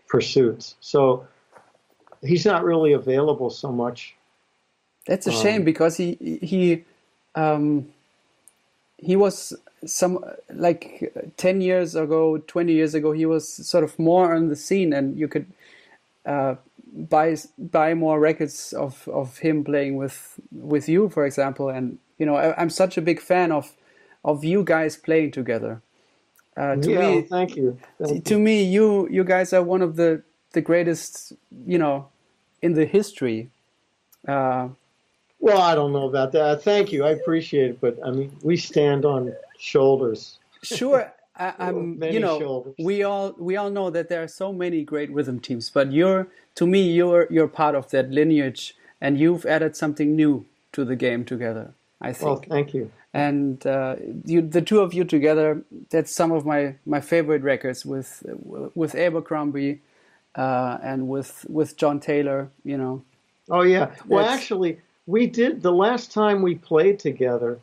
pursuits. 0.09 0.77
So 0.81 1.27
he's 2.23 2.45
not 2.45 2.65
really 2.65 2.93
available 2.93 3.51
so 3.51 3.73
much. 3.73 4.15
That's 5.07 5.27
a 5.27 5.33
shame 5.33 5.61
Um, 5.61 5.65
because 5.65 5.97
he 5.97 6.39
he 6.43 6.85
um, 7.35 7.89
he 8.99 9.17
was 9.17 9.55
some 9.87 10.25
like 10.53 11.13
ten 11.37 11.61
years 11.61 11.95
ago, 11.95 12.39
twenty 12.47 12.75
years 12.75 12.95
ago. 12.95 13.13
He 13.13 13.27
was 13.27 13.49
sort 13.49 13.85
of 13.85 13.99
more 13.99 14.35
on 14.35 14.49
the 14.49 14.57
scene, 14.57 14.93
and 14.93 15.19
you 15.19 15.27
could 15.27 15.47
uh, 16.27 16.57
buy 16.93 17.37
buy 17.59 17.95
more 17.95 18.21
records 18.21 18.73
of 18.73 19.09
of 19.09 19.39
him 19.39 19.65
playing 19.65 19.97
with 19.97 20.39
with 20.53 20.89
you, 20.89 21.09
for 21.09 21.25
example. 21.25 21.71
And 21.71 21.99
you 22.19 22.27
know, 22.27 22.37
I, 22.37 22.61
I'm 22.61 22.71
such 22.71 22.99
a 22.99 23.03
big 23.03 23.21
fan 23.21 23.53
of 23.53 23.73
of 24.25 24.45
you 24.45 24.63
guys 24.63 24.97
playing 24.97 25.31
together. 25.31 25.81
Uh, 26.57 26.77
to 26.77 26.91
yeah, 26.91 27.01
me, 27.01 27.23
thank 27.23 27.57
you. 27.57 27.79
Thank 28.03 28.25
to 28.27 28.39
me, 28.39 28.65
you 28.65 29.09
you 29.09 29.25
guys 29.25 29.53
are 29.53 29.63
one 29.63 29.81
of 29.81 29.97
the 29.97 30.23
the 30.53 30.61
greatest, 30.61 31.33
you 31.67 31.79
know, 31.79 32.09
in 32.63 32.75
the 32.75 32.85
history. 32.87 33.49
Uh, 34.27 34.69
Well, 35.41 35.61
I 35.63 35.75
don't 35.75 35.93
know 35.93 36.09
about 36.09 36.33
that. 36.33 36.63
Thank 36.63 36.93
you. 36.93 37.05
I 37.05 37.11
appreciate 37.11 37.71
it, 37.71 37.81
but 37.81 37.99
I 38.05 38.11
mean, 38.11 38.31
we 38.43 38.57
stand 38.57 39.05
on 39.05 39.33
shoulders. 39.59 40.39
sure, 40.63 41.13
I, 41.37 41.55
I'm. 41.67 42.03
You 42.03 42.21
know, 42.21 42.39
shoulders. 42.39 42.75
we 42.79 43.03
all 43.03 43.35
we 43.39 43.57
all 43.57 43.71
know 43.71 43.89
that 43.91 44.09
there 44.11 44.23
are 44.23 44.29
so 44.29 44.53
many 44.53 44.85
great 44.85 45.11
rhythm 45.11 45.41
teams, 45.41 45.71
but 45.71 45.93
you're 45.93 46.27
to 46.57 46.67
me 46.67 46.83
you're 46.93 47.27
you're 47.31 47.49
part 47.49 47.75
of 47.75 47.91
that 47.91 48.11
lineage, 48.11 48.77
and 49.01 49.19
you've 49.19 49.47
added 49.47 49.77
something 49.77 50.15
new 50.15 50.45
to 50.73 50.85
the 50.85 50.97
game 50.97 51.25
together. 51.25 51.73
I 52.03 52.13
think. 52.13 52.27
Well, 52.27 52.45
thank 52.49 52.75
you. 52.75 52.91
and 53.13 53.67
uh, 53.67 53.97
you, 54.25 54.41
the 54.43 54.63
two 54.63 54.81
of 54.81 54.95
you 54.95 55.05
together 55.05 55.63
that's 55.91 56.13
some 56.15 56.31
of 56.33 56.45
my, 56.47 56.77
my 56.87 57.01
favorite 57.01 57.43
records 57.43 57.85
with 57.85 58.23
with 58.75 58.95
Abercrombie 58.95 59.81
uh, 60.35 60.79
and 60.83 61.09
with 61.09 61.45
with 61.49 61.77
John 61.77 62.01
Taylor 62.01 62.51
you 62.65 62.77
know 62.77 63.03
Oh 63.51 63.63
yeah. 63.63 63.91
Well, 64.07 64.25
actually, 64.25 64.79
we 65.07 65.27
did 65.27 65.63
the 65.63 65.73
last 65.73 66.13
time 66.13 66.41
we 66.41 66.55
played 66.55 67.01
together 67.01 67.59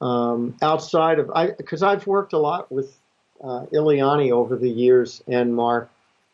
um, 0.00 0.56
outside 0.60 1.18
of 1.18 1.30
I 1.30 1.52
because 1.52 1.82
I've 1.82 2.06
worked 2.06 2.32
a 2.32 2.38
lot 2.38 2.70
with 2.70 2.98
uh, 3.42 3.66
Eliane 3.72 4.32
over 4.32 4.56
the 4.56 4.68
years 4.68 5.22
and 5.28 5.54
Mark 5.54 5.88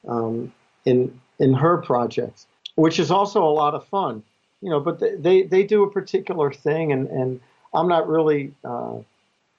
um, 0.08 0.52
in 0.86 1.20
in 1.38 1.52
her 1.52 1.76
projects, 1.78 2.46
which 2.76 2.98
is 2.98 3.10
also 3.10 3.44
a 3.44 3.52
lot 3.52 3.74
of 3.74 3.86
fun. 3.86 4.22
You 4.62 4.70
know, 4.70 4.80
but 4.80 4.98
they 4.98 5.14
they, 5.16 5.42
they 5.42 5.62
do 5.62 5.82
a 5.82 5.90
particular 5.90 6.50
thing, 6.50 6.92
and 6.92 7.06
and 7.08 7.40
I'm 7.74 7.88
not 7.88 8.08
really. 8.08 8.54
Uh, 8.64 8.98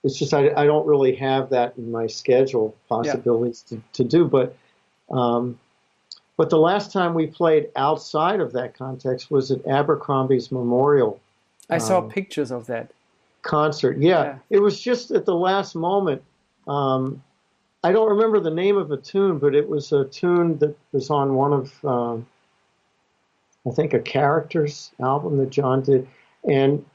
it's 0.04 0.18
just 0.18 0.34
I, 0.34 0.50
I 0.56 0.66
don't 0.66 0.88
really 0.88 1.16
have 1.16 1.50
that 1.50 1.74
in 1.78 1.92
my 1.92 2.08
schedule 2.08 2.76
possibilities 2.90 3.62
to, 3.64 3.82
to 3.94 4.04
do, 4.04 4.26
but. 4.26 4.56
Um, 5.10 5.58
but 6.38 6.50
the 6.50 6.58
last 6.60 6.92
time 6.94 7.14
we 7.14 7.28
played 7.28 7.70
outside 7.76 8.40
of 8.40 8.54
that 8.54 8.78
context 8.78 9.30
was 9.32 9.52
at 9.52 9.66
Abercrombie's 9.68 10.52
Memorial 10.52 11.20
I 11.70 11.80
saw 11.80 11.98
Um, 11.98 12.10
pictures 12.10 12.50
of 12.52 12.68
that 12.68 12.92
concert. 13.42 13.98
Yeah, 13.98 14.24
Yeah. 14.24 14.38
it 14.50 14.60
was 14.60 14.80
just 14.80 15.12
at 15.12 15.26
the 15.26 15.36
last 15.36 15.76
moment. 15.76 16.22
Um, 16.68 17.22
I 17.84 17.92
don't 17.92 18.10
remember 18.10 18.40
the 18.40 18.52
name 18.52 18.78
of 18.78 18.92
a 18.92 18.98
tune, 18.98 19.38
but 19.38 19.54
it 19.54 19.68
was 19.68 19.92
a 19.92 20.06
tune 20.06 20.58
that 20.60 20.76
was 20.94 21.10
on 21.10 21.36
one 21.36 21.54
of, 21.54 21.86
um, 21.86 22.26
I 23.66 23.72
think, 23.72 23.94
a 23.94 24.00
Characters 24.00 24.92
album 25.02 25.38
that 25.38 25.50
John 25.50 25.82
did. 25.84 26.08
And 26.50 26.86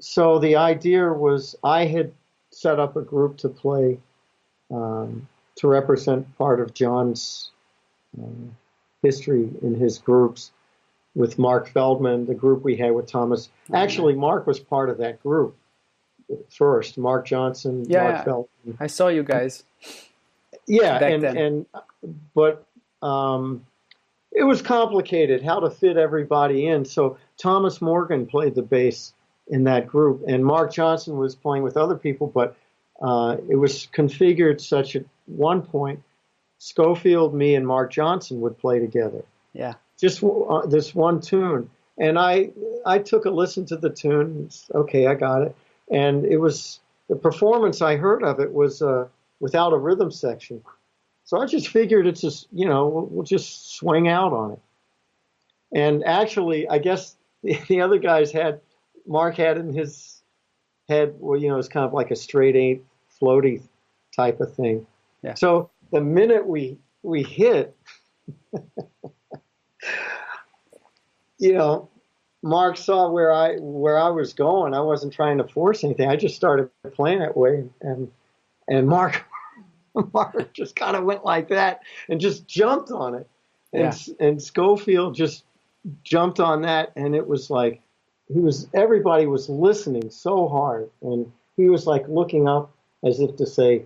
so 0.00 0.38
the 0.38 0.56
idea 0.56 1.12
was 1.12 1.56
I 1.64 1.86
had 1.86 2.12
set 2.50 2.78
up 2.78 2.96
a 2.96 3.02
group 3.02 3.36
to 3.38 3.48
play, 3.48 3.98
um, 4.70 5.26
to 5.56 5.68
represent 5.68 6.36
part 6.38 6.60
of 6.60 6.74
John's 6.74 7.50
um, 8.18 8.56
history 9.02 9.48
in 9.62 9.74
his 9.74 9.98
groups 9.98 10.52
with 11.14 11.38
Mark 11.38 11.68
Feldman, 11.70 12.26
the 12.26 12.34
group 12.34 12.62
we 12.62 12.76
had 12.76 12.92
with 12.92 13.06
Thomas. 13.06 13.48
Actually, 13.74 14.14
Mark 14.14 14.46
was 14.46 14.60
part 14.60 14.90
of 14.90 14.98
that 14.98 15.22
group 15.22 15.56
first. 16.48 16.96
Mark 16.98 17.26
Johnson, 17.26 17.84
Yeah, 17.88 18.02
Mark 18.02 18.14
yeah. 18.16 18.24
Feldman. 18.24 18.76
I 18.78 18.86
saw 18.86 19.08
you 19.08 19.22
guys 19.22 19.64
Yeah, 20.66 21.02
and 21.04 21.22
then. 21.22 21.36
and 21.36 21.66
but 22.34 22.64
um, 23.02 23.66
it 24.32 24.44
was 24.44 24.62
complicated 24.62 25.42
how 25.42 25.60
to 25.60 25.70
fit 25.70 25.96
everybody 25.96 26.66
in. 26.66 26.84
So 26.84 27.18
Thomas 27.36 27.82
Morgan 27.82 28.26
played 28.26 28.54
the 28.54 28.62
bass 28.62 29.12
in 29.48 29.64
that 29.64 29.88
group, 29.88 30.22
and 30.28 30.44
Mark 30.44 30.72
Johnson 30.72 31.16
was 31.16 31.34
playing 31.34 31.64
with 31.64 31.76
other 31.76 31.96
people, 31.96 32.28
but 32.28 32.56
uh, 33.02 33.36
it 33.48 33.56
was 33.56 33.88
configured 33.92 34.60
such 34.60 34.94
at 34.94 35.04
one 35.26 35.62
point 35.62 36.00
Scofield, 36.60 37.34
me, 37.34 37.56
and 37.56 37.66
Mark 37.66 37.90
Johnson 37.90 38.40
would 38.40 38.56
play 38.58 38.78
together 38.78 39.24
yeah 39.52 39.74
just 40.00 40.24
uh, 40.24 40.66
this 40.66 40.94
one 40.94 41.20
tune. 41.20 41.70
And 41.98 42.18
I 42.18 42.50
I 42.86 42.98
took 42.98 43.26
a 43.26 43.30
listen 43.30 43.66
to 43.66 43.76
the 43.76 43.90
tune. 43.90 44.44
It's, 44.46 44.70
okay, 44.74 45.06
I 45.06 45.14
got 45.14 45.42
it. 45.42 45.54
And 45.90 46.24
it 46.24 46.38
was 46.38 46.80
the 47.08 47.16
performance 47.16 47.82
I 47.82 47.96
heard 47.96 48.22
of 48.22 48.40
it 48.40 48.52
was 48.52 48.80
uh, 48.80 49.06
without 49.38 49.72
a 49.72 49.76
rhythm 49.76 50.10
section. 50.10 50.62
So 51.24 51.38
I 51.38 51.46
just 51.46 51.68
figured 51.68 52.06
it's 52.06 52.22
just 52.22 52.48
you 52.52 52.66
know 52.66 52.88
we'll, 52.88 53.06
we'll 53.06 53.24
just 53.24 53.74
swing 53.76 54.08
out 54.08 54.32
on 54.32 54.52
it. 54.52 54.60
And 55.72 56.02
actually, 56.04 56.66
I 56.68 56.78
guess 56.78 57.14
the, 57.42 57.58
the 57.68 57.82
other 57.82 57.98
guys 57.98 58.32
had 58.32 58.60
Mark 59.06 59.36
had 59.36 59.58
in 59.58 59.74
his 59.74 60.22
head 60.88 61.14
well 61.20 61.38
you 61.38 61.48
know 61.48 61.58
it's 61.58 61.68
kind 61.68 61.86
of 61.86 61.92
like 61.92 62.10
a 62.10 62.16
straight 62.16 62.56
eight 62.56 62.84
floaty 63.20 63.62
type 64.16 64.40
of 64.40 64.54
thing. 64.54 64.86
Yeah. 65.22 65.34
So 65.34 65.68
the 65.90 66.00
minute 66.00 66.46
we 66.46 66.78
we 67.02 67.22
hit 67.22 67.76
you 71.38 71.54
know, 71.54 71.88
Mark 72.42 72.76
saw 72.76 73.10
where 73.10 73.32
I 73.32 73.56
where 73.56 73.98
I 73.98 74.08
was 74.10 74.32
going. 74.32 74.74
I 74.74 74.80
wasn't 74.80 75.12
trying 75.12 75.38
to 75.38 75.44
force 75.44 75.84
anything. 75.84 76.08
I 76.08 76.16
just 76.16 76.36
started 76.36 76.70
playing 76.94 77.20
that 77.20 77.36
way, 77.36 77.64
and 77.80 78.10
and 78.68 78.86
Mark 78.88 79.24
Mark 80.12 80.52
just 80.52 80.76
kind 80.76 80.96
of 80.96 81.04
went 81.04 81.24
like 81.24 81.48
that 81.48 81.80
and 82.08 82.20
just 82.20 82.46
jumped 82.46 82.90
on 82.90 83.14
it, 83.14 83.28
and 83.72 83.94
and 84.20 84.42
Scofield 84.42 85.14
just 85.14 85.44
jumped 86.02 86.40
on 86.40 86.62
that, 86.62 86.92
and 86.96 87.14
it 87.14 87.26
was 87.26 87.50
like 87.50 87.80
he 88.32 88.38
was 88.38 88.68
everybody 88.74 89.26
was 89.26 89.48
listening 89.48 90.10
so 90.10 90.48
hard, 90.48 90.90
and 91.02 91.30
he 91.56 91.68
was 91.68 91.86
like 91.86 92.06
looking 92.08 92.48
up 92.48 92.72
as 93.04 93.20
if 93.20 93.36
to 93.36 93.46
say, 93.46 93.84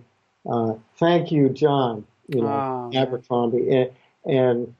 uh, 0.49 0.73
"Thank 0.97 1.31
you, 1.31 1.49
John." 1.49 2.05
You 2.27 2.41
know, 2.41 2.89
yeah. 2.91 3.03
Abercrombie, 3.03 3.69
and, 3.69 3.91
and 4.25 4.75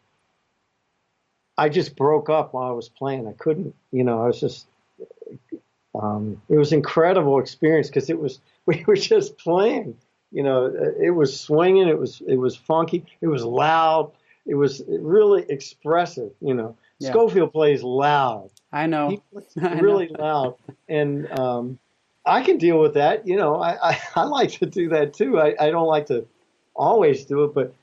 I 1.58 1.70
just 1.70 1.96
broke 1.96 2.30
up 2.30 2.54
while 2.54 2.68
I 2.68 2.72
was 2.72 2.90
playing. 2.90 3.28
I 3.28 3.34
couldn't, 3.34 3.76
you 3.92 4.04
know, 4.04 4.24
I 4.24 4.28
was 4.28 4.40
just, 4.40 4.66
um, 5.94 6.42
it 6.50 6.56
was 6.56 6.74
incredible 6.74 7.40
experience 7.40 7.88
because 7.88 8.10
it 8.10 8.20
was, 8.20 8.40
we 8.66 8.84
were 8.88 8.96
just 8.96 9.38
playing, 9.38 9.96
you 10.32 10.44
know, 10.44 10.66
it 11.00 11.12
was 11.12 11.40
swinging. 11.40 11.88
It 11.88 12.00
was, 12.00 12.22
it 12.28 12.36
was 12.38 12.56
funky. 12.56 13.06
It 13.22 13.28
was 13.28 13.44
loud. 13.44 14.12
It 14.46 14.56
was 14.56 14.84
really 14.88 15.46
expressive, 15.50 16.32
you 16.42 16.54
know. 16.54 16.76
Yeah. 17.00 17.12
Scofield 17.12 17.52
plays 17.54 17.84
loud. 17.84 18.50
I 18.72 18.88
know 18.88 19.10
He 19.10 19.22
plays 19.32 19.46
I 19.62 19.76
know. 19.76 19.82
really 19.82 20.08
loud. 20.08 20.56
And, 20.90 21.32
um, 21.40 21.80
I 22.26 22.42
can 22.42 22.58
deal 22.58 22.80
with 22.80 22.96
that. 22.96 23.28
You 23.28 23.36
know, 23.36 23.56
I, 23.62 23.92
I, 23.92 24.02
I 24.16 24.24
like 24.24 24.52
to 24.60 24.66
do 24.66 24.90
that 24.90 25.14
too. 25.14 25.40
I, 25.40 25.56
I 25.60 25.70
don't 25.70 25.88
like 25.88 26.08
to 26.08 26.26
always 26.76 27.26
do 27.26 27.44
it, 27.44 27.54
but 27.54 27.74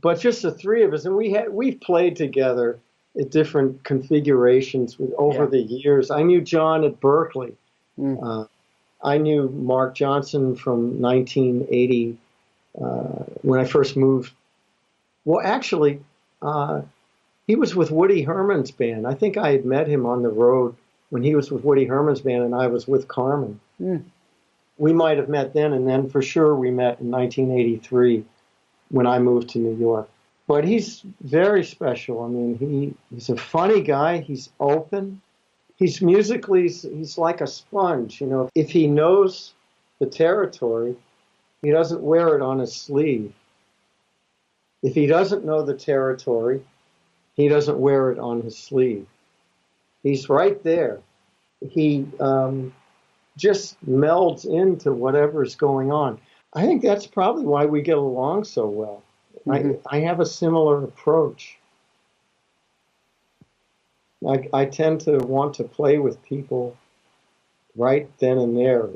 but 0.00 0.20
just 0.20 0.42
the 0.42 0.52
three 0.52 0.82
of 0.84 0.92
us, 0.92 1.04
and 1.04 1.16
we 1.16 1.30
had 1.30 1.52
we've 1.52 1.80
played 1.80 2.16
together 2.16 2.78
at 3.18 3.30
different 3.30 3.82
configurations 3.84 4.98
with 4.98 5.12
over 5.16 5.44
Yeah. 5.44 5.50
the 5.50 5.60
years. 5.62 6.10
I 6.10 6.22
knew 6.22 6.40
John 6.40 6.84
at 6.84 7.00
Berklee. 7.00 7.54
Mm. 7.98 8.18
Uh, 8.22 8.46
I 9.02 9.18
knew 9.18 9.48
Mark 9.48 9.94
Johnson 9.94 10.54
from 10.54 11.00
1980 11.00 12.18
uh, 12.78 12.84
when 13.42 13.58
I 13.60 13.64
first 13.64 13.96
moved. 13.96 14.32
Well, 15.24 15.40
actually, 15.44 16.00
uh, 16.42 16.82
he 17.46 17.56
was 17.56 17.74
with 17.74 17.90
Woody 17.90 18.22
Herman's 18.22 18.70
band. 18.70 19.06
I 19.06 19.14
think 19.14 19.36
I 19.38 19.52
had 19.52 19.64
met 19.64 19.86
him 19.88 20.04
on 20.04 20.22
the 20.22 20.28
road 20.28 20.76
when 21.10 21.22
he 21.22 21.34
was 21.34 21.50
with 21.50 21.64
Woody 21.64 21.84
Herman's 21.84 22.20
band, 22.20 22.44
and 22.44 22.54
I 22.54 22.66
was 22.66 22.88
with 22.88 23.08
Carmen. 23.08 23.60
Mm. 23.80 24.04
We 24.78 24.92
might 24.92 25.18
have 25.18 25.28
met 25.28 25.54
then, 25.54 25.72
and 25.72 25.88
then 25.88 26.08
for 26.08 26.22
sure 26.22 26.54
we 26.54 26.70
met 26.70 27.00
in 27.00 27.10
1983 27.10 28.24
when 28.90 29.06
I 29.06 29.18
moved 29.18 29.50
to 29.50 29.58
New 29.58 29.76
York. 29.76 30.08
But 30.46 30.64
he's 30.64 31.02
very 31.22 31.64
special. 31.64 32.22
I 32.22 32.28
mean, 32.28 32.58
he, 32.58 32.94
he's 33.14 33.28
a 33.30 33.36
funny 33.36 33.80
guy. 33.80 34.20
He's 34.20 34.50
open. 34.60 35.20
He's 35.76 36.00
musically, 36.00 36.62
he's, 36.62 36.82
he's 36.82 37.18
like 37.18 37.40
a 37.40 37.46
sponge. 37.46 38.20
You 38.20 38.28
know, 38.28 38.50
if 38.54 38.70
he 38.70 38.86
knows 38.86 39.54
the 39.98 40.06
territory, 40.06 40.96
he 41.62 41.70
doesn't 41.70 42.02
wear 42.02 42.36
it 42.36 42.42
on 42.42 42.60
his 42.60 42.74
sleeve. 42.74 43.32
If 44.82 44.94
he 44.94 45.06
doesn't 45.06 45.44
know 45.44 45.62
the 45.62 45.74
territory, 45.74 46.62
he 47.34 47.48
doesn't 47.48 47.78
wear 47.78 48.10
it 48.12 48.18
on 48.18 48.42
his 48.42 48.56
sleeve. 48.56 49.06
He's 50.06 50.28
right 50.28 50.62
there. 50.62 51.00
He 51.68 52.06
um, 52.20 52.72
just 53.36 53.76
melds 53.84 54.44
into 54.44 54.92
whatever's 54.92 55.56
going 55.56 55.90
on. 55.90 56.20
I 56.54 56.62
think 56.64 56.80
that's 56.80 57.08
probably 57.08 57.44
why 57.44 57.66
we 57.66 57.82
get 57.82 57.98
along 57.98 58.44
so 58.44 58.68
well. 58.68 59.02
Mm-hmm. 59.48 59.72
I, 59.88 59.96
I 59.96 60.00
have 60.02 60.20
a 60.20 60.26
similar 60.26 60.84
approach. 60.84 61.58
I, 64.28 64.48
I 64.52 64.64
tend 64.66 65.00
to 65.02 65.18
want 65.18 65.54
to 65.54 65.64
play 65.64 65.98
with 65.98 66.22
people 66.24 66.76
right 67.74 68.08
then 68.18 68.38
and 68.38 68.56
there, 68.56 68.88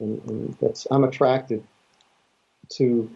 and, 0.00 0.20
and 0.28 0.56
that's 0.60 0.88
I'm 0.90 1.04
attracted 1.04 1.62
to 2.70 3.08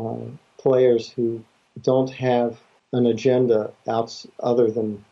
uh, 0.00 0.24
players 0.56 1.10
who 1.10 1.44
don't 1.82 2.10
have 2.10 2.58
an 2.94 3.04
agenda 3.04 3.70
out 3.86 4.24
other 4.40 4.70
than 4.70 5.04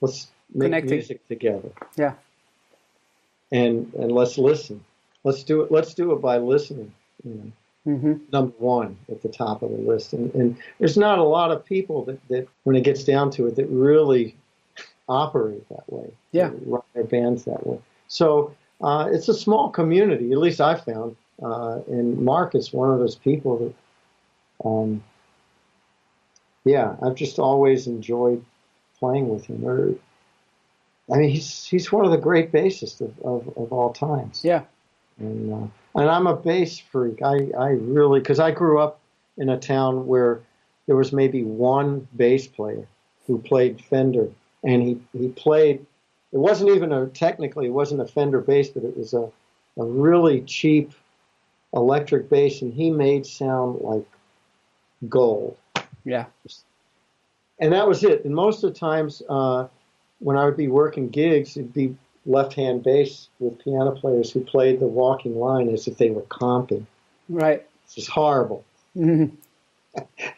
let's 0.00 0.28
make 0.54 0.66
Connecting. 0.66 0.90
music 0.90 1.26
together. 1.28 1.70
Yeah. 1.96 2.14
And 3.52 3.92
and 3.94 4.12
let's 4.12 4.38
listen. 4.38 4.84
Let's 5.24 5.42
do 5.44 5.62
it. 5.62 5.70
Let's 5.70 5.94
do 5.94 6.12
it 6.12 6.20
by 6.20 6.38
listening. 6.38 6.92
You 7.24 7.34
know 7.34 7.52
mm-hmm. 7.86 8.14
number 8.32 8.54
one 8.58 8.96
at 9.10 9.22
the 9.22 9.28
top 9.28 9.62
of 9.62 9.70
the 9.70 9.76
list. 9.76 10.12
And, 10.12 10.34
and 10.34 10.56
there's 10.78 10.96
not 10.96 11.18
a 11.18 11.24
lot 11.24 11.52
of 11.52 11.64
people 11.64 12.04
that, 12.06 12.28
that, 12.28 12.48
when 12.64 12.76
it 12.76 12.84
gets 12.84 13.04
down 13.04 13.30
to 13.32 13.46
it, 13.46 13.56
that 13.56 13.66
really 13.66 14.36
operate 15.08 15.68
that 15.68 15.90
way. 15.92 16.12
Yeah. 16.32 16.50
Run 16.64 16.82
their 16.94 17.04
bands 17.04 17.44
that 17.44 17.66
way. 17.66 17.78
So 18.08 18.54
uh, 18.82 19.08
it's 19.12 19.28
a 19.28 19.34
small 19.34 19.70
community, 19.70 20.32
at 20.32 20.38
least 20.38 20.60
I 20.60 20.74
found. 20.74 21.16
Uh, 21.42 21.80
and 21.86 22.18
Mark 22.18 22.54
is 22.54 22.72
one 22.72 22.90
of 22.90 22.98
those 22.98 23.14
people 23.14 23.58
that, 23.58 24.66
um, 24.66 25.02
yeah, 26.64 26.96
I've 27.02 27.14
just 27.14 27.38
always 27.38 27.86
enjoyed 27.86 28.44
playing 28.98 29.28
with 29.28 29.46
him. 29.46 29.64
Or, 29.64 29.94
I 31.12 31.16
mean, 31.18 31.30
he's 31.30 31.66
he's 31.66 31.92
one 31.92 32.04
of 32.04 32.10
the 32.10 32.18
great 32.18 32.52
bassists 32.52 33.00
of, 33.00 33.18
of, 33.20 33.56
of 33.56 33.72
all 33.72 33.92
times. 33.92 34.40
Yeah. 34.42 34.62
And 35.18 35.52
uh, 35.52 36.00
and 36.00 36.10
I'm 36.10 36.26
a 36.26 36.36
bass 36.36 36.78
freak. 36.78 37.22
I, 37.22 37.50
I 37.58 37.68
really, 37.70 38.20
because 38.20 38.40
I 38.40 38.50
grew 38.50 38.80
up 38.80 39.00
in 39.38 39.48
a 39.48 39.58
town 39.58 40.06
where 40.06 40.40
there 40.86 40.96
was 40.96 41.12
maybe 41.12 41.42
one 41.42 42.06
bass 42.16 42.46
player 42.46 42.86
who 43.26 43.38
played 43.38 43.80
Fender, 43.80 44.28
and 44.62 44.82
he, 44.82 45.00
he 45.18 45.28
played, 45.28 45.84
it 46.32 46.38
wasn't 46.38 46.70
even 46.70 46.92
a, 46.92 47.06
technically, 47.08 47.66
it 47.66 47.72
wasn't 47.72 48.00
a 48.00 48.06
Fender 48.06 48.40
bass, 48.40 48.68
but 48.68 48.84
it 48.84 48.96
was 48.96 49.14
a, 49.14 49.30
a 49.78 49.84
really 49.84 50.42
cheap 50.42 50.92
electric 51.74 52.28
bass, 52.28 52.62
and 52.62 52.72
he 52.72 52.90
made 52.90 53.26
sound 53.26 53.80
like 53.80 54.06
gold. 55.08 55.56
Yeah. 56.04 56.26
And 57.58 57.72
that 57.72 57.88
was 57.88 58.04
it. 58.04 58.24
And 58.24 58.34
most 58.34 58.62
of 58.62 58.72
the 58.72 58.78
times, 58.78 59.22
uh, 59.28 59.66
when 60.18 60.36
I 60.36 60.44
would 60.44 60.56
be 60.56 60.68
working 60.68 61.08
gigs, 61.08 61.56
it'd 61.56 61.74
be 61.74 61.96
left-hand 62.24 62.82
bass 62.82 63.28
with 63.38 63.62
piano 63.62 63.92
players 63.92 64.32
who 64.32 64.40
played 64.40 64.80
the 64.80 64.86
walking 64.86 65.38
line 65.38 65.68
as 65.68 65.86
if 65.86 65.98
they 65.98 66.10
were 66.10 66.22
comping. 66.22 66.86
Right. 67.28 67.64
This 67.86 68.04
is 68.04 68.08
horrible. 68.08 68.64
Mm-hmm. 68.96 69.34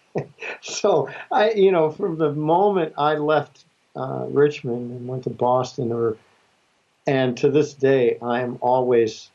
so 0.61 1.09
I, 1.33 1.53
you 1.53 1.73
know, 1.73 1.91
from 1.91 2.19
the 2.19 2.33
moment 2.33 2.95
I 2.99 3.15
left 3.15 3.65
uh, 3.97 4.27
Richmond 4.29 4.91
and 4.91 5.09
went 5.09 5.25
to 5.25 5.31
Boston, 5.31 5.93
or 5.93 6.17
and 7.07 7.37
to 7.39 7.51
this 7.51 7.75
day, 7.75 8.19
I 8.23 8.43
am 8.43 8.59
always, 8.61 9.31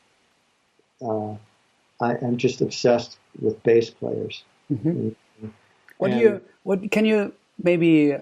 uh, 1.02 1.32
I 2.00 2.14
am 2.22 2.36
just 2.36 2.60
obsessed 2.60 3.18
with 3.40 3.62
bass 3.62 3.90
players. 3.90 4.42
Mm-hmm. 4.72 4.88
And, 4.88 5.16
what 5.98 6.10
do 6.10 6.18
you? 6.18 6.40
What 6.62 6.90
can 6.90 7.04
you 7.04 7.32
maybe 7.62 8.16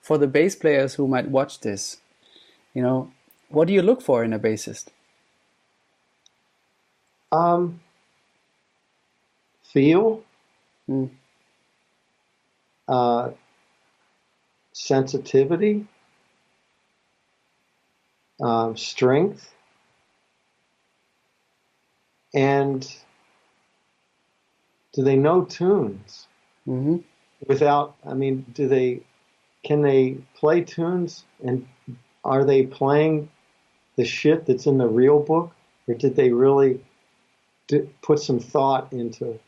for 0.00 0.18
the 0.18 0.26
bass 0.26 0.56
players 0.56 0.94
who 0.94 1.06
might 1.06 1.28
watch 1.28 1.60
this? 1.60 1.98
You 2.74 2.82
know, 2.82 3.12
what 3.48 3.68
do 3.68 3.74
you 3.74 3.82
look 3.82 4.02
for 4.02 4.24
in 4.24 4.32
a 4.32 4.38
bassist? 4.38 4.88
Um, 7.32 7.80
feel, 9.62 10.22
mm. 10.88 11.10
uh, 12.88 13.30
sensitivity, 14.72 15.86
um, 18.40 18.76
strength, 18.76 19.52
and 22.34 22.94
do 24.92 25.02
they 25.02 25.16
know 25.16 25.44
tunes? 25.44 26.26
Mm-hmm. 26.66 26.98
Without, 27.46 27.96
I 28.06 28.14
mean, 28.14 28.46
do 28.52 28.68
they? 28.68 29.00
Can 29.64 29.82
they 29.82 30.18
play 30.34 30.62
tunes 30.62 31.24
and 31.44 31.66
are 32.24 32.44
they 32.44 32.64
playing 32.64 33.28
the 33.96 34.04
shit 34.04 34.46
that's 34.46 34.66
in 34.66 34.78
the 34.78 34.86
real 34.86 35.18
book, 35.18 35.52
or 35.88 35.94
did 35.94 36.14
they 36.14 36.30
really 36.30 36.80
do, 37.66 37.88
put 38.02 38.20
some 38.20 38.38
thought 38.38 38.92
into 38.92 39.38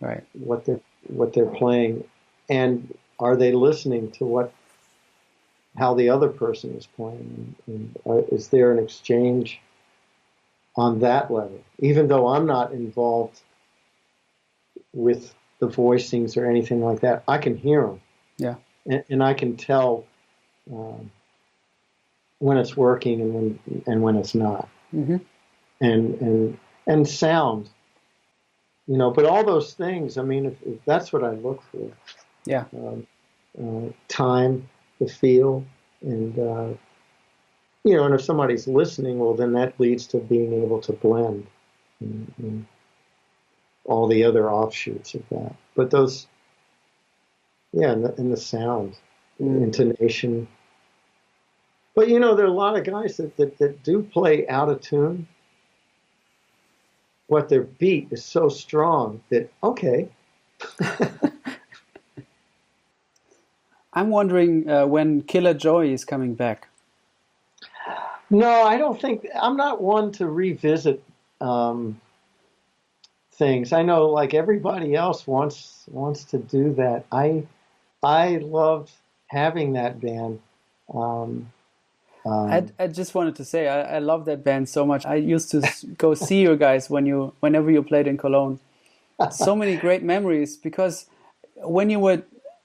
right. 0.00 0.24
what 0.32 0.64
they're 0.64 0.80
what 1.06 1.32
they're 1.32 1.46
playing, 1.46 2.04
and 2.48 2.96
are 3.18 3.36
they 3.36 3.52
listening 3.52 4.10
to 4.12 4.24
what 4.24 4.52
how 5.76 5.94
the 5.94 6.08
other 6.08 6.28
person 6.28 6.74
is 6.76 6.86
playing, 6.86 7.54
and, 7.66 7.74
and 7.74 7.96
uh, 8.06 8.34
is 8.34 8.48
there 8.48 8.72
an 8.72 8.82
exchange 8.82 9.60
on 10.76 11.00
that 11.00 11.30
level? 11.30 11.62
Even 11.78 12.08
though 12.08 12.28
I'm 12.28 12.46
not 12.46 12.72
involved 12.72 13.40
with 14.92 15.34
the 15.60 15.68
voicings 15.68 16.36
or 16.36 16.46
anything 16.46 16.82
like 16.82 17.00
that, 17.00 17.22
I 17.28 17.38
can 17.38 17.56
hear 17.56 17.82
them. 17.82 18.00
Yeah, 18.38 18.56
and, 18.86 19.04
and 19.08 19.22
I 19.22 19.34
can 19.34 19.56
tell. 19.56 20.04
Um, 20.72 21.10
when 22.40 22.56
it's 22.56 22.76
working 22.76 23.20
and 23.20 23.34
when 23.34 23.82
and 23.86 24.02
when 24.02 24.16
it's 24.16 24.34
not, 24.34 24.68
mm-hmm. 24.94 25.18
and 25.80 26.20
and 26.20 26.58
and 26.86 27.08
sound, 27.08 27.68
you 28.86 28.96
know. 28.96 29.10
But 29.10 29.26
all 29.26 29.44
those 29.44 29.74
things, 29.74 30.18
I 30.18 30.22
mean, 30.22 30.46
if, 30.46 30.62
if 30.62 30.84
that's 30.84 31.12
what 31.12 31.22
I 31.22 31.32
look 31.32 31.62
for, 31.70 31.90
yeah, 32.46 32.64
um, 32.74 33.06
uh, 33.62 33.92
time, 34.08 34.68
the 34.98 35.06
feel, 35.06 35.64
and 36.00 36.38
uh, 36.38 36.68
you 37.84 37.96
know, 37.96 38.04
and 38.04 38.14
if 38.14 38.22
somebody's 38.22 38.66
listening, 38.66 39.18
well, 39.18 39.34
then 39.34 39.52
that 39.52 39.78
leads 39.78 40.06
to 40.08 40.18
being 40.18 40.62
able 40.62 40.80
to 40.80 40.92
blend. 40.92 41.46
And, 42.00 42.32
and 42.38 42.66
all 43.84 44.06
the 44.06 44.24
other 44.24 44.50
offshoots 44.50 45.14
of 45.14 45.22
that, 45.30 45.54
but 45.74 45.90
those, 45.90 46.26
yeah, 47.72 47.92
and 47.92 48.04
the, 48.04 48.14
and 48.16 48.32
the 48.32 48.36
sound, 48.36 48.96
mm. 49.40 49.62
intonation, 49.62 50.48
but 51.94 52.08
you 52.08 52.18
know, 52.18 52.34
there 52.34 52.46
are 52.46 52.48
a 52.48 52.52
lot 52.52 52.76
of 52.78 52.84
guys 52.84 53.16
that, 53.18 53.36
that, 53.36 53.58
that 53.58 53.82
do 53.82 54.02
play 54.02 54.48
out 54.48 54.68
of 54.68 54.80
tune. 54.80 55.26
What 57.26 57.48
their 57.48 57.62
beat 57.62 58.08
is 58.10 58.24
so 58.24 58.48
strong 58.48 59.22
that 59.30 59.52
okay. 59.62 60.08
I'm 63.92 64.10
wondering 64.10 64.68
uh, 64.68 64.86
when 64.86 65.22
Killer 65.22 65.54
Joey 65.54 65.92
is 65.92 66.04
coming 66.04 66.34
back. 66.34 66.68
No, 68.30 68.62
I 68.62 68.78
don't 68.78 69.00
think 69.00 69.26
I'm 69.40 69.56
not 69.56 69.82
one 69.82 70.12
to 70.12 70.26
revisit 70.26 71.02
um, 71.40 72.00
things. 73.32 73.72
I 73.72 73.82
know, 73.82 74.06
like 74.06 74.34
everybody 74.34 74.94
else 74.94 75.26
wants 75.26 75.84
wants 75.88 76.24
to 76.24 76.38
do 76.38 76.72
that. 76.74 77.04
I 77.10 77.46
I 78.02 78.38
loved 78.38 78.92
having 79.28 79.74
that 79.74 80.00
band. 80.00 80.40
Um, 80.92 81.52
um, 82.24 82.50
I, 82.50 82.64
I 82.78 82.86
just 82.88 83.14
wanted 83.14 83.36
to 83.36 83.44
say 83.44 83.68
I, 83.68 83.96
I 83.96 83.98
love 83.98 84.24
that 84.26 84.44
band 84.44 84.68
so 84.68 84.86
much. 84.86 85.06
I 85.06 85.16
used 85.16 85.50
to 85.52 85.62
go 85.98 86.14
see 86.14 86.42
you 86.42 86.56
guys 86.56 86.90
when 86.90 87.06
you 87.06 87.34
whenever 87.40 87.70
you 87.70 87.82
played 87.82 88.06
in 88.06 88.18
Cologne. 88.18 88.60
So 89.30 89.56
many 89.56 89.76
great 89.86 90.02
memories 90.02 90.56
because 90.56 91.06
when 91.56 91.90
you 91.90 91.98
were 92.00 92.22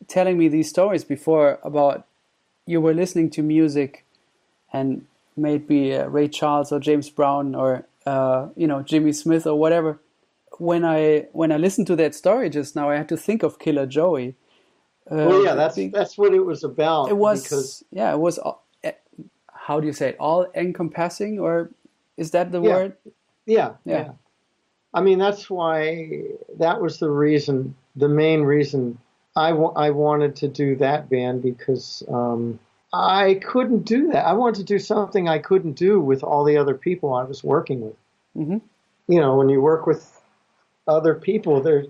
telling 0.07 0.37
me 0.37 0.47
these 0.47 0.69
stories 0.69 1.03
before 1.03 1.59
about 1.63 2.05
you 2.65 2.81
were 2.81 2.93
listening 2.93 3.29
to 3.31 3.41
music 3.41 4.05
and 4.73 5.05
maybe 5.37 5.95
uh, 5.95 6.07
Ray 6.07 6.27
Charles 6.27 6.71
or 6.71 6.79
James 6.79 7.09
Brown 7.09 7.55
or 7.55 7.85
uh, 8.05 8.49
you 8.55 8.67
know 8.67 8.81
Jimmy 8.81 9.13
Smith 9.13 9.47
or 9.47 9.57
whatever. 9.59 9.99
When 10.57 10.85
I 10.85 11.27
when 11.33 11.51
I 11.51 11.57
listened 11.57 11.87
to 11.87 11.95
that 11.97 12.15
story 12.15 12.49
just 12.49 12.75
now, 12.75 12.89
I 12.89 12.97
had 12.97 13.09
to 13.09 13.17
think 13.17 13.43
of 13.43 13.59
Killer 13.59 13.85
Joey. 13.85 14.35
Uh, 15.09 15.15
well, 15.27 15.43
yeah, 15.43 15.53
that's 15.53 15.77
that's 15.91 16.17
what 16.17 16.33
it 16.33 16.39
was 16.39 16.63
about. 16.63 17.09
It 17.09 17.17
was 17.17 17.43
because... 17.43 17.83
yeah, 17.91 18.11
it 18.11 18.19
was 18.19 18.39
all, 18.39 18.65
how 19.65 19.79
do 19.79 19.87
you 19.87 19.93
say 19.93 20.09
it 20.09 20.17
all 20.19 20.47
encompassing 20.53 21.39
or 21.39 21.71
is 22.17 22.31
that 22.31 22.51
the 22.51 22.61
yeah. 22.61 22.69
word 22.69 22.97
yeah, 23.45 23.71
yeah, 23.83 23.97
yeah 23.97 24.11
i 24.93 25.01
mean 25.01 25.17
that's 25.17 25.49
why 25.49 26.21
that 26.59 26.79
was 26.79 26.99
the 26.99 27.09
reason 27.09 27.75
the 27.95 28.07
main 28.07 28.41
reason 28.41 28.97
I, 29.37 29.49
w- 29.49 29.73
I 29.75 29.89
wanted 29.89 30.35
to 30.37 30.47
do 30.47 30.77
that 30.77 31.09
band 31.09 31.43
because 31.43 32.03
um, 32.07 32.57
I 32.93 33.41
couldn't 33.45 33.83
do 33.83 34.11
that. 34.13 34.25
I 34.25 34.31
wanted 34.31 34.55
to 34.59 34.63
do 34.63 34.79
something 34.79 35.27
I 35.27 35.39
couldn't 35.39 35.73
do 35.73 35.99
with 35.99 36.23
all 36.23 36.45
the 36.45 36.55
other 36.55 36.73
people 36.73 37.13
I 37.13 37.23
was 37.23 37.43
working 37.43 37.81
with. 37.81 37.95
Mm-hmm. 38.37 38.57
You 39.09 39.19
know, 39.19 39.35
when 39.35 39.49
you 39.49 39.59
work 39.59 39.85
with 39.85 40.21
other 40.87 41.15
people, 41.15 41.61
they're 41.61 41.87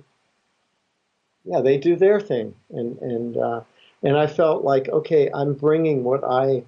yeah, 1.45 1.61
they 1.61 1.77
do 1.77 1.95
their 1.95 2.19
thing, 2.19 2.55
and 2.71 2.97
and 2.99 3.37
uh, 3.37 3.61
and 4.03 4.17
I 4.17 4.27
felt 4.27 4.63
like 4.63 4.89
okay, 4.89 5.29
I'm 5.33 5.53
bringing 5.53 6.03
what 6.03 6.23
I 6.23 6.63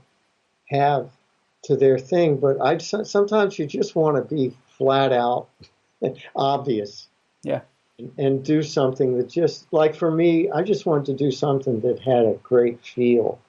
have 0.69 1.09
to 1.63 1.75
their 1.75 1.97
thing, 1.97 2.37
but 2.37 2.61
I 2.61 2.77
sometimes 2.77 3.57
you 3.59 3.65
just 3.65 3.95
want 3.95 4.17
to 4.17 4.35
be 4.35 4.55
flat 4.77 5.11
out 5.11 5.47
obvious. 6.35 7.07
Yeah. 7.43 7.61
And, 7.99 8.11
and 8.17 8.45
do 8.45 8.61
something 8.61 9.17
that 9.17 9.29
just 9.29 9.71
like 9.73 9.95
for 9.95 10.11
me, 10.11 10.51
I 10.51 10.61
just 10.61 10.85
wanted 10.85 11.05
to 11.07 11.13
do 11.13 11.31
something 11.31 11.81
that 11.81 11.99
had 11.99 12.25
a 12.25 12.39
great 12.43 12.83
feel. 12.85 13.39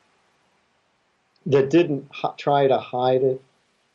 That 1.46 1.70
didn't 1.70 2.10
h- 2.24 2.36
try 2.38 2.66
to 2.66 2.78
hide 2.78 3.22
it. 3.22 3.42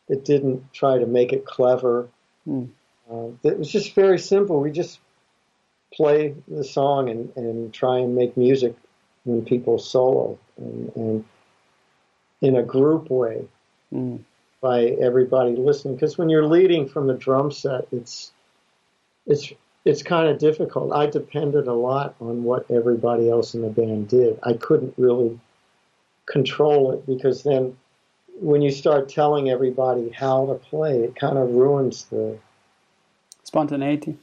That 0.09 0.25
didn't 0.25 0.71
try 0.73 0.99
to 0.99 1.05
make 1.05 1.33
it 1.33 1.45
clever. 1.45 2.07
Mm. 2.47 2.69
Uh, 3.09 3.29
it 3.43 3.57
was 3.57 3.71
just 3.71 3.95
very 3.95 4.19
simple. 4.19 4.59
We 4.59 4.71
just 4.71 4.99
play 5.93 6.35
the 6.47 6.63
song 6.63 7.09
and, 7.09 7.31
and 7.35 7.73
try 7.73 7.99
and 7.99 8.15
make 8.15 8.35
music 8.35 8.75
when 9.23 9.45
people 9.45 9.77
solo 9.77 10.37
and, 10.57 10.91
and 10.95 11.25
in 12.41 12.55
a 12.55 12.63
group 12.63 13.09
way 13.09 13.45
mm. 13.93 14.19
by 14.61 14.85
everybody 14.85 15.55
listening. 15.55 15.95
Because 15.95 16.17
when 16.17 16.29
you're 16.29 16.45
leading 16.45 16.87
from 16.87 17.07
the 17.07 17.13
drum 17.13 17.51
set, 17.51 17.87
it's 17.91 18.31
it's 19.25 19.53
it's 19.85 20.03
kind 20.03 20.27
of 20.29 20.37
difficult. 20.37 20.93
I 20.93 21.07
depended 21.07 21.67
a 21.67 21.73
lot 21.73 22.15
on 22.19 22.43
what 22.43 22.69
everybody 22.71 23.29
else 23.29 23.53
in 23.53 23.61
the 23.61 23.69
band 23.69 24.09
did. 24.09 24.39
I 24.43 24.53
couldn't 24.53 24.93
really 24.97 25.39
control 26.25 26.93
it 26.93 27.05
because 27.05 27.43
then 27.43 27.77
when 28.39 28.61
you 28.61 28.71
start 28.71 29.09
telling 29.09 29.49
everybody 29.49 30.09
how 30.09 30.45
to 30.47 30.55
play, 30.55 30.99
it 30.99 31.15
kind 31.15 31.37
of 31.37 31.49
ruins 31.49 32.05
the 32.05 32.37
spontaneity. 33.43 34.17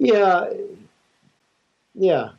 Yeah, 0.00 0.48
yeah. 1.94 2.30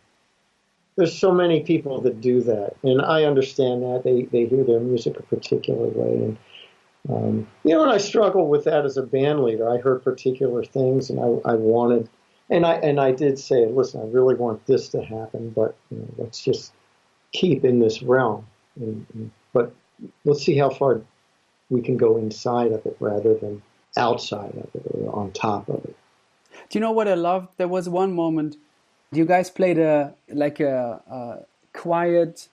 There's 0.98 1.18
so 1.18 1.32
many 1.32 1.62
people 1.62 2.02
that 2.02 2.20
do 2.20 2.42
that, 2.42 2.76
and 2.84 3.02
I 3.02 3.24
understand 3.24 3.84
that 3.84 4.02
they 4.04 4.24
they 4.24 4.48
hear 4.48 4.64
their 4.64 4.80
music 4.80 5.18
a 5.20 5.24
particular 5.24 5.88
way, 5.88 6.14
and 6.26 6.38
um, 7.10 7.48
you 7.64 7.74
know, 7.76 7.84
and 7.84 7.92
I 7.92 8.00
struggled 8.00 8.50
with 8.50 8.66
that 8.66 8.84
as 8.84 8.98
a 8.98 9.04
band 9.04 9.44
leader. 9.44 9.70
I 9.70 9.78
heard 9.78 10.04
particular 10.04 10.64
things, 10.64 11.12
and 11.12 11.20
I, 11.20 11.52
I 11.52 11.54
wanted, 11.54 12.10
and 12.50 12.66
I 12.66 12.74
and 12.76 13.00
I 13.00 13.12
did 13.12 13.38
say, 13.38 13.68
listen, 13.68 14.02
I 14.02 14.06
really 14.06 14.36
want 14.36 14.66
this 14.66 14.90
to 14.90 15.04
happen, 15.04 15.52
but 15.52 15.76
you 15.92 16.00
know, 16.00 16.08
let's 16.18 16.44
just 16.44 16.74
keep 17.32 17.64
in 17.64 17.80
this 17.80 18.02
realm. 18.02 18.48
And, 18.76 19.06
and, 19.14 19.32
but 19.54 19.74
let's 20.26 20.44
see 20.44 20.58
how 20.58 20.72
far 20.72 21.02
we 21.70 21.82
can 21.82 21.98
go 21.98 22.18
inside 22.18 22.72
of 22.72 22.86
it 22.88 22.98
rather 23.00 23.36
than 23.36 23.62
outside 23.98 24.56
of 24.56 24.70
it 24.74 24.84
or 24.96 25.16
on 25.16 25.32
top 25.32 25.70
of 25.70 25.86
it. 25.86 25.96
Do 26.70 26.78
you 26.78 26.82
know 26.82 26.92
what 26.92 27.08
I 27.08 27.16
loved? 27.16 27.50
There 27.58 27.68
was 27.68 27.90
one 27.90 28.14
moment. 28.14 28.58
You 29.12 29.26
guys 29.26 29.50
played 29.50 29.78
a 29.78 30.14
like 30.30 30.60
a, 30.60 31.02
a 31.10 31.46
quiet 31.74 32.48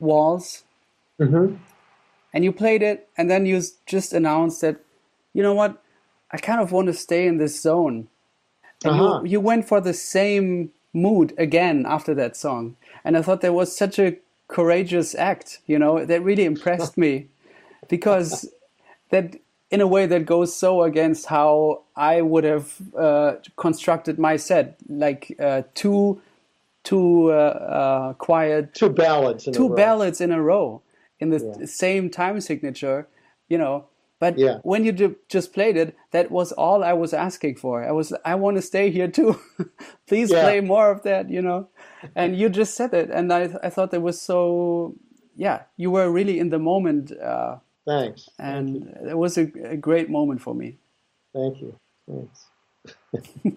waltz, 0.00 0.64
mm-hmm. 1.20 1.56
and 2.32 2.44
you 2.44 2.52
played 2.52 2.82
it, 2.82 3.08
and 3.16 3.30
then 3.30 3.46
you 3.46 3.62
just 3.86 4.12
announced 4.12 4.60
that, 4.60 4.80
you 5.32 5.42
know 5.42 5.54
what, 5.54 5.82
I 6.30 6.38
kind 6.38 6.60
of 6.60 6.72
want 6.72 6.86
to 6.86 6.94
stay 6.94 7.26
in 7.26 7.38
this 7.38 7.60
zone. 7.60 8.08
And 8.84 8.94
uh-huh. 8.94 9.20
you, 9.22 9.32
you 9.32 9.40
went 9.40 9.66
for 9.66 9.80
the 9.80 9.94
same 9.94 10.70
mood 10.92 11.34
again 11.38 11.84
after 11.86 12.14
that 12.14 12.36
song, 12.36 12.76
and 13.04 13.16
I 13.16 13.22
thought 13.22 13.40
that 13.42 13.54
was 13.54 13.76
such 13.76 13.98
a 13.98 14.16
courageous 14.48 15.14
act. 15.14 15.60
You 15.66 15.78
know, 15.78 16.04
that 16.04 16.22
really 16.22 16.44
impressed 16.44 16.96
me 16.98 17.28
because 17.88 18.48
that 19.10 19.36
in 19.70 19.80
a 19.80 19.86
way 19.86 20.06
that 20.06 20.24
goes 20.24 20.54
so 20.54 20.82
against 20.82 21.26
how 21.26 21.82
I 21.94 22.22
would 22.22 22.44
have 22.44 22.74
uh, 22.96 23.34
constructed 23.56 24.18
my 24.18 24.36
set, 24.36 24.78
like 24.88 25.36
uh, 25.38 25.62
two, 25.74 26.20
two 26.84 27.30
uh, 27.32 27.34
uh 27.34 28.12
quiet, 28.14 28.74
two 28.74 28.88
ballads, 28.88 29.44
two 29.52 29.74
ballads 29.74 30.20
in 30.20 30.32
a 30.32 30.40
row 30.40 30.82
in 31.20 31.30
the 31.30 31.56
yeah. 31.60 31.66
same 31.66 32.10
time 32.10 32.40
signature, 32.40 33.08
you 33.48 33.58
know. 33.58 33.86
But 34.20 34.36
yeah. 34.36 34.58
when 34.62 34.84
you 34.84 35.16
just 35.28 35.52
played 35.52 35.76
it, 35.76 35.96
that 36.10 36.30
was 36.30 36.50
all 36.52 36.82
I 36.82 36.92
was 36.92 37.12
asking 37.12 37.54
for. 37.56 37.84
I 37.84 37.92
was, 37.92 38.12
I 38.24 38.34
want 38.34 38.56
to 38.56 38.62
stay 38.62 38.90
here 38.90 39.06
too. 39.06 39.38
Please 40.08 40.30
yeah. 40.30 40.42
play 40.42 40.60
more 40.60 40.90
of 40.90 41.04
that, 41.04 41.30
you 41.30 41.40
know. 41.40 41.68
And 42.16 42.36
you 42.36 42.48
just 42.48 42.74
said 42.74 42.92
it, 42.94 43.10
and 43.10 43.32
I, 43.32 43.50
I 43.62 43.70
thought 43.70 43.94
it 43.94 44.02
was 44.02 44.20
so, 44.20 44.96
yeah. 45.36 45.62
You 45.76 45.92
were 45.92 46.10
really 46.10 46.40
in 46.40 46.48
the 46.48 46.58
moment 46.58 47.12
uh, 47.12 47.58
Thanks. 47.88 48.28
And 48.38 48.84
Thank 48.84 49.08
it 49.08 49.16
was 49.16 49.38
a, 49.38 49.50
a, 49.64 49.76
great 49.76 50.10
moment 50.10 50.42
for 50.42 50.54
me. 50.54 50.76
Thank 51.34 51.62
you. 51.62 51.74
Thanks. 52.06 53.56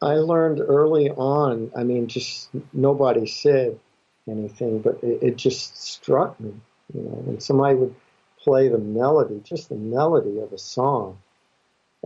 I 0.00 0.14
learned 0.14 0.60
early 0.60 1.10
on, 1.10 1.70
I 1.76 1.82
mean, 1.82 2.06
just 2.06 2.48
nobody 2.72 3.26
said 3.26 3.78
anything, 4.26 4.80
but 4.80 5.00
it, 5.02 5.22
it 5.22 5.36
just 5.36 5.76
struck 5.76 6.40
me, 6.40 6.54
you 6.94 7.02
know, 7.02 7.16
when 7.26 7.40
somebody 7.40 7.74
would 7.74 7.94
play 8.38 8.68
the 8.68 8.78
melody, 8.78 9.42
just 9.44 9.68
the 9.68 9.74
melody 9.74 10.38
of 10.38 10.54
a 10.54 10.58
song 10.58 11.18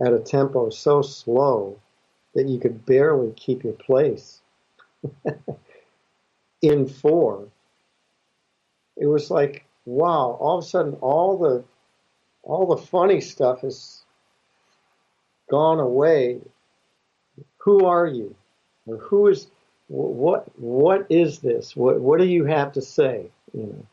at 0.05 0.11
a 0.11 0.19
tempo 0.19 0.69
so 0.69 1.01
slow 1.01 1.79
that 2.35 2.47
you 2.47 2.59
could 2.59 2.85
barely 2.85 3.31
keep 3.37 3.63
your 3.63 3.73
place 3.73 4.41
in 6.61 6.89
four. 6.89 7.47
It 8.97 9.05
was 9.05 9.31
like 9.31 9.65
wow, 9.85 10.37
all 10.39 10.57
of 10.57 10.63
a 10.63 10.67
sudden 10.67 10.93
all 10.95 11.37
the 11.37 11.63
all 12.43 12.67
the 12.67 12.81
funny 12.81 13.21
stuff 13.21 13.61
has 13.61 14.03
gone 15.49 15.79
away. 15.79 16.39
Who 17.59 17.85
are 17.85 18.07
you? 18.07 18.35
Or 18.85 18.97
who 18.97 19.27
is 19.27 19.47
what 19.87 20.47
what 20.59 21.05
is 21.09 21.39
this? 21.39 21.75
What 21.75 21.99
what 21.99 22.19
do 22.19 22.25
you 22.25 22.45
have 22.45 22.73
to 22.73 22.81
say? 22.81 23.27
You 23.53 23.63
know. 23.63 23.85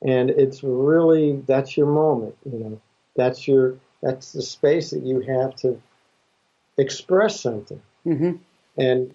And 0.00 0.30
it's 0.30 0.62
really 0.62 1.42
that's 1.46 1.76
your 1.76 1.86
moment, 1.86 2.36
you 2.44 2.58
know. 2.58 2.80
That's 3.16 3.48
your 3.48 3.76
that's 4.02 4.32
the 4.32 4.42
space 4.42 4.90
that 4.90 5.02
you 5.02 5.20
have 5.20 5.56
to 5.56 5.80
express 6.76 7.40
something. 7.40 7.82
Mm-hmm. 8.06 8.36
And 8.76 9.14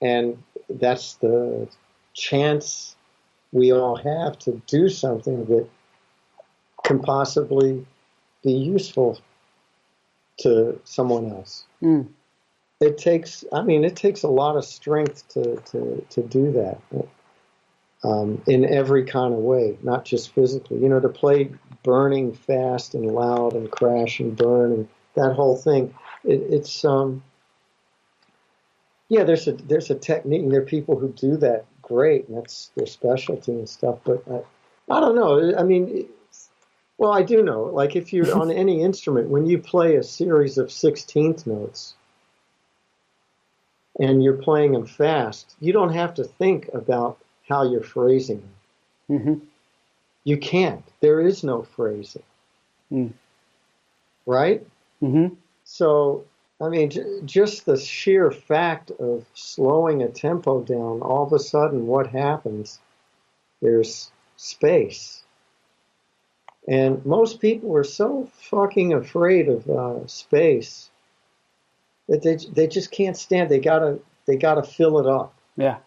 and 0.00 0.42
that's 0.68 1.14
the 1.14 1.68
chance 2.14 2.96
we 3.52 3.72
all 3.72 3.96
have 3.96 4.38
to 4.40 4.62
do 4.66 4.88
something 4.88 5.44
that 5.46 5.68
can 6.84 7.00
possibly 7.00 7.86
be 8.42 8.52
useful 8.52 9.18
to 10.38 10.80
someone 10.84 11.30
else. 11.30 11.64
Mm. 11.82 12.08
It 12.80 12.96
takes, 12.96 13.44
I 13.52 13.62
mean, 13.62 13.84
it 13.84 13.96
takes 13.96 14.22
a 14.22 14.28
lot 14.28 14.56
of 14.56 14.64
strength 14.64 15.28
to, 15.30 15.56
to, 15.56 16.04
to 16.08 16.22
do 16.22 16.50
that 16.52 16.80
um, 18.02 18.42
in 18.46 18.64
every 18.64 19.04
kind 19.04 19.34
of 19.34 19.40
way, 19.40 19.76
not 19.82 20.04
just 20.04 20.32
physically. 20.34 20.78
You 20.78 20.88
know, 20.88 21.00
to 21.00 21.08
play 21.08 21.50
burning 21.82 22.32
fast 22.32 22.94
and 22.94 23.06
loud 23.06 23.52
and 23.52 23.70
crash 23.70 24.20
and 24.20 24.34
burn 24.34 24.72
and 24.72 24.88
that 25.14 25.34
whole 25.34 25.56
thing, 25.56 25.92
it, 26.24 26.40
it's, 26.48 26.84
um, 26.84 27.22
yeah, 29.10 29.24
there's 29.24 29.48
a 29.48 29.52
there's 29.52 29.90
a 29.90 29.96
technique. 29.96 30.42
And 30.42 30.52
there 30.52 30.62
are 30.62 30.64
people 30.64 30.96
who 30.96 31.12
do 31.12 31.36
that 31.38 31.66
great, 31.90 32.28
and 32.28 32.38
that's 32.38 32.70
their 32.76 32.86
specialty 32.86 33.52
and 33.52 33.68
stuff. 33.68 33.98
But 34.04 34.22
I, 34.30 34.96
I 34.96 35.00
don't 35.00 35.16
know. 35.16 35.54
I 35.58 35.64
mean, 35.64 36.08
well, 36.96 37.12
I 37.12 37.22
do 37.22 37.42
know. 37.42 37.64
Like 37.64 37.96
if 37.96 38.12
you're 38.12 38.32
on 38.34 38.50
any 38.64 38.80
instrument, 38.82 39.28
when 39.28 39.44
you 39.46 39.58
play 39.58 39.96
a 39.96 40.02
series 40.02 40.56
of 40.56 40.70
sixteenth 40.70 41.46
notes 41.46 41.94
and 43.98 44.22
you're 44.22 44.42
playing 44.42 44.72
them 44.72 44.86
fast, 44.86 45.56
you 45.60 45.72
don't 45.72 45.92
have 45.92 46.14
to 46.14 46.24
think 46.24 46.70
about 46.72 47.18
how 47.48 47.68
you're 47.68 47.82
phrasing 47.82 48.40
them. 49.08 49.18
Mm-hmm. 49.18 49.44
You 50.22 50.36
can't. 50.38 50.84
There 51.00 51.20
is 51.20 51.42
no 51.42 51.62
phrasing. 51.62 52.22
Mm. 52.92 53.12
Right? 54.26 54.64
Mm-hmm. 55.02 55.34
So 55.64 56.24
I 56.60 56.68
mean, 56.68 56.90
just 57.24 57.64
the 57.64 57.78
sheer 57.78 58.30
fact 58.30 58.90
of 58.90 59.24
slowing 59.34 60.02
a 60.02 60.08
tempo 60.08 60.60
down, 60.60 61.00
all 61.00 61.24
of 61.24 61.32
a 61.32 61.38
sudden, 61.38 61.86
what 61.86 62.08
happens? 62.08 62.78
There's 63.62 64.10
space. 64.36 65.24
And 66.68 67.04
most 67.06 67.40
people 67.40 67.74
are 67.76 67.84
so 67.84 68.28
fucking 68.34 68.92
afraid 68.92 69.48
of 69.48 69.68
uh, 69.68 70.06
space 70.06 70.90
that 72.08 72.22
they 72.22 72.36
they 72.52 72.66
just 72.66 72.90
can't 72.90 73.16
stand. 73.16 73.48
They 73.48 73.60
gotta 73.60 73.98
they 74.26 74.36
gotta 74.36 74.62
fill 74.62 74.98
it 74.98 75.06
up. 75.06 75.34
Yeah. 75.56 75.78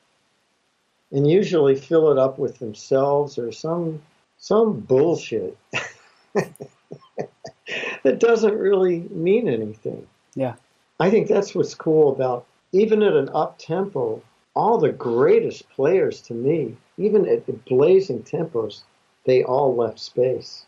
And 1.12 1.30
usually 1.30 1.76
fill 1.76 2.12
it 2.12 2.18
up 2.18 2.40
with 2.40 2.58
themselves 2.58 3.38
or 3.38 3.52
some 3.52 4.02
some 4.38 4.80
bullshit 4.80 5.56
that 6.34 8.20
doesn't 8.20 8.58
really 8.58 9.02
mean 9.12 9.48
anything. 9.48 10.08
Yeah. 10.36 10.56
I 11.00 11.10
think 11.10 11.28
that's 11.28 11.54
what's 11.54 11.76
cool 11.76 12.12
about 12.12 12.46
even 12.72 13.04
at 13.04 13.14
an 13.14 13.30
up 13.34 13.58
tempo, 13.60 14.22
all 14.56 14.78
the 14.78 14.92
greatest 14.92 15.70
players 15.70 16.22
to 16.22 16.34
me, 16.34 16.76
even 16.98 17.28
at 17.28 17.66
blazing 17.66 18.24
tempos, 18.24 18.82
they 19.26 19.44
all 19.44 19.76
left 19.76 20.00
space. 20.00 20.66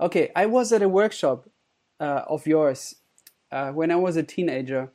Okay, 0.00 0.30
I 0.36 0.46
was 0.46 0.72
at 0.72 0.82
a 0.82 0.88
workshop 0.88 1.48
uh, 2.00 2.22
of 2.28 2.46
yours 2.46 2.96
uh, 3.50 3.72
when 3.72 3.90
I 3.90 3.96
was 3.96 4.16
a 4.16 4.22
teenager. 4.22 4.90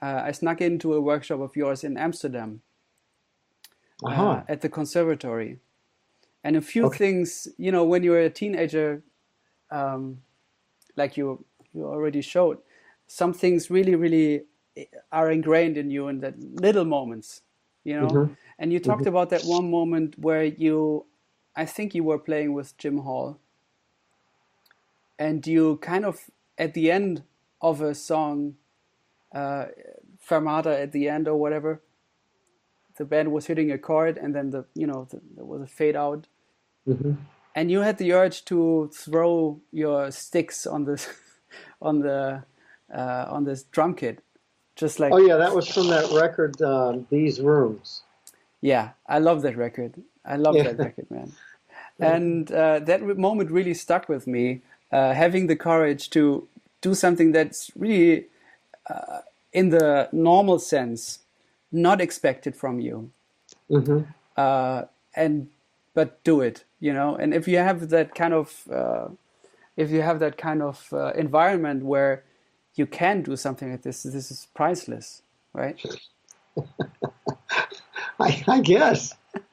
Uh, 0.00 0.22
I 0.24 0.32
snuck 0.32 0.60
into 0.60 0.94
a 0.94 1.00
workshop 1.00 1.40
of 1.40 1.56
yours 1.56 1.84
in 1.84 1.96
Amsterdam 1.96 2.62
uh-huh. 4.04 4.42
at 4.48 4.60
the 4.60 4.68
conservatory. 4.68 5.58
And 6.44 6.56
a 6.56 6.60
few 6.60 6.86
okay. 6.86 6.98
things, 6.98 7.48
you 7.58 7.72
know, 7.72 7.84
when 7.84 8.02
you're 8.02 8.20
a 8.20 8.30
teenager, 8.30 9.02
um, 9.70 10.22
like 10.96 11.16
you 11.16 11.44
you 11.76 11.84
already 11.84 12.22
showed, 12.22 12.58
some 13.06 13.32
things 13.32 13.70
really, 13.70 13.94
really 13.94 14.42
are 15.12 15.30
ingrained 15.30 15.76
in 15.76 15.90
you 15.90 16.08
in 16.08 16.20
that 16.20 16.34
little 16.38 16.84
moments, 16.84 17.42
you 17.84 17.98
know. 17.98 18.08
Mm-hmm. 18.08 18.32
And 18.58 18.72
you 18.72 18.80
talked 18.80 19.00
mm-hmm. 19.00 19.08
about 19.08 19.30
that 19.30 19.42
one 19.42 19.70
moment 19.70 20.18
where 20.18 20.44
you, 20.44 21.06
I 21.54 21.66
think 21.66 21.94
you 21.94 22.04
were 22.04 22.18
playing 22.18 22.52
with 22.52 22.76
Jim 22.78 22.98
Hall, 22.98 23.38
and 25.18 25.46
you 25.46 25.76
kind 25.78 26.04
of 26.04 26.30
at 26.58 26.74
the 26.74 26.90
end 26.90 27.22
of 27.60 27.80
a 27.80 27.94
song, 27.94 28.56
uh, 29.34 29.66
Fermata 30.26 30.80
at 30.80 30.92
the 30.92 31.08
end 31.08 31.28
or 31.28 31.36
whatever, 31.36 31.82
the 32.96 33.04
band 33.04 33.32
was 33.32 33.46
hitting 33.46 33.70
a 33.70 33.78
chord, 33.78 34.16
and 34.18 34.34
then 34.34 34.50
the 34.50 34.64
you 34.74 34.86
know 34.86 35.06
the, 35.10 35.20
there 35.36 35.44
was 35.44 35.62
a 35.62 35.66
fade 35.66 35.96
out. 35.96 36.26
Mm-hmm. 36.88 37.14
And 37.54 37.70
you 37.70 37.80
had 37.80 37.96
the 37.96 38.12
urge 38.12 38.44
to 38.46 38.90
throw 38.92 39.60
your 39.72 40.10
sticks 40.10 40.66
on 40.66 40.84
this, 40.84 41.08
on 41.80 42.00
the, 42.00 42.42
uh, 42.94 43.26
on 43.28 43.44
this 43.44 43.64
drum 43.64 43.94
kit, 43.94 44.22
just 44.74 45.00
like 45.00 45.12
oh 45.12 45.18
yeah 45.18 45.36
that 45.36 45.54
was 45.54 45.68
from 45.68 45.88
that 45.88 46.10
record 46.12 46.60
um, 46.62 47.06
these 47.10 47.40
rooms. 47.40 48.02
Yeah 48.60 48.90
i 49.06 49.18
love 49.18 49.42
that 49.42 49.56
record. 49.56 49.94
I 50.24 50.36
love 50.36 50.56
yeah. 50.56 50.64
that 50.64 50.78
record 50.88 51.10
man. 51.10 51.32
And 51.98 52.52
uh, 52.52 52.80
that 52.80 53.02
moment 53.16 53.50
really 53.50 53.72
stuck 53.72 54.08
with 54.08 54.26
me 54.26 54.60
uh, 54.92 55.14
having 55.14 55.46
the 55.46 55.56
courage 55.56 56.10
to 56.10 56.46
do 56.82 56.94
something 56.94 57.32
that's 57.32 57.70
really 57.74 58.26
uh, 58.90 59.20
in 59.52 59.70
the 59.70 60.08
normal 60.12 60.58
sense 60.58 61.20
not 61.72 62.00
expected 62.00 62.54
from 62.54 62.80
you. 62.80 63.10
Mm-hmm. 63.70 64.02
Uh, 64.36 64.82
and 65.14 65.48
but 65.94 66.22
do 66.22 66.40
it 66.42 66.64
you 66.80 66.92
know? 66.92 67.16
And 67.16 67.34
if 67.34 67.48
you 67.48 67.58
have 67.58 67.88
that 67.90 68.14
kind 68.14 68.34
of 68.34 68.62
uh, 68.72 69.08
if 69.76 69.90
you 69.90 70.02
have 70.02 70.18
that 70.20 70.38
kind 70.38 70.62
of 70.62 70.88
uh, 70.92 71.12
environment 71.12 71.84
where 71.84 72.24
you 72.76 72.86
can 72.86 73.22
do 73.22 73.36
something 73.36 73.70
like 73.70 73.82
this. 73.82 74.02
This 74.02 74.30
is 74.30 74.48
priceless, 74.54 75.22
right? 75.52 75.82
I, 78.20 78.44
I, 78.46 78.60
guess. 78.60 79.14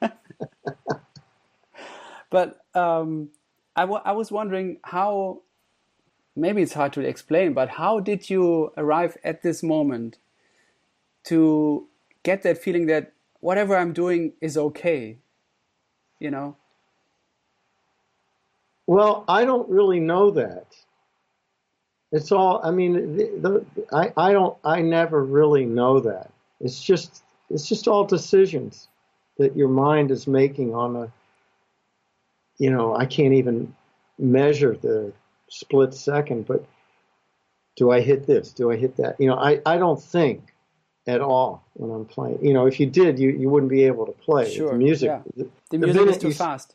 but 2.30 2.60
um, 2.74 3.30
I, 3.76 3.84
was 3.84 4.30
wondering 4.30 4.78
how, 4.82 5.42
maybe 6.36 6.62
it's 6.62 6.74
hard 6.74 6.92
to 6.94 7.00
explain, 7.00 7.54
but 7.54 7.70
how 7.70 8.00
did 8.00 8.30
you 8.30 8.72
arrive 8.76 9.16
at 9.24 9.42
this 9.42 9.62
moment 9.62 10.18
to 11.24 11.88
get 12.22 12.42
that 12.42 12.58
feeling 12.58 12.86
that 12.86 13.12
whatever 13.40 13.76
I'm 13.76 13.92
doing 13.92 14.32
is 14.40 14.56
okay? 14.56 15.18
You 16.18 16.30
know? 16.30 16.56
Well, 18.86 19.24
I 19.28 19.44
don't 19.44 19.68
really 19.68 20.00
know 20.00 20.30
that. 20.32 20.66
It's 22.12 22.30
all. 22.30 22.60
I 22.62 22.70
mean, 22.70 23.16
the, 23.16 23.24
the, 23.40 23.86
I 23.92 24.12
I 24.16 24.32
don't. 24.32 24.56
I 24.64 24.82
never 24.82 25.24
really 25.24 25.64
know 25.64 26.00
that. 26.00 26.30
It's 26.60 26.82
just 26.82 27.24
it's 27.50 27.68
just 27.68 27.88
all 27.88 28.04
decisions 28.04 28.88
that 29.38 29.56
your 29.56 29.68
mind 29.68 30.10
is 30.10 30.26
making 30.26 30.74
on 30.74 30.96
a. 30.96 31.12
You 32.58 32.70
know, 32.70 32.94
I 32.94 33.06
can't 33.06 33.34
even 33.34 33.74
measure 34.18 34.76
the 34.76 35.12
split 35.48 35.92
second, 35.92 36.46
but 36.46 36.64
do 37.76 37.90
I 37.90 38.00
hit 38.00 38.26
this? 38.26 38.52
Do 38.52 38.70
I 38.70 38.76
hit 38.76 38.96
that? 38.96 39.20
You 39.20 39.26
know, 39.26 39.36
I, 39.36 39.60
I 39.66 39.76
don't 39.76 40.00
think 40.00 40.54
at 41.06 41.20
all 41.20 41.64
when 41.74 41.90
I'm 41.90 42.04
playing. 42.04 42.44
You 42.44 42.52
know, 42.52 42.66
if 42.66 42.80
you 42.80 42.86
did, 42.86 43.18
you, 43.18 43.30
you 43.30 43.48
wouldn't 43.48 43.70
be 43.70 43.84
able 43.84 44.06
to 44.06 44.12
play. 44.12 44.52
Sure. 44.52 44.70
The 44.70 44.78
music, 44.78 45.08
yeah. 45.08 45.20
the, 45.36 45.48
the, 45.70 45.78
music 45.78 46.08
is 46.08 46.18
too 46.18 46.28
you, 46.28 46.34
fast. 46.34 46.74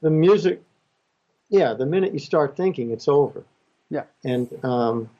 The 0.00 0.10
music, 0.10 0.62
yeah. 1.48 1.74
The 1.74 1.86
minute 1.86 2.12
you 2.12 2.18
start 2.18 2.56
thinking, 2.56 2.90
it's 2.90 3.08
over. 3.08 3.44
Yeah. 3.90 4.04
And 4.24 4.48
um, 4.64 5.10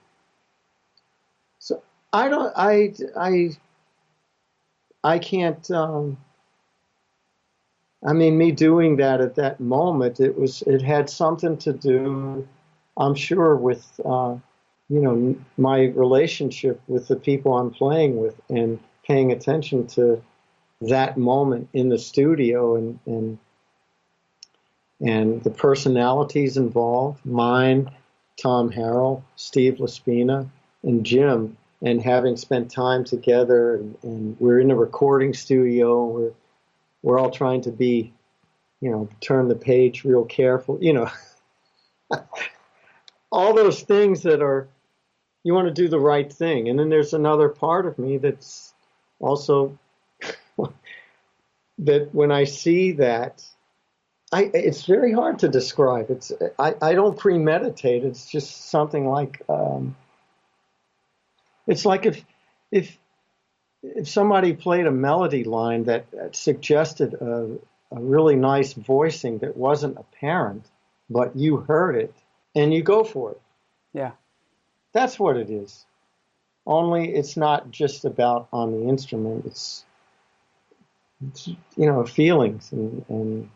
so 1.59 1.83
I 2.13 2.29
don't, 2.29 2.53
I, 2.57 2.95
I, 3.19 3.51
I 5.03 5.19
can't. 5.19 5.71
Um, 5.71 6.19
I 8.07 8.13
mean, 8.13 8.39
me 8.39 8.53
doing 8.53 8.97
that 8.97 9.21
at 9.21 9.35
that 9.35 9.59
moment, 9.59 10.21
it 10.21 10.39
was, 10.39 10.63
it 10.63 10.83
had 10.83 11.11
something 11.11 11.57
to 11.59 11.73
do, 11.73 12.47
I'm 12.97 13.15
sure, 13.17 13.57
with, 13.57 14.01
uh, 14.05 14.37
you 14.89 15.01
know, 15.01 15.37
my 15.57 15.87
relationship 15.87 16.81
with 16.87 17.09
the 17.09 17.17
people 17.17 17.57
I'm 17.57 17.73
playing 17.73 18.19
with 18.19 18.41
and 18.49 18.79
paying 19.05 19.33
attention 19.33 19.89
to 19.89 20.23
that 20.83 21.17
moment 21.17 21.69
in 21.73 21.89
the 21.89 21.99
studio 21.99 22.77
and, 22.77 23.01
and, 23.07 23.39
and 25.01 25.43
the 25.43 25.51
personalities 25.51 26.57
involved, 26.57 27.25
mine, 27.25 27.91
Tom 28.41 28.71
Harrell, 28.71 29.23
Steve 29.37 29.75
LaSpina, 29.75 30.49
and 30.83 31.05
Jim, 31.05 31.57
and 31.83 32.03
having 32.03 32.37
spent 32.37 32.71
time 32.71 33.05
together, 33.05 33.77
and, 33.77 33.97
and 34.03 34.37
we're 34.41 34.61
in 34.61 34.71
a 34.71 34.77
recording 34.77 35.35
studio, 35.35 36.07
we're 36.07 36.33
we're 37.03 37.19
all 37.19 37.31
trying 37.31 37.63
to 37.63 37.71
be, 37.71 38.13
you 38.81 38.91
know, 38.91 39.09
turn 39.21 39.47
the 39.47 39.55
page 39.55 40.05
real 40.05 40.25
careful, 40.25 40.79
you 40.81 40.93
know, 40.93 41.09
all 43.31 43.55
those 43.55 43.83
things 43.83 44.23
that 44.23 44.43
are, 44.43 44.69
you 45.45 45.55
want 45.55 45.69
to 45.69 45.75
do 45.75 45.89
the 45.89 46.01
right 46.01 46.33
thing, 46.33 46.69
and 46.69 46.79
then 46.79 46.89
there's 46.89 47.15
another 47.15 47.49
part 47.49 47.87
of 47.87 47.99
me 47.99 48.19
that's 48.19 48.75
also 49.21 49.79
that 51.79 52.13
when 52.13 52.33
I 52.33 52.45
see 52.45 52.93
that 52.93 53.45
I, 54.31 54.51
it's 54.53 54.85
very 54.85 55.13
hard 55.13 55.39
to 55.41 55.49
describe. 55.49 56.11
It's 56.11 56.33
I, 56.59 56.75
I 56.83 56.95
don't 56.95 57.19
premeditate. 57.19 58.05
It's 58.05 58.29
just 58.31 58.69
something 58.69 59.09
like 59.09 59.41
um, 59.49 59.97
it's 61.67 61.87
like 61.87 62.05
if 62.05 62.25
if 62.71 62.99
if 63.83 64.09
somebody 64.09 64.53
played 64.53 64.87
a 64.87 64.91
melody 64.91 65.45
line 65.45 65.85
that 65.85 66.07
suggested 66.33 67.15
a, 67.15 67.57
a 67.91 68.01
really 68.01 68.37
nice 68.37 68.75
voicing 68.75 69.39
that 69.39 69.57
wasn't 69.57 69.97
apparent, 69.97 70.67
but 71.09 71.35
you 71.35 71.59
heard 71.59 71.97
it 71.97 72.15
and 72.55 72.75
you 72.75 72.83
go 72.83 73.05
for 73.05 73.31
it. 73.33 73.41
Yeah, 73.95 74.11
that's 74.93 75.19
what 75.19 75.39
it 75.39 75.49
is. 75.49 75.87
Only 76.67 77.15
it's 77.15 77.39
not 77.39 77.71
just 77.71 78.05
about 78.05 78.49
on 78.53 78.73
the 78.73 78.89
instrument. 78.89 79.47
It's, 79.47 79.87
it's 81.27 81.49
you 81.49 81.87
know 81.87 82.05
feelings 82.05 82.71
and 82.73 83.07
and 83.09 83.51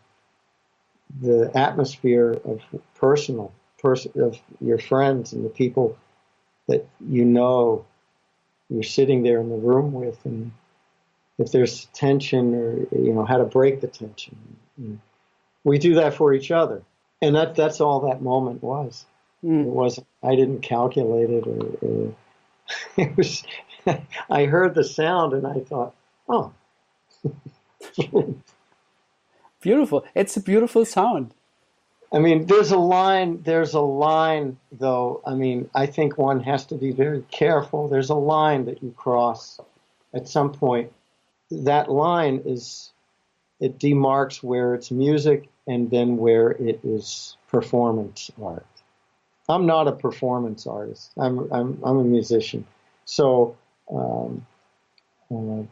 the 1.21 1.51
atmosphere 1.55 2.41
of 2.45 2.61
personal 2.95 3.53
person 3.79 4.13
of 4.21 4.39
your 4.61 4.79
friends 4.79 5.33
and 5.33 5.45
the 5.45 5.51
people 5.51 5.97
that 6.69 6.87
you 7.01 7.25
know 7.25 7.85
you're 8.71 8.83
sitting 8.83 9.23
there 9.23 9.41
in 9.41 9.49
the 9.49 9.57
room 9.57 9.93
with 9.93 10.25
and 10.25 10.53
if 11.39 11.51
there's 11.51 11.87
tension 11.87 12.55
or 12.55 12.77
you 12.99 13.13
know 13.13 13.25
how 13.25 13.39
to 13.39 13.45
break 13.45 13.81
the 13.81 13.89
tension. 13.89 14.37
We 15.65 15.79
do 15.79 15.95
that 15.95 16.15
for 16.15 16.33
each 16.33 16.51
other. 16.51 16.83
And 17.21 17.37
that 17.37 17.55
that's 17.55 17.81
all 17.81 18.09
that 18.09 18.23
moment 18.23 18.63
was. 18.63 19.05
Mm. 19.45 19.67
it 19.67 19.71
wasn't 19.71 20.07
i 20.23 20.37
didn't 20.37 20.61
calculate 20.61 21.31
it 21.31 21.47
or, 21.49 21.65
or 21.83 22.15
it 22.97 23.17
was 23.17 23.43
i 24.31 24.45
heard 24.45 24.75
the 24.75 24.85
sound 24.85 25.33
and 25.33 25.45
i 25.45 25.59
thought 25.59 25.97
oh 26.29 26.53
Beautiful. 29.63 30.05
It's 30.15 30.37
a 30.37 30.41
beautiful 30.43 30.85
sound. 30.85 31.33
I 32.13 32.19
mean, 32.19 32.47
there's 32.47 32.73
a 32.73 32.79
line, 32.79 33.41
there's 33.43 33.73
a 33.73 33.81
line, 33.81 34.59
though. 34.71 35.23
I 35.25 35.35
mean, 35.35 35.71
I 35.75 35.87
think 35.87 36.19
one 36.19 36.41
has 36.41 36.67
to 36.67 36.75
be 36.75 36.93
very 36.93 37.25
careful. 37.31 37.89
There's 37.89 38.11
a 38.11 38.15
line 38.15 38.67
that 38.67 38.83
you 38.83 38.91
cross 38.91 39.59
at 40.13 40.29
some 40.29 40.53
point. 40.53 40.93
That 41.51 41.91
line 41.91 42.43
is, 42.45 42.93
it 43.61 43.79
demarks 43.79 44.43
where 44.43 44.75
it's 44.75 44.91
music 44.91 45.49
and 45.67 45.91
then 45.91 46.19
where 46.19 46.51
it 46.51 46.81
is 46.85 47.37
performance 47.49 48.31
art. 48.43 48.67
I'm 49.49 49.67
not 49.67 49.89
a 49.89 49.93
performance 49.93 50.67
artist, 50.67 51.13
I'm, 51.17 51.51
I'm, 51.53 51.79
I'm 51.85 51.99
a 51.99 52.05
musician. 52.05 52.67
So, 53.05 53.57
um, 53.91 54.47
uh, 55.31 55.63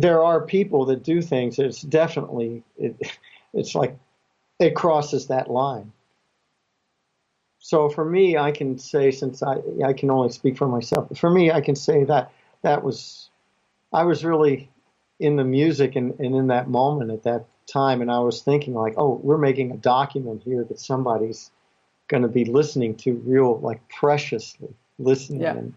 there 0.00 0.22
are 0.22 0.40
people 0.40 0.86
that 0.86 1.02
do 1.02 1.22
things. 1.22 1.58
It's 1.58 1.82
definitely 1.82 2.62
it, 2.76 2.96
it's 3.54 3.74
like 3.74 3.96
it 4.58 4.74
crosses 4.74 5.26
that 5.28 5.50
line. 5.50 5.92
so 7.58 7.88
for 7.88 8.04
me, 8.04 8.36
I 8.36 8.52
can 8.52 8.78
say 8.78 9.10
since 9.10 9.42
I 9.42 9.56
I 9.84 9.92
can 9.92 10.10
only 10.10 10.30
speak 10.30 10.56
for 10.56 10.68
myself. 10.68 11.08
For 11.18 11.30
me, 11.30 11.50
I 11.50 11.60
can 11.60 11.76
say 11.76 12.04
that 12.04 12.32
that 12.62 12.82
was 12.82 13.30
I 13.92 14.04
was 14.04 14.24
really 14.24 14.70
in 15.18 15.36
the 15.36 15.44
music 15.44 15.96
and, 15.96 16.18
and 16.20 16.34
in 16.34 16.48
that 16.48 16.68
moment 16.68 17.10
at 17.10 17.22
that 17.22 17.46
time, 17.66 18.00
and 18.02 18.10
I 18.10 18.18
was 18.20 18.42
thinking 18.42 18.74
like, 18.74 18.94
oh, 18.96 19.20
we're 19.22 19.38
making 19.38 19.70
a 19.72 19.76
document 19.76 20.42
here 20.44 20.64
that 20.64 20.78
somebody's 20.78 21.50
going 22.08 22.22
to 22.22 22.28
be 22.28 22.44
listening 22.44 22.94
to 22.96 23.14
real 23.24 23.58
like 23.60 23.86
preciously 23.88 24.74
listening. 24.98 25.40
Yeah. 25.40 25.56
And 25.56 25.74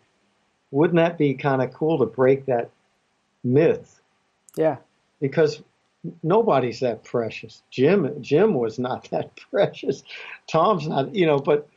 wouldn't 0.71 0.97
that 0.97 1.17
be 1.17 1.33
kind 1.33 1.61
of 1.61 1.73
cool 1.73 1.99
to 1.99 2.05
break 2.05 2.45
that 2.45 2.69
myth? 3.43 3.98
Yeah. 4.55 4.77
Because 5.19 5.61
nobody's 6.23 6.79
that 6.79 7.03
precious. 7.03 7.61
Jim 7.69 8.21
Jim 8.21 8.53
was 8.53 8.79
not 8.79 9.09
that 9.11 9.31
precious. 9.51 10.03
Tom's 10.47 10.87
not, 10.87 11.13
you 11.13 11.25
know, 11.25 11.39
but 11.39 11.67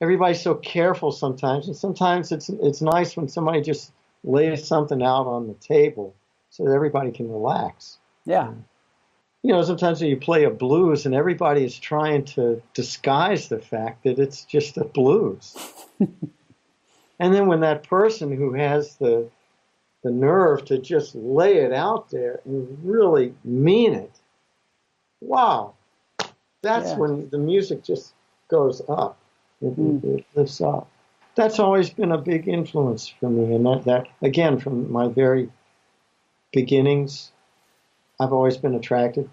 everybody's 0.00 0.40
so 0.42 0.54
careful 0.54 1.12
sometimes, 1.12 1.66
and 1.66 1.76
sometimes 1.76 2.32
it's 2.32 2.48
it's 2.48 2.80
nice 2.80 3.16
when 3.16 3.28
somebody 3.28 3.60
just 3.60 3.92
lays 4.22 4.66
something 4.66 5.02
out 5.02 5.26
on 5.26 5.46
the 5.48 5.54
table 5.54 6.14
so 6.50 6.64
that 6.64 6.72
everybody 6.72 7.10
can 7.10 7.30
relax. 7.30 7.98
Yeah. 8.24 8.52
You 9.42 9.52
know, 9.52 9.62
sometimes 9.62 10.00
when 10.00 10.08
you 10.08 10.16
play 10.16 10.44
a 10.44 10.50
blues 10.50 11.04
and 11.04 11.14
everybody 11.14 11.64
is 11.64 11.78
trying 11.78 12.24
to 12.26 12.62
disguise 12.72 13.48
the 13.48 13.58
fact 13.58 14.04
that 14.04 14.18
it's 14.18 14.44
just 14.44 14.78
a 14.78 14.84
blues. 14.84 15.54
and 16.00 17.34
then 17.34 17.46
when 17.46 17.60
that 17.60 17.86
person 17.86 18.34
who 18.34 18.54
has 18.54 18.96
the 18.96 19.28
the 20.04 20.10
nerve 20.12 20.64
to 20.66 20.78
just 20.78 21.14
lay 21.16 21.56
it 21.56 21.72
out 21.72 22.10
there 22.10 22.40
and 22.44 22.78
really 22.84 23.34
mean 23.42 23.94
it, 23.94 24.12
wow, 25.20 25.74
that's 26.62 26.90
Yeah. 26.90 26.98
when 26.98 27.28
the 27.30 27.38
music 27.38 27.82
just 27.82 28.14
goes 28.48 28.80
up. 28.88 29.16
It, 29.60 29.76
Mm. 29.76 30.04
it 30.04 30.24
lifts 30.36 30.60
up. 30.60 30.88
That's 31.34 31.58
always 31.58 31.90
been 31.90 32.12
a 32.12 32.18
big 32.18 32.46
influence 32.46 33.08
for 33.08 33.28
me, 33.28 33.54
and 33.54 33.66
that, 33.66 33.84
that 33.84 34.06
again 34.22 34.58
from 34.60 34.92
my 34.92 35.08
very 35.08 35.50
beginnings, 36.52 37.32
I've 38.20 38.32
always 38.32 38.56
been 38.56 38.74
attracted 38.74 39.28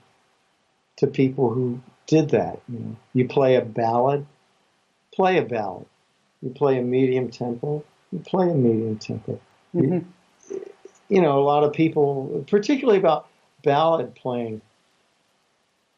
to 0.98 1.08
people 1.08 1.50
who 1.50 1.80
did 2.08 2.30
that. 2.32 2.60
You 2.68 2.80
know, 2.80 2.96
you 3.14 3.28
play 3.28 3.56
a 3.56 3.62
ballad, 3.62 4.26
play 5.14 5.38
a 5.38 5.44
ballad. 5.44 5.86
You 6.42 6.50
play 6.50 6.80
a 6.80 6.82
medium 6.82 7.30
tempo, 7.30 7.84
you 8.12 8.20
play 8.20 8.50
a 8.50 8.56
medium 8.56 8.98
tempo. 8.98 9.40
Mhm. 9.76 9.84
You 9.92 10.06
know, 11.20 11.40
a 11.40 11.44
lot 11.44 11.64
of 11.66 11.74
people, 11.74 12.46
particularly 12.48 13.00
about 13.00 13.28
ballad 13.64 14.16
playing. 14.16 14.62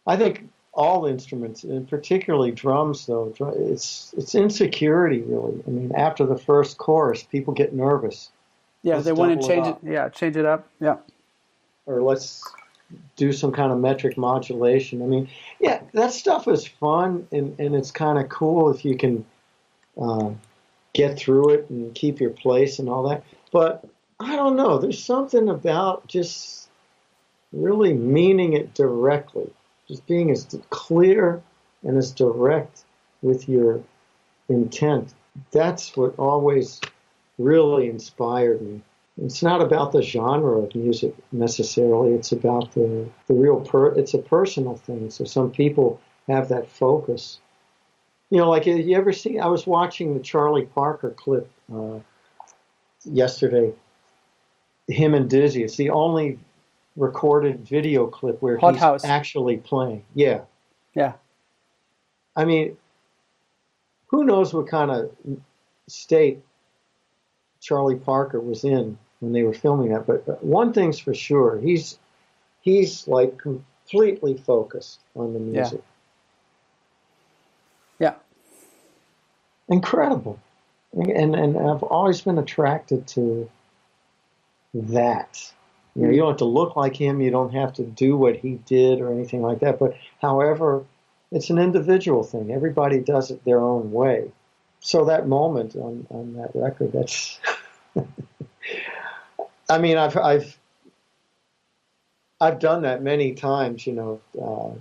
I 0.08 0.16
think 0.16 0.50
all 0.74 1.06
instruments, 1.06 1.64
and 1.64 1.88
particularly 1.88 2.52
drums, 2.52 3.06
though, 3.06 3.32
it's 3.58 4.12
it's 4.18 4.34
insecurity 4.34 5.22
really. 5.22 5.62
I 5.68 5.70
mean, 5.70 5.92
after 5.96 6.26
the 6.26 6.38
first 6.38 6.80
chorus, 6.80 7.22
people 7.22 7.54
get 7.54 7.74
nervous, 7.74 8.32
Yeah, 8.82 8.96
Let's 8.96 9.06
they 9.06 9.12
want 9.12 9.40
to 9.40 9.48
double 9.48 9.52
it 9.52 9.56
change 9.56 9.68
it. 9.68 9.92
Yeah, 9.92 10.10
change 10.10 10.36
it 10.36 10.46
up. 10.46 10.68
Yeah. 10.80 10.98
or 11.86 12.02
let's 12.02 12.44
do 13.16 13.32
some 13.32 13.52
kind 13.52 13.72
of 13.72 13.80
metric 13.80 14.18
modulation. 14.18 15.02
I 15.02 15.06
mean, 15.06 15.30
yeah, 15.60 15.82
that 15.94 16.12
stuff 16.14 16.48
is 16.48 16.66
fun 16.68 17.28
and, 17.32 17.60
and 17.60 17.76
it's 17.76 17.92
kind 17.92 18.18
of 18.18 18.30
cool 18.30 18.70
if 18.70 18.86
you 18.86 18.98
can 18.98 19.26
uh, 20.00 20.32
get 20.94 21.18
through 21.18 21.50
it 21.52 21.70
and 21.70 21.94
keep 21.96 22.20
your 22.20 22.30
place 22.32 22.80
and 22.80 22.90
all 22.90 23.04
that. 23.10 23.24
But 23.52 23.86
I 24.24 24.36
don't 24.36 24.56
know. 24.56 24.78
There's 24.78 25.04
something 25.04 25.50
about 25.50 26.08
just 26.08 26.70
really 27.52 27.94
meaning 27.94 28.54
it 28.54 28.74
directly, 28.74 29.50
just 29.88 30.06
being 30.08 30.32
as 30.32 30.48
clear 30.70 31.42
and 31.84 31.98
as 31.98 32.12
direct 32.12 32.86
with 33.22 33.50
your 33.50 33.84
intent. 34.50 35.14
That's 35.52 35.98
what 35.98 36.18
always 36.18 36.80
really 37.38 37.90
inspired 37.90 38.62
me. 38.62 38.82
It's 39.22 39.44
not 39.44 39.62
about 39.62 39.92
the 39.92 40.02
genre 40.02 40.60
of 40.60 40.74
music 40.74 41.14
necessarily. 41.32 42.14
It's 42.14 42.32
about 42.32 42.74
the, 42.74 43.08
the 43.28 43.34
real 43.34 43.60
per. 43.60 43.94
It's 43.94 44.14
a 44.14 44.20
personal 44.20 44.76
thing. 44.76 45.10
So 45.12 45.24
some 45.26 45.52
people 45.52 46.00
have 46.28 46.50
that 46.50 46.70
focus. 46.70 47.40
You 48.30 48.40
know, 48.40 48.50
like 48.50 48.66
you 48.66 48.96
ever 48.98 49.14
see? 49.14 49.38
I 49.38 49.48
was 49.48 49.68
watching 49.68 50.16
the 50.16 50.20
Charlie 50.20 50.66
Parker 50.66 51.12
clip 51.12 51.52
uh, 51.72 52.00
yesterday. 53.04 53.74
Him 54.88 55.14
and 55.14 55.30
Dizzy. 55.30 55.64
It's 55.64 55.78
the 55.78 55.90
only 55.90 56.40
recorded 56.96 57.68
video 57.68 58.08
clip 58.08 58.42
where 58.42 58.58
Hot 58.58 58.74
he's 58.74 58.82
House. 58.82 59.04
actually 59.06 59.58
playing. 59.58 60.04
Yeah. 60.14 60.42
Yeah. 60.94 61.14
I 62.36 62.46
mean, 62.46 62.78
who 64.08 64.24
knows 64.26 64.54
what 64.54 64.68
kind 64.68 64.92
of 64.92 65.12
state 65.88 66.42
Charlie 67.62 67.96
Parker 67.96 68.40
was 68.40 68.64
in 68.64 68.98
when 69.20 69.32
they 69.32 69.44
were 69.44 69.54
filming 69.54 69.90
that? 69.94 70.06
But 70.06 70.28
uh, 70.28 70.34
one 70.42 70.74
thing's 70.74 71.00
for 71.00 71.14
sure, 71.14 71.60
he's 71.60 71.98
he's 72.62 73.08
like 73.08 73.38
completely 73.38 74.38
focused 74.38 75.00
on 75.16 75.34
the 75.34 75.40
Yeah. 75.40 75.46
music. 75.62 75.82
Yeah. 78.00 78.16
Incredible, 79.70 80.40
and 80.94 81.36
and 81.36 81.58
I've 81.58 81.84
always 81.84 82.22
been 82.22 82.38
attracted 82.38 83.08
to 83.10 83.50
that. 84.74 85.52
You 85.96 86.04
know, 86.04 86.10
you 86.10 86.18
don't 86.18 86.30
have 86.30 86.38
to 86.38 86.46
look 86.46 86.76
like 86.76 86.96
him. 86.96 87.22
You 87.22 87.30
don't 87.32 87.54
have 87.54 87.74
to 87.74 87.84
do 87.84 88.18
what 88.18 88.38
he 88.38 88.60
did 88.66 89.00
or 89.00 89.12
anything 89.12 89.42
like 89.42 89.60
that. 89.60 89.78
But 89.78 89.96
however, 90.22 90.84
it's 91.32 91.50
an 91.50 91.60
individual 91.60 92.24
thing. 92.24 92.52
Everybody 92.52 93.00
does 93.00 93.32
it 93.32 93.44
their 93.46 93.60
own 93.60 93.92
way. 93.92 94.32
So 94.80 95.06
that 95.06 95.28
moment 95.28 95.76
on, 95.76 96.06
on 96.10 96.34
that 96.34 96.52
record, 96.54 96.92
that's. 96.92 97.40
I 99.70 99.78
mean, 99.78 99.98
I've 99.98 100.18
I've 100.18 100.58
I've 102.42 102.60
done 102.60 102.82
that 102.82 103.02
many 103.02 103.34
times. 103.34 103.88
You 103.88 103.94
know, 103.94 104.22
uh, 104.42 104.72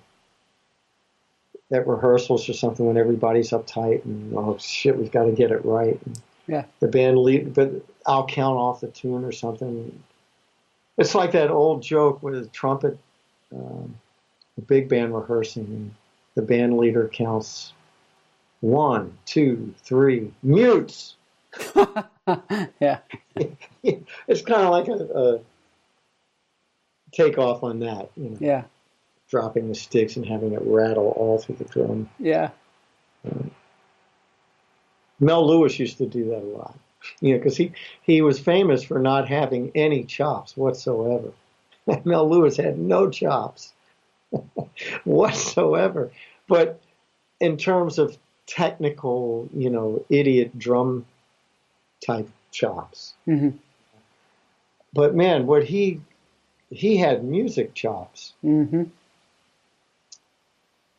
at 1.73 1.87
rehearsals 1.87 2.49
or 2.49 2.53
something 2.53 2.87
when 2.87 2.97
everybody's 2.97 3.51
uptight 3.51 4.05
and 4.05 4.35
oh 4.37 4.59
shit, 4.59 4.97
we've 4.97 5.13
got 5.13 5.25
to 5.25 5.33
get 5.33 5.51
it 5.51 5.65
right. 5.65 5.99
And 6.05 6.21
Yeah. 6.47 6.65
The 6.81 6.89
band 6.89 7.19
lead, 7.19 7.55
but 7.55 7.71
I'll 8.07 8.27
count 8.27 8.57
off 8.57 8.81
the 8.81 8.89
tune 8.89 9.25
or 9.25 9.33
something. 9.33 10.03
It's 10.99 11.15
like 11.15 11.33
that 11.33 11.51
old 11.51 11.83
joke 11.83 12.23
with 12.23 12.35
a 12.35 12.47
trumpet, 12.49 12.99
um, 13.55 13.95
a 14.59 14.61
big 14.61 14.89
band 14.89 15.15
rehearsing, 15.15 15.65
and 15.65 15.95
the 16.35 16.43
band 16.43 16.77
leader 16.77 17.09
counts 17.09 17.73
one, 18.61 19.17
two, 19.25 19.75
three, 19.83 20.33
mutes. 20.43 21.17
yeah. 22.81 22.99
it's 23.83 24.43
kind 24.43 24.63
of 24.63 24.71
like 24.71 24.89
a, 24.89 24.93
a 25.37 25.41
takeoff 27.13 27.63
on 27.63 27.79
that, 27.81 28.11
you 28.17 28.31
know, 28.31 28.37
Yeah. 28.41 28.65
dropping 29.29 29.69
the 29.69 29.75
sticks 29.75 30.17
and 30.17 30.27
having 30.27 30.53
it 30.53 30.63
rattle 30.65 31.11
all 31.17 31.39
through 31.39 31.57
the 31.57 31.65
drum. 31.65 32.09
Yeah. 32.19 32.51
Mel 35.23 35.47
Lewis 35.49 35.79
used 35.79 35.99
to 35.99 36.07
do 36.07 36.31
that 36.31 36.43
a 36.43 36.53
lot, 36.59 36.77
you 37.21 37.33
know, 37.33 37.39
because 37.39 37.57
he, 37.57 37.73
he 38.03 38.23
was 38.23 38.41
famous 38.41 38.83
for 38.83 38.99
not 38.99 39.29
having 39.29 39.71
any 39.75 40.05
chops 40.05 40.57
whatsoever. 40.57 41.33
Mel 42.05 42.29
Lewis 42.29 42.57
had 42.57 42.79
no 42.79 43.09
chops 43.09 43.73
whatsoever. 45.05 46.11
But 46.49 46.81
in 47.41 47.57
terms 47.57 47.99
of 47.99 48.19
technical, 48.47 49.49
you 49.55 49.71
know, 49.71 50.05
idiot 50.11 50.59
drum 50.59 51.07
type 52.05 52.29
chops. 52.51 53.15
hmm 53.25 53.51
But 54.93 55.15
man, 55.15 55.47
what 55.47 55.65
he 55.65 56.01
he 56.71 56.97
had 56.97 57.25
music 57.25 57.75
chops. 57.75 58.35
hmm 58.43 58.85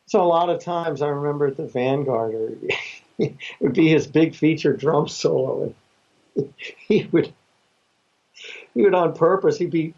So 0.06 0.22
a 0.22 0.24
lot 0.24 0.48
of 0.50 0.60
times 0.62 1.02
I 1.02 1.08
remember 1.08 1.46
at 1.46 1.56
the 1.56 1.66
Vanguard, 1.66 2.34
or 2.34 2.52
it 3.18 3.36
would 3.60 3.74
be 3.74 3.88
his 3.88 4.06
big 4.06 4.34
feature 4.34 4.72
drum 4.76 5.08
solo, 5.08 5.74
and 6.36 6.54
he 6.88 7.08
would 7.12 7.32
he 8.74 8.82
would 8.82 8.94
on 8.94 9.14
purpose 9.14 9.58
he'd 9.58 9.70
be 9.70 9.94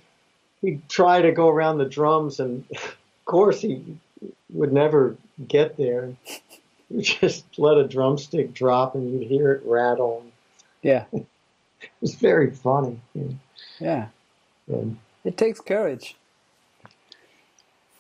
he'd 0.60 0.88
try 0.88 1.22
to 1.22 1.32
go 1.32 1.48
around 1.48 1.78
the 1.78 1.84
drums, 1.84 2.40
and 2.40 2.64
of 2.72 2.97
course 3.24 3.60
he 3.60 3.98
would 4.51 4.72
never 4.72 5.16
get 5.48 5.76
there. 5.76 6.12
You 6.88 7.02
just 7.02 7.44
let 7.59 7.78
a 7.78 7.88
drumstick 7.88 8.55
drop, 8.55 8.94
and 8.94 9.12
you'd 9.12 9.28
hear 9.28 9.52
it 9.52 9.62
rattle. 9.64 10.24
Yeah. 10.82 11.05
It 11.78 11.90
was 12.01 12.14
very 12.14 12.51
funny. 12.51 12.98
Yeah. 13.78 14.06
It 15.24 15.36
takes 15.36 15.60
courage. 15.60 16.16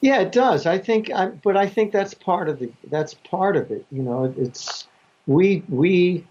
Yeah, 0.00 0.20
it 0.20 0.32
does. 0.32 0.66
I 0.66 0.78
think, 0.78 1.10
I, 1.10 1.26
but 1.26 1.56
I 1.56 1.68
think 1.68 1.92
that's 1.92 2.14
part 2.14 2.48
of 2.48 2.58
the 2.58 2.72
that's 2.90 3.14
part 3.14 3.56
of 3.56 3.70
it. 3.70 3.84
You 3.92 4.02
know, 4.02 4.34
it's 4.36 4.86
we 5.26 5.62
we 5.68 6.26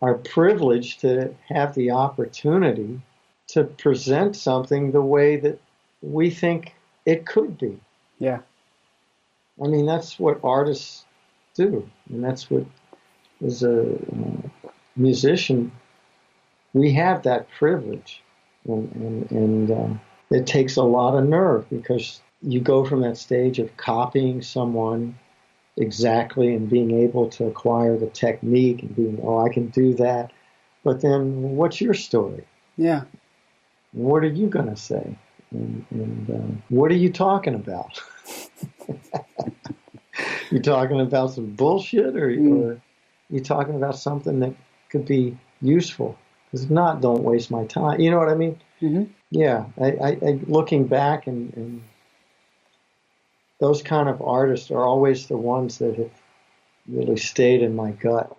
are 0.00 0.14
privileged 0.14 1.00
to 1.00 1.34
have 1.48 1.74
the 1.74 1.90
opportunity 1.90 3.00
to 3.48 3.64
present 3.64 4.36
something 4.36 4.92
the 4.92 5.02
way 5.02 5.36
that 5.36 5.60
we 6.02 6.30
think 6.30 6.74
it 7.04 7.26
could 7.26 7.58
be. 7.58 7.78
Yeah. 8.18 8.40
I 9.62 9.66
mean, 9.66 9.86
that's 9.86 10.18
what 10.18 10.40
artists 10.44 11.04
do, 11.54 11.88
and 12.10 12.22
that's 12.22 12.48
what 12.50 12.64
as 13.44 13.62
a 13.62 13.94
uh, 13.94 14.68
musician, 14.96 15.72
we 16.74 16.92
have 16.92 17.22
that 17.22 17.48
privilege, 17.58 18.22
and 18.66 18.92
and, 18.94 19.30
and 19.30 19.70
uh, 19.70 19.88
it 20.30 20.46
takes 20.46 20.76
a 20.76 20.82
lot 20.82 21.16
of 21.16 21.24
nerve 21.24 21.68
because 21.70 22.20
you 22.42 22.60
go 22.60 22.84
from 22.84 23.00
that 23.00 23.16
stage 23.16 23.58
of 23.58 23.76
copying 23.76 24.42
someone 24.42 25.18
exactly 25.78 26.54
and 26.54 26.68
being 26.68 26.90
able 26.90 27.28
to 27.30 27.46
acquire 27.46 27.96
the 27.96 28.08
technique 28.08 28.82
and 28.82 28.94
being 28.94 29.20
oh 29.22 29.44
I 29.44 29.48
can 29.48 29.68
do 29.68 29.94
that, 29.94 30.32
but 30.84 31.00
then 31.00 31.56
what's 31.56 31.80
your 31.80 31.94
story? 31.94 32.44
Yeah. 32.76 33.02
What 33.92 34.22
are 34.22 34.28
you 34.32 34.48
gonna 34.48 34.76
say? 34.76 35.16
And, 35.50 35.84
and 35.90 36.30
uh, 36.30 36.60
what 36.68 36.90
are 36.90 36.96
you 36.96 37.10
talking 37.10 37.54
about? 37.54 38.02
you 40.50 40.60
talking 40.60 41.00
about 41.00 41.30
some 41.32 41.46
bullshit, 41.52 42.16
or, 42.16 42.28
mm. 42.28 42.62
or 42.62 42.80
you 43.30 43.40
talking 43.40 43.74
about 43.74 43.98
something 43.98 44.40
that 44.40 44.54
could 44.90 45.06
be 45.06 45.36
useful? 45.60 46.18
Because 46.46 46.64
if 46.64 46.70
not, 46.70 47.00
don't 47.00 47.22
waste 47.22 47.50
my 47.50 47.64
time. 47.64 48.00
You 48.00 48.10
know 48.10 48.18
what 48.18 48.28
I 48.28 48.34
mean? 48.34 48.60
Mm-hmm. 48.80 49.04
Yeah. 49.30 49.66
I, 49.80 49.86
I, 49.86 50.08
I, 50.08 50.40
looking 50.46 50.86
back, 50.86 51.26
and, 51.26 51.52
and 51.54 51.82
those 53.60 53.82
kind 53.82 54.08
of 54.08 54.22
artists 54.22 54.70
are 54.70 54.84
always 54.84 55.26
the 55.26 55.36
ones 55.36 55.78
that 55.78 55.96
have 55.96 56.10
really 56.86 57.16
stayed 57.16 57.62
in 57.62 57.74
my 57.74 57.90
gut. 57.92 58.36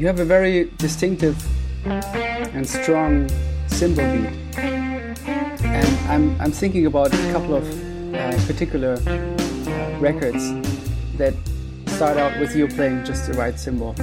You 0.00 0.06
have 0.06 0.18
a 0.18 0.24
very 0.24 0.64
distinctive 0.78 1.36
and 1.84 2.66
strong 2.66 3.28
cymbal 3.66 4.10
beat. 4.10 4.30
And 4.56 6.08
I'm, 6.08 6.40
I'm 6.40 6.52
thinking 6.52 6.86
about 6.86 7.12
a 7.12 7.32
couple 7.32 7.54
of 7.54 8.14
uh, 8.14 8.32
particular 8.46 8.94
uh, 8.94 9.98
records 10.00 10.42
that 11.18 11.34
start 11.88 12.16
out 12.16 12.40
with 12.40 12.56
you 12.56 12.66
playing 12.66 13.04
just 13.04 13.30
the 13.30 13.34
right 13.34 13.60
cymbal. 13.60 13.94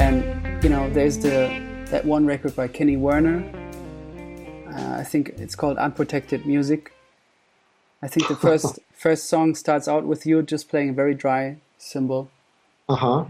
And, 0.00 0.64
you 0.64 0.70
know, 0.70 0.88
there's 0.94 1.18
the 1.18 1.62
that 1.90 2.06
one 2.06 2.24
record 2.24 2.56
by 2.56 2.68
Kenny 2.68 2.96
Werner. 2.96 3.44
Uh, 4.66 5.00
I 5.00 5.04
think 5.04 5.34
it's 5.36 5.54
called 5.54 5.76
Unprotected 5.76 6.46
Music. 6.46 6.90
I 8.00 8.08
think 8.08 8.28
the 8.28 8.36
first 8.46 8.78
first 8.94 9.26
song 9.26 9.54
starts 9.54 9.86
out 9.86 10.06
with 10.06 10.24
you 10.24 10.40
just 10.40 10.70
playing 10.70 10.88
a 10.88 10.94
very 10.94 11.12
dry 11.14 11.58
cymbal. 11.76 12.30
Uh 12.88 12.94
huh. 12.94 13.24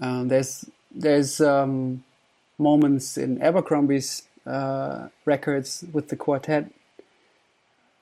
Um, 0.00 0.28
there's 0.28 0.64
there's 0.90 1.40
um, 1.40 2.04
moments 2.58 3.16
in 3.16 3.40
Abercrombie's 3.42 4.22
uh, 4.46 5.08
records 5.24 5.84
with 5.92 6.08
the 6.08 6.16
quartet, 6.16 6.70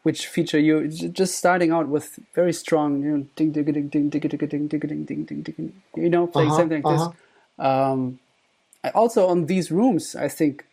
which 0.03 0.27
feature 0.27 0.59
you 0.59 0.89
just 0.89 1.37
starting 1.37 1.71
out 1.71 1.89
with 1.89 2.19
very 2.35 2.53
strong, 2.53 3.03
you 3.03 3.11
know, 3.11 3.27
ding 3.37 3.53
ding 3.53 3.65
ding 3.65 3.89
ding 3.89 4.09
ding 4.09 4.21
ding 4.21 4.21
ding 4.21 4.49
ding 4.49 4.69
ding 4.69 5.05
ding 5.05 5.25
ding 5.25 5.43
ding, 5.43 5.83
you 5.97 6.09
know, 6.09 6.27
playing 6.27 6.51
uh-huh, 6.51 6.59
something 6.59 6.83
like 6.83 6.95
uh-huh. 6.95 7.09
this. 7.09 7.67
Um, 7.67 8.19
also 8.95 9.27
on 9.27 9.47
these 9.47 9.71
rooms, 9.71 10.15
I 10.15 10.29
think 10.29 10.65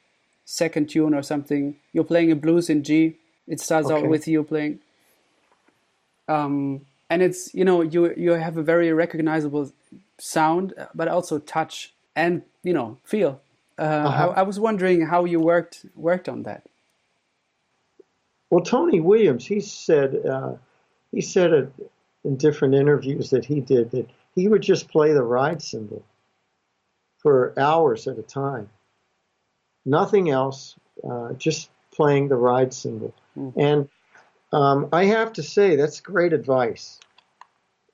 second 0.45 0.89
tune 0.89 1.13
or 1.13 1.23
something, 1.23 1.75
you're 1.91 2.03
playing 2.03 2.31
a 2.31 2.35
blues 2.35 2.69
in 2.69 2.83
G. 2.83 3.15
It 3.47 3.59
starts 3.59 3.89
okay. 3.89 4.03
out 4.03 4.09
with 4.09 4.27
you 4.27 4.43
playing. 4.43 4.79
Um, 6.27 6.85
and 7.09 7.21
it's 7.21 7.53
you 7.53 7.65
know 7.65 7.81
you 7.81 8.13
you 8.15 8.31
have 8.31 8.57
a 8.57 8.63
very 8.63 8.91
recognizable 8.91 9.71
sound, 10.19 10.73
but 10.93 11.07
also 11.07 11.39
touch 11.39 11.93
and 12.15 12.41
you 12.63 12.73
know 12.73 12.97
feel. 13.03 13.41
Uh, 13.77 13.81
uh-huh. 13.81 14.29
I, 14.29 14.39
I, 14.39 14.43
was 14.43 14.59
wondering 14.59 15.05
how 15.05 15.25
you 15.25 15.39
worked 15.39 15.85
worked 15.95 16.29
on 16.29 16.43
that. 16.43 16.63
Well, 18.49 18.63
Tony 18.63 19.01
Williams, 19.01 19.45
he 19.45 19.59
said 19.59 20.25
uh, 20.25 20.53
he 21.11 21.21
said 21.21 21.51
it 21.51 21.71
in 22.23 22.37
different 22.37 22.75
interviews 22.75 23.29
that 23.31 23.45
he 23.45 23.59
did 23.59 23.91
that 23.91 24.09
he 24.33 24.47
would 24.47 24.61
just 24.61 24.87
play 24.87 25.13
the 25.13 25.23
ride 25.23 25.61
cymbal 25.61 26.03
for 27.17 27.53
hours 27.59 28.07
at 28.07 28.19
a 28.19 28.23
time, 28.23 28.69
nothing 29.85 30.29
else, 30.29 30.75
uh, 31.03 31.33
just 31.33 31.69
playing 31.91 32.27
the 32.27 32.35
ride 32.35 32.73
cymbal. 32.73 33.13
Mm-hmm. 33.37 33.59
And 33.59 33.89
um, 34.53 34.89
I 34.93 35.05
have 35.05 35.33
to 35.33 35.43
say 35.43 35.75
that's 35.75 35.99
great 36.01 36.33
advice 36.33 36.99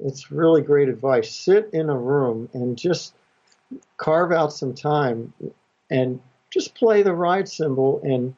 it's 0.03 0.31
really 0.31 0.61
great 0.61 0.89
advice. 0.89 1.33
Sit 1.33 1.69
in 1.73 1.89
a 1.89 1.97
room 1.97 2.49
and 2.53 2.77
just 2.77 3.13
carve 3.97 4.31
out 4.31 4.53
some 4.53 4.73
time 4.73 5.33
and 5.89 6.19
just 6.49 6.75
play 6.75 7.03
the 7.03 7.13
ride 7.13 7.47
cymbal 7.47 8.01
and 8.03 8.35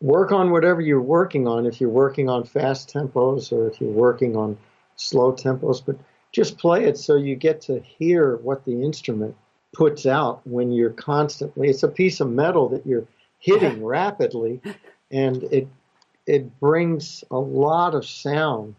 work 0.00 0.32
on 0.32 0.50
whatever 0.50 0.80
you're 0.80 1.00
working 1.00 1.48
on. 1.48 1.66
If 1.66 1.80
you're 1.80 1.90
working 1.90 2.28
on 2.28 2.44
fast 2.44 2.92
tempos 2.92 3.52
or 3.52 3.68
if 3.68 3.80
you're 3.80 3.90
working 3.90 4.36
on 4.36 4.58
slow 4.96 5.32
tempos, 5.32 5.82
but 5.84 5.96
just 6.32 6.58
play 6.58 6.84
it 6.84 6.98
so 6.98 7.16
you 7.16 7.36
get 7.36 7.62
to 7.62 7.80
hear 7.80 8.36
what 8.36 8.64
the 8.64 8.82
instrument 8.82 9.36
puts 9.72 10.06
out 10.06 10.46
when 10.46 10.72
you're 10.72 10.90
constantly. 10.90 11.68
It's 11.68 11.82
a 11.82 11.88
piece 11.88 12.20
of 12.20 12.30
metal 12.30 12.68
that 12.70 12.86
you're 12.86 13.06
hitting 13.38 13.84
rapidly, 13.84 14.60
and 15.10 15.42
it 15.44 15.68
it 16.26 16.58
brings 16.58 17.22
a 17.30 17.38
lot 17.38 17.94
of 17.94 18.06
sound 18.06 18.74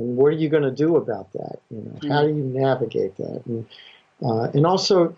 and 0.00 0.16
what 0.16 0.28
are 0.28 0.36
you 0.36 0.48
going 0.48 0.62
to 0.62 0.70
do 0.70 0.96
about 0.96 1.30
that? 1.34 1.60
You 1.70 1.82
know, 1.82 1.90
mm-hmm. 1.90 2.10
how 2.10 2.22
do 2.22 2.28
you 2.28 2.42
navigate 2.42 3.16
that? 3.16 3.42
And 3.44 3.66
uh, 4.22 4.50
and 4.54 4.66
also, 4.66 5.14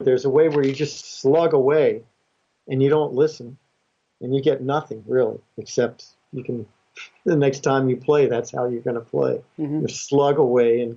there's 0.00 0.24
a 0.24 0.30
way 0.30 0.48
where 0.48 0.64
you 0.64 0.72
just 0.72 1.20
slug 1.20 1.52
away, 1.52 2.02
and 2.66 2.82
you 2.82 2.88
don't 2.88 3.12
listen, 3.12 3.58
and 4.20 4.34
you 4.34 4.42
get 4.42 4.62
nothing 4.62 5.04
really, 5.06 5.38
except 5.58 6.06
you 6.32 6.42
can. 6.42 6.66
The 7.24 7.34
next 7.34 7.64
time 7.64 7.88
you 7.88 7.96
play, 7.96 8.28
that's 8.28 8.52
how 8.52 8.66
you're 8.66 8.80
going 8.80 8.94
to 8.94 9.00
play. 9.00 9.42
Mm-hmm. 9.58 9.80
You 9.80 9.88
slug 9.88 10.38
away, 10.38 10.80
and 10.80 10.96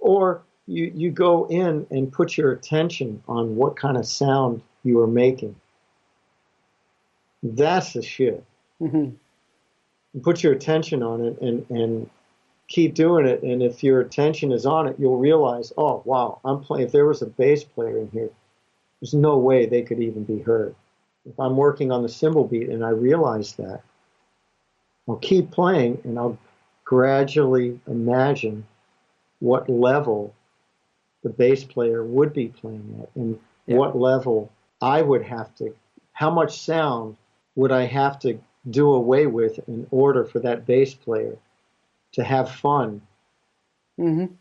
or 0.00 0.42
you 0.66 0.90
you 0.92 1.12
go 1.12 1.46
in 1.46 1.86
and 1.92 2.12
put 2.12 2.36
your 2.36 2.50
attention 2.50 3.22
on 3.28 3.54
what 3.54 3.76
kind 3.76 3.96
of 3.96 4.06
sound 4.06 4.62
you 4.82 4.98
are 5.00 5.06
making. 5.06 5.54
That's 7.44 7.92
the 7.92 8.02
shit. 8.02 8.42
Mm-hmm. 8.82 10.20
Put 10.22 10.42
your 10.42 10.52
attention 10.52 11.04
on 11.04 11.24
it, 11.24 11.40
and 11.40 11.64
and 11.70 12.10
keep 12.68 12.94
doing 12.94 13.26
it, 13.26 13.42
and 13.42 13.62
if 13.62 13.82
your 13.82 14.00
attention 14.00 14.52
is 14.52 14.66
on 14.66 14.88
it, 14.88 14.96
you'll 14.98 15.18
realize, 15.18 15.72
oh 15.76 16.02
wow, 16.04 16.40
I'm 16.44 16.60
playing. 16.60 16.86
If 16.86 16.92
there 16.92 17.06
was 17.06 17.22
a 17.22 17.26
bass 17.26 17.64
player 17.64 17.98
in 17.98 18.10
here, 18.10 18.30
there's 19.00 19.14
no 19.14 19.38
way 19.38 19.66
they 19.66 19.82
could 19.82 20.00
even 20.00 20.24
be 20.24 20.40
heard. 20.40 20.74
If 21.24 21.38
I'm 21.38 21.56
working 21.56 21.90
on 21.90 22.02
the 22.02 22.08
cymbal 22.08 22.44
beat 22.44 22.68
and 22.68 22.84
I 22.84 22.90
realize 22.90 23.54
that, 23.54 23.82
I'll 25.08 25.16
keep 25.16 25.50
playing 25.50 26.00
and 26.04 26.18
I'll 26.18 26.38
gradually 26.84 27.80
imagine 27.86 28.66
what 29.40 29.68
level 29.68 30.34
the 31.22 31.28
bass 31.28 31.64
player 31.64 32.04
would 32.04 32.32
be 32.32 32.48
playing 32.48 33.00
at 33.02 33.10
and 33.14 33.38
yeah. 33.66 33.76
what 33.76 33.96
level 33.96 34.50
I 34.80 35.02
would 35.02 35.22
have 35.22 35.54
to, 35.56 35.74
how 36.12 36.30
much 36.30 36.60
sound 36.60 37.16
would 37.54 37.72
I 37.72 37.84
have 37.84 38.18
to 38.20 38.38
do 38.70 38.92
away 38.94 39.26
with 39.26 39.58
in 39.68 39.86
order 39.90 40.24
for 40.24 40.40
that 40.40 40.66
bass 40.66 40.94
player 40.94 41.36
to 42.16 42.24
have 42.24 42.50
fun. 42.50 43.02
Mm-hmm. 43.98 44.34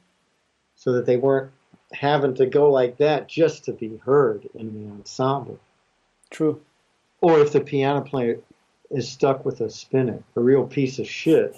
So 0.75 0.93
that 0.93 1.05
they 1.05 1.17
weren't 1.17 1.51
having 1.93 2.35
to 2.35 2.45
go 2.45 2.69
like 2.69 2.97
that 2.97 3.29
just 3.29 3.65
to 3.65 3.73
be 3.73 3.97
heard 3.97 4.47
in 4.55 4.73
the 4.73 4.91
ensemble. 4.91 5.59
True. 6.29 6.61
Or 7.21 7.39
if 7.39 7.53
the 7.53 7.61
piano 7.61 8.01
player 8.01 8.39
is 8.91 9.09
stuck 9.09 9.45
with 9.45 9.61
a 9.61 9.69
spinet, 9.69 10.23
a 10.35 10.41
real 10.41 10.65
piece 10.65 10.99
of 10.99 11.07
shit, 11.07 11.55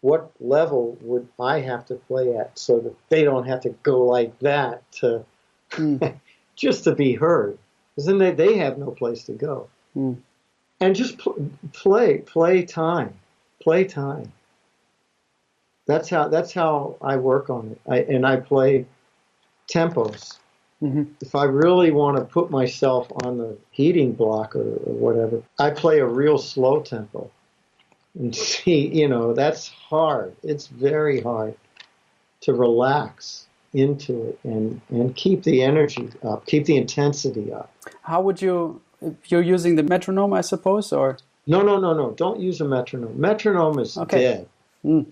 what 0.00 0.30
level 0.40 0.96
would 1.00 1.28
I 1.40 1.60
have 1.60 1.86
to 1.86 1.94
play 1.94 2.36
at 2.36 2.58
so 2.58 2.78
that 2.80 2.94
they 3.08 3.24
don't 3.24 3.46
have 3.46 3.62
to 3.62 3.70
go 3.82 4.04
like 4.04 4.38
that 4.40 4.90
to 4.92 5.24
mm. 5.70 6.20
just 6.56 6.84
to 6.84 6.94
be 6.94 7.14
heard? 7.14 7.58
Because 7.94 8.06
then 8.06 8.18
they, 8.18 8.32
they 8.32 8.58
have 8.58 8.78
no 8.78 8.90
place 8.90 9.24
to 9.24 9.32
go. 9.32 9.68
Mm. 9.96 10.18
And 10.80 10.94
just 10.94 11.18
pl- 11.18 11.50
play, 11.72 12.18
play 12.18 12.64
time, 12.64 13.14
play 13.60 13.84
time. 13.84 14.32
That's 15.86 16.08
how 16.08 16.28
that's 16.28 16.52
how 16.52 16.96
I 17.02 17.16
work 17.16 17.50
on 17.50 17.72
it. 17.72 17.80
I, 17.90 17.98
and 18.14 18.26
I 18.26 18.36
play 18.36 18.86
tempos. 19.72 20.38
If 21.22 21.34
I 21.34 21.44
really 21.44 21.90
want 21.92 22.18
to 22.18 22.24
put 22.24 22.50
myself 22.50 23.10
on 23.24 23.38
the 23.38 23.56
heating 23.70 24.12
block 24.12 24.54
or, 24.54 24.60
or 24.62 24.94
whatever, 24.94 25.42
I 25.58 25.70
play 25.70 26.00
a 26.00 26.06
real 26.06 26.38
slow 26.38 26.80
tempo. 26.82 27.30
And 28.18 28.34
see, 28.52 28.88
you 28.88 29.08
know, 29.08 29.32
that's 29.34 29.68
hard. 29.68 30.36
It's 30.42 30.66
very 30.66 31.20
hard 31.20 31.56
to 32.42 32.54
relax 32.54 33.46
into 33.72 34.28
it 34.28 34.38
and, 34.44 34.80
and 34.90 35.16
keep 35.16 35.42
the 35.42 35.62
energy 35.62 36.10
up, 36.22 36.46
keep 36.46 36.66
the 36.66 36.76
intensity 36.76 37.52
up. 37.52 37.72
How 38.02 38.20
would 38.20 38.42
you, 38.42 38.80
if 39.00 39.30
you're 39.32 39.42
using 39.42 39.76
the 39.76 39.82
metronome, 39.82 40.32
I 40.32 40.42
suppose, 40.42 40.92
or? 40.92 41.18
No, 41.46 41.62
no, 41.62 41.78
no, 41.80 41.94
no. 41.94 42.12
Don't 42.12 42.40
use 42.40 42.60
a 42.60 42.64
metronome. 42.64 43.20
Metronome 43.20 43.78
is 43.80 43.96
Okay. 43.98 44.22
dead. 44.22 44.48
Mm. 44.84 45.06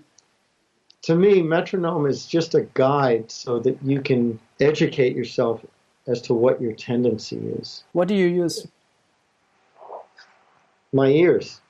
To 1.02 1.16
me, 1.16 1.42
metronome 1.42 2.06
is 2.06 2.26
just 2.26 2.54
a 2.54 2.62
guide 2.74 3.30
so 3.30 3.58
that 3.60 3.76
you 3.82 4.00
can 4.00 4.38
educate 4.60 5.16
yourself 5.16 5.64
as 6.06 6.22
to 6.22 6.34
what 6.34 6.60
your 6.60 6.72
tendency 6.72 7.36
is. 7.36 7.84
What 7.92 8.08
do 8.08 8.14
you 8.14 8.26
use? 8.26 8.66
My 10.92 11.08
ears. 11.08 11.60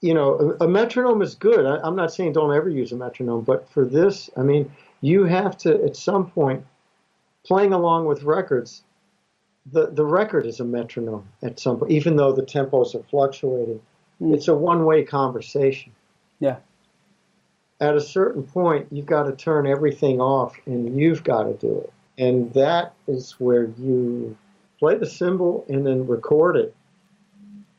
You 0.00 0.14
know, 0.14 0.56
a, 0.60 0.64
a 0.64 0.68
metronome 0.68 1.22
is 1.22 1.34
good. 1.34 1.64
I, 1.64 1.78
I'm 1.82 1.96
not 1.96 2.12
saying 2.12 2.32
don't 2.32 2.54
ever 2.54 2.68
use 2.68 2.92
a 2.92 2.96
metronome, 2.96 3.42
but 3.42 3.68
for 3.70 3.84
this, 3.84 4.28
I 4.36 4.42
mean, 4.42 4.70
you 5.00 5.24
have 5.24 5.56
to, 5.58 5.82
at 5.84 5.96
some 5.96 6.30
point, 6.30 6.64
playing 7.44 7.72
along 7.72 8.06
with 8.06 8.22
records, 8.22 8.82
the, 9.70 9.90
the 9.90 10.04
record 10.04 10.46
is 10.46 10.60
a 10.60 10.64
metronome 10.64 11.26
at 11.42 11.58
some 11.58 11.78
point, 11.78 11.92
even 11.92 12.16
though 12.16 12.32
the 12.32 12.42
tempos 12.42 12.94
are 12.94 13.02
fluctuating. 13.04 13.80
Mm. 14.20 14.34
It's 14.34 14.48
a 14.48 14.54
one 14.54 14.84
way 14.84 15.04
conversation. 15.04 15.92
Yeah. 16.40 16.56
At 17.80 17.96
a 17.96 18.00
certain 18.00 18.44
point, 18.44 18.86
you've 18.90 19.06
got 19.06 19.24
to 19.24 19.32
turn 19.32 19.66
everything 19.66 20.20
off 20.20 20.56
and 20.66 20.98
you've 20.98 21.24
got 21.24 21.44
to 21.44 21.54
do 21.54 21.80
it. 21.80 21.92
And 22.16 22.52
that 22.54 22.94
is 23.08 23.32
where 23.32 23.64
you 23.64 24.36
play 24.78 24.96
the 24.96 25.06
cymbal 25.06 25.64
and 25.68 25.86
then 25.86 26.06
record 26.06 26.56
it 26.56 26.74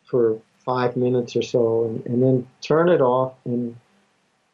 for 0.06 0.40
five 0.66 0.96
minutes 0.98 1.36
or 1.36 1.42
so 1.42 1.86
and, 1.86 2.06
and 2.06 2.22
then 2.22 2.48
turn 2.62 2.90
it 2.90 3.02
off 3.02 3.34
and 3.46 3.76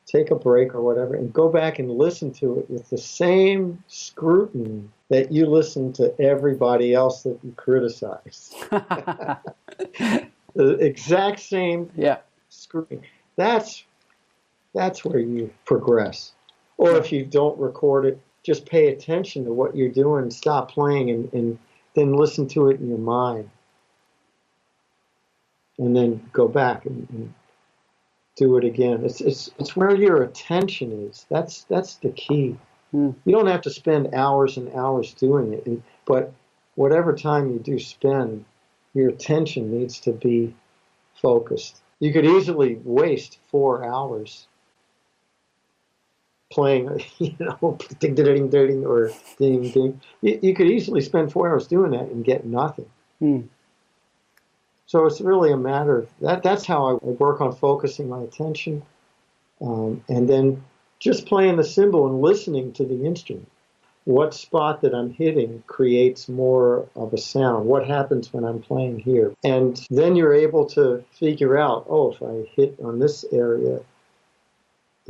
take 0.06 0.30
a 0.30 0.36
break 0.36 0.76
or 0.76 0.82
whatever 0.82 1.16
and 1.16 1.32
go 1.32 1.50
back 1.50 1.80
and 1.80 1.90
listen 1.90 2.32
to 2.34 2.60
it 2.60 2.70
with 2.70 2.90
the 2.90 2.98
same 2.98 3.82
scrutiny 3.88 4.84
that 5.10 5.32
you 5.32 5.46
listen 5.46 5.94
to 5.94 6.14
everybody 6.20 6.94
else 6.94 7.24
that 7.24 7.40
you 7.44 7.54
criticize. 7.56 8.54
the 8.70 10.30
exact 10.56 11.40
same 11.40 11.90
yeah. 11.96 12.18
scrutiny. 12.50 13.02
That's 13.38 13.84
that's 14.74 15.04
where 15.04 15.20
you 15.20 15.54
progress. 15.66 16.34
Or 16.78 16.98
if 16.98 17.12
you 17.12 17.26
don't 17.26 17.60
record 17.60 18.06
it, 18.06 18.22
just 18.44 18.66
pay 18.66 18.88
attention 18.88 19.46
to 19.46 19.54
what 19.54 19.76
you're 19.76 19.90
doing, 19.90 20.32
stop 20.32 20.72
playing, 20.72 21.10
and, 21.10 21.34
and 21.34 21.60
then 21.94 22.14
listen 22.14 22.48
to 22.50 22.70
it 22.70 22.80
in 22.80 22.90
your 22.90 22.98
mind. 22.98 23.50
And 25.78 25.96
then 25.96 26.30
go 26.34 26.48
back 26.48 26.86
and, 26.86 27.08
and 27.12 27.34
do 28.36 28.58
it 28.58 28.64
again. 28.64 29.04
It's, 29.04 29.22
it's, 29.22 29.52
it's 29.60 29.76
where 29.76 29.96
your 29.96 30.24
attention 30.24 31.08
is. 31.08 31.26
That's, 31.30 31.64
that's 31.66 31.96
the 31.96 32.12
key. 32.12 32.58
Hmm. 32.92 33.12
You 33.26 33.34
don't 33.34 33.48
have 33.48 33.62
to 33.62 33.70
spend 33.70 34.14
hours 34.14 34.58
and 34.58 34.74
hours 34.74 35.14
doing 35.14 35.54
it, 35.54 35.66
and, 35.66 35.84
but 36.06 36.34
whatever 36.76 37.16
time 37.16 37.52
you 37.52 37.60
do 37.60 37.80
spend, 37.80 38.46
your 38.94 39.10
attention 39.10 39.72
needs 39.72 40.00
to 40.02 40.12
be 40.12 40.54
focused. 41.22 41.82
You 42.00 42.12
could 42.12 42.26
easily 42.26 42.80
waste 42.84 43.40
four 43.50 43.86
hours 43.86 44.48
playing, 46.52 47.04
you 47.18 47.36
know, 47.40 47.78
ding 48.00 48.16
ding 48.16 48.26
ding 48.26 48.50
ding 48.50 48.86
or 48.86 49.12
ding 49.38 49.70
ding. 49.72 50.02
You, 50.22 50.40
you 50.42 50.56
could 50.56 50.68
easily 50.68 51.02
spend 51.02 51.32
four 51.32 51.50
hours 51.50 51.68
doing 51.68 51.92
that 51.92 52.10
and 52.10 52.24
get 52.24 52.46
nothing. 52.46 52.90
Hmm. 53.20 53.42
So 54.86 55.06
it's 55.06 55.22
really 55.22 55.52
a 55.52 55.58
matter 55.58 56.00
of 56.00 56.10
that. 56.20 56.44
That's 56.44 56.66
how 56.66 56.88
I 56.90 56.94
work 57.06 57.40
on 57.40 57.56
focusing 57.56 58.10
my 58.10 58.22
attention, 58.22 58.84
um, 59.62 60.04
and 60.10 60.28
then 60.28 60.64
just 61.00 61.26
playing 61.26 61.56
the 61.56 61.64
cymbal 61.64 62.08
and 62.08 62.22
listening 62.22 62.74
to 62.74 62.86
the 62.86 63.06
instrument. 63.06 63.50
What 64.04 64.34
spot 64.34 64.82
that 64.82 64.96
I'm 64.96 65.14
hitting 65.14 65.64
creates 65.68 66.28
more 66.28 66.90
of 66.96 67.14
a 67.14 67.18
sound? 67.18 67.68
What 67.68 67.88
happens 67.88 68.34
when 68.34 68.44
I'm 68.44 68.62
playing 68.62 69.00
here? 69.00 69.34
And 69.44 69.80
then 69.92 70.16
you're 70.16 70.34
able 70.34 70.66
to 70.72 71.04
figure 71.12 71.58
out, 71.58 71.86
oh, 71.88 72.12
if 72.12 72.22
I 72.22 72.50
hit 72.56 72.76
on 72.84 73.00
this 73.00 73.24
area, 73.32 73.82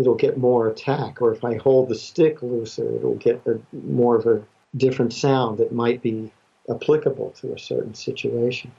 it'll 0.02 0.16
get 0.16 0.38
more 0.38 0.68
attack. 0.68 1.22
Or 1.22 1.34
if 1.34 1.44
I 1.44 1.56
hold 1.58 1.88
the 1.88 1.96
stick 1.96 2.42
looser, 2.42 2.96
it'll 2.96 3.16
get 3.16 3.42
a, 3.46 3.60
more 3.74 4.16
of 4.16 4.26
a 4.26 4.44
different 4.76 5.14
sound 5.14 5.60
that 5.60 5.72
might 5.72 6.02
be 6.02 6.32
applicable 6.70 7.32
to 7.42 7.54
a 7.54 7.60
certain 7.60 7.94
situation. 7.94 8.72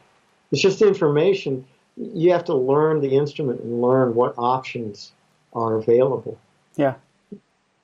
It's 0.50 0.60
just 0.60 0.82
information. 0.82 1.64
You 1.96 2.32
have 2.32 2.44
to 2.44 2.54
learn 2.54 3.00
the 3.00 3.16
instrument 3.16 3.60
and 3.60 3.80
learn 3.80 4.14
what 4.14 4.34
options 4.36 5.12
are 5.52 5.76
available. 5.76 6.38
Yeah. 6.76 6.94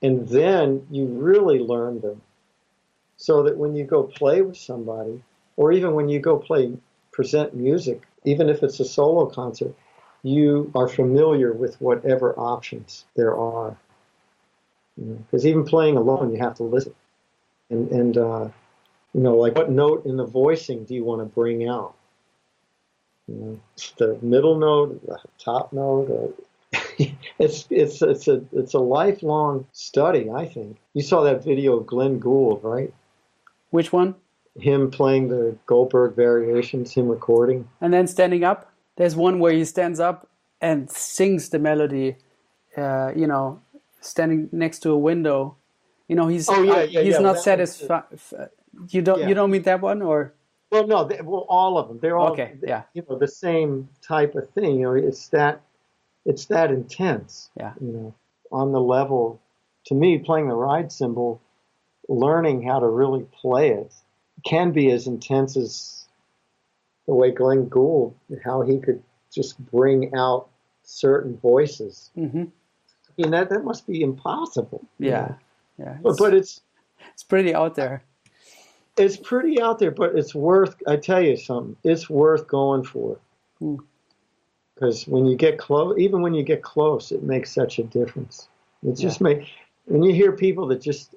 And 0.01 0.27
then 0.27 0.85
you 0.89 1.05
really 1.05 1.59
learn 1.59 1.99
them 2.01 2.21
so 3.17 3.43
that 3.43 3.57
when 3.57 3.75
you 3.75 3.83
go 3.83 4.03
play 4.03 4.41
with 4.41 4.57
somebody, 4.57 5.21
or 5.57 5.71
even 5.71 5.93
when 5.93 6.09
you 6.09 6.19
go 6.19 6.37
play, 6.37 6.77
present 7.11 7.53
music, 7.53 8.03
even 8.23 8.49
if 8.49 8.63
it's 8.63 8.79
a 8.79 8.85
solo 8.85 9.25
concert, 9.25 9.75
you 10.23 10.71
are 10.75 10.87
familiar 10.87 11.53
with 11.53 11.79
whatever 11.81 12.37
options 12.37 13.05
there 13.15 13.35
are. 13.35 13.77
Because 14.97 15.45
even 15.45 15.63
playing 15.63 15.97
alone, 15.97 16.33
you 16.33 16.39
have 16.39 16.55
to 16.55 16.63
listen. 16.63 16.93
And, 17.69 17.89
and 17.91 18.17
uh, 18.17 18.49
you 19.13 19.21
know, 19.21 19.35
like 19.35 19.55
what 19.55 19.71
note 19.71 20.05
in 20.05 20.17
the 20.17 20.25
voicing 20.25 20.83
do 20.83 20.93
you 20.93 21.03
want 21.03 21.21
to 21.21 21.25
bring 21.25 21.67
out? 21.67 21.95
You 23.27 23.35
know, 23.35 23.59
the 23.97 24.17
middle 24.21 24.57
note, 24.57 25.05
the 25.05 25.17
top 25.37 25.71
note, 25.71 26.35
it's 27.39 27.67
it's 27.69 28.01
it's 28.01 28.27
a 28.27 28.43
it's 28.51 28.73
a 28.73 28.79
lifelong 28.79 29.65
study. 29.71 30.29
I 30.29 30.45
think 30.45 30.77
you 30.93 31.01
saw 31.01 31.23
that 31.23 31.43
video 31.43 31.77
of 31.77 31.85
Glenn 31.85 32.19
Gould, 32.19 32.63
right? 32.63 32.93
Which 33.69 33.93
one? 33.93 34.15
Him 34.59 34.91
playing 34.91 35.29
the 35.29 35.55
Goldberg 35.67 36.15
variations, 36.15 36.93
him 36.93 37.07
recording. 37.07 37.69
And 37.81 37.93
then 37.93 38.07
standing 38.07 38.43
up. 38.43 38.68
There's 38.99 39.15
one 39.15 39.39
where 39.39 39.53
he 39.53 39.63
stands 39.63 40.01
up 40.01 40.27
and 40.59 40.91
sings 40.91 41.49
the 41.49 41.57
melody. 41.57 42.17
Uh, 42.75 43.13
you 43.15 43.27
know, 43.27 43.61
standing 44.01 44.49
next 44.51 44.79
to 44.79 44.91
a 44.91 44.97
window. 44.97 45.55
You 46.09 46.17
know, 46.17 46.27
he's 46.27 46.49
Oh, 46.49 46.61
yeah, 46.61 46.83
yeah, 46.83 47.01
he's 47.01 47.13
yeah, 47.13 47.19
not 47.19 47.39
satisfied. 47.39 48.03
You 48.89 49.01
don't 49.01 49.27
you 49.27 49.33
don't 49.33 49.51
mean 49.51 49.61
that 49.63 49.79
one 49.79 50.01
or 50.01 50.33
Well, 50.69 50.85
no, 50.85 51.05
they, 51.05 51.21
well, 51.21 51.45
all 51.47 51.77
of 51.77 51.87
them. 51.87 51.99
They're 51.99 52.17
all 52.17 52.33
Okay, 52.33 52.55
yeah. 52.61 52.83
You 52.93 53.05
know, 53.09 53.17
the 53.17 53.27
same 53.27 53.87
type 54.01 54.35
of 54.35 54.49
thing. 54.49 54.81
You 54.81 54.87
know, 54.87 54.93
it's 54.93 55.29
that 55.29 55.61
it's 56.25 56.45
that 56.47 56.69
intense. 56.69 57.49
Yeah. 57.55 57.73
You 57.79 57.91
know, 57.93 58.15
on 58.51 58.73
the 58.73 58.81
level. 58.81 59.41
To 59.85 59.95
me, 59.95 60.19
playing 60.19 60.49
the 60.49 60.55
ride 60.55 60.91
cymbal, 60.91 61.41
learning 62.09 62.63
how 62.63 62.79
to 62.79 62.87
really 62.87 63.25
play 63.41 63.69
it, 63.69 63.93
can 64.45 64.71
be 64.71 64.91
as 64.91 65.07
intense 65.07 65.55
as 65.55 65.98
the 67.09 67.15
way 67.15 67.31
Glenn 67.31 67.67
Gould, 67.67 68.15
how 68.43 68.61
he 68.61 68.77
could 68.79 69.01
just 69.33 69.57
bring 69.71 70.15
out 70.15 70.47
certain 70.83 71.37
voices. 71.37 72.11
hmm 72.15 72.43
I 72.45 73.21
mean, 73.21 73.31
that 73.31 73.49
that 73.49 73.63
must 73.65 73.85
be 73.87 74.01
impossible. 74.01 74.85
yeah 74.99 75.09
know. 75.09 75.35
yeah 75.79 75.97
But, 76.01 76.09
it's, 76.11 76.19
but 76.19 76.33
it's 76.33 76.61
it's 77.13 77.23
pretty 77.23 77.53
out 77.53 77.75
there. 77.75 78.03
it's 78.97 79.17
pretty 79.17 79.61
out 79.61 79.79
there, 79.79 79.91
but 79.91 80.15
it's 80.15 80.33
worth. 80.35 80.75
I 80.87 80.95
tell 80.97 81.21
you 81.21 81.35
something, 81.35 81.75
it's 81.83 82.09
worth 82.09 82.47
going 82.47 82.83
for. 82.83 83.17
Hmm. 83.59 83.75
Because 84.75 85.05
when 85.07 85.25
you 85.25 85.35
get 85.35 85.57
close, 85.59 85.97
even 85.97 86.21
when 86.21 86.33
you 86.33 86.43
get 86.43 86.61
close, 86.63 87.11
it 87.11 87.23
makes 87.23 87.51
such 87.51 87.79
a 87.79 87.83
difference. 87.83 88.47
It 88.83 88.93
just 88.95 89.19
make 89.19 89.47
when 89.85 90.03
you 90.03 90.13
hear 90.13 90.31
people 90.31 90.67
that 90.67 90.81
just 90.81 91.15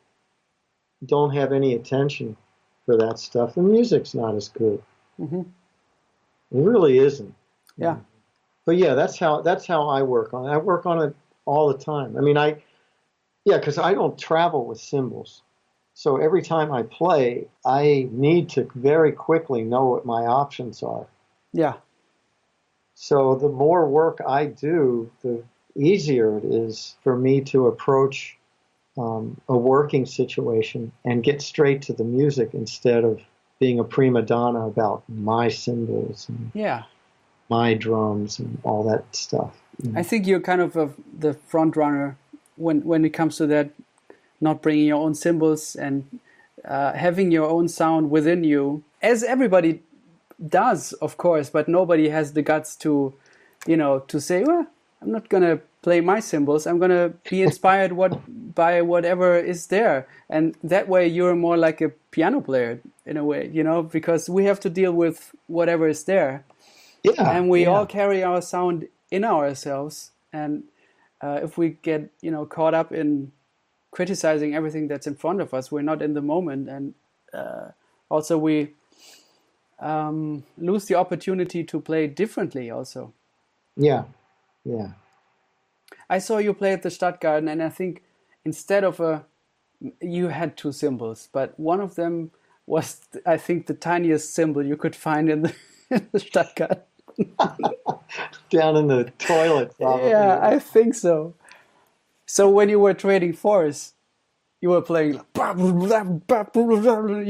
don't 1.05 1.31
have 1.35 1.52
any 1.52 1.74
attention 1.74 2.36
for 2.86 2.97
that 2.97 3.19
stuff, 3.19 3.55
the 3.55 3.62
music's 3.62 4.14
not 4.14 4.35
as 4.35 4.48
good. 4.48 4.82
hmm 5.19 5.40
It 5.40 5.47
really 6.52 6.98
isn't. 6.98 7.34
Yeah. 7.76 7.96
But 8.64 8.76
yeah, 8.76 8.94
that's 8.94 9.18
how 9.18 9.42
that's 9.42 9.66
how 9.66 9.88
I 9.88 10.02
work 10.02 10.34
on 10.34 10.46
it. 10.46 10.52
I 10.52 10.56
work 10.58 10.86
on 10.86 11.02
it 11.02 11.16
all 11.44 11.72
the 11.72 11.78
time. 11.78 12.16
I 12.16 12.20
mean, 12.20 12.36
I 12.38 12.62
yeah, 13.44 13.58
because 13.58 13.78
I 13.78 13.94
don't 13.94 14.18
travel 14.18 14.66
with 14.66 14.80
cymbals. 14.80 15.42
So 15.94 16.16
every 16.16 16.42
time 16.42 16.72
I 16.72 16.84
play, 16.84 17.48
I 17.66 18.08
need 18.10 18.50
to 18.50 18.68
very 18.74 19.12
quickly 19.12 19.62
know 19.62 19.86
what 19.86 20.06
my 20.06 20.22
options 20.22 20.82
are. 20.82 21.06
Yeah. 21.52 21.74
So 22.94 23.34
the 23.34 23.48
more 23.48 23.88
work 23.88 24.20
I 24.26 24.46
do, 24.46 25.10
the 25.22 25.42
easier 25.74 26.38
it 26.38 26.44
is 26.44 26.96
for 27.02 27.16
me 27.16 27.40
to 27.42 27.66
approach 27.66 28.38
um, 28.96 29.40
a 29.48 29.56
working 29.56 30.06
situation 30.06 30.92
and 31.04 31.22
get 31.22 31.42
straight 31.42 31.82
to 31.82 31.92
the 31.92 32.04
music 32.04 32.50
instead 32.52 33.04
of 33.04 33.20
being 33.62 33.78
a 33.78 33.84
prima 33.84 34.22
donna 34.22 34.66
about 34.66 34.98
my 35.09 35.47
cymbals 35.64 36.28
and 36.28 36.51
Yeah. 36.52 36.82
my 37.48 37.68
drums 37.74 38.40
and 38.40 38.59
all 38.64 38.82
that 38.90 39.05
stuff. 39.14 39.52
I 40.01 40.02
think 40.02 40.26
you're 40.26 40.40
kind 40.52 40.60
of 40.66 40.76
a, 40.84 40.86
the 41.24 41.32
front 41.52 41.76
runner 41.76 42.16
when 42.64 42.76
when 42.90 43.05
it 43.05 43.12
comes 43.18 43.36
to 43.36 43.47
that, 43.55 43.68
not 44.40 44.56
bringing 44.64 44.86
your 44.93 45.01
own 45.06 45.14
cymbals 45.14 45.62
and 45.76 45.97
uh, 46.74 46.93
having 47.06 47.28
your 47.36 47.48
own 47.56 47.68
sound 47.68 48.10
within 48.16 48.40
you, 48.52 48.82
as 49.12 49.18
everybody 49.34 49.72
does, 50.62 50.93
of 51.06 51.16
course, 51.16 51.48
but 51.56 51.64
nobody 51.68 52.09
has 52.09 52.32
the 52.32 52.43
guts 52.43 52.70
to, 52.84 52.90
you 53.70 53.76
know, 53.76 53.93
to 54.12 54.20
say, 54.20 54.39
well, 54.48 54.66
I'm 55.01 55.12
not 55.16 55.28
gonna 55.28 55.56
play 55.82 56.00
my 56.00 56.20
cymbals. 56.20 56.66
I'm 56.66 56.78
gonna 56.78 57.12
be 57.28 57.42
inspired 57.42 57.92
what 57.92 58.20
by 58.54 58.82
whatever 58.82 59.36
is 59.38 59.66
there, 59.66 60.06
and 60.30 60.56
that 60.62 60.88
way 60.88 61.06
you're 61.06 61.34
more 61.34 61.56
like 61.56 61.80
a 61.80 61.90
piano 62.10 62.40
player 62.40 62.80
in 63.04 63.16
a 63.16 63.24
way, 63.24 63.50
you 63.52 63.64
know, 63.64 63.82
because 63.82 64.30
we 64.30 64.44
have 64.44 64.60
to 64.60 64.70
deal 64.70 64.92
with 64.92 65.34
whatever 65.46 65.88
is 65.88 66.04
there. 66.04 66.44
Yeah, 67.02 67.30
and 67.30 67.48
we 67.48 67.62
yeah. 67.62 67.68
all 67.68 67.86
carry 67.86 68.22
our 68.22 68.40
sound 68.40 68.86
in 69.10 69.24
ourselves, 69.24 70.12
and 70.32 70.64
uh, 71.20 71.40
if 71.42 71.59
we 71.59 71.70
get 71.82 72.10
you 72.20 72.30
know 72.30 72.46
caught 72.46 72.74
up 72.74 72.92
in 72.92 73.32
criticizing 73.90 74.54
everything 74.54 74.88
that's 74.88 75.06
in 75.06 75.16
front 75.16 75.40
of 75.40 75.52
us, 75.52 75.72
we're 75.72 75.82
not 75.82 76.00
in 76.00 76.14
the 76.14 76.22
moment, 76.22 76.68
and 76.68 76.94
uh, 77.34 77.68
also 78.09 78.38
we 78.38 78.70
um, 79.80 80.44
lose 80.56 80.84
the 80.84 80.94
opportunity 80.94 81.64
to 81.64 81.80
play 81.80 82.06
differently. 82.06 82.70
Also, 82.70 83.12
yeah, 83.76 84.04
yeah. 84.64 84.92
I 86.12 86.18
saw 86.18 86.36
you 86.36 86.52
play 86.52 86.74
at 86.74 86.82
the 86.82 86.90
Stadtgarten, 86.90 87.51
and 87.51 87.62
I 87.62 87.70
think 87.70 88.02
instead 88.44 88.84
of 88.84 89.01
a, 89.01 89.24
you 89.98 90.28
had 90.28 90.59
two 90.59 90.70
cymbals, 90.70 91.30
but 91.32 91.59
one 91.59 91.80
of 91.80 91.94
them 91.94 92.32
was, 92.66 93.01
I 93.24 93.39
think, 93.39 93.66
the 93.66 93.72
tiniest 93.72 94.34
cymbal 94.34 94.62
you 94.62 94.76
could 94.76 94.94
find 94.94 95.30
in 95.30 95.44
the, 95.44 95.55
in 95.90 96.06
the 96.12 96.18
Stadtgarten. 96.18 96.82
Down 98.51 98.76
in 98.76 98.89
the 98.89 99.10
toilet, 99.18 99.74
probably. 99.78 100.10
Yeah, 100.10 100.39
I 100.43 100.59
think 100.59 100.94
so. 100.94 101.34
So 102.26 102.51
when 102.51 102.68
you 102.68 102.78
were 102.78 102.93
trading 102.93 103.32
fours, 103.32 103.94
you 104.60 104.68
were 104.68 104.82
playing, 104.82 105.14
you 105.14 105.20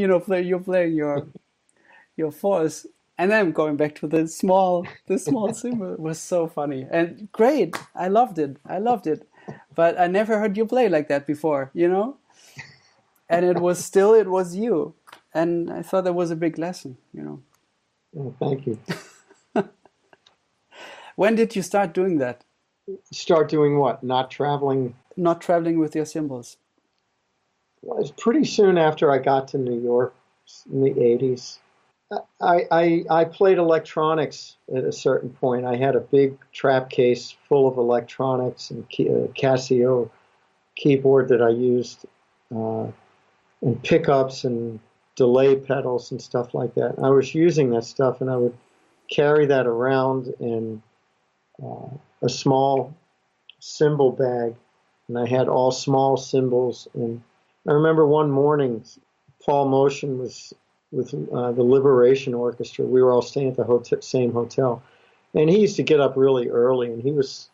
know, 0.09 0.21
play, 0.21 0.43
you're 0.43 0.61
playing 0.61 0.95
your 0.95 1.29
your 2.17 2.33
fours, 2.33 2.87
and 3.23 3.31
then 3.31 3.53
going 3.53 3.77
back 3.77 3.95
to 3.97 4.09
the 4.09 4.27
small, 4.27 4.87
the 5.07 5.19
small 5.19 5.55
cymbal 5.63 5.95
was 5.97 6.21
so 6.21 6.49
funny 6.49 6.87
and 6.91 7.31
great. 7.33 7.77
I 7.95 8.09
loved 8.09 8.39
it. 8.41 8.59
I 8.67 8.81
loved 8.81 9.07
it, 9.07 9.29
but 9.77 10.01
I 10.01 10.09
never 10.09 10.41
heard 10.41 10.57
you 10.59 10.67
play 10.67 10.89
like 10.89 11.09
that 11.09 11.27
before. 11.27 11.71
You 11.75 11.89
know, 11.89 12.19
and 13.29 13.47
it 13.47 13.61
was 13.61 13.85
still 13.85 14.15
it 14.15 14.29
was 14.29 14.57
you, 14.57 14.95
and 15.35 15.73
I 15.73 15.83
thought 15.83 16.05
that 16.05 16.15
was 16.15 16.33
a 16.33 16.37
big 16.37 16.59
lesson. 16.59 16.99
You 17.15 17.23
know. 17.23 17.43
Oh, 18.19 18.35
thank 18.41 18.67
you. 18.67 18.79
when 21.17 21.37
did 21.37 21.57
you 21.57 21.63
start 21.63 21.95
doing 21.95 22.19
that? 22.19 22.45
Start 23.13 23.51
doing 23.51 23.79
what? 23.79 24.05
Not 24.05 24.33
traveling? 24.33 24.97
Not 25.17 25.41
traveling 25.41 25.79
with 25.81 25.95
your 25.97 26.07
cymbals 26.07 26.59
Well, 27.83 27.99
it 27.99 28.03
was 28.03 28.13
pretty 28.13 28.45
soon 28.45 28.79
after 28.79 29.13
I 29.13 29.19
got 29.19 29.49
to 29.51 29.59
New 29.59 29.81
York 29.81 30.15
in 30.73 30.83
the 30.83 30.91
80s. 30.93 31.61
I, 32.41 32.67
I, 32.71 33.05
I 33.11 33.25
played 33.25 33.59
electronics 33.59 34.57
at 34.75 34.85
a 34.85 34.93
certain 34.93 35.31
point. 35.31 35.65
I 35.65 35.77
had 35.77 35.97
a 35.97 36.01
big 36.01 36.37
trap 36.53 36.91
case 36.91 37.35
full 37.49 37.69
of 37.69 37.77
electronics 37.79 38.71
and 38.71 38.85
uh, 38.85 39.33
Casio 39.33 40.11
keyboard 40.77 41.29
that 41.29 41.43
I 41.43 41.51
used, 41.51 42.05
uh, 42.55 42.89
and 43.63 43.83
pickups 43.83 44.45
and 44.45 44.81
delay 45.17 45.57
pedals 45.57 46.11
and 46.11 46.21
stuff 46.21 46.55
like 46.55 46.75
that. 46.75 46.95
I 47.03 47.11
was 47.11 47.35
using 47.35 47.71
that 47.71 47.85
stuff, 47.85 48.21
and 48.21 48.31
I 48.31 48.37
would 48.37 48.57
carry 49.11 49.47
that 49.47 49.67
around 49.67 50.33
in 50.41 50.83
uh, 51.63 51.89
a 52.23 52.29
small 52.29 52.95
cymbal 53.61 54.11
bag, 54.13 54.55
and 55.09 55.19
I 55.19 55.27
had 55.27 55.49
all 55.49 55.71
small 55.71 56.17
cymbals. 56.17 56.89
And 56.95 57.23
I 57.69 57.73
remember 57.73 58.07
one 58.07 58.31
morning, 58.31 58.85
Paul 59.45 59.69
Motion 59.69 60.19
was 60.19 60.53
with 60.93 61.15
uh, 61.33 61.53
the 61.53 61.63
Liberation 61.63 62.35
Orchestra. 62.35 62.85
We 62.85 63.03
were 63.03 63.11
all 63.11 63.23
staying 63.23 63.49
at 63.49 63.57
the 63.57 63.65
hotel, 63.65 64.01
same 64.03 64.33
hotel, 64.33 64.83
and 65.35 65.49
he 65.49 65.61
used 65.61 65.77
to 65.77 65.83
get 65.83 66.01
up 66.01 66.17
really 66.17 66.49
early, 66.49 66.93
and 66.93 67.03
he 67.03 67.11
was 67.11 67.49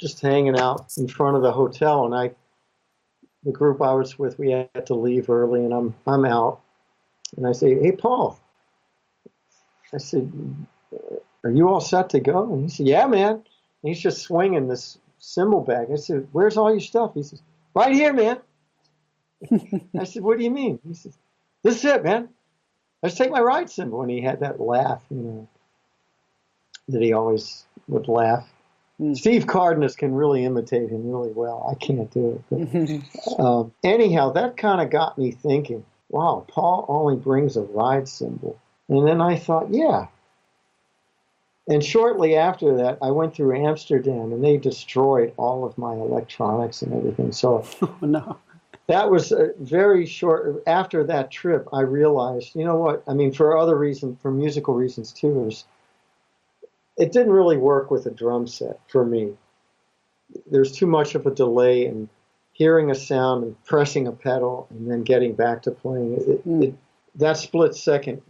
just 0.00 0.20
hanging 0.20 0.58
out 0.58 0.92
in 0.96 1.08
front 1.08 1.36
of 1.36 1.42
the 1.42 1.52
hotel. 1.52 2.06
And 2.06 2.14
I, 2.14 2.30
the 3.42 3.52
group 3.52 3.82
I 3.82 3.92
was 3.92 4.18
with, 4.18 4.38
we 4.38 4.52
had 4.52 4.86
to 4.86 4.94
leave 4.94 5.28
early, 5.28 5.64
and 5.64 5.74
I'm 5.74 5.94
I'm 6.06 6.24
out, 6.24 6.60
and 7.36 7.46
I 7.46 7.52
say, 7.52 7.78
"Hey, 7.78 7.92
Paul," 7.92 8.38
I 9.92 9.98
said, 9.98 10.32
"Are 11.42 11.50
you 11.50 11.68
all 11.68 11.80
set 11.80 12.10
to 12.10 12.20
go?" 12.20 12.52
And 12.52 12.62
he 12.62 12.68
said, 12.68 12.86
"Yeah, 12.86 13.06
man." 13.06 13.32
And 13.32 13.92
he's 13.92 14.00
just 14.00 14.22
swinging 14.22 14.68
this 14.68 14.98
cymbal 15.18 15.60
bag. 15.60 15.88
I 15.92 15.96
said, 15.96 16.28
"Where's 16.32 16.56
all 16.56 16.70
your 16.70 16.80
stuff?" 16.80 17.14
He 17.14 17.24
says, 17.24 17.42
"Right 17.74 17.92
here, 17.92 18.12
man." 18.12 18.38
I 19.98 20.04
said, 20.04 20.22
"What 20.22 20.38
do 20.38 20.44
you 20.44 20.50
mean?" 20.52 20.78
He 20.86 20.94
says, 20.94 21.18
"This 21.64 21.78
is 21.78 21.84
it, 21.86 22.04
man." 22.04 22.28
Let's 23.04 23.16
take 23.16 23.30
my 23.30 23.40
ride 23.40 23.68
cymbal. 23.68 24.00
And 24.00 24.10
he 24.10 24.22
had 24.22 24.40
that 24.40 24.58
laugh, 24.58 25.04
you 25.10 25.18
know, 25.18 25.48
that 26.88 27.02
he 27.02 27.12
always 27.12 27.66
would 27.86 28.08
laugh. 28.08 28.48
Mm. 28.98 29.14
Steve 29.14 29.46
Cardenas 29.46 29.94
can 29.94 30.14
really 30.14 30.42
imitate 30.42 30.88
him 30.88 31.10
really 31.10 31.30
well. 31.30 31.68
I 31.70 31.74
can't 31.74 32.10
do 32.10 32.42
it. 32.50 33.04
But, 33.28 33.44
um, 33.44 33.74
anyhow, 33.84 34.32
that 34.32 34.56
kind 34.56 34.80
of 34.80 34.88
got 34.88 35.18
me 35.18 35.32
thinking, 35.32 35.84
wow, 36.08 36.46
Paul 36.48 36.86
only 36.88 37.16
brings 37.16 37.58
a 37.58 37.62
ride 37.62 38.08
cymbal. 38.08 38.58
And 38.88 39.06
then 39.06 39.20
I 39.20 39.36
thought, 39.36 39.68
yeah. 39.70 40.06
And 41.68 41.84
shortly 41.84 42.36
after 42.36 42.74
that, 42.78 42.98
I 43.02 43.10
went 43.10 43.34
through 43.34 43.66
Amsterdam 43.66 44.32
and 44.32 44.42
they 44.42 44.56
destroyed 44.56 45.34
all 45.36 45.66
of 45.66 45.76
my 45.76 45.92
electronics 45.92 46.80
and 46.80 46.94
everything. 46.94 47.32
So, 47.32 47.66
oh, 47.82 47.98
no 48.00 48.38
that 48.86 49.10
was 49.10 49.32
a 49.32 49.50
very 49.58 50.06
short. 50.06 50.62
After 50.66 51.04
that 51.04 51.30
trip, 51.30 51.68
I 51.72 51.80
realized, 51.80 52.54
you 52.54 52.64
know 52.64 52.76
what? 52.76 53.02
I 53.06 53.14
mean, 53.14 53.32
for 53.32 53.56
other 53.56 53.76
reasons, 53.76 54.18
for 54.20 54.30
musical 54.30 54.74
reasons 54.74 55.12
too, 55.12 55.50
it 56.96 57.12
didn't 57.12 57.32
really 57.32 57.56
work 57.56 57.90
with 57.90 58.06
a 58.06 58.10
drum 58.10 58.46
set 58.46 58.78
for 58.88 59.04
me. 59.04 59.32
There's 60.50 60.72
too 60.72 60.86
much 60.86 61.14
of 61.14 61.26
a 61.26 61.30
delay 61.30 61.86
in 61.86 62.08
hearing 62.52 62.90
a 62.90 62.94
sound 62.94 63.44
and 63.44 63.64
pressing 63.64 64.06
a 64.06 64.12
pedal 64.12 64.66
and 64.70 64.90
then 64.90 65.02
getting 65.02 65.34
back 65.34 65.62
to 65.62 65.70
playing. 65.70 66.14
It, 66.14 66.48
mm. 66.48 66.64
it, 66.64 66.74
that 67.16 67.36
split 67.36 67.74
second 67.74 68.22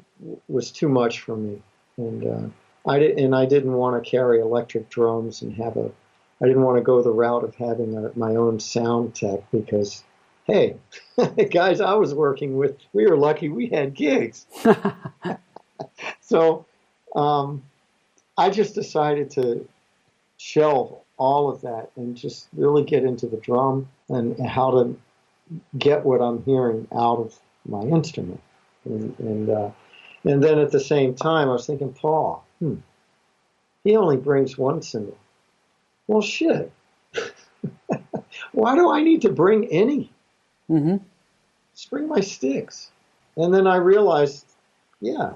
was 0.48 0.70
too 0.70 0.88
much 0.88 1.20
for 1.20 1.36
me, 1.36 1.62
and 1.96 2.26
uh, 2.26 2.90
I 2.90 2.98
did, 2.98 3.18
and 3.18 3.34
I 3.34 3.46
didn't 3.46 3.72
want 3.72 4.02
to 4.02 4.08
carry 4.08 4.40
electric 4.40 4.88
drums 4.88 5.42
and 5.42 5.54
have 5.54 5.76
a. 5.76 5.90
I 6.42 6.46
didn't 6.46 6.62
want 6.62 6.78
to 6.78 6.82
go 6.82 7.00
the 7.00 7.12
route 7.12 7.44
of 7.44 7.54
having 7.54 7.96
a, 7.96 8.10
my 8.18 8.36
own 8.36 8.60
sound 8.60 9.14
tech 9.14 9.50
because 9.50 10.02
hey, 10.44 10.76
guys 11.50 11.80
I 11.80 11.94
was 11.94 12.14
working 12.14 12.56
with, 12.56 12.76
we 12.92 13.06
were 13.06 13.16
lucky 13.16 13.48
we 13.48 13.66
had 13.66 13.94
gigs. 13.94 14.46
so 16.20 16.66
um, 17.16 17.62
I 18.36 18.50
just 18.50 18.74
decided 18.74 19.30
to 19.32 19.66
shelve 20.36 20.98
all 21.16 21.48
of 21.48 21.60
that 21.62 21.90
and 21.96 22.16
just 22.16 22.48
really 22.54 22.84
get 22.84 23.04
into 23.04 23.26
the 23.26 23.36
drum 23.38 23.88
and 24.08 24.38
how 24.46 24.70
to 24.70 24.96
get 25.78 26.04
what 26.04 26.20
I'm 26.20 26.42
hearing 26.44 26.88
out 26.94 27.18
of 27.18 27.38
my 27.66 27.82
instrument. 27.82 28.40
And, 28.84 29.18
and, 29.18 29.50
uh, 29.50 29.70
and 30.24 30.42
then 30.42 30.58
at 30.58 30.72
the 30.72 30.80
same 30.80 31.14
time, 31.14 31.48
I 31.48 31.52
was 31.52 31.66
thinking, 31.66 31.92
Paul, 31.92 32.44
hmm, 32.58 32.76
he 33.84 33.96
only 33.96 34.16
brings 34.16 34.58
one 34.58 34.82
cymbal. 34.82 35.16
Well, 36.06 36.22
shit. 36.22 36.72
Why 38.52 38.74
do 38.74 38.90
I 38.90 39.02
need 39.02 39.22
to 39.22 39.30
bring 39.30 39.66
any? 39.66 40.10
Mm-hmm. 40.70 40.96
Bring 41.90 42.08
my 42.08 42.20
sticks. 42.20 42.90
And 43.36 43.52
then 43.52 43.66
I 43.66 43.76
realized, 43.76 44.46
yeah. 45.00 45.32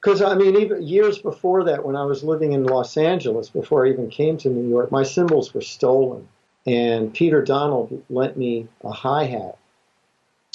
Because, 0.00 0.22
I 0.22 0.34
mean, 0.34 0.56
even 0.56 0.82
years 0.82 1.18
before 1.18 1.64
that, 1.64 1.84
when 1.84 1.96
I 1.96 2.04
was 2.04 2.22
living 2.22 2.52
in 2.52 2.64
Los 2.64 2.96
Angeles, 2.96 3.48
before 3.50 3.84
I 3.84 3.90
even 3.90 4.08
came 4.08 4.36
to 4.38 4.48
New 4.48 4.68
York, 4.68 4.92
my 4.92 5.02
cymbals 5.02 5.52
were 5.52 5.60
stolen. 5.60 6.28
And 6.66 7.12
Peter 7.12 7.42
Donald 7.42 8.02
lent 8.08 8.36
me 8.36 8.68
a 8.84 8.92
hi 8.92 9.24
hat, 9.24 9.58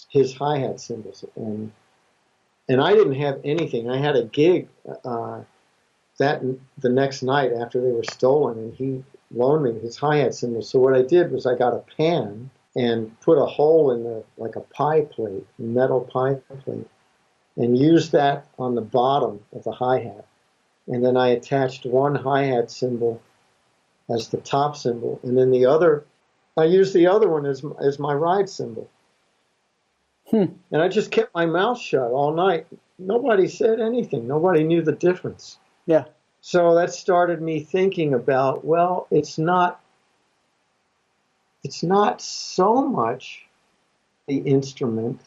his 0.09 0.33
hi 0.33 0.59
hat 0.59 0.79
cymbals. 0.79 1.25
And, 1.35 1.71
and 2.69 2.79
I 2.79 2.93
didn't 2.93 3.15
have 3.15 3.41
anything. 3.43 3.89
I 3.89 3.97
had 3.97 4.15
a 4.15 4.23
gig 4.23 4.69
uh, 5.03 5.41
that 6.19 6.41
the 6.77 6.89
next 6.89 7.23
night 7.23 7.51
after 7.51 7.81
they 7.81 7.91
were 7.91 8.03
stolen, 8.03 8.57
and 8.57 8.73
he 8.73 9.03
loaned 9.35 9.63
me 9.63 9.79
his 9.81 9.97
hi 9.97 10.17
hat 10.17 10.35
cymbals. 10.35 10.69
So 10.69 10.79
what 10.79 10.93
I 10.93 11.01
did 11.01 11.31
was 11.31 11.45
I 11.45 11.55
got 11.55 11.73
a 11.73 11.83
pan 11.97 12.49
and 12.75 13.19
put 13.21 13.37
a 13.37 13.45
hole 13.45 13.91
in 13.91 14.03
the 14.03 14.23
like 14.37 14.55
a 14.55 14.61
pie 14.61 15.01
plate, 15.01 15.45
metal 15.57 16.01
pie 16.01 16.35
plate, 16.63 16.87
and 17.55 17.77
used 17.77 18.11
that 18.11 18.47
on 18.57 18.75
the 18.75 18.81
bottom 18.81 19.39
of 19.53 19.63
the 19.63 19.71
hi 19.71 19.99
hat. 19.99 20.25
And 20.87 21.03
then 21.03 21.15
I 21.15 21.29
attached 21.29 21.85
one 21.85 22.15
hi 22.15 22.43
hat 22.43 22.71
cymbal 22.71 23.21
as 24.09 24.29
the 24.29 24.37
top 24.37 24.75
cymbal, 24.75 25.19
and 25.23 25.37
then 25.37 25.51
the 25.51 25.65
other, 25.65 26.05
I 26.57 26.65
used 26.65 26.93
the 26.93 27.07
other 27.07 27.29
one 27.29 27.45
as 27.45 27.63
as 27.79 27.99
my 27.99 28.13
ride 28.13 28.49
cymbal. 28.49 28.89
Hmm. 30.29 30.45
And 30.71 30.81
I 30.81 30.87
just 30.87 31.11
kept 31.11 31.35
my 31.35 31.45
mouth 31.45 31.79
shut 31.79 32.11
all 32.11 32.33
night. 32.33 32.65
Nobody 32.97 33.47
said 33.47 33.79
anything. 33.79 34.27
Nobody 34.27 34.63
knew 34.63 34.81
the 34.81 34.93
difference. 34.93 35.57
Yeah. 35.85 36.05
So 36.41 36.75
that 36.75 36.93
started 36.93 37.41
me 37.41 37.59
thinking 37.59 38.13
about, 38.13 38.65
well, 38.65 39.07
it's 39.11 39.37
not 39.37 39.82
it's 41.63 41.83
not 41.83 42.21
so 42.21 42.87
much 42.87 43.45
the 44.27 44.37
instrument 44.37 45.21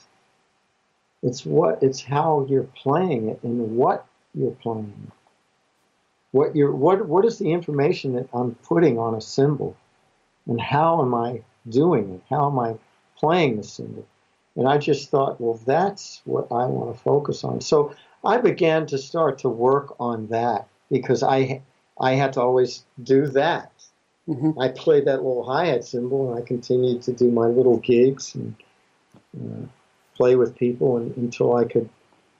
It's 1.23 1.45
what 1.45 1.83
it's 1.83 2.03
how 2.03 2.47
you're 2.49 2.65
playing 2.65 3.29
it 3.29 3.41
and 3.43 3.77
what 3.77 4.07
you're 4.35 4.53
playing. 4.53 5.13
What 6.33 6.57
you're 6.57 6.73
what 6.75 7.07
what 7.09 7.25
is 7.25 7.39
the 7.39 7.53
information 7.53 8.15
that 8.15 8.29
I'm 8.35 8.55
putting 8.57 8.99
on 8.99 9.15
a 9.15 9.21
cymbal 9.21 9.77
and 10.47 10.61
how 10.61 11.03
am 11.03 11.15
I 11.15 11.43
doing 11.69 12.15
it? 12.15 12.23
How 12.31 12.51
am 12.51 12.59
I 12.59 12.77
playing 13.19 13.59
the 13.59 13.65
cymbal 13.65 14.07
And 14.57 14.69
I 14.69 14.79
just 14.79 15.11
thought, 15.11 15.41
well, 15.41 15.61
that's 15.67 16.23
what 16.25 16.47
I 16.53 16.67
want 16.67 16.97
to 16.97 17.03
focus 17.03 17.45
on. 17.45 17.61
So 17.61 17.95
I 18.25 18.39
began 18.39 18.87
to 18.89 18.99
start 18.99 19.39
to 19.41 19.49
work 19.49 19.97
on 20.01 20.29
that 20.29 20.69
because 20.91 21.23
I 21.23 21.63
I 22.01 22.13
had 22.15 22.35
to 22.35 22.43
always 22.43 22.85
do 23.03 23.29
that. 23.29 23.73
Mm-hmm. 24.29 24.59
I 24.59 24.69
played 24.69 25.05
that 25.05 25.23
little 25.23 25.45
hi 25.45 25.67
hat 25.67 25.85
cymbal, 25.85 26.33
and 26.33 26.43
I 26.43 26.47
continued 26.47 27.03
to 27.03 27.13
do 27.13 27.31
my 27.31 27.47
little 27.47 27.79
gigs 27.79 28.35
and 28.35 28.57
uh, 29.39 29.67
play 30.17 30.35
with 30.37 30.57
people 30.57 30.97
and, 30.97 31.17
until 31.17 31.55
I 31.55 31.65
could 31.65 31.89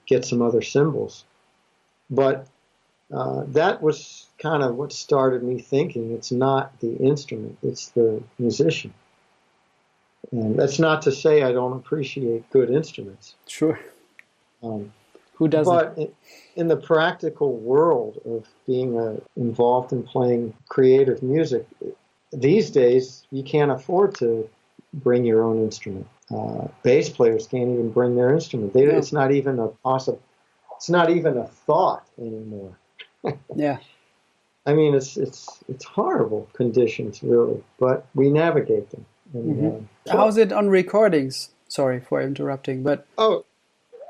get 0.05 0.25
some 0.25 0.41
other 0.41 0.61
cymbals. 0.61 1.23
But 2.09 2.47
uh, 3.13 3.43
that 3.47 3.81
was 3.81 4.27
kind 4.37 4.63
of 4.63 4.75
what 4.75 4.91
started 4.91 5.43
me 5.43 5.61
thinking 5.61 6.11
it's 6.11 6.31
not 6.31 6.79
the 6.79 6.95
instrument, 6.97 7.57
it's 7.63 7.89
the 7.89 8.21
musician. 8.37 8.93
And 10.31 10.59
that's 10.59 10.79
not 10.79 11.03
to 11.03 11.11
say 11.11 11.43
I 11.43 11.53
don't 11.53 11.77
appreciate 11.77 12.49
good 12.49 12.69
instruments. 12.69 13.35
Sure. 13.47 13.79
Um, 14.61 14.91
Who 15.37 15.47
doesn't? 15.47 15.73
But 15.73 16.13
in, 16.55 16.67
the 16.67 16.77
practical 16.77 17.57
world 17.57 18.19
of 18.25 18.47
being 18.65 18.97
uh, 18.99 19.17
involved 19.35 19.91
in 19.91 20.03
playing 20.03 20.55
creative 20.67 21.21
music, 21.21 21.67
these 22.33 22.71
days 22.71 23.25
you 23.31 23.43
can't 23.43 23.71
afford 23.71 24.15
to 24.15 24.49
bring 24.93 25.25
your 25.25 25.43
own 25.43 25.61
instrument. 25.63 26.07
Uh, 26.33 26.67
bass 26.81 27.09
players 27.09 27.47
can't 27.47 27.69
even 27.69 27.91
bring 27.91 28.15
their 28.15 28.33
instrument. 28.33 28.73
They, 28.73 28.85
It's 28.85 29.13
not 29.13 29.31
even 29.31 29.59
a 29.59 29.67
possible. 29.67 30.21
It's 30.75 30.89
not 30.89 31.09
even 31.09 31.37
a 31.37 31.45
thought 31.45 32.07
anymore. 32.19 32.77
yeah. 33.55 33.77
I 34.65 34.73
mean, 34.73 34.95
it's 34.95 35.17
it's 35.17 35.63
it's 35.69 35.85
horrible 35.85 36.49
conditions, 36.53 37.23
really, 37.23 37.63
but 37.79 38.05
we 38.15 38.29
navigate 38.29 38.89
them. 38.89 39.05
And, 39.33 39.55
mm-hmm. 39.55 39.85
uh, 40.09 40.11
How's 40.17 40.37
it 40.37 40.51
on 40.51 40.69
recordings? 40.69 41.51
Sorry 41.69 42.01
for 42.01 42.21
interrupting, 42.21 42.83
but 42.83 43.05
oh, 43.17 43.45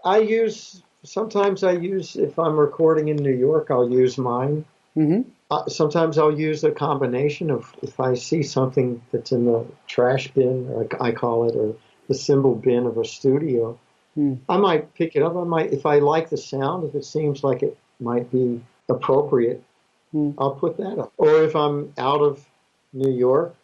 I 0.03 0.19
use 0.19 0.81
sometimes 1.07 1.63
I 1.63 1.71
use 1.71 2.15
if 2.15 2.37
I'm 2.37 2.57
recording 2.57 3.07
in 3.07 3.17
New 3.17 3.35
York, 3.35 3.67
I'll 3.71 3.89
use 3.89 4.17
mine. 4.17 4.65
Mm-hmm. 4.95 5.29
Uh, 5.49 5.67
sometimes 5.67 6.17
I'll 6.17 6.37
use 6.37 6.63
a 6.63 6.71
combination 6.71 7.49
of 7.49 7.73
if 7.81 7.99
I 7.99 8.15
see 8.15 8.43
something 8.43 9.01
that's 9.11 9.31
in 9.31 9.45
the 9.45 9.65
trash 9.87 10.27
bin, 10.29 10.69
like 10.73 10.99
I 10.99 11.11
call 11.11 11.49
it, 11.49 11.55
or 11.55 11.75
the 12.07 12.15
cymbal 12.15 12.55
bin 12.55 12.85
of 12.85 12.97
a 12.97 13.05
studio. 13.05 13.79
Mm. 14.17 14.39
I 14.49 14.57
might 14.57 14.93
pick 14.95 15.15
it 15.15 15.23
up. 15.23 15.35
I 15.35 15.43
might, 15.43 15.71
if 15.71 15.85
I 15.85 15.99
like 15.99 16.29
the 16.29 16.37
sound, 16.37 16.89
if 16.89 16.95
it 16.95 17.05
seems 17.05 17.43
like 17.43 17.63
it 17.63 17.77
might 17.99 18.31
be 18.31 18.61
appropriate, 18.89 19.63
mm. 20.13 20.33
I'll 20.37 20.55
put 20.55 20.77
that 20.77 20.99
up. 20.99 21.13
Or 21.17 21.43
if 21.43 21.55
I'm 21.55 21.93
out 21.97 22.21
of 22.21 22.43
New 22.91 23.11
York, 23.11 23.55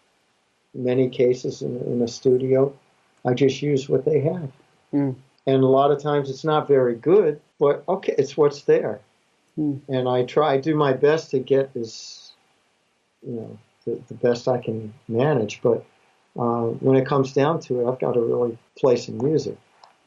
many 0.73 1.09
cases 1.09 1.61
in, 1.61 1.79
in 1.81 2.01
a 2.01 2.07
studio, 2.07 2.73
I 3.25 3.33
just 3.33 3.61
use 3.61 3.89
what 3.89 4.05
they 4.05 4.21
have. 4.21 4.51
Mm. 4.93 5.15
And 5.45 5.63
a 5.63 5.67
lot 5.67 5.91
of 5.91 6.01
times 6.01 6.29
it's 6.29 6.43
not 6.43 6.67
very 6.67 6.95
good, 6.95 7.41
but 7.59 7.83
okay, 7.87 8.15
it's 8.17 8.37
what's 8.37 8.61
there. 8.61 9.01
Mm. 9.57 9.81
And 9.89 10.07
I 10.07 10.23
try, 10.23 10.57
do 10.57 10.75
my 10.75 10.93
best 10.93 11.31
to 11.31 11.39
get 11.39 11.71
as, 11.75 12.31
you 13.25 13.33
know, 13.33 13.59
the, 13.85 14.01
the 14.07 14.13
best 14.13 14.47
I 14.47 14.59
can 14.59 14.93
manage. 15.07 15.61
But 15.61 15.85
uh, 16.39 16.67
when 16.79 16.95
it 16.95 17.05
comes 17.05 17.33
down 17.33 17.59
to 17.61 17.81
it, 17.81 17.91
I've 17.91 17.99
got 17.99 18.13
to 18.13 18.21
really 18.21 18.57
play 18.77 18.95
some 18.95 19.17
music. 19.17 19.57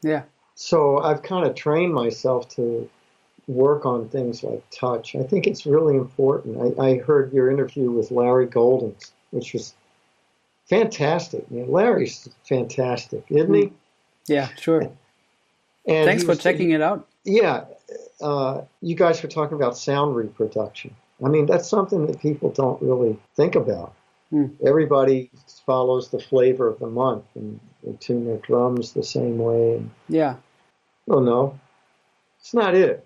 Yeah. 0.01 0.23
So 0.55 0.99
I've 0.99 1.21
kind 1.21 1.45
of 1.45 1.53
trained 1.53 1.93
myself 1.93 2.49
to 2.55 2.89
work 3.47 3.85
on 3.85 4.09
things 4.09 4.43
like 4.43 4.63
touch. 4.71 5.15
I 5.15 5.23
think 5.23 5.47
it's 5.47 5.65
really 5.65 5.95
important. 5.95 6.77
I, 6.79 6.83
I 6.83 6.97
heard 6.97 7.31
your 7.31 7.49
interview 7.51 7.91
with 7.91 8.11
Larry 8.11 8.47
Goldings, 8.47 9.11
which 9.31 9.53
was 9.53 9.73
fantastic. 10.67 11.45
Larry's 11.51 12.27
fantastic, 12.43 13.23
isn't 13.29 13.53
he? 13.53 13.71
Yeah, 14.27 14.49
sure. 14.59 14.91
And 15.87 16.05
Thanks 16.05 16.23
for 16.23 16.29
was, 16.29 16.39
checking 16.39 16.71
it 16.71 16.81
out. 16.81 17.07
Yeah, 17.23 17.65
uh, 18.21 18.61
you 18.81 18.95
guys 18.95 19.21
were 19.23 19.29
talking 19.29 19.55
about 19.55 19.77
sound 19.77 20.15
reproduction. 20.15 20.95
I 21.23 21.29
mean, 21.29 21.45
that's 21.45 21.67
something 21.67 22.05
that 22.07 22.19
people 22.19 22.51
don't 22.51 22.81
really 22.81 23.17
think 23.35 23.55
about. 23.55 23.93
Hmm. 24.29 24.47
Everybody 24.65 25.31
follows 25.65 26.09
the 26.09 26.19
flavor 26.19 26.67
of 26.67 26.79
the 26.79 26.87
month 26.87 27.23
and 27.35 27.59
they 27.83 27.93
tune 27.93 28.25
their 28.25 28.37
drums 28.37 28.91
the 28.91 29.03
same 29.03 29.37
way. 29.37 29.77
And, 29.77 29.89
yeah. 30.09 30.35
Well, 31.05 31.21
no, 31.21 31.59
it's 32.39 32.53
not 32.53 32.75
it. 32.75 33.05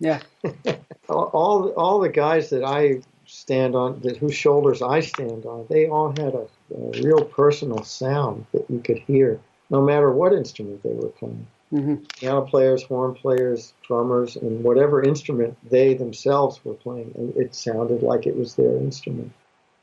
Yeah. 0.00 0.20
all 1.08 1.72
all 1.76 2.00
the 2.00 2.08
guys 2.08 2.50
that 2.50 2.64
I 2.64 3.02
stand 3.26 3.74
on, 3.76 4.00
that 4.00 4.16
whose 4.16 4.34
shoulders 4.34 4.80
I 4.80 5.00
stand 5.00 5.44
on, 5.44 5.66
they 5.68 5.86
all 5.86 6.10
had 6.10 6.34
a, 6.34 6.46
a 6.74 7.02
real 7.02 7.24
personal 7.24 7.82
sound 7.84 8.46
that 8.52 8.70
you 8.70 8.80
could 8.80 8.98
hear, 8.98 9.40
no 9.68 9.82
matter 9.82 10.10
what 10.10 10.32
instrument 10.32 10.82
they 10.82 10.92
were 10.92 11.08
playing. 11.08 11.46
Mm-hmm. 11.72 11.96
Piano 12.18 12.42
players, 12.42 12.82
horn 12.82 13.14
players, 13.14 13.74
drummers, 13.86 14.36
and 14.36 14.64
whatever 14.64 15.02
instrument 15.02 15.56
they 15.68 15.94
themselves 15.94 16.64
were 16.64 16.74
playing, 16.74 17.12
and 17.14 17.36
it 17.36 17.54
sounded 17.54 18.02
like 18.02 18.26
it 18.26 18.36
was 18.36 18.54
their 18.54 18.76
instrument. 18.78 19.32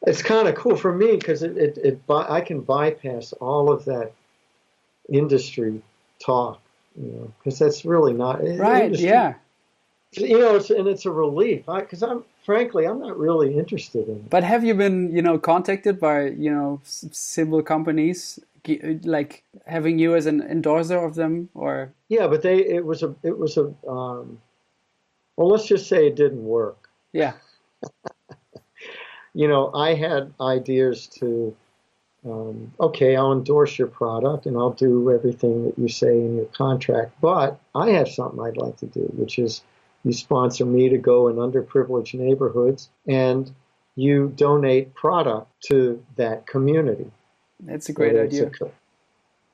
It's 0.07 0.23
kind 0.23 0.47
of 0.47 0.55
cool 0.55 0.75
for 0.75 0.93
me 0.93 1.15
because 1.15 1.43
it, 1.43 1.57
it, 1.57 1.77
it, 1.77 2.01
I 2.09 2.41
can 2.41 2.61
bypass 2.61 3.33
all 3.33 3.71
of 3.71 3.85
that 3.85 4.13
industry 5.09 5.81
talk, 6.19 6.59
you 6.95 7.11
know, 7.11 7.31
because 7.37 7.59
that's 7.59 7.85
really 7.85 8.13
not 8.13 8.41
right. 8.57 8.85
Industry, 8.85 9.09
yeah, 9.09 9.33
you 10.17 10.39
know, 10.39 10.55
it's, 10.55 10.69
and 10.69 10.87
it's 10.87 11.05
a 11.05 11.11
relief 11.11 11.65
because 11.67 12.01
I'm 12.01 12.23
frankly 12.43 12.85
I'm 12.85 12.99
not 12.99 13.17
really 13.17 13.57
interested 13.57 14.07
in. 14.07 14.15
It. 14.15 14.29
But 14.29 14.43
have 14.43 14.63
you 14.63 14.73
been, 14.73 15.15
you 15.15 15.21
know, 15.21 15.37
contacted 15.37 15.99
by 15.99 16.27
you 16.27 16.51
know 16.51 16.81
cymbal 16.83 17.61
companies 17.61 18.39
like 19.03 19.43
having 19.65 19.99
you 19.99 20.15
as 20.15 20.25
an 20.25 20.41
endorser 20.41 20.97
of 20.97 21.15
them 21.15 21.49
or? 21.53 21.93
Yeah, 22.09 22.27
but 22.27 22.41
they 22.41 22.57
it 22.57 22.85
was 22.85 23.03
a 23.03 23.15
it 23.23 23.37
was 23.37 23.57
a 23.57 23.73
um, 23.87 24.41
well 25.37 25.49
let's 25.49 25.67
just 25.67 25.87
say 25.87 26.07
it 26.07 26.15
didn't 26.15 26.43
work. 26.43 26.89
Yeah. 27.13 27.33
you 29.33 29.47
know, 29.47 29.71
I 29.73 29.93
had 29.93 30.33
ideas 30.39 31.07
to. 31.19 31.55
Um, 32.25 32.73
okay, 32.79 33.15
I'll 33.15 33.33
endorse 33.33 33.77
your 33.77 33.87
product 33.87 34.47
and 34.47 34.57
I'll 34.57 34.71
do 34.73 35.11
everything 35.11 35.65
that 35.65 35.77
you 35.77 35.87
say 35.87 36.09
in 36.09 36.37
your 36.37 36.47
contract, 36.47 37.11
but 37.21 37.59
I 37.75 37.91
have 37.91 38.09
something 38.09 38.39
I'd 38.39 38.57
like 38.57 38.77
to 38.77 38.87
do, 38.87 39.01
which 39.13 39.37
is 39.37 39.61
you 40.03 40.11
sponsor 40.11 40.65
me 40.65 40.89
to 40.89 40.97
go 40.97 41.27
in 41.27 41.35
underprivileged 41.35 42.15
neighborhoods, 42.15 42.89
and 43.07 43.53
you 43.95 44.33
donate 44.35 44.93
product 44.93 45.51
to 45.67 46.03
that 46.15 46.45
community. 46.47 47.11
That's 47.59 47.89
a 47.89 47.93
great 47.93 48.15
idea. 48.15 48.51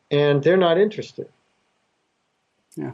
And 0.10 0.44
they're 0.44 0.58
not 0.58 0.78
interested. 0.78 1.30
Yeah. 2.76 2.92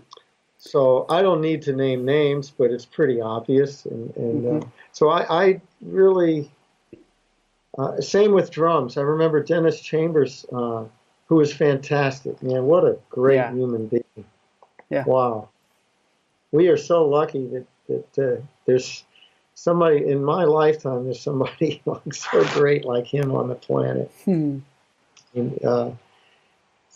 So 0.59 1.05
I 1.09 1.21
don't 1.21 1.41
need 1.41 1.61
to 1.63 1.73
name 1.73 2.05
names, 2.05 2.51
but 2.51 2.71
it's 2.71 2.85
pretty 2.85 3.21
obvious. 3.21 3.85
And, 3.85 4.15
and 4.15 4.45
uh, 4.45 4.49
mm-hmm. 4.49 4.67
uh, 4.67 4.69
so 4.91 5.09
I, 5.09 5.45
I 5.45 5.61
really, 5.81 6.51
uh, 7.77 8.01
same 8.01 8.31
with 8.31 8.51
drums. 8.51 8.97
I 8.97 9.01
remember 9.01 9.41
Dennis 9.41 9.79
Chambers, 9.79 10.45
uh, 10.51 10.85
who 11.27 11.35
was 11.35 11.53
fantastic. 11.53 12.41
Man, 12.41 12.63
what 12.63 12.83
a 12.83 12.97
great 13.09 13.35
yeah. 13.35 13.53
human 13.53 13.87
being. 13.87 14.25
Yeah. 14.89 15.03
Wow 15.05 15.49
we 16.51 16.67
are 16.67 16.77
so 16.77 17.05
lucky 17.05 17.45
that 17.47 17.65
that 17.87 18.19
uh, 18.19 18.41
there's 18.65 19.03
somebody 19.55 20.05
in 20.07 20.23
my 20.23 20.43
lifetime. 20.43 21.05
There's 21.05 21.21
somebody 21.21 21.81
so 22.11 22.43
great 22.53 22.85
like 22.85 23.05
him 23.05 23.33
on 23.33 23.47
the 23.47 23.55
planet. 23.55 24.11
Hmm. 24.25 24.59
And, 25.35 25.63
uh, 25.63 25.91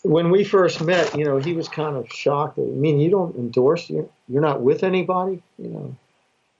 when 0.02 0.30
we 0.30 0.42
first 0.42 0.80
met, 0.80 1.16
you 1.16 1.24
know, 1.24 1.38
he 1.38 1.52
was 1.52 1.68
kind 1.68 1.96
of 1.96 2.08
shocked. 2.12 2.58
I 2.58 2.62
mean, 2.62 2.98
you 2.98 3.08
don't 3.08 3.36
endorse 3.36 3.88
you 3.88 4.10
you're 4.32 4.42
not 4.42 4.62
with 4.62 4.82
anybody, 4.82 5.42
you 5.58 5.68
know. 5.68 5.96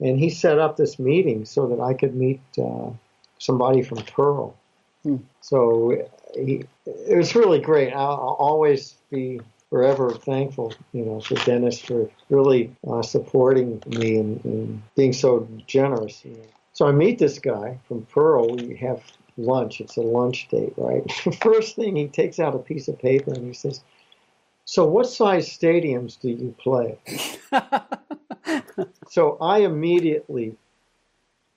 And 0.00 0.18
he 0.18 0.30
set 0.30 0.58
up 0.58 0.76
this 0.76 0.98
meeting 0.98 1.44
so 1.44 1.68
that 1.68 1.80
I 1.80 1.94
could 1.94 2.14
meet 2.14 2.40
uh, 2.58 2.90
somebody 3.38 3.82
from 3.82 3.98
Pearl. 3.98 4.54
Hmm. 5.02 5.16
So 5.40 6.06
he, 6.34 6.64
it 6.84 7.16
was 7.16 7.34
really 7.34 7.60
great. 7.60 7.92
I'll, 7.92 8.10
I'll 8.10 8.36
always 8.38 8.94
be 9.10 9.40
forever 9.70 10.10
thankful, 10.10 10.74
you 10.92 11.04
know, 11.04 11.20
for 11.20 11.34
Dennis 11.46 11.80
for 11.80 12.10
really 12.28 12.74
uh, 12.86 13.02
supporting 13.02 13.82
me 13.86 14.18
and, 14.18 14.44
and, 14.44 14.82
being 14.96 15.12
so 15.12 15.48
generous. 15.66 16.22
You 16.24 16.32
know. 16.32 16.46
So 16.74 16.86
I 16.86 16.92
meet 16.92 17.18
this 17.18 17.38
guy 17.38 17.78
from 17.88 18.06
Pearl. 18.06 18.54
We 18.54 18.76
have 18.76 19.02
lunch. 19.36 19.80
It's 19.80 19.96
a 19.96 20.02
lunch 20.02 20.48
date, 20.48 20.74
right? 20.76 21.10
First 21.42 21.76
thing, 21.76 21.96
he 21.96 22.08
takes 22.08 22.38
out 22.38 22.54
a 22.54 22.58
piece 22.58 22.88
of 22.88 22.98
paper 22.98 23.32
and 23.32 23.46
he 23.46 23.52
says, 23.52 23.80
"So 24.64 24.86
what 24.86 25.08
size 25.08 25.48
stadiums 25.48 26.20
do 26.20 26.28
you 26.28 26.54
play?" 26.58 26.98
so 29.08 29.36
I 29.40 29.60
immediately 29.60 30.56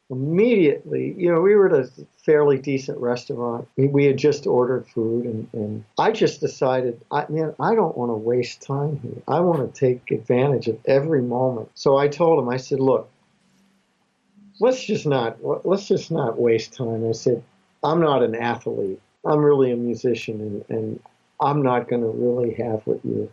immediately, 0.10 1.16
you 1.18 1.32
know, 1.32 1.42
we 1.42 1.56
were 1.56 1.68
at 1.68 1.88
a 1.88 1.90
fairly 2.24 2.58
decent 2.58 2.98
restaurant. 3.00 3.68
We, 3.76 3.88
we 3.88 4.06
had 4.06 4.18
just 4.18 4.46
ordered 4.46 4.88
food, 4.88 5.26
and, 5.26 5.48
and 5.54 5.84
I 5.98 6.12
just 6.12 6.42
decided, 6.42 7.02
I, 7.12 7.26
man, 7.30 7.56
I 7.60 7.76
don't 7.76 7.98
want 7.98 8.10
to 8.12 8.16
waste 8.16 8.62
time 8.62 9.00
here. 9.02 9.22
I 9.28 9.40
want 9.40 9.74
to 9.74 9.80
take 9.80 10.12
advantage 10.12 10.68
of 10.68 10.80
every 10.86 11.22
moment. 11.22 11.70
So 11.74 11.98
I 11.98 12.08
told 12.08 12.40
him, 12.40 12.50
I 12.50 12.58
said, 12.58 12.80
look, 12.80 13.10
let's 14.60 14.84
just 14.84 15.06
not 15.06 15.38
let's 15.66 15.88
just 15.88 16.12
not 16.12 16.40
waste 16.40 16.74
time. 16.74 17.08
I 17.08 17.12
said, 17.12 17.44
I'm 17.86 18.02
not 18.02 18.24
an 18.24 18.36
athlete. 18.36 19.00
I'm 19.26 19.40
really 19.40 19.72
a 19.72 19.76
musician, 19.76 20.42
and, 20.42 20.66
and 20.70 21.00
I'm 21.40 21.62
not 21.62 21.88
going 21.88 22.02
to 22.02 22.08
really 22.08 22.54
have 22.56 22.82
what 22.86 23.04
you. 23.06 23.32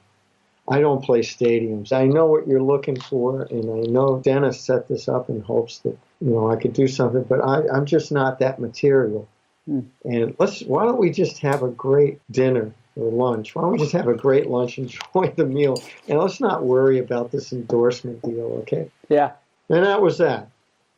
I 0.69 0.81
don't 0.81 1.05
play 1.05 1.21
stadiums. 1.21 1.93
I 1.93 2.07
know 2.07 2.27
what 2.27 2.47
you're 2.47 2.63
looking 2.63 2.99
for, 2.99 3.43
and 3.43 3.71
I 3.71 3.91
know 3.91 4.21
Dennis 4.21 4.61
set 4.61 4.89
this 4.89 5.09
up 5.09 5.29
in 5.29 5.41
hopes 5.41 5.79
that 5.81 5.99
you 6.21 6.31
know 6.31 6.51
I 6.51 6.57
could 6.57 6.73
do 6.73 6.87
something, 6.87 7.25
but 7.25 7.41
I, 7.41 7.63
I'm 7.75 7.87
just 7.87 8.13
not 8.13 8.39
that 8.39 8.59
material. 8.61 9.29
Mm. 9.69 9.87
And 10.05 10.37
let's 10.39 10.63
why 10.63 10.85
don't 10.85 10.99
we 10.99 11.11
just 11.11 11.39
have 11.41 11.63
a 11.63 11.69
great 11.69 12.21
dinner 12.31 12.73
or 12.95 13.11
lunch? 13.11 13.55
Why 13.55 13.63
don't 13.63 13.73
we 13.73 13.79
just 13.79 13.93
have 13.93 14.09
a 14.09 14.15
great 14.15 14.49
lunch, 14.49 14.79
and 14.79 14.93
enjoy 15.15 15.33
the 15.35 15.47
meal, 15.47 15.83
and 16.09 16.19
let's 16.19 16.41
not 16.41 16.63
worry 16.63 16.99
about 16.99 17.33
this 17.33 17.53
endorsement 17.53 18.23
deal, 18.23 18.63
okay? 18.63 18.91
Yeah. 19.09 19.33
And 19.69 19.85
that 19.85 20.01
was 20.03 20.19
that. 20.19 20.49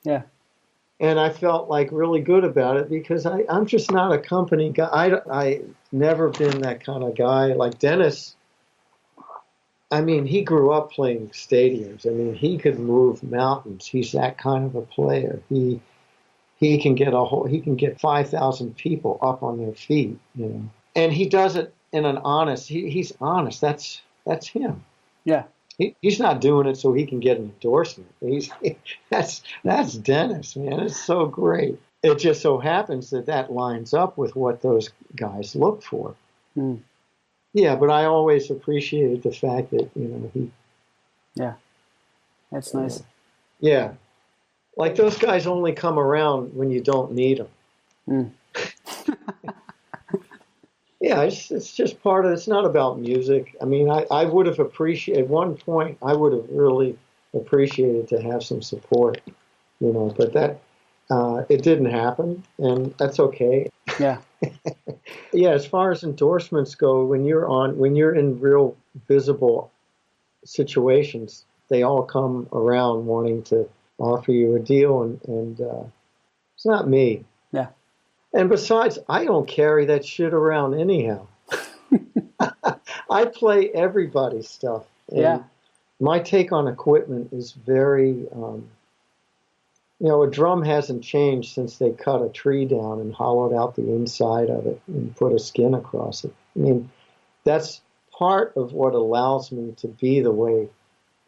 Yeah. 0.02 0.22
And 1.00 1.18
I 1.18 1.30
felt 1.30 1.68
like 1.68 1.88
really 1.90 2.20
good 2.20 2.44
about 2.44 2.76
it 2.76 2.88
because 2.88 3.26
I, 3.26 3.44
I'm 3.48 3.66
just 3.66 3.90
not 3.90 4.12
a 4.12 4.18
company 4.18 4.70
guy. 4.70 4.88
I, 4.92 5.42
I 5.44 5.60
never 5.90 6.28
been 6.28 6.60
that 6.60 6.84
kind 6.84 7.02
of 7.02 7.16
guy. 7.16 7.46
Like 7.46 7.78
Dennis, 7.80 8.36
I 9.90 10.00
mean, 10.00 10.24
he 10.24 10.42
grew 10.42 10.72
up 10.72 10.92
playing 10.92 11.30
stadiums. 11.30 12.06
I 12.06 12.10
mean, 12.10 12.34
he 12.34 12.58
could 12.58 12.78
move 12.78 13.22
mountains. 13.22 13.86
He's 13.86 14.12
that 14.12 14.38
kind 14.38 14.64
of 14.64 14.74
a 14.76 14.82
player. 14.82 15.42
He 15.48 15.80
he 16.58 16.80
can 16.80 16.94
get 16.94 17.12
a 17.12 17.24
whole 17.24 17.44
he 17.44 17.60
can 17.60 17.74
get 17.74 18.00
five 18.00 18.30
thousand 18.30 18.76
people 18.76 19.18
up 19.20 19.42
on 19.42 19.58
their 19.58 19.74
feet, 19.74 20.18
you 20.36 20.46
know. 20.46 20.70
And 20.94 21.12
he 21.12 21.28
does 21.28 21.56
it 21.56 21.74
in 21.92 22.04
an 22.04 22.18
honest. 22.18 22.68
He, 22.68 22.88
he's 22.88 23.12
honest. 23.20 23.60
That's 23.60 24.00
that's 24.24 24.46
him. 24.46 24.84
Yeah 25.24 25.44
he, 25.78 25.96
he's 26.00 26.20
not 26.20 26.40
doing 26.40 26.66
it 26.66 26.76
so 26.76 26.92
he 26.92 27.06
can 27.06 27.20
get 27.20 27.38
an 27.38 27.44
endorsement. 27.44 28.12
He's 28.20 28.50
that's 29.10 29.42
that's 29.62 29.94
Dennis, 29.94 30.56
man. 30.56 30.80
It's 30.80 31.00
so 31.00 31.26
great. 31.26 31.80
It 32.02 32.18
just 32.18 32.42
so 32.42 32.58
happens 32.58 33.10
that 33.10 33.26
that 33.26 33.52
lines 33.52 33.94
up 33.94 34.18
with 34.18 34.36
what 34.36 34.62
those 34.62 34.90
guys 35.16 35.56
look 35.56 35.82
for. 35.82 36.14
Mm. 36.56 36.80
Yeah, 37.54 37.76
but 37.76 37.90
I 37.90 38.04
always 38.04 38.50
appreciated 38.50 39.22
the 39.22 39.32
fact 39.32 39.70
that 39.70 39.90
you 39.94 40.08
know 40.08 40.30
he. 40.34 40.50
Yeah, 41.34 41.54
that's 42.52 42.74
nice. 42.74 43.00
Uh, 43.00 43.04
yeah, 43.60 43.92
like 44.76 44.96
those 44.96 45.16
guys 45.18 45.46
only 45.46 45.72
come 45.72 45.98
around 45.98 46.54
when 46.54 46.70
you 46.70 46.80
don't 46.80 47.12
need 47.12 47.38
them. 47.38 47.48
Mm. 48.08 49.54
yeah, 51.04 51.20
it's, 51.20 51.50
it's 51.50 51.74
just 51.74 52.02
part 52.02 52.24
of 52.24 52.32
it's 52.32 52.48
not 52.48 52.64
about 52.64 52.98
music. 52.98 53.54
I 53.60 53.66
mean, 53.66 53.90
I, 53.90 54.06
I 54.10 54.24
would 54.24 54.46
have 54.46 54.58
appreciated 54.58 55.24
at 55.24 55.28
one 55.28 55.54
point 55.54 55.98
I 56.00 56.14
would 56.14 56.32
have 56.32 56.46
really 56.48 56.96
appreciated 57.34 58.08
to 58.08 58.22
have 58.22 58.42
some 58.42 58.62
support, 58.62 59.20
you 59.80 59.92
know, 59.92 60.14
but 60.16 60.32
that 60.32 60.60
uh, 61.10 61.44
it 61.50 61.62
didn't 61.62 61.90
happen, 61.90 62.42
and 62.58 62.94
that's 62.96 63.20
okay. 63.20 63.68
Yeah. 64.00 64.16
yeah, 65.34 65.50
as 65.50 65.66
far 65.66 65.92
as 65.92 66.04
endorsements 66.04 66.74
go, 66.74 67.04
when 67.04 67.26
you're 67.26 67.50
on 67.50 67.76
when 67.76 67.96
you're 67.96 68.14
in 68.14 68.40
real 68.40 68.74
visible 69.06 69.70
situations, 70.46 71.44
they 71.68 71.82
all 71.82 72.02
come 72.02 72.48
around 72.50 73.04
wanting 73.04 73.42
to 73.42 73.68
offer 73.98 74.32
you 74.32 74.56
a 74.56 74.58
deal, 74.58 75.02
and 75.02 75.20
and 75.28 75.60
uh, 75.60 75.84
it's 76.56 76.64
not 76.64 76.88
me. 76.88 77.26
And 78.34 78.48
besides, 78.48 78.98
I 79.08 79.24
don't 79.24 79.46
carry 79.46 79.86
that 79.86 80.04
shit 80.04 80.34
around 80.34 80.74
anyhow. 80.74 81.28
I 83.10 83.26
play 83.26 83.70
everybody's 83.70 84.48
stuff. 84.48 84.84
yeah. 85.10 85.44
My 86.00 86.18
take 86.18 86.50
on 86.50 86.66
equipment 86.66 87.32
is 87.32 87.52
very, 87.52 88.26
um, 88.34 88.68
you 90.00 90.08
know, 90.08 90.24
a 90.24 90.30
drum 90.30 90.64
hasn't 90.64 91.04
changed 91.04 91.54
since 91.54 91.78
they 91.78 91.92
cut 91.92 92.20
a 92.20 92.28
tree 92.28 92.64
down 92.64 93.00
and 93.00 93.14
hollowed 93.14 93.54
out 93.54 93.76
the 93.76 93.88
inside 93.88 94.50
of 94.50 94.66
it 94.66 94.80
and 94.88 95.14
put 95.14 95.32
a 95.32 95.38
skin 95.38 95.72
across 95.72 96.24
it. 96.24 96.34
I 96.56 96.58
mean, 96.58 96.90
that's 97.44 97.80
part 98.10 98.56
of 98.56 98.72
what 98.72 98.94
allows 98.94 99.52
me 99.52 99.74
to 99.78 99.86
be 99.86 100.20
the 100.20 100.32
way 100.32 100.68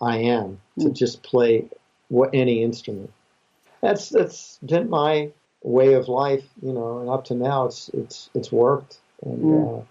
I 0.01 0.19
am, 0.19 0.61
to 0.81 0.89
mm. 0.89 0.97
just 0.97 1.23
play 1.23 1.69
what 2.09 2.31
any 2.33 2.65
instrument. 2.65 3.13
That's 3.81 4.09
that's 4.09 4.59
been 4.65 4.91
my 4.91 5.31
way 5.67 5.95
of 5.95 6.09
life, 6.09 6.45
you 6.63 6.73
know, 6.73 7.01
and 7.01 7.11
up 7.11 7.25
to 7.27 7.35
now 7.35 7.67
it's 7.67 7.89
it's 7.91 8.31
it's 8.35 8.53
worked 8.53 8.99
and 9.23 9.43
mm. 9.43 9.81
uh, 9.81 9.85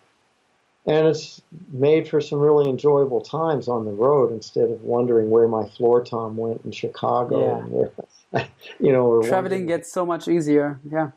and 0.87 1.07
it's 1.07 1.41
made 1.71 2.07
for 2.07 2.21
some 2.21 2.39
really 2.39 2.69
enjoyable 2.69 3.21
times 3.21 3.67
on 3.67 3.85
the 3.85 3.91
road 3.91 4.31
instead 4.31 4.69
of 4.69 4.81
wondering 4.83 5.29
where 5.29 5.47
my 5.47 5.67
floor 5.69 6.03
tom 6.03 6.37
went 6.37 6.61
in 6.63 6.71
Chicago 6.71 7.39
yeah. 7.39 7.57
and 7.57 7.71
where, 7.71 8.47
you 8.79 8.91
know, 8.91 9.21
traveling 9.23 9.65
gets 9.65 9.91
so 9.91 10.05
much 10.05 10.27
easier. 10.27 10.79
Yeah. 10.89 11.11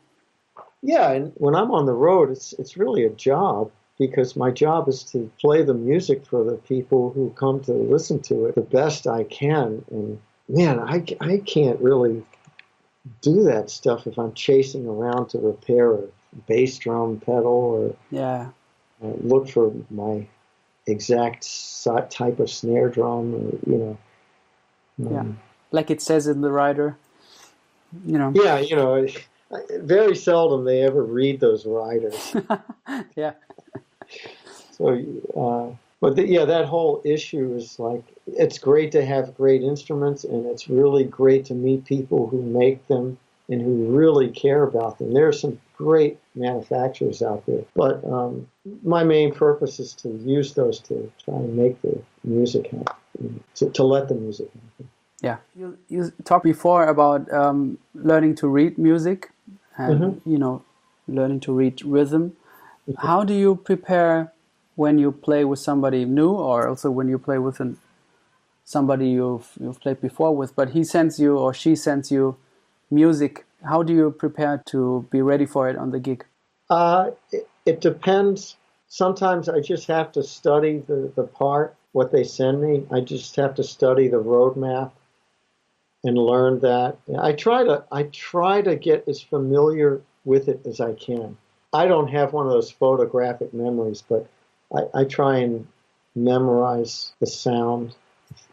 Yeah, 0.81 1.11
and 1.11 1.33
when 1.35 1.55
I'm 1.55 1.71
on 1.71 1.85
the 1.85 1.93
road, 1.93 2.29
it's 2.29 2.53
it's 2.53 2.77
really 2.77 3.03
a 3.03 3.09
job 3.09 3.71
because 3.97 4.37
my 4.37 4.49
job 4.49 4.87
is 4.87 5.03
to 5.03 5.29
play 5.39 5.61
the 5.61 5.73
music 5.73 6.25
for 6.25 6.43
the 6.43 6.55
people 6.55 7.11
who 7.11 7.29
come 7.31 7.59
to 7.61 7.73
listen 7.73 8.21
to 8.21 8.45
it 8.45 8.55
the 8.55 8.61
best 8.61 9.05
I 9.05 9.25
can. 9.25 9.83
And 9.91 10.19
man, 10.47 10.79
I, 10.79 11.03
I 11.19 11.37
can't 11.45 11.79
really 11.81 12.23
do 13.21 13.43
that 13.43 13.69
stuff 13.69 14.07
if 14.07 14.17
I'm 14.17 14.33
chasing 14.33 14.87
around 14.87 15.29
to 15.29 15.39
repair 15.39 15.93
a 15.93 16.01
bass 16.47 16.77
drum 16.77 17.19
pedal 17.19 17.45
or 17.45 17.95
yeah, 18.11 18.49
uh, 19.03 19.13
look 19.21 19.49
for 19.49 19.73
my 19.89 20.27
exact 20.87 21.47
type 22.09 22.39
of 22.39 22.49
snare 22.49 22.89
drum 22.89 23.33
or 23.35 23.71
you 23.71 23.77
know. 23.77 23.97
Um, 25.07 25.13
yeah, 25.13 25.23
like 25.71 25.91
it 25.91 26.01
says 26.01 26.27
in 26.27 26.41
the 26.41 26.51
rider. 26.51 26.97
You 28.05 28.19
know. 28.19 28.31
Yeah, 28.35 28.59
you 28.59 28.75
know, 28.75 29.07
very 29.71 30.15
seldom 30.15 30.63
they 30.65 30.83
ever 30.83 31.03
read 31.03 31.39
those 31.39 31.65
riders. 31.65 32.35
yeah. 33.15 33.33
So, 34.71 35.03
uh, 35.35 35.75
but 36.01 36.15
the, 36.15 36.27
yeah, 36.27 36.45
that 36.45 36.65
whole 36.65 37.01
issue 37.03 37.53
is 37.55 37.77
like 37.79 38.03
it's 38.27 38.57
great 38.57 38.91
to 38.93 39.05
have 39.05 39.35
great 39.35 39.61
instruments, 39.61 40.23
and 40.23 40.45
it's 40.45 40.69
really 40.69 41.03
great 41.03 41.45
to 41.45 41.53
meet 41.53 41.85
people 41.85 42.27
who 42.27 42.41
make 42.41 42.87
them 42.87 43.17
and 43.49 43.61
who 43.61 43.87
really 43.87 44.29
care 44.29 44.63
about 44.63 44.99
them. 44.99 45.13
There 45.13 45.27
are 45.27 45.33
some 45.33 45.59
great 45.75 46.19
manufacturers 46.35 47.21
out 47.21 47.45
there, 47.45 47.63
but 47.75 48.03
um, 48.05 48.47
my 48.83 49.03
main 49.03 49.33
purpose 49.33 49.79
is 49.79 49.93
to 49.95 50.09
use 50.09 50.53
those 50.53 50.79
to 50.81 51.11
try 51.23 51.35
and 51.35 51.55
make 51.55 51.81
the 51.81 52.01
music 52.23 52.67
happen, 52.67 53.43
to, 53.55 53.69
to 53.71 53.83
let 53.83 54.07
the 54.07 54.15
music 54.15 54.49
happen. 54.53 54.89
Yeah, 55.21 55.37
you, 55.55 55.77
you 55.89 56.11
talked 56.23 56.45
before 56.45 56.87
about 56.87 57.31
um, 57.33 57.77
learning 57.93 58.35
to 58.35 58.47
read 58.47 58.77
music, 58.77 59.31
and 59.77 59.99
mm-hmm. 59.99 60.29
you 60.29 60.37
know, 60.37 60.63
learning 61.07 61.41
to 61.41 61.53
read 61.53 61.83
rhythm. 61.83 62.37
Mm-hmm. 62.87 63.05
How 63.05 63.23
do 63.25 63.33
you 63.33 63.55
prepare 63.55 64.31
when 64.79 64.97
you 64.97 65.11
play 65.11 65.43
with 65.43 65.59
somebody 65.59 66.05
new, 66.05 66.31
or 66.31 66.69
also 66.69 66.89
when 66.89 67.09
you 67.09 67.19
play 67.19 67.37
with 67.37 67.59
an 67.59 67.77
somebody 68.63 69.09
you've 69.09 69.49
you've 69.59 69.79
played 69.81 69.99
before 69.99 70.33
with, 70.33 70.55
but 70.55 70.69
he 70.69 70.83
sends 70.85 71.19
you 71.19 71.37
or 71.37 71.53
she 71.53 71.75
sends 71.75 72.09
you 72.11 72.37
music. 72.89 73.45
How 73.71 73.83
do 73.83 73.93
you 73.93 74.09
prepare 74.11 74.63
to 74.67 75.05
be 75.11 75.21
ready 75.21 75.45
for 75.45 75.67
it 75.69 75.75
on 75.75 75.91
the 75.91 75.99
gig? 75.99 76.23
Uh, 76.69 77.11
it, 77.33 77.49
it 77.65 77.81
depends. 77.81 78.55
Sometimes 78.87 79.49
I 79.49 79.59
just 79.59 79.85
have 79.87 80.13
to 80.13 80.23
study 80.23 80.81
the, 80.87 81.11
the 81.13 81.23
part, 81.23 81.75
what 81.91 82.13
they 82.13 82.23
send 82.23 82.61
me. 82.61 82.85
I 82.89 83.01
just 83.01 83.35
have 83.35 83.55
to 83.55 83.63
study 83.63 84.07
the 84.07 84.23
roadmap 84.23 84.91
and 86.05 86.17
learn 86.17 86.59
that. 86.61 86.95
I 87.19 87.33
try 87.33 87.65
to 87.65 87.83
I 87.91 88.03
try 88.03 88.61
to 88.61 88.77
get 88.77 89.09
as 89.09 89.21
familiar 89.21 90.01
with 90.23 90.47
it 90.47 90.61
as 90.65 90.79
I 90.79 90.93
can. 90.93 91.35
I 91.73 91.85
don't 91.85 92.07
have 92.07 92.31
one 92.31 92.45
of 92.45 92.53
those 92.53 92.71
photographic 92.71 93.53
memories, 93.53 94.01
but 94.07 94.25
I, 94.75 95.01
I 95.01 95.03
try 95.05 95.37
and 95.37 95.67
memorize 96.15 97.13
the 97.19 97.27
sound 97.27 97.95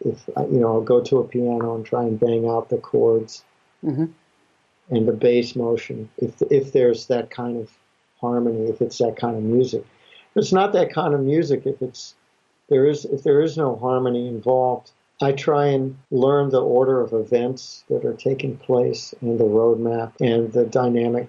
if 0.01 0.29
you 0.37 0.61
know, 0.61 0.75
I'll 0.75 0.81
go 0.81 1.01
to 1.01 1.19
a 1.19 1.25
piano 1.25 1.75
and 1.75 1.85
try 1.85 2.03
and 2.03 2.19
bang 2.19 2.49
out 2.49 2.69
the 2.69 2.79
chords 2.79 3.45
mm-hmm. 3.85 4.07
and 4.91 5.09
the 5.09 5.13
bass 5.13 5.57
motion. 5.57 6.09
If 6.19 6.41
if 6.51 6.73
there's 6.73 7.07
that 7.07 7.31
kind 7.31 7.57
of 7.57 7.71
harmony, 8.21 8.69
if 8.69 8.81
it's 8.81 8.99
that 8.99 9.17
kind 9.17 9.37
of 9.37 9.43
music, 9.43 9.85
if 10.31 10.37
it's 10.37 10.53
not 10.53 10.73
that 10.73 10.93
kind 10.93 11.15
of 11.15 11.21
music. 11.21 11.67
If 11.67 11.83
it's 11.83 12.15
there 12.69 12.87
is 12.87 13.05
if 13.05 13.23
there 13.23 13.43
is 13.43 13.57
no 13.57 13.77
harmony 13.77 14.29
involved, 14.29 14.91
I 15.21 15.33
try 15.33 15.67
and 15.67 15.97
learn 16.11 16.51
the 16.51 16.63
order 16.63 17.01
of 17.01 17.13
events 17.13 17.85
that 17.89 18.05
are 18.05 18.15
taking 18.15 18.57
place 18.57 19.15
and 19.21 19.39
the 19.39 19.45
roadmap 19.45 20.13
and 20.21 20.53
the 20.53 20.65
dynamic 20.65 21.29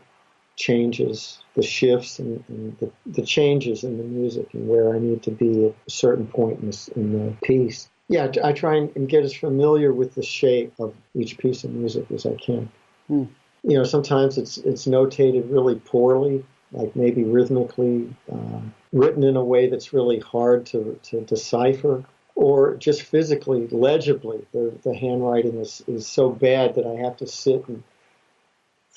changes, 0.57 1.39
the 1.55 1.61
shifts 1.61 2.19
and, 2.19 2.43
and 2.49 2.77
the, 2.79 2.91
the, 3.05 3.21
changes 3.21 3.83
in 3.83 3.97
the 3.97 4.03
music 4.03 4.53
and 4.53 4.67
where 4.67 4.93
I 4.93 4.99
need 4.99 5.23
to 5.23 5.31
be 5.31 5.67
at 5.67 5.75
a 5.87 5.91
certain 5.91 6.27
point 6.27 6.59
in, 6.59 6.65
this, 6.65 6.89
in 6.89 7.13
the 7.13 7.31
piece 7.43 7.87
yeah, 8.09 8.31
I 8.43 8.53
try 8.53 8.75
and 8.75 9.09
get 9.09 9.25
as 9.25 9.33
familiar 9.33 9.91
with 9.91 10.15
the 10.15 10.23
shape 10.23 10.73
of 10.79 10.93
each 11.13 11.37
piece 11.37 11.63
of 11.63 11.71
music 11.71 12.09
as 12.11 12.25
I 12.25 12.35
can. 12.35 12.69
Hmm. 13.07 13.23
you 13.63 13.77
know, 13.77 13.83
sometimes 13.83 14.37
it's 14.37 14.57
it's 14.57 14.85
notated 14.85 15.51
really 15.51 15.75
poorly, 15.75 16.43
like 16.71 16.95
maybe 16.95 17.23
rhythmically 17.23 18.13
uh, 18.31 18.59
written 18.91 19.23
in 19.23 19.35
a 19.35 19.43
way 19.43 19.69
that's 19.69 19.93
really 19.93 20.19
hard 20.19 20.65
to, 20.67 20.99
to 21.03 21.21
decipher, 21.21 22.03
or 22.35 22.75
just 22.75 23.03
physically, 23.03 23.67
legibly, 23.67 24.45
the, 24.53 24.73
the 24.83 24.95
handwriting 24.95 25.59
is, 25.59 25.83
is 25.87 26.07
so 26.07 26.29
bad 26.29 26.75
that 26.75 26.85
I 26.85 26.95
have 27.01 27.17
to 27.17 27.27
sit 27.27 27.67
and 27.67 27.83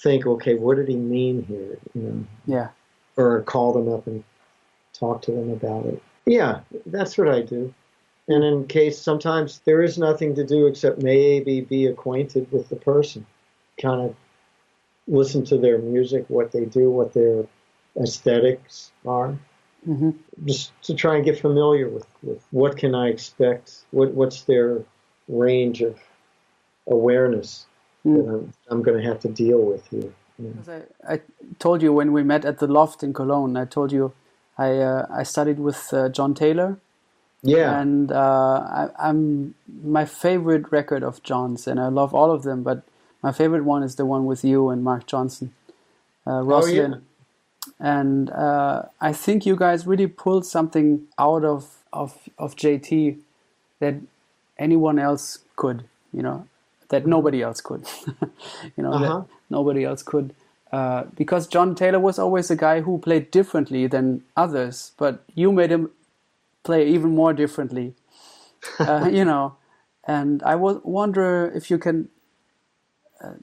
think, 0.02 0.26
okay, 0.26 0.54
what 0.54 0.76
did 0.76 0.88
he 0.88 0.96
mean 0.96 1.44
here? 1.44 1.78
You 1.94 2.02
know, 2.02 2.24
yeah, 2.46 2.68
or 3.16 3.42
call 3.42 3.72
them 3.72 3.92
up 3.92 4.06
and 4.06 4.24
talk 4.92 5.22
to 5.22 5.32
them 5.32 5.50
about 5.50 5.86
it. 5.86 6.02
Yeah, 6.26 6.60
that's 6.86 7.18
what 7.18 7.28
I 7.28 7.42
do. 7.42 7.74
And 8.28 8.44
in 8.44 8.66
case 8.66 8.98
sometimes 9.00 9.60
there 9.64 9.82
is 9.82 9.98
nothing 9.98 10.34
to 10.36 10.46
do 10.46 10.66
except 10.66 11.02
maybe 11.02 11.62
be 11.62 11.86
acquainted 11.86 12.50
with 12.52 12.68
the 12.68 12.76
person, 12.76 13.26
kind 13.80 14.02
of 14.02 14.14
listen 15.08 15.44
to 15.46 15.58
their 15.58 15.78
music, 15.78 16.26
what 16.28 16.52
they 16.52 16.64
do, 16.64 16.90
what 16.90 17.12
their 17.12 17.46
aesthetics 18.00 18.92
are, 19.04 19.36
mm-hmm. 19.88 20.10
just 20.44 20.70
to 20.82 20.94
try 20.94 21.16
and 21.16 21.24
get 21.24 21.40
familiar 21.40 21.88
with, 21.88 22.06
with 22.22 22.46
what 22.52 22.76
can 22.76 22.94
I 22.94 23.08
expect, 23.08 23.84
what 23.90 24.12
what's 24.12 24.42
their 24.42 24.84
range 25.26 25.82
of 25.82 25.98
awareness 26.86 27.66
mm. 28.04 28.16
that 28.16 28.28
I'm, 28.28 28.52
I'm 28.70 28.82
going 28.82 29.00
to 29.00 29.06
have 29.08 29.20
to 29.20 29.28
deal 29.28 29.60
with 29.60 29.86
here. 29.88 30.12
Yeah. 30.38 30.80
I, 31.06 31.14
I 31.14 31.20
told 31.58 31.82
you 31.82 31.92
when 31.92 32.12
we 32.12 32.22
met 32.22 32.44
at 32.44 32.58
the 32.58 32.66
loft 32.66 33.02
in 33.02 33.12
Cologne, 33.12 33.56
I 33.56 33.64
told 33.64 33.92
you 33.92 34.12
I 34.56 34.78
uh, 34.78 35.06
I 35.10 35.22
studied 35.22 35.58
with 35.58 35.92
uh, 35.92 36.08
John 36.08 36.34
Taylor. 36.34 36.78
Yeah, 37.42 37.80
and 37.80 38.12
uh, 38.12 38.90
I, 38.98 39.08
am 39.08 39.54
my 39.82 40.04
favorite 40.04 40.70
record 40.70 41.02
of 41.02 41.22
John's, 41.22 41.66
and 41.66 41.80
I 41.80 41.88
love 41.88 42.14
all 42.14 42.30
of 42.30 42.42
them, 42.42 42.62
but 42.62 42.82
my 43.22 43.32
favorite 43.32 43.64
one 43.64 43.82
is 43.82 43.96
the 43.96 44.04
one 44.04 44.26
with 44.26 44.44
you 44.44 44.68
and 44.68 44.84
Marc 44.84 45.06
Johnson, 45.06 45.54
uh, 46.26 46.42
Rosslyn. 46.42 46.94
Oh, 46.94 46.98
yeah. 46.98 47.74
And 47.78 48.28
uh, 48.30 48.82
I 49.00 49.14
think 49.14 49.46
you 49.46 49.56
guys 49.56 49.86
really 49.86 50.06
pulled 50.06 50.44
something 50.44 51.06
out 51.18 51.44
of, 51.44 51.78
of 51.94 52.28
of 52.38 52.56
JT 52.56 53.18
that 53.78 53.94
anyone 54.58 54.98
else 54.98 55.38
could, 55.56 55.84
you 56.12 56.22
know, 56.22 56.46
that 56.90 57.06
nobody 57.06 57.42
else 57.42 57.60
could, 57.60 57.86
you 58.76 58.84
know, 58.84 58.92
uh-huh. 58.92 59.20
that 59.20 59.26
nobody 59.50 59.84
else 59.84 60.02
could. 60.02 60.34
Uh, 60.72 61.04
because 61.16 61.48
John 61.48 61.74
Taylor 61.74 61.98
was 61.98 62.18
always 62.18 62.50
a 62.50 62.56
guy 62.56 62.82
who 62.82 62.98
played 62.98 63.30
differently 63.32 63.88
than 63.88 64.22
others, 64.36 64.92
but 64.98 65.24
you 65.34 65.52
made 65.52 65.70
him 65.70 65.90
play 66.62 66.88
even 66.88 67.14
more 67.14 67.32
differently, 67.32 67.94
uh, 68.78 69.10
you 69.12 69.24
know. 69.24 69.56
And 70.06 70.42
I 70.44 70.52
w- 70.52 70.80
wonder 70.84 71.50
if 71.54 71.70
you 71.70 71.78
can 71.78 72.08
uh, 73.22 73.34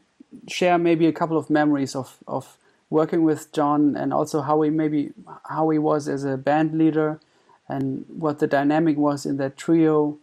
share 0.47 0.77
maybe 0.77 1.07
a 1.07 1.13
couple 1.13 1.37
of 1.37 1.49
memories 1.49 1.95
of, 1.95 2.17
of 2.27 2.57
working 2.89 3.23
with 3.23 3.51
John 3.53 3.95
and 3.97 4.13
also 4.13 4.41
how 4.41 4.61
he 4.61 4.69
maybe 4.69 5.11
how 5.49 5.69
he 5.69 5.79
was 5.79 6.07
as 6.07 6.23
a 6.23 6.37
band 6.37 6.77
leader 6.77 7.19
and 7.67 8.05
what 8.09 8.39
the 8.39 8.47
dynamic 8.47 8.97
was 8.97 9.25
in 9.25 9.37
that 9.37 9.57
trio. 9.57 10.17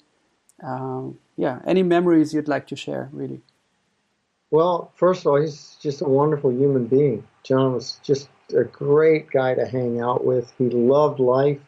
Uh, 0.63 1.09
yeah, 1.37 1.61
any 1.67 1.83
memories 1.83 2.33
you'd 2.33 2.49
like 2.49 2.67
to 2.69 2.77
share, 2.77 3.09
really? 3.13 3.41
Well, 4.51 4.93
first 4.95 5.23
of 5.23 5.27
all, 5.27 5.41
he's 5.41 5.77
just 5.81 6.01
a 6.01 6.05
wonderful 6.05 6.53
human 6.53 6.87
being. 6.87 7.27
John 7.43 7.73
was 7.73 7.99
just 8.03 8.29
a 8.57 8.65
great 8.65 9.31
guy 9.31 9.55
to 9.55 9.67
hang 9.67 10.01
out 10.01 10.25
with. 10.25 10.53
He 10.59 10.69
loved 10.71 11.19
life. 11.19 11.61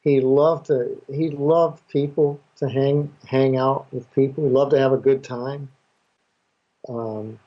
He 0.00 0.20
loved 0.20 0.66
to. 0.66 1.00
He 1.10 1.30
loved 1.30 1.86
people 1.88 2.40
to 2.56 2.68
hang 2.68 3.12
hang 3.26 3.56
out 3.56 3.86
with 3.92 4.12
people. 4.12 4.44
He 4.44 4.50
loved 4.50 4.72
to 4.72 4.78
have 4.78 4.92
a 4.92 4.98
good 4.98 5.22
time. 5.22 5.70
Um, 6.88 7.38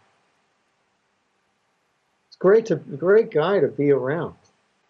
it's 2.28 2.38
great 2.38 2.68
to 2.68 2.78
great 2.78 3.32
guy 3.32 3.60
to 3.60 3.68
be 3.68 3.92
around 3.92 4.36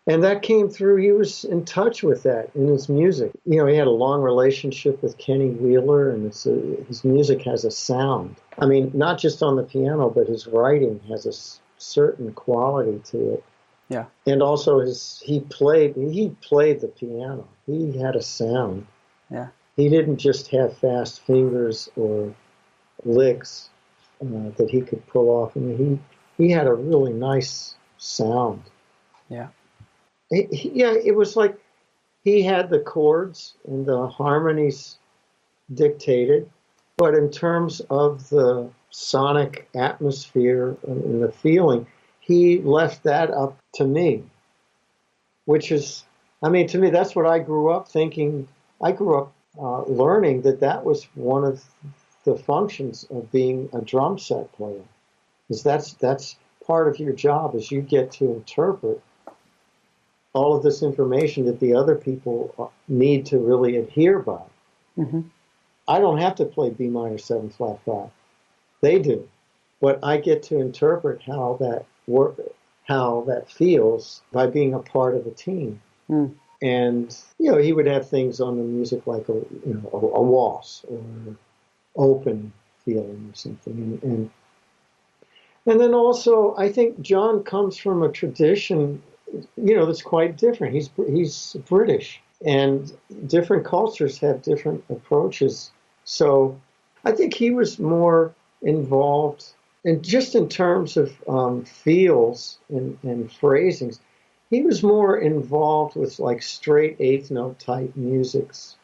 and 0.08 0.24
that 0.24 0.42
came 0.42 0.70
through. 0.70 0.96
He 0.96 1.12
was 1.12 1.44
in 1.44 1.66
touch 1.66 2.02
with 2.02 2.24
that 2.24 2.50
in 2.56 2.68
his 2.68 2.88
music. 2.88 3.32
You 3.46 3.58
know, 3.58 3.68
he 3.68 3.76
had 3.76 3.88
a 3.88 3.92
long 3.92 4.22
relationship 4.22 5.04
with 5.04 5.18
Kenny 5.18 5.50
Wheeler, 5.50 6.10
and 6.10 6.26
a, 6.26 6.86
his 6.86 7.04
music 7.04 7.42
has 7.44 7.66
a 7.66 7.72
sound. 7.72 8.38
I 8.58 8.66
mean, 8.66 8.90
not 8.94 9.20
just 9.20 9.44
on 9.44 9.58
the 9.58 9.64
piano, 9.64 10.10
but 10.10 10.28
his 10.28 10.48
writing 10.48 11.02
has 11.10 11.26
a 11.26 11.34
certain 11.78 12.34
quality 12.34 13.00
to 13.12 13.34
it. 13.34 13.44
Yeah. 13.90 14.06
And 14.26 14.42
also, 14.42 14.80
his 14.80 15.22
he 15.24 15.42
played 15.42 15.96
he 15.96 16.30
played 16.42 16.80
the 16.80 16.88
piano. 16.88 17.48
He 17.66 17.98
had 17.98 18.16
a 18.16 18.22
sound. 18.22 18.88
Yeah. 19.30 19.48
He 19.76 19.90
didn't 19.90 20.18
just 20.18 20.48
have 20.52 20.78
fast 20.78 21.22
fingers 21.22 21.90
or 21.98 22.34
licks 23.04 23.70
uh, 24.22 24.50
that 24.58 24.70
he 24.70 24.82
could 24.82 25.06
pull 25.08 25.30
off. 25.30 25.52
I 25.56 25.60
mean, 25.60 26.00
he 26.38 26.46
he 26.46 26.52
had 26.52 26.68
a 26.68 26.74
really 26.74 27.14
nice 27.14 27.76
sound. 27.98 28.64
Yeah 29.30 29.48
he, 30.30 30.72
yeah, 30.74 30.94
it 30.94 31.16
was 31.16 31.36
like 31.36 31.58
he 32.24 32.42
had 32.42 32.70
the 32.70 32.80
chords 32.80 33.56
and 33.68 33.86
the 33.86 34.08
harmonies 34.08 34.98
dictated, 35.74 36.50
but 36.98 37.14
in 37.14 37.32
terms 37.32 37.82
of 37.90 38.28
the 38.30 38.70
sonic 38.90 39.70
atmosphere 39.76 40.76
and 40.88 41.22
the 41.22 41.32
feeling, 41.32 41.86
he 42.20 42.60
left 42.60 43.04
that 43.04 43.32
up 43.32 43.58
to 43.76 43.86
me, 43.86 44.24
which 45.46 45.72
is, 45.72 46.04
I 46.44 46.50
mean, 46.50 46.68
to 46.68 46.78
me, 46.78 46.90
that's 46.90 47.16
what 47.16 47.26
I 47.26 47.40
grew 47.40 47.70
up 47.70 47.88
thinking. 47.88 48.48
I 48.82 48.92
grew 48.92 49.18
up 49.18 49.34
uh, 49.58 49.84
learning 49.84 50.42
that 50.42 50.60
that 50.60 50.84
was 50.84 51.06
one 51.16 51.44
of 51.44 51.64
the 52.26 52.36
functions 52.36 53.06
of 53.10 53.32
being 53.32 53.70
a 53.74 53.82
drum 53.82 54.20
set 54.20 54.52
player, 54.52 54.84
is 55.50 55.64
that's 55.64 55.94
that's 55.94 56.36
part 56.66 56.90
of 56.90 57.00
your 57.00 57.14
job 57.14 57.56
is 57.56 57.72
you 57.72 57.82
get 57.82 58.12
to 58.12 58.26
interpret 58.26 59.02
all 60.38 60.56
of 60.56 60.64
this 60.64 60.84
information 60.84 61.46
that 61.46 61.60
the 61.60 61.74
other 61.74 61.96
people 61.96 62.54
uh, 62.60 62.68
need 62.88 63.26
to 63.26 63.40
really 63.40 63.76
adhere 63.78 64.20
by. 64.20 64.44
Mm-hmm. 64.98 65.22
I 65.88 66.00
don't 66.00 66.20
have 66.20 66.36
to 66.36 66.46
play 66.46 66.70
B 66.70 66.90
minor 66.90 67.18
seven 67.18 67.50
flat 67.50 67.80
five; 67.86 68.10
they 68.82 69.00
do, 69.00 69.28
but 69.82 70.00
I 70.04 70.18
get 70.18 70.44
to 70.44 70.60
interpret 70.60 71.22
how 71.24 71.58
that 71.60 71.86
work, 72.08 72.40
how 72.84 73.24
that 73.28 73.50
feels 73.50 74.22
by 74.32 74.48
being 74.48 74.74
a 74.74 74.80
part 74.80 75.16
of 75.16 75.26
a 75.26 75.32
team. 75.32 75.82
Mm. 76.10 76.36
And 76.62 77.18
you 77.40 77.52
know, 77.52 77.58
he 77.58 77.74
would 77.74 77.88
have 77.88 78.10
things 78.10 78.40
on 78.40 78.58
the 78.58 78.64
music 78.64 79.08
like 79.08 79.28
a 79.30 79.34
you 79.34 79.82
know 79.82 79.90
a, 79.94 79.98
a 79.98 80.22
waltz 80.22 80.86
or 80.90 81.02
open 81.96 82.54
feeling 82.86 83.32
or 83.32 83.36
something, 83.36 83.74
and, 83.74 84.04
and 84.04 84.30
and 85.68 85.82
then 85.82 85.94
also, 85.94 86.56
I 86.58 86.72
think 86.72 87.02
John 87.02 87.44
comes 87.44 87.78
from 87.78 88.02
a 88.02 88.12
tradition 88.12 89.02
you 89.34 89.76
know, 89.76 89.86
that's 89.86 90.02
quite 90.02 90.38
different. 90.38 90.74
He's 90.74 90.90
he's 91.08 91.56
British, 91.68 92.22
and 92.46 92.92
different 93.26 93.66
cultures 93.66 94.18
have 94.20 94.42
different 94.42 94.84
approaches. 94.90 95.72
So, 96.04 96.60
I 97.04 97.12
think 97.12 97.34
he 97.34 97.52
was 97.52 97.80
more 97.80 98.34
involved, 98.62 99.46
and 99.84 100.04
just 100.04 100.36
in 100.36 100.50
terms 100.50 100.98
of 100.98 101.14
um, 101.28 101.66
feels 101.66 102.60
and, 102.70 102.98
and 103.04 103.32
phrasings, 103.32 104.00
he 104.50 104.62
was 104.62 104.84
more 104.84 105.18
involved 105.18 105.96
with 105.96 106.20
like 106.20 106.42
straight 106.42 106.98
eighth 107.00 107.32
note 107.32 107.60
type 107.60 107.96
musics, 107.96 108.78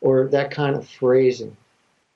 or 0.00 0.28
that 0.28 0.50
kind 0.50 0.76
of 0.76 0.88
phrasing. 0.88 1.56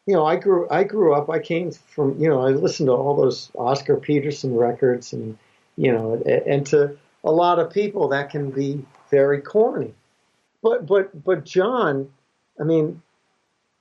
You 0.06 0.14
know, 0.14 0.26
I 0.26 0.36
grew 0.36 0.66
I 0.70 0.84
grew 0.84 1.14
up. 1.14 1.30
I 1.30 1.38
came 1.38 1.70
from 1.70 2.18
you 2.20 2.28
know 2.28 2.40
I 2.40 2.50
listened 2.50 2.88
to 2.88 2.92
all 2.94 3.14
those 3.14 3.50
Oscar 3.55 3.96
Peterson 3.96 4.56
records, 4.56 5.12
and 5.12 5.38
you 5.76 5.92
know, 5.92 6.14
and 6.46 6.66
to 6.66 6.96
a 7.24 7.30
lot 7.30 7.58
of 7.58 7.70
people 7.70 8.08
that 8.08 8.30
can 8.30 8.50
be 8.50 8.84
very 9.10 9.40
corny. 9.40 9.94
But 10.62 10.86
but 10.86 11.24
but 11.24 11.44
John, 11.44 12.10
I 12.60 12.64
mean, 12.64 13.02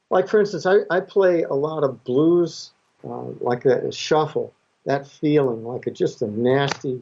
like 0.10 0.28
for 0.28 0.40
instance, 0.40 0.66
I, 0.66 0.80
I 0.90 1.00
play 1.00 1.44
a 1.44 1.54
lot 1.54 1.84
of 1.84 2.04
blues, 2.04 2.72
uh, 3.04 3.24
like 3.40 3.64
that 3.64 3.94
shuffle, 3.94 4.54
that 4.86 5.08
feeling, 5.08 5.64
like 5.64 5.88
a, 5.88 5.92
just 5.92 6.22
a 6.22 6.28
nasty. 6.28 7.02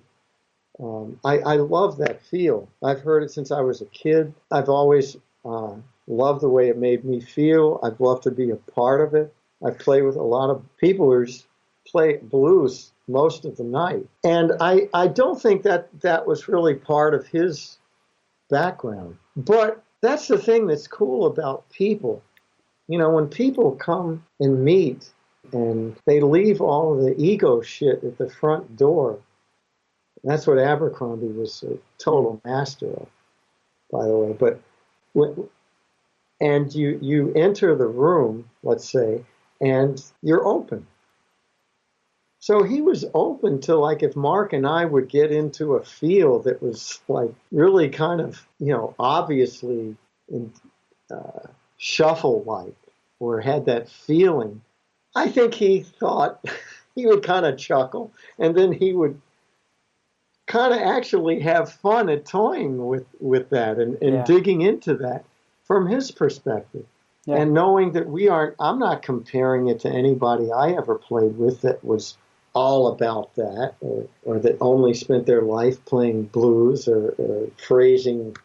Um, 0.79 1.19
I, 1.23 1.39
I 1.39 1.55
love 1.55 1.97
that 1.97 2.21
feel. 2.21 2.67
I've 2.83 3.01
heard 3.01 3.23
it 3.23 3.31
since 3.31 3.51
I 3.51 3.61
was 3.61 3.81
a 3.81 3.85
kid. 3.85 4.33
I've 4.51 4.67
always 4.67 5.15
uh, 5.45 5.75
loved 6.07 6.41
the 6.41 6.49
way 6.49 6.67
it 6.67 6.77
made 6.77 7.05
me 7.05 7.21
feel. 7.21 7.79
I've 7.81 7.99
loved 8.01 8.23
to 8.23 8.31
be 8.31 8.49
a 8.49 8.57
part 8.57 8.99
of 8.99 9.13
it. 9.13 9.33
I 9.65 9.71
play 9.71 10.01
with 10.01 10.17
a 10.17 10.23
lot 10.23 10.49
of 10.49 10.65
people 10.77 11.09
who 11.09 11.25
play 11.87 12.17
blues 12.17 12.91
most 13.07 13.45
of 13.45 13.57
the 13.57 13.63
night. 13.63 14.05
And 14.23 14.53
I, 14.59 14.89
I 14.93 15.07
don't 15.07 15.41
think 15.41 15.63
that 15.63 15.89
that 16.01 16.25
was 16.25 16.47
really 16.47 16.75
part 16.75 17.13
of 17.13 17.27
his 17.27 17.77
background. 18.49 19.17
But 19.35 19.83
that's 20.01 20.27
the 20.27 20.37
thing 20.37 20.67
that's 20.67 20.87
cool 20.87 21.25
about 21.25 21.69
people. 21.69 22.21
You 22.87 22.97
know, 22.97 23.09
when 23.09 23.27
people 23.27 23.71
come 23.71 24.23
and 24.39 24.63
meet 24.63 25.09
and 25.51 25.95
they 26.05 26.19
leave 26.19 26.61
all 26.61 26.95
the 26.95 27.15
ego 27.17 27.61
shit 27.61 28.03
at 28.03 28.17
the 28.17 28.29
front 28.29 28.77
door, 28.77 29.19
that's 30.23 30.47
what 30.47 30.57
Abercrombie 30.57 31.27
was 31.27 31.63
a 31.63 31.77
total 31.97 32.41
master 32.45 32.87
of, 32.87 33.07
by 33.91 34.05
the 34.05 34.15
way. 34.15 34.33
But 34.33 34.59
when, 35.13 35.47
and 36.41 36.73
you 36.73 36.99
you 37.01 37.31
enter 37.33 37.75
the 37.75 37.87
room, 37.87 38.49
let's 38.63 38.89
say, 38.89 39.23
and 39.61 40.03
you're 40.21 40.45
open 40.45 40.85
So 42.45 42.61
he 42.61 42.79
was 42.79 43.03
open 43.15 43.59
to 43.61 43.75
like 43.75 44.03
if 44.03 44.15
Marc 44.15 44.53
and 44.53 44.67
I 44.67 44.85
would 44.85 45.09
get 45.09 45.31
into 45.31 45.77
a 45.77 45.83
field 45.83 46.43
that 46.43 46.61
was 46.61 47.01
like 47.07 47.31
really 47.51 47.89
kind 47.89 48.21
of 48.21 48.47
you 48.59 48.71
know 48.71 48.93
obviously 48.99 49.97
in, 50.29 50.53
uh, 51.09 51.47
shuffle 51.77 52.43
like 52.43 52.75
or 53.19 53.41
had 53.41 53.65
that 53.65 53.89
feeling. 53.89 54.61
I 55.15 55.29
think 55.29 55.55
he 55.55 55.81
thought 55.81 56.45
he 56.95 57.07
would 57.07 57.23
kind 57.23 57.47
of 57.47 57.57
chuckle 57.57 58.13
and 58.37 58.55
then 58.55 58.71
he 58.71 58.93
would 58.93 59.19
kind 60.45 60.71
of 60.71 60.79
actually 60.79 61.39
have 61.39 61.71
fun 61.71 62.09
at 62.09 62.27
toying 62.27 62.85
with 62.85 63.07
with 63.19 63.49
that 63.49 63.79
and, 63.79 63.99
and 64.03 64.13
yeah. 64.17 64.23
digging 64.23 64.61
into 64.61 64.93
that 64.97 65.25
from 65.63 65.87
his 65.87 66.11
perspective. 66.11 66.85
Yeah. 67.25 67.37
And 67.37 67.55
knowing 67.55 67.93
that 67.93 68.07
we 68.07 68.29
aren't, 68.29 68.55
I'm 68.59 68.77
not 68.77 69.01
comparing 69.01 69.67
it 69.67 69.79
to 69.79 69.89
anybody 69.89 70.51
I 70.51 70.73
ever 70.73 70.93
played 70.93 71.39
with 71.39 71.61
that 71.61 71.83
was 71.83 72.15
all 72.55 72.87
about 72.87 73.35
that 73.35 73.75
or, 73.81 74.07
or 74.23 74.39
that 74.39 74.57
only 74.61 74.93
spent 74.93 75.25
their 75.25 75.41
life 75.41 75.83
playing 75.85 76.23
blues 76.23 76.87
or, 76.87 77.09
or 77.17 77.47
phrasing 77.57 78.35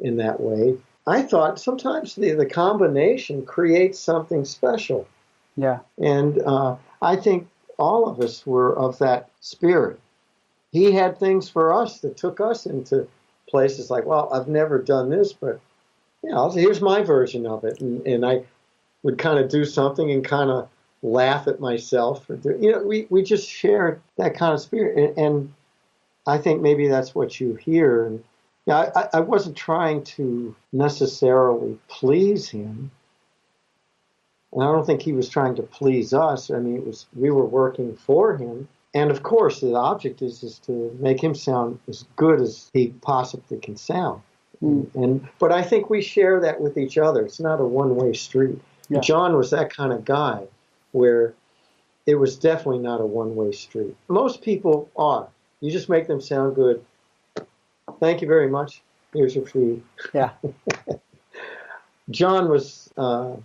in 0.00 0.18
that 0.18 0.40
way. 0.40 0.76
I 1.06 1.22
thought 1.22 1.58
sometimes 1.58 2.14
the, 2.14 2.32
the 2.32 2.46
combination 2.46 3.44
creates 3.46 3.98
something 3.98 4.44
special. 4.44 5.08
Yeah. 5.56 5.80
And 5.98 6.40
uh, 6.42 6.76
I 7.00 7.16
think 7.16 7.48
all 7.78 8.08
of 8.08 8.20
us 8.20 8.46
were 8.46 8.78
of 8.78 8.98
that 8.98 9.30
spirit. 9.40 9.98
He 10.70 10.92
had 10.92 11.18
things 11.18 11.48
for 11.48 11.72
us 11.72 12.00
that 12.00 12.18
took 12.18 12.40
us 12.40 12.66
into 12.66 13.08
places 13.48 13.90
like, 13.90 14.04
well, 14.04 14.28
I've 14.32 14.48
never 14.48 14.80
done 14.80 15.08
this, 15.08 15.32
but 15.32 15.60
you 16.22 16.30
know, 16.30 16.50
here's 16.50 16.82
my 16.82 17.02
version 17.02 17.46
of 17.46 17.64
it. 17.64 17.80
And, 17.80 18.06
and 18.06 18.24
I 18.24 18.44
would 19.02 19.16
kind 19.16 19.38
of 19.38 19.48
do 19.48 19.64
something 19.64 20.10
and 20.10 20.22
kind 20.22 20.50
of 20.50 20.68
laugh 21.02 21.46
at 21.46 21.60
myself. 21.60 22.28
Or 22.28 22.36
do, 22.36 22.56
you 22.60 22.72
know, 22.72 22.82
we, 22.82 23.06
we 23.10 23.22
just 23.22 23.48
shared 23.48 24.00
that 24.16 24.36
kind 24.36 24.54
of 24.54 24.60
spirit. 24.60 24.96
And, 24.96 25.18
and 25.18 25.54
I 26.26 26.38
think 26.38 26.60
maybe 26.60 26.88
that's 26.88 27.14
what 27.14 27.40
you 27.40 27.54
hear. 27.54 28.06
And 28.06 28.22
yeah, 28.66 28.90
I, 28.94 29.08
I 29.14 29.20
wasn't 29.20 29.56
trying 29.56 30.04
to 30.04 30.54
necessarily 30.72 31.78
please 31.88 32.48
him. 32.48 32.90
And 34.52 34.62
I 34.62 34.66
don't 34.66 34.84
think 34.84 35.02
he 35.02 35.12
was 35.12 35.28
trying 35.28 35.54
to 35.56 35.62
please 35.62 36.12
us. 36.12 36.50
I 36.50 36.58
mean, 36.58 36.76
it 36.76 36.86
was 36.86 37.06
we 37.14 37.30
were 37.30 37.46
working 37.46 37.96
for 37.96 38.36
him. 38.36 38.68
And 38.92 39.12
of 39.12 39.22
course, 39.22 39.60
the 39.60 39.74
object 39.74 40.22
is 40.22 40.42
is 40.42 40.58
to 40.60 40.96
make 40.98 41.22
him 41.22 41.34
sound 41.34 41.78
as 41.88 42.04
good 42.16 42.40
as 42.40 42.68
he 42.74 42.88
possibly 43.00 43.58
can 43.58 43.76
sound. 43.76 44.22
Mm. 44.60 44.92
And 44.96 45.28
but 45.38 45.52
I 45.52 45.62
think 45.62 45.88
we 45.88 46.02
share 46.02 46.40
that 46.40 46.60
with 46.60 46.76
each 46.76 46.98
other. 46.98 47.24
It's 47.24 47.38
not 47.38 47.60
a 47.60 47.64
one 47.64 47.94
way 47.94 48.12
street. 48.12 48.58
Yeah. 48.88 48.98
John 48.98 49.36
was 49.36 49.50
that 49.50 49.72
kind 49.72 49.92
of 49.92 50.04
guy 50.04 50.48
where 50.92 51.34
it 52.06 52.14
was 52.14 52.36
definitely 52.36 52.78
not 52.78 53.00
a 53.00 53.06
one 53.06 53.34
way 53.36 53.52
street. 53.52 53.96
Most 54.08 54.42
people 54.42 54.90
are. 54.96 55.28
You 55.60 55.70
just 55.70 55.88
make 55.88 56.06
them 56.06 56.20
sound 56.20 56.54
good. 56.54 56.84
Thank 58.00 58.22
you 58.22 58.28
very 58.28 58.48
much. 58.48 58.82
Here's 59.12 59.34
your 59.34 59.46
fee. 59.46 59.82
Yeah. 60.14 60.30
John 62.10 62.48
was 62.48 62.90
uh, 62.96 63.36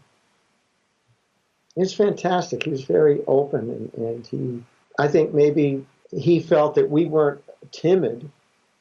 he's 1.75 1.93
fantastic. 1.93 2.63
He 2.63 2.71
was 2.71 2.83
very 2.83 3.21
open 3.27 3.69
and, 3.69 3.93
and 3.93 4.27
he 4.27 4.63
I 4.97 5.07
think 5.07 5.33
maybe 5.33 5.85
he 6.11 6.39
felt 6.39 6.75
that 6.75 6.89
we 6.89 7.05
weren't 7.05 7.43
timid 7.71 8.29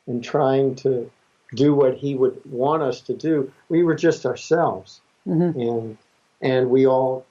in 0.06 0.20
trying 0.20 0.76
to 0.76 1.10
do 1.54 1.74
what 1.74 1.96
he 1.96 2.14
would 2.14 2.40
want 2.44 2.82
us 2.82 3.00
to 3.02 3.14
do. 3.14 3.52
We 3.68 3.82
were 3.82 3.94
just 3.94 4.26
ourselves. 4.26 5.00
Mm-hmm. 5.26 5.60
And 5.60 5.98
and 6.40 6.70
we 6.70 6.86
all 6.86 7.24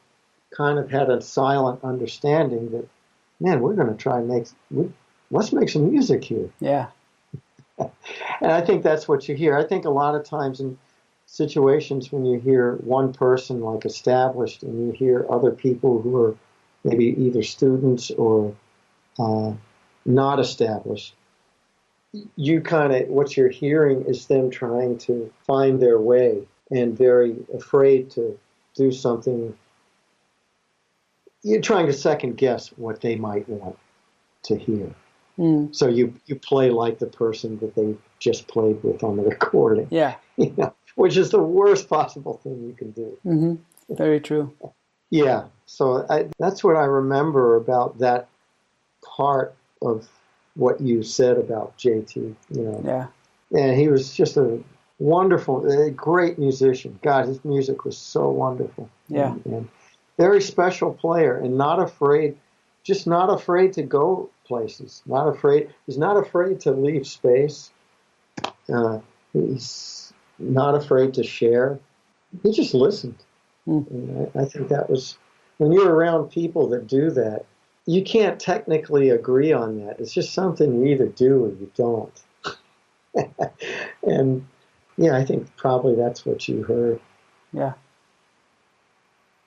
kind 0.55 0.79
of 0.79 0.89
had 0.89 1.09
a 1.09 1.21
silent 1.21 1.79
understanding 1.83 2.71
that, 2.71 2.87
man, 3.39 3.59
we're 3.61 3.73
going 3.73 3.89
to 3.89 3.95
try 3.95 4.19
and 4.19 4.27
make, 4.27 4.47
we, 4.71 4.91
let's 5.31 5.51
make 5.51 5.69
some 5.69 5.89
music 5.89 6.23
here. 6.23 6.49
Yeah. 6.59 6.87
and 7.77 8.51
I 8.51 8.61
think 8.61 8.83
that's 8.83 9.07
what 9.07 9.27
you 9.27 9.35
hear. 9.35 9.57
I 9.57 9.63
think 9.63 9.85
a 9.85 9.89
lot 9.89 10.15
of 10.15 10.23
times 10.23 10.59
in 10.59 10.77
situations 11.25 12.11
when 12.11 12.25
you 12.25 12.39
hear 12.39 12.75
one 12.83 13.13
person 13.13 13.61
like 13.61 13.85
established 13.85 14.63
and 14.63 14.87
you 14.87 14.91
hear 14.91 15.25
other 15.29 15.51
people 15.51 16.01
who 16.01 16.15
are 16.21 16.37
maybe 16.83 17.05
either 17.05 17.43
students 17.43 18.11
or 18.11 18.55
uh, 19.17 19.53
not 20.05 20.39
established, 20.39 21.15
you 22.35 22.61
kind 22.61 22.93
of, 22.93 23.07
what 23.07 23.35
you're 23.35 23.49
hearing 23.49 24.03
is 24.05 24.27
them 24.27 24.51
trying 24.51 24.97
to 24.99 25.31
find 25.47 25.81
their 25.81 25.99
way 25.99 26.43
and 26.69 26.97
very 26.97 27.35
afraid 27.53 28.11
to 28.11 28.37
do 28.75 28.91
something 28.91 29.57
you're 31.43 31.61
trying 31.61 31.85
to 31.85 31.93
second 31.93 32.37
guess 32.37 32.69
what 32.69 33.01
they 33.01 33.15
might 33.15 33.47
want 33.47 33.77
to 34.43 34.57
hear. 34.57 34.93
Mm. 35.37 35.75
So 35.75 35.87
you 35.87 36.13
you 36.25 36.35
play 36.35 36.69
like 36.69 36.99
the 36.99 37.07
person 37.07 37.57
that 37.59 37.75
they 37.75 37.95
just 38.19 38.47
played 38.47 38.81
with 38.83 39.03
on 39.03 39.17
the 39.17 39.23
recording. 39.29 39.87
Yeah. 39.91 40.15
You 40.35 40.51
know, 40.57 40.73
which 40.95 41.15
is 41.15 41.29
the 41.29 41.43
worst 41.43 41.87
possible 41.87 42.39
thing 42.43 42.63
you 42.63 42.73
can 42.73 42.89
do. 42.89 43.17
Mm-hmm. 43.23 43.93
Very 43.93 44.19
true. 44.19 44.51
Yeah. 45.11 45.43
So 45.67 46.07
I, 46.09 46.27
that's 46.39 46.63
what 46.63 46.75
I 46.75 46.85
remember 46.85 47.55
about 47.55 47.99
that 47.99 48.29
part 49.05 49.53
of 49.83 50.09
what 50.55 50.81
you 50.81 51.03
said 51.03 51.37
about 51.37 51.77
JT. 51.77 52.15
You 52.15 52.35
know. 52.49 52.81
Yeah. 52.83 53.07
And 53.55 53.79
he 53.79 53.89
was 53.89 54.15
just 54.15 54.37
a 54.37 54.59
wonderful, 54.97 55.69
a 55.69 55.91
great 55.91 56.39
musician. 56.39 56.97
God, 57.03 57.27
his 57.27 57.45
music 57.45 57.85
was 57.85 57.95
so 57.95 58.31
wonderful. 58.31 58.89
Yeah. 59.09 59.33
And, 59.33 59.45
and 59.45 59.69
very 60.17 60.41
special 60.41 60.93
player 60.93 61.37
and 61.37 61.57
not 61.57 61.79
afraid, 61.79 62.37
just 62.83 63.07
not 63.07 63.29
afraid 63.29 63.73
to 63.73 63.83
go 63.83 64.29
places. 64.45 65.01
Not 65.05 65.27
afraid. 65.27 65.73
He's 65.85 65.97
not 65.97 66.17
afraid 66.17 66.59
to 66.61 66.71
leave 66.71 67.07
space. 67.07 67.71
Uh, 68.71 68.99
he's 69.31 70.13
not 70.39 70.75
afraid 70.75 71.13
to 71.15 71.23
share. 71.23 71.79
He 72.43 72.51
just 72.51 72.73
listened. 72.73 73.17
Mm. 73.67 74.35
I, 74.35 74.41
I 74.41 74.45
think 74.45 74.69
that 74.69 74.89
was 74.89 75.17
when 75.57 75.71
you're 75.71 75.93
around 75.93 76.29
people 76.29 76.69
that 76.69 76.87
do 76.87 77.11
that. 77.11 77.45
You 77.85 78.01
can't 78.01 78.39
technically 78.39 79.09
agree 79.09 79.51
on 79.51 79.85
that. 79.85 79.99
It's 79.99 80.13
just 80.13 80.33
something 80.33 80.73
you 80.73 80.85
either 80.85 81.07
do 81.07 81.45
or 81.45 81.49
you 81.49 81.69
don't. 81.75 82.23
and 84.03 84.47
yeah, 84.95 85.17
I 85.17 85.25
think 85.25 85.53
probably 85.57 85.95
that's 85.95 86.25
what 86.25 86.47
you 86.47 86.63
heard. 86.63 87.01
Yeah. 87.51 87.73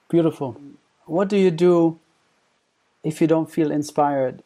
Beautiful. 0.09 0.61
What 1.07 1.29
do 1.29 1.37
you 1.37 1.51
do 1.51 1.99
if 3.03 3.21
you 3.21 3.27
don't 3.27 3.51
feel 3.51 3.71
inspired? 3.71 4.43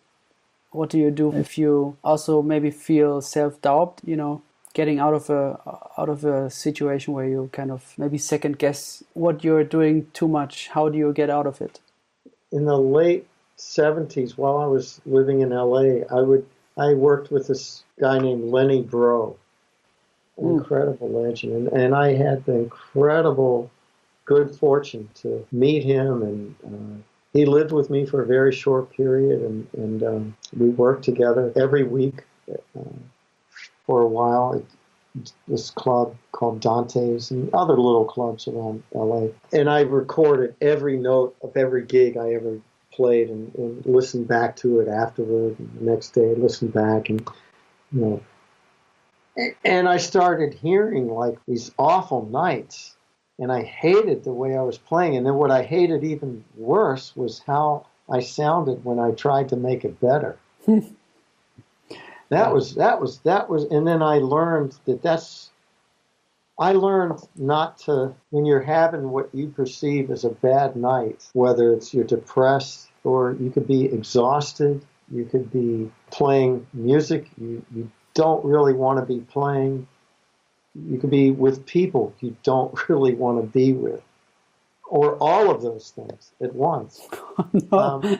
What 0.70 0.90
do 0.90 0.98
you 0.98 1.10
do 1.10 1.34
if 1.34 1.58
you 1.58 1.96
also 2.04 2.42
maybe 2.42 2.70
feel 2.70 3.20
self-doubt, 3.20 4.00
you 4.04 4.16
know, 4.16 4.42
getting 4.72 5.00
out 5.00 5.14
of 5.14 5.28
a 5.28 5.58
out 5.98 6.08
of 6.08 6.24
a 6.24 6.48
situation 6.48 7.12
where 7.12 7.26
you 7.26 7.50
kind 7.52 7.70
of 7.70 7.94
maybe 7.98 8.18
second 8.18 8.58
guess 8.58 9.02
what 9.14 9.42
you're 9.42 9.64
doing 9.64 10.06
too 10.12 10.28
much? 10.28 10.68
How 10.68 10.88
do 10.88 10.96
you 10.96 11.12
get 11.12 11.28
out 11.28 11.46
of 11.46 11.60
it? 11.60 11.80
In 12.52 12.64
the 12.64 12.78
late 12.78 13.26
70s 13.58 14.38
while 14.38 14.58
I 14.58 14.66
was 14.66 15.00
living 15.04 15.40
in 15.40 15.50
LA, 15.50 16.04
I 16.10 16.20
would 16.22 16.46
I 16.78 16.94
worked 16.94 17.30
with 17.30 17.48
this 17.48 17.84
guy 17.98 18.18
named 18.18 18.44
Lenny 18.44 18.82
mm. 18.84 19.40
incredible 20.38 21.10
legend, 21.10 21.52
and, 21.52 21.68
and 21.68 21.94
I 21.94 22.14
had 22.14 22.44
the 22.46 22.54
incredible 22.54 23.70
good 24.30 24.54
fortune 24.54 25.08
to 25.12 25.44
meet 25.50 25.82
him, 25.82 26.22
and 26.22 26.54
uh, 26.64 27.02
he 27.32 27.44
lived 27.44 27.72
with 27.72 27.90
me 27.90 28.06
for 28.06 28.22
a 28.22 28.26
very 28.26 28.52
short 28.52 28.88
period, 28.92 29.40
and, 29.40 29.66
and 29.76 30.02
um, 30.04 30.36
we 30.56 30.68
worked 30.68 31.04
together 31.04 31.52
every 31.56 31.82
week 31.82 32.22
uh, 32.48 32.80
for 33.84 34.02
a 34.02 34.06
while. 34.06 34.54
at 34.54 34.62
this 35.48 35.70
club 35.70 36.16
called 36.30 36.60
Donte's 36.60 37.32
and 37.32 37.52
other 37.52 37.76
little 37.76 38.04
clubs 38.04 38.46
around 38.46 38.84
LA. 38.94 39.26
And 39.52 39.68
I 39.68 39.80
recorded 39.80 40.54
every 40.60 40.96
note 40.96 41.34
of 41.42 41.56
every 41.56 41.84
gig 41.84 42.16
I 42.16 42.34
ever 42.34 42.60
played 42.92 43.28
and, 43.28 43.52
and 43.56 43.84
listened 43.84 44.28
back 44.28 44.54
to 44.56 44.78
it 44.78 44.86
afterward. 44.86 45.58
And 45.58 45.68
the 45.80 45.90
next 45.90 46.10
day, 46.10 46.32
listened 46.36 46.72
back 46.72 47.08
and 47.08 47.28
you 47.92 48.00
know. 48.00 48.22
And 49.64 49.88
I 49.88 49.96
started 49.96 50.54
hearing 50.54 51.08
like 51.08 51.36
these 51.48 51.72
awful 51.76 52.26
nights 52.26 52.94
and 53.40 53.50
I 53.50 53.62
hated 53.62 54.22
the 54.22 54.32
way 54.32 54.56
I 54.56 54.62
was 54.62 54.78
playing. 54.78 55.16
And 55.16 55.26
then 55.26 55.34
what 55.34 55.50
I 55.50 55.62
hated 55.62 56.04
even 56.04 56.44
worse 56.56 57.16
was 57.16 57.42
how 57.46 57.86
I 58.08 58.20
sounded 58.20 58.84
when 58.84 58.98
I 58.98 59.10
tried 59.12 59.48
to 59.48 59.56
make 59.56 59.84
it 59.84 59.98
better. 60.00 60.38
that 62.28 62.52
was 62.54 62.74
that 62.76 63.00
was 63.00 63.18
that 63.20 63.48
was, 63.48 63.64
and 63.64 63.86
then 63.86 64.02
I 64.02 64.18
learned 64.18 64.78
that 64.84 65.02
that's. 65.02 65.50
I 66.58 66.72
learned 66.72 67.26
not 67.36 67.78
to 67.78 68.14
when 68.28 68.44
you're 68.44 68.60
having 68.60 69.08
what 69.08 69.34
you 69.34 69.48
perceive 69.48 70.10
as 70.10 70.24
a 70.24 70.28
bad 70.28 70.76
night, 70.76 71.26
whether 71.32 71.72
it's 71.72 71.94
you're 71.94 72.04
depressed 72.04 72.90
or 73.02 73.34
you 73.40 73.50
could 73.50 73.66
be 73.66 73.86
exhausted, 73.86 74.84
you 75.10 75.24
could 75.24 75.50
be 75.50 75.90
playing 76.10 76.66
music 76.72 77.28
you, 77.40 77.64
you 77.74 77.90
don't 78.14 78.44
really 78.44 78.72
want 78.72 78.98
to 78.98 79.04
be 79.04 79.20
playing 79.20 79.86
you 80.74 80.98
can 80.98 81.10
be 81.10 81.30
with 81.30 81.66
people 81.66 82.14
you 82.20 82.36
don't 82.42 82.88
really 82.88 83.14
want 83.14 83.40
to 83.40 83.46
be 83.46 83.72
with, 83.72 84.02
or 84.86 85.16
all 85.16 85.50
of 85.50 85.62
those 85.62 85.90
things 85.90 86.32
at 86.40 86.54
once. 86.54 87.00
no. 87.70 87.78
um, 87.78 88.18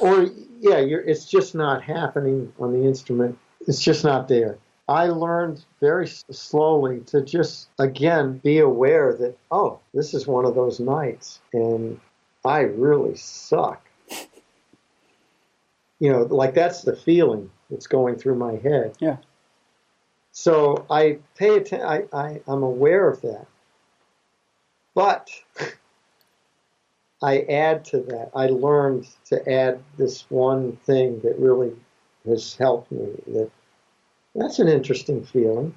or 0.00 0.26
yeah, 0.60 0.78
it's 0.78 1.24
just 1.24 1.54
not 1.54 1.82
happening 1.82 2.52
on 2.58 2.72
the 2.72 2.86
instrument. 2.86 3.38
It's 3.66 3.80
just 3.80 4.04
not 4.04 4.28
there. 4.28 4.58
I 4.88 5.06
learned 5.06 5.64
very 5.80 6.06
slowly 6.06 7.00
to 7.06 7.22
just 7.22 7.68
again 7.78 8.38
be 8.38 8.58
aware 8.58 9.14
that 9.14 9.36
oh, 9.50 9.80
this 9.94 10.14
is 10.14 10.26
one 10.26 10.44
of 10.44 10.54
those 10.54 10.80
nights, 10.80 11.40
and 11.52 12.00
I 12.44 12.60
really 12.60 13.16
suck. 13.16 13.86
You 16.00 16.10
know, 16.10 16.22
like 16.22 16.54
that's 16.54 16.82
the 16.82 16.96
feeling 16.96 17.48
that's 17.70 17.86
going 17.86 18.16
through 18.16 18.34
my 18.34 18.56
head. 18.56 18.96
Yeah. 18.98 19.18
So 20.32 20.86
I 20.90 21.18
pay 21.36 21.56
attention. 21.56 21.86
I, 21.86 22.04
I 22.12 22.40
I'm 22.48 22.62
aware 22.62 23.08
of 23.08 23.20
that, 23.20 23.46
but 24.94 25.30
I 27.22 27.40
add 27.42 27.84
to 27.86 27.98
that. 28.00 28.30
I 28.34 28.46
learned 28.46 29.06
to 29.26 29.48
add 29.50 29.82
this 29.98 30.24
one 30.30 30.76
thing 30.78 31.20
that 31.20 31.38
really 31.38 31.76
has 32.26 32.54
helped 32.56 32.90
me. 32.90 33.12
That 33.28 33.50
that's 34.34 34.58
an 34.58 34.68
interesting 34.68 35.24
feeling. 35.24 35.74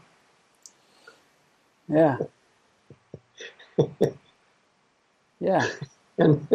Yeah. 1.88 2.18
yeah. 5.40 5.68
And 6.18 6.48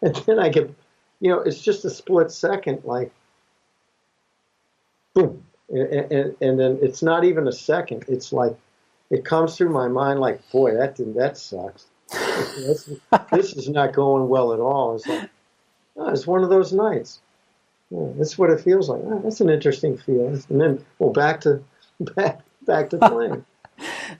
and 0.00 0.14
then 0.26 0.38
I 0.38 0.48
get, 0.48 0.72
you 1.18 1.28
know, 1.28 1.40
it's 1.40 1.60
just 1.60 1.84
a 1.84 1.90
split 1.90 2.30
second, 2.30 2.84
like, 2.84 3.10
boom, 5.12 5.44
and, 5.70 6.12
and, 6.12 6.36
and 6.40 6.58
then 6.58 6.78
it's 6.82 7.02
not 7.02 7.24
even 7.24 7.48
a 7.48 7.52
second. 7.52 8.04
It's 8.08 8.32
like 8.32 8.56
it 9.10 9.24
comes 9.24 9.56
through 9.56 9.70
my 9.70 9.88
mind, 9.88 10.20
like, 10.20 10.40
boy, 10.50 10.74
that 10.74 10.96
didn't, 10.96 11.14
that 11.14 11.38
sucks 11.38 11.86
this, 12.10 12.90
this 13.32 13.52
is 13.54 13.68
not 13.68 13.92
going 13.92 14.28
well 14.28 14.52
at 14.52 14.60
all. 14.60 14.96
It's 14.96 15.06
like, 15.06 15.30
oh, 15.96 16.08
it's 16.08 16.26
one 16.26 16.42
of 16.42 16.50
those 16.50 16.72
nights. 16.72 17.20
Yeah, 17.90 18.08
that's 18.16 18.36
what 18.36 18.50
it 18.50 18.60
feels 18.60 18.88
like. 18.88 19.00
Oh, 19.04 19.20
that's 19.22 19.40
an 19.40 19.48
interesting 19.48 19.96
feeling. 19.96 20.42
And 20.48 20.60
then, 20.60 20.84
well, 20.98 21.10
back 21.12 21.40
to 21.42 21.62
back 22.00 22.40
back 22.66 22.90
to 22.90 22.98
playing. 22.98 23.44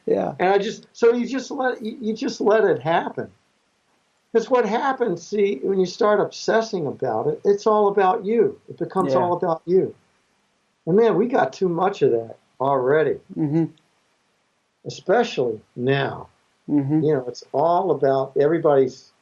yeah. 0.06 0.34
And 0.38 0.48
I 0.48 0.58
just 0.58 0.86
so 0.92 1.12
you 1.12 1.26
just 1.26 1.50
let 1.50 1.84
you, 1.84 1.96
you 2.00 2.14
just 2.14 2.40
let 2.40 2.64
it 2.64 2.80
happen. 2.80 3.30
Because 4.32 4.50
what 4.50 4.66
happens, 4.66 5.26
see, 5.26 5.58
when 5.62 5.80
you 5.80 5.86
start 5.86 6.20
obsessing 6.20 6.86
about 6.86 7.28
it, 7.28 7.40
it's 7.46 7.66
all 7.66 7.88
about 7.88 8.26
you. 8.26 8.60
It 8.68 8.76
becomes 8.76 9.14
yeah. 9.14 9.20
all 9.20 9.32
about 9.32 9.62
you. 9.64 9.94
And 10.88 10.96
man, 10.96 11.16
we 11.16 11.26
got 11.26 11.52
too 11.52 11.68
much 11.68 12.00
of 12.00 12.12
that 12.12 12.38
already. 12.58 13.20
Mm-hmm. 13.36 13.66
Especially 14.86 15.60
now. 15.76 16.28
Mm-hmm. 16.66 17.02
You 17.02 17.12
know, 17.12 17.24
it's 17.28 17.44
all 17.52 17.90
about 17.90 18.32
everybody's 18.40 19.12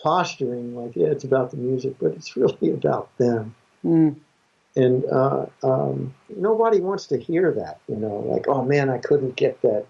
posturing 0.00 0.76
like, 0.76 0.94
yeah, 0.94 1.08
it's 1.08 1.24
about 1.24 1.50
the 1.50 1.56
music, 1.56 1.96
but 2.00 2.12
it's 2.12 2.36
really 2.36 2.70
about 2.72 3.10
them. 3.18 3.56
Mm. 3.84 4.14
And 4.76 5.04
uh, 5.06 5.46
um, 5.64 6.14
nobody 6.28 6.80
wants 6.80 7.06
to 7.08 7.18
hear 7.18 7.50
that, 7.52 7.80
you 7.88 7.96
know, 7.96 8.18
like, 8.18 8.46
oh 8.46 8.62
man, 8.62 8.88
I 8.88 8.98
couldn't 8.98 9.34
get 9.34 9.60
that. 9.62 9.86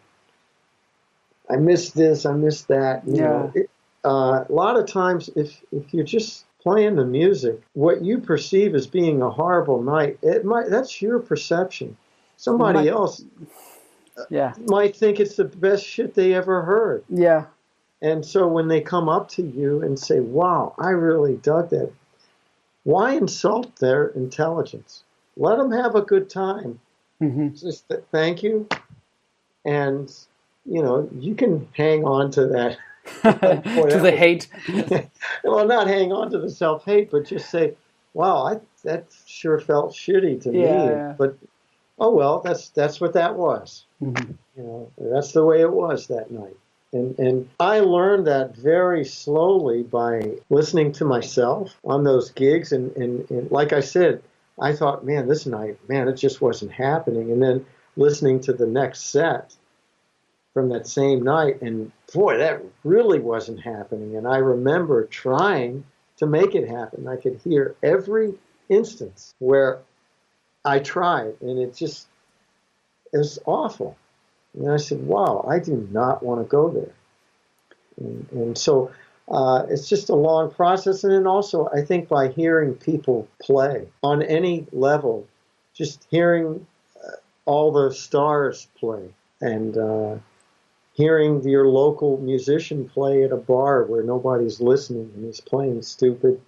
I 1.50 1.56
missed 1.56 1.94
this, 1.94 2.24
I 2.24 2.32
missed 2.32 2.68
that. 2.68 3.06
You 3.06 3.16
yeah. 3.16 3.22
know, 3.22 3.52
it, 3.54 3.70
uh, 4.02 4.44
a 4.48 4.52
lot 4.52 4.78
of 4.78 4.86
times, 4.86 5.28
if 5.36 5.60
if 5.72 5.92
you're 5.92 6.04
just 6.04 6.46
playing 6.66 6.96
the 6.96 7.04
music, 7.04 7.60
what 7.74 8.04
you 8.04 8.18
perceive 8.18 8.74
as 8.74 8.88
being 8.88 9.22
a 9.22 9.30
horrible 9.30 9.80
night, 9.80 10.18
it 10.20 10.44
might 10.44 10.68
that's 10.68 11.00
your 11.00 11.20
perception. 11.20 11.96
Somebody 12.38 12.80
might, 12.80 12.88
else 12.88 13.22
yeah. 14.30 14.52
might 14.66 14.96
think 14.96 15.20
it's 15.20 15.36
the 15.36 15.44
best 15.44 15.86
shit 15.86 16.14
they 16.14 16.34
ever 16.34 16.62
heard. 16.62 17.04
Yeah. 17.08 17.44
And 18.02 18.26
so 18.26 18.48
when 18.48 18.66
they 18.66 18.80
come 18.80 19.08
up 19.08 19.28
to 19.30 19.42
you 19.42 19.80
and 19.82 19.96
say, 19.96 20.18
wow, 20.18 20.74
I 20.76 20.88
really 20.88 21.36
dug 21.36 21.70
that, 21.70 21.92
why 22.82 23.12
insult 23.12 23.76
their 23.76 24.08
intelligence? 24.08 25.04
Let 25.36 25.58
them 25.58 25.70
have 25.70 25.94
a 25.94 26.02
good 26.02 26.28
time. 26.28 26.80
Mm-hmm. 27.22 27.54
Just 27.54 27.88
th- 27.88 28.02
thank 28.10 28.42
you. 28.42 28.68
And, 29.64 30.12
you 30.64 30.82
know, 30.82 31.08
you 31.16 31.36
can 31.36 31.68
hang 31.76 32.04
on 32.04 32.32
to 32.32 32.48
that. 32.48 32.78
To 33.22 34.00
the 34.00 34.14
hate. 34.16 34.48
well, 35.44 35.66
not 35.66 35.86
hang 35.86 36.12
on 36.12 36.30
to 36.30 36.38
the 36.38 36.50
self 36.50 36.84
hate, 36.84 37.10
but 37.10 37.26
just 37.26 37.50
say, 37.50 37.74
wow, 38.14 38.46
I, 38.46 38.60
that 38.84 39.06
sure 39.26 39.60
felt 39.60 39.92
shitty 39.92 40.42
to 40.42 40.52
yeah, 40.52 41.08
me. 41.08 41.14
But 41.18 41.38
oh 41.98 42.14
well, 42.14 42.40
that's 42.40 42.70
that's 42.70 43.00
what 43.00 43.12
that 43.14 43.36
was. 43.36 43.84
Mm-hmm. 44.02 44.32
You 44.56 44.62
know, 44.62 44.92
that's 44.98 45.32
the 45.32 45.44
way 45.44 45.60
it 45.60 45.70
was 45.70 46.06
that 46.08 46.30
night. 46.30 46.56
And, 46.92 47.18
and 47.18 47.48
I 47.60 47.80
learned 47.80 48.26
that 48.26 48.56
very 48.56 49.04
slowly 49.04 49.82
by 49.82 50.36
listening 50.50 50.92
to 50.92 51.04
myself 51.04 51.78
on 51.84 52.04
those 52.04 52.30
gigs. 52.30 52.72
And, 52.72 52.96
and, 52.96 53.30
and 53.30 53.50
like 53.50 53.72
I 53.72 53.80
said, 53.80 54.22
I 54.58 54.72
thought, 54.72 55.04
man, 55.04 55.28
this 55.28 55.46
night, 55.46 55.78
man, 55.88 56.08
it 56.08 56.14
just 56.14 56.40
wasn't 56.40 56.72
happening. 56.72 57.30
And 57.30 57.42
then 57.42 57.66
listening 57.96 58.40
to 58.40 58.52
the 58.52 58.66
next 58.66 59.10
set 59.10 59.54
from 60.56 60.70
that 60.70 60.86
same 60.86 61.22
night, 61.22 61.60
and 61.60 61.92
boy, 62.14 62.38
that 62.38 62.62
really 62.82 63.20
wasn't 63.20 63.60
happening. 63.60 64.16
And 64.16 64.26
I 64.26 64.38
remember 64.38 65.04
trying 65.04 65.84
to 66.16 66.24
make 66.24 66.54
it 66.54 66.66
happen. 66.66 67.06
I 67.06 67.16
could 67.16 67.38
hear 67.44 67.74
every 67.82 68.32
instance 68.70 69.34
where 69.38 69.80
I 70.64 70.78
tried, 70.78 71.34
and 71.42 71.58
it 71.58 71.76
just 71.76 72.06
it 73.12 73.18
was 73.18 73.38
awful. 73.44 73.98
And 74.54 74.72
I 74.72 74.78
said, 74.78 75.06
wow, 75.06 75.44
I 75.46 75.58
do 75.58 75.86
not 75.92 76.22
want 76.22 76.40
to 76.40 76.48
go 76.48 76.70
there. 76.70 76.94
And, 77.98 78.26
and 78.32 78.56
so 78.56 78.90
uh, 79.28 79.66
it's 79.68 79.90
just 79.90 80.08
a 80.08 80.14
long 80.14 80.50
process. 80.50 81.04
And 81.04 81.12
then 81.12 81.26
also, 81.26 81.68
I 81.68 81.82
think 81.82 82.08
by 82.08 82.28
hearing 82.28 82.76
people 82.76 83.28
play 83.42 83.88
on 84.02 84.22
any 84.22 84.66
level, 84.72 85.28
just 85.74 86.06
hearing 86.10 86.66
uh, 86.96 87.16
all 87.44 87.72
the 87.72 87.92
stars 87.92 88.68
play 88.80 89.10
and 89.42 89.76
uh, 89.76 90.16
hearing 90.96 91.46
your 91.46 91.68
local 91.68 92.16
musician 92.18 92.88
play 92.88 93.22
at 93.22 93.30
a 93.30 93.36
bar 93.36 93.84
where 93.84 94.02
nobody's 94.02 94.60
listening 94.62 95.12
and 95.14 95.26
he's 95.26 95.40
playing 95.40 95.82
stupid, 95.82 96.40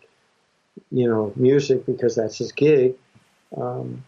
you 0.91 1.07
know, 1.07 1.33
music 1.37 1.85
because 1.85 2.17
that's 2.17 2.39
his 2.39 2.51
gig. 2.53 2.95
Um, 3.55 4.05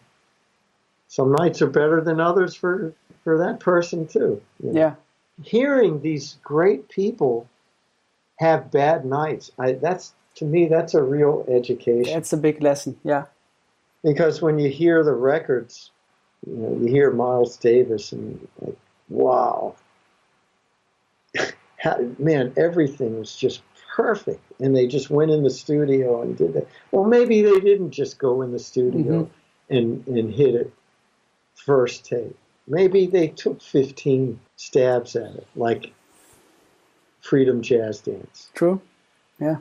some 1.09 1.33
nights 1.33 1.61
are 1.61 1.69
better 1.69 2.01
than 2.01 2.21
others 2.21 2.55
for 2.55 2.95
for 3.23 3.37
that 3.39 3.61
person 3.61 4.07
too. 4.07 4.41
You 4.63 4.73
know? 4.73 4.81
Yeah. 4.81 4.95
Hearing 5.43 6.01
these 6.01 6.39
great 6.43 6.89
people 6.89 7.47
have 8.39 8.71
bad 8.71 9.05
nights, 9.05 9.53
I, 9.59 9.73
that's 9.73 10.15
to 10.37 10.47
me 10.47 10.69
that's 10.69 10.95
a 10.95 11.03
real 11.03 11.45
education. 11.49 12.15
That's 12.15 12.33
a 12.33 12.39
big 12.39 12.63
lesson. 12.63 12.99
Yeah. 13.05 13.25
Because 14.03 14.41
when 14.41 14.59
you 14.59 14.71
hear 14.71 15.05
the 15.05 15.13
records, 15.13 15.91
you 16.47 16.57
know, 16.57 16.79
you 16.81 16.87
hear 16.87 17.11
Miles 17.11 17.59
Davis 17.59 18.13
and 18.13 18.49
like, 18.63 18.79
wow, 19.11 19.75
man, 22.19 22.53
everything 22.57 23.19
was 23.19 23.37
just 23.37 23.63
perfect, 23.95 24.43
and 24.61 24.77
they 24.77 24.87
just 24.87 25.11
went 25.11 25.31
in 25.31 25.43
the 25.43 25.51
studio 25.51 26.23
and 26.23 26.37
did 26.37 26.55
that. 26.55 26.69
Well, 26.93 27.05
maybe 27.05 27.43
they 27.43 27.61
didn't 27.61 27.91
just 27.91 28.19
go 28.19 28.43
in 28.43 28.53
the 28.53 28.59
studio 28.59 29.25
mm-hmm. 29.25 29.77
and 29.77 30.07
and 30.07 30.33
hit 30.33 30.55
it 30.55 30.73
first 31.65 32.05
take. 32.05 32.35
Maybe 32.67 33.07
they 33.07 33.29
took 33.29 33.61
15 33.63 34.39
stabs 34.57 35.17
at 35.17 35.35
it, 35.35 35.47
like 35.57 35.93
Freedom 37.21 37.63
Jazz 37.63 38.01
Dance. 38.01 38.51
True. 38.55 38.81
Yeah. 39.41 39.57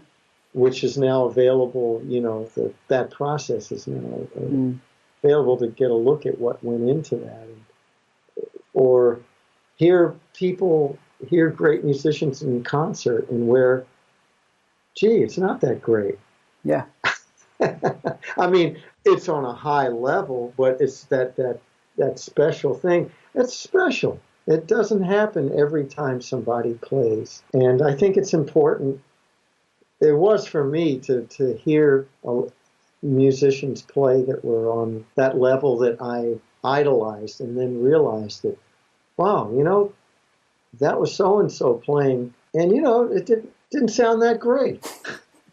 Which 0.53 0.83
is 0.83 0.98
now 0.98 1.25
available, 1.25 2.01
you 2.06 2.22
know, 2.22 2.49
the, 2.56 2.73
that 2.88 3.11
process 3.11 3.72
is 3.72 3.88
now 3.88 4.27
uh, 4.35 4.39
mm. 4.39 4.80
available 5.23 5.57
to 5.57 5.67
get 5.67 5.91
a 5.91 5.95
look 5.95 6.25
at 6.25 6.39
what 6.39 6.64
went 6.64 6.89
into 6.89 7.17
that. 7.17 7.48
Or 8.73 9.19
hear 9.75 10.15
people, 10.33 10.98
hear 11.27 11.49
great 11.49 11.83
musicians 11.83 12.41
in 12.41 12.64
concert 12.64 13.30
and 13.30 13.48
where, 13.48 13.85
gee, 14.95 15.17
it's 15.17 15.38
not 15.38 15.61
that 15.61 15.81
great. 15.81 16.17
Yeah. 16.64 16.85
I 18.38 18.48
mean, 18.49 18.81
it's 19.06 19.27
on 19.27 19.45
a 19.45 19.53
high 19.53 19.89
level, 19.89 20.53
but 20.57 20.80
it's 20.80 21.03
that, 21.06 21.35
that 21.35 21.59
that 21.99 22.17
special 22.17 22.73
thing. 22.73 23.11
It's 23.35 23.56
special. 23.56 24.19
It 24.48 24.65
doesn't 24.65 25.03
happen 25.03 25.57
every 25.57 25.85
time 25.85 26.22
somebody 26.22 26.73
plays. 26.73 27.43
And 27.53 27.83
I 27.83 27.93
think 27.93 28.17
it's 28.17 28.33
important. 28.33 28.99
It 30.01 30.14
was 30.14 30.48
for 30.48 30.64
me 30.64 30.98
to, 31.01 31.23
to 31.23 31.56
hear 31.57 32.07
musicians 33.03 33.83
play 33.83 34.23
that 34.23 34.43
were 34.43 34.72
on 34.72 35.06
that 35.15 35.38
level 35.38 35.77
that 35.80 36.01
I 36.01 36.39
idolized 36.65 37.41
and 37.41 37.57
then 37.57 37.83
realized 37.83 38.41
that, 38.41 38.57
wow, 39.17 39.51
you 39.53 39.64
know, 39.64 39.93
that 40.80 40.99
was 40.99 41.14
so 41.14 41.39
and 41.39 41.51
so 41.51 41.75
playing. 41.75 42.33
And, 42.53 42.72
you 42.72 42.81
know, 42.81 43.03
it 43.11 43.25
didn't, 43.25 43.51
didn't 43.72 43.89
sound 43.89 44.22
that 44.22 44.39
great. 44.39 44.85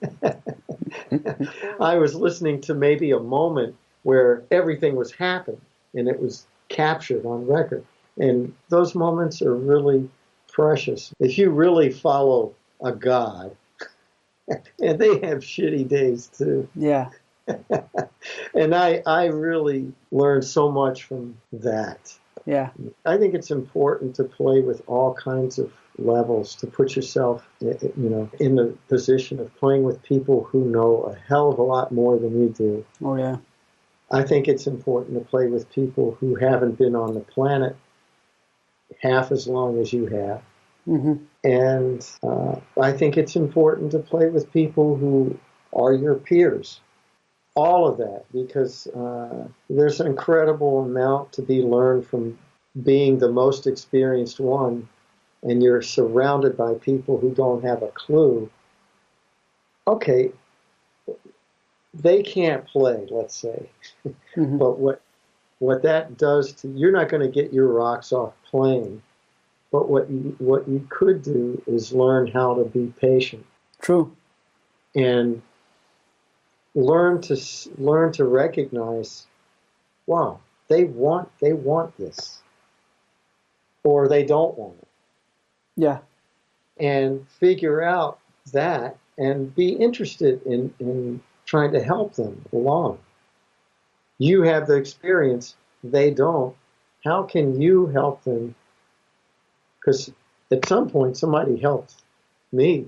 I 1.80 1.96
was 1.96 2.14
listening 2.14 2.60
to 2.62 2.74
maybe 2.74 3.10
a 3.10 3.20
moment 3.20 3.76
where 4.02 4.44
everything 4.50 4.96
was 4.96 5.12
happening 5.12 5.60
and 5.94 6.08
it 6.08 6.20
was 6.20 6.46
captured 6.68 7.24
on 7.24 7.46
record. 7.46 7.84
And 8.18 8.54
those 8.68 8.94
moments 8.94 9.42
are 9.42 9.54
really 9.54 10.08
precious. 10.52 11.12
If 11.20 11.36
you 11.38 11.50
really 11.50 11.90
follow 11.90 12.54
a 12.82 12.92
God, 12.92 13.56
and 14.48 14.98
they 14.98 15.18
have 15.20 15.38
shitty 15.38 15.88
days 15.88 16.28
too. 16.28 16.68
Yeah. 16.74 17.10
and 18.54 18.74
I, 18.74 19.02
I 19.06 19.26
really 19.26 19.92
learned 20.10 20.44
so 20.44 20.70
much 20.70 21.04
from 21.04 21.36
that. 21.52 22.18
Yeah. 22.46 22.70
I 23.04 23.18
think 23.18 23.34
it's 23.34 23.50
important 23.50 24.14
to 24.16 24.24
play 24.24 24.60
with 24.60 24.80
all 24.86 25.12
kinds 25.12 25.58
of 25.58 25.72
levels 25.98 26.54
to 26.56 26.66
put 26.66 26.94
yourself, 26.94 27.46
you 27.60 27.92
know, 27.96 28.30
in 28.38 28.54
the 28.54 28.76
position 28.88 29.40
of 29.40 29.54
playing 29.56 29.82
with 29.82 30.02
people 30.02 30.44
who 30.44 30.64
know 30.64 31.02
a 31.02 31.16
hell 31.28 31.50
of 31.50 31.58
a 31.58 31.62
lot 31.62 31.90
more 31.90 32.18
than 32.18 32.40
you 32.40 32.48
do. 32.50 32.84
Oh 33.02 33.16
yeah. 33.16 33.36
I 34.10 34.22
think 34.22 34.46
it's 34.46 34.68
important 34.68 35.18
to 35.18 35.24
play 35.24 35.48
with 35.48 35.70
people 35.70 36.16
who 36.20 36.36
haven't 36.36 36.78
been 36.78 36.94
on 36.94 37.14
the 37.14 37.20
planet 37.20 37.76
half 39.00 39.32
as 39.32 39.48
long 39.48 39.80
as 39.80 39.92
you 39.92 40.06
have. 40.06 40.42
Mm-hmm. 40.86 41.14
And 41.42 42.08
uh, 42.22 42.60
I 42.80 42.92
think 42.92 43.16
it's 43.16 43.34
important 43.34 43.90
to 43.92 43.98
play 43.98 44.28
with 44.28 44.52
people 44.52 44.96
who 44.96 45.38
are 45.72 45.92
your 45.92 46.14
peers. 46.14 46.80
All 47.56 47.88
of 47.88 47.96
that, 47.98 48.24
because 48.32 48.86
uh, 48.88 49.48
there's 49.68 50.00
an 50.00 50.06
incredible 50.06 50.84
amount 50.84 51.32
to 51.32 51.42
be 51.42 51.62
learned 51.62 52.06
from 52.06 52.38
being 52.82 53.18
the 53.18 53.30
most 53.30 53.66
experienced 53.66 54.38
one, 54.38 54.88
and 55.42 55.62
you're 55.62 55.82
surrounded 55.82 56.56
by 56.56 56.74
people 56.74 57.18
who 57.18 57.34
don't 57.34 57.64
have 57.64 57.82
a 57.82 57.88
clue. 57.88 58.50
Okay, 59.88 60.30
they 61.94 62.22
can't 62.22 62.66
play, 62.66 63.06
let's 63.10 63.34
say, 63.34 63.68
Mm-hmm. 64.36 64.58
but 64.58 64.78
what 64.78 65.00
what 65.58 65.82
that 65.82 66.18
does 66.18 66.52
to 66.52 66.68
you're 66.68 66.92
not 66.92 67.08
going 67.08 67.22
to 67.22 67.28
get 67.28 67.52
your 67.52 67.68
rocks 67.68 68.12
off 68.12 68.34
playing 68.44 69.02
but 69.72 69.88
what 69.88 70.10
you 70.10 70.36
what 70.38 70.68
you 70.68 70.86
could 70.90 71.22
do 71.22 71.62
is 71.66 71.92
learn 71.92 72.26
how 72.26 72.54
to 72.54 72.64
be 72.64 72.92
patient 73.00 73.44
True. 73.80 74.14
and 74.94 75.40
learn 76.76 77.20
to 77.22 77.36
learn 77.78 78.12
to 78.12 78.24
recognize 78.24 79.26
wow 80.06 80.38
they 80.68 80.84
want 80.84 81.28
they 81.40 81.52
want 81.52 81.96
this 81.98 82.42
or 83.84 84.08
they 84.08 84.24
don't 84.24 84.56
want 84.58 84.76
it 84.78 84.88
Yeah. 85.76 85.98
and 86.78 87.26
figure 87.40 87.82
out 87.82 88.18
that 88.52 88.96
and 89.18 89.54
be 89.54 89.70
interested 89.70 90.42
in, 90.46 90.74
in 90.78 91.22
trying 91.46 91.72
to 91.72 91.82
help 91.82 92.14
them 92.14 92.44
along. 92.52 92.98
You 94.18 94.42
have 94.42 94.66
the 94.66 94.74
experience, 94.76 95.56
they 95.82 96.10
don't. 96.10 96.54
How 97.04 97.22
can 97.22 97.60
you 97.60 97.86
help 97.86 98.24
them? 98.24 98.54
Because 99.80 100.12
at 100.50 100.66
some 100.68 100.90
point, 100.90 101.16
somebody 101.16 101.56
helped 101.56 101.94
me. 102.52 102.86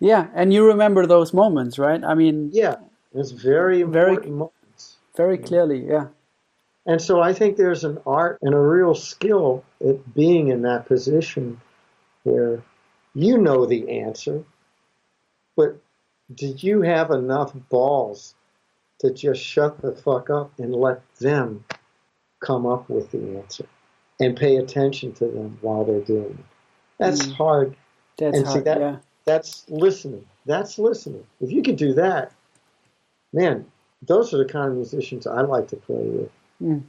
Yeah. 0.00 0.28
And 0.34 0.52
you 0.52 0.66
remember 0.66 1.06
those 1.06 1.32
moments, 1.32 1.78
right? 1.78 2.02
I 2.04 2.14
mean, 2.14 2.50
Yeah, 2.52 2.76
it's 3.14 3.30
very 3.30 3.82
Very- 3.82 4.28
moments. 4.28 4.96
very 5.16 5.38
clearly. 5.38 5.86
Yeah. 5.86 6.08
And 6.86 7.00
so 7.02 7.20
I 7.20 7.32
think 7.32 7.56
there's 7.56 7.82
an 7.84 7.98
art 8.06 8.38
and 8.42 8.54
a 8.54 8.58
real 8.60 8.94
skill 8.94 9.64
at 9.84 10.14
being 10.14 10.48
in 10.48 10.62
that 10.62 10.86
position 10.86 11.60
where 12.22 12.62
you 13.14 13.38
know 13.38 13.66
the 13.66 13.88
answer, 14.00 14.44
but 15.56 15.76
do 16.34 16.46
you 16.58 16.82
have 16.82 17.10
enough 17.10 17.52
balls 17.70 18.34
to 18.98 19.10
just 19.12 19.40
shut 19.42 19.80
the 19.80 19.92
fuck 19.92 20.30
up 20.30 20.52
and 20.58 20.74
let 20.74 21.00
them 21.16 21.64
come 22.40 22.66
up 22.66 22.88
with 22.88 23.10
the 23.10 23.38
answer 23.38 23.66
and 24.20 24.36
pay 24.36 24.56
attention 24.56 25.12
to 25.14 25.26
them 25.26 25.58
while 25.62 25.84
they're 25.84 26.00
doing 26.00 26.36
it? 26.38 26.44
That's 26.98 27.22
Mm. 27.26 27.32
hard. 27.32 27.76
That's 28.18 28.36
And 28.38 28.46
see 28.46 28.52
hard. 28.52 28.64
that- 28.66 28.80
yeah. 28.80 28.96
That's 29.24 29.68
listening. 29.68 30.24
That's 30.46 30.78
listening. 30.78 31.26
If 31.40 31.50
you 31.50 31.62
can 31.62 31.74
do 31.74 31.92
that, 31.94 32.32
man, 33.36 33.66
those 34.02 34.32
are 34.32 34.38
the 34.38 34.46
kind 34.46 34.70
of 34.70 34.76
musicians 34.76 35.26
I 35.26 35.42
like 35.42 35.68
to 35.68 35.76
play 35.76 36.04
with. 36.04 36.30
Mm. 36.62 36.82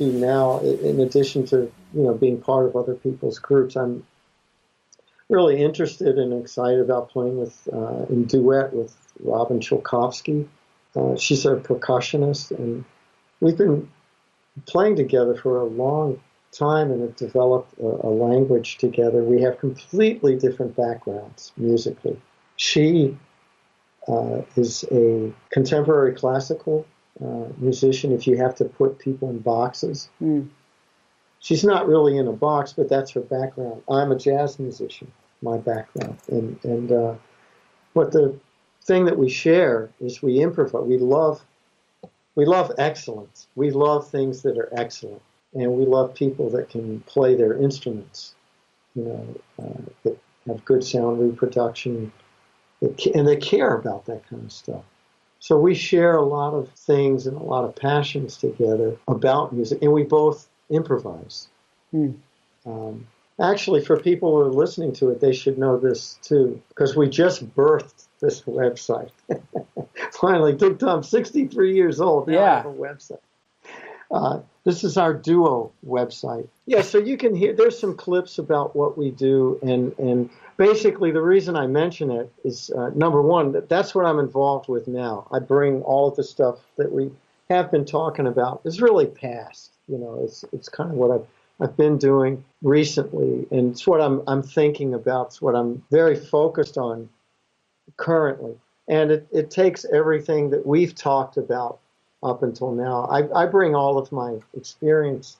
Do 0.00 0.10
now, 0.10 0.60
in 0.60 0.98
addition 0.98 1.44
to 1.48 1.70
you 1.92 2.02
know 2.02 2.14
being 2.14 2.40
part 2.40 2.64
of 2.64 2.74
other 2.74 2.94
people's 2.94 3.38
groups, 3.38 3.76
I'm 3.76 4.06
really 5.28 5.62
interested 5.62 6.16
and 6.18 6.32
excited 6.40 6.80
about 6.80 7.10
playing 7.10 7.36
with 7.36 7.68
uh, 7.70 8.06
in 8.08 8.24
duet 8.24 8.72
with 8.72 8.96
Robyn 9.22 9.60
Schulkowsky. 9.60 10.48
Uh, 10.96 11.16
she's 11.16 11.44
a 11.44 11.56
percussionist, 11.56 12.50
and 12.50 12.86
we've 13.42 13.58
been 13.58 13.90
playing 14.64 14.96
together 14.96 15.34
for 15.34 15.60
a 15.60 15.66
long 15.66 16.18
time 16.50 16.90
and 16.90 17.02
have 17.02 17.16
developed 17.16 17.78
a, 17.78 17.84
a 17.84 18.08
language 18.08 18.78
together. 18.78 19.22
We 19.22 19.42
have 19.42 19.58
completely 19.58 20.34
different 20.34 20.76
backgrounds 20.76 21.52
musically. 21.58 22.18
She 22.56 23.18
uh, 24.08 24.40
is 24.56 24.82
a 24.90 25.30
contemporary 25.50 26.14
classical 26.14 26.86
uh, 27.24 27.48
musician. 27.58 28.12
If 28.12 28.26
you 28.26 28.36
have 28.36 28.54
to 28.56 28.64
put 28.64 28.98
people 28.98 29.30
in 29.30 29.38
boxes, 29.38 30.08
Mm. 30.22 30.48
she's 31.40 31.64
not 31.64 31.86
really 31.86 32.16
in 32.16 32.28
a 32.28 32.32
box, 32.32 32.72
but 32.72 32.88
that's 32.88 33.10
her 33.12 33.20
background. 33.20 33.82
I'm 33.88 34.12
a 34.12 34.16
jazz 34.16 34.58
musician, 34.58 35.10
my 35.42 35.58
background, 35.58 36.18
and 36.28 36.58
and 36.64 36.92
uh, 36.92 37.14
but 37.94 38.12
the 38.12 38.38
thing 38.84 39.04
that 39.04 39.18
we 39.18 39.28
share 39.28 39.90
is 40.00 40.22
we 40.22 40.40
improvise. 40.40 40.84
We 40.86 40.98
love 40.98 41.42
we 42.34 42.44
love 42.44 42.72
excellence. 42.78 43.48
We 43.54 43.70
love 43.70 44.08
things 44.08 44.42
that 44.42 44.56
are 44.56 44.68
excellent, 44.72 45.22
and 45.54 45.72
we 45.72 45.84
love 45.84 46.14
people 46.14 46.48
that 46.50 46.68
can 46.70 47.00
play 47.00 47.34
their 47.34 47.54
instruments. 47.54 48.34
You 48.94 49.04
know, 49.04 49.40
uh, 49.62 49.82
that 50.04 50.18
have 50.46 50.64
good 50.64 50.82
sound 50.82 51.20
reproduction, 51.20 52.12
that 52.80 53.06
and 53.14 53.26
they 53.26 53.36
care 53.36 53.74
about 53.74 54.06
that 54.06 54.26
kind 54.28 54.44
of 54.44 54.52
stuff. 54.52 54.84
So 55.40 55.58
we 55.58 55.74
share 55.74 56.16
a 56.16 56.22
lot 56.24 56.52
of 56.54 56.68
things 56.70 57.26
and 57.26 57.36
a 57.36 57.42
lot 57.42 57.64
of 57.64 57.74
passions 57.74 58.36
together 58.36 58.96
about 59.08 59.52
music, 59.52 59.78
and 59.82 59.92
we 59.92 60.02
both 60.04 60.48
improvise. 60.68 61.48
Hmm. 61.90 62.10
Um, 62.66 63.06
actually, 63.40 63.82
for 63.82 63.98
people 63.98 64.30
who 64.32 64.42
are 64.42 64.52
listening 64.52 64.92
to 64.94 65.08
it, 65.08 65.20
they 65.20 65.32
should 65.32 65.58
know 65.58 65.78
this 65.78 66.18
too, 66.22 66.60
because 66.68 66.94
we 66.94 67.08
just 67.08 67.44
birthed 67.56 68.06
this 68.20 68.42
website. 68.42 69.10
Finally, 70.12 70.56
took 70.56 70.78
Tom 70.78 71.02
63 71.02 71.74
years 71.74 72.00
old. 72.00 72.28
Now 72.28 72.34
I 72.34 72.36
Yeah. 72.36 72.56
have 72.56 72.66
a 72.66 72.74
website. 72.74 73.18
Uh, 74.10 74.40
this 74.64 74.84
is 74.84 74.96
our 74.96 75.14
duo 75.14 75.72
website. 75.86 76.48
Yeah, 76.66 76.82
so 76.82 76.98
you 76.98 77.16
can 77.16 77.34
hear. 77.34 77.54
There's 77.54 77.78
some 77.78 77.96
clips 77.96 78.38
about 78.38 78.76
what 78.76 78.98
we 78.98 79.10
do, 79.10 79.58
and 79.62 79.94
and 79.98 80.30
basically 80.56 81.10
the 81.10 81.22
reason 81.22 81.56
I 81.56 81.66
mention 81.66 82.10
it 82.10 82.32
is 82.44 82.70
uh, 82.70 82.90
number 82.94 83.22
one, 83.22 83.52
that 83.52 83.68
that's 83.68 83.94
what 83.94 84.04
I'm 84.04 84.18
involved 84.18 84.68
with 84.68 84.86
now. 84.86 85.26
I 85.32 85.38
bring 85.38 85.82
all 85.82 86.08
of 86.08 86.16
the 86.16 86.24
stuff 86.24 86.58
that 86.76 86.92
we 86.92 87.10
have 87.48 87.70
been 87.70 87.84
talking 87.84 88.26
about. 88.26 88.60
is 88.64 88.80
really 88.80 89.06
past. 89.06 89.72
You 89.88 89.98
know, 89.98 90.20
it's 90.22 90.44
it's 90.52 90.68
kind 90.68 90.90
of 90.90 90.96
what 90.96 91.10
I've 91.10 91.26
I've 91.60 91.76
been 91.76 91.98
doing 91.98 92.44
recently, 92.62 93.46
and 93.50 93.72
it's 93.72 93.86
what 93.86 94.00
I'm 94.00 94.22
I'm 94.26 94.42
thinking 94.42 94.94
about. 94.94 95.28
It's 95.28 95.42
what 95.42 95.54
I'm 95.54 95.82
very 95.90 96.16
focused 96.16 96.76
on 96.76 97.08
currently. 97.96 98.56
And 98.88 99.12
it, 99.12 99.28
it 99.30 99.50
takes 99.50 99.84
everything 99.84 100.50
that 100.50 100.66
we've 100.66 100.94
talked 100.94 101.36
about 101.36 101.78
up 102.22 102.42
until 102.42 102.72
now. 102.72 103.04
I, 103.04 103.42
I 103.42 103.46
bring 103.46 103.74
all 103.74 103.98
of 103.98 104.12
my 104.12 104.38
experience. 104.56 105.36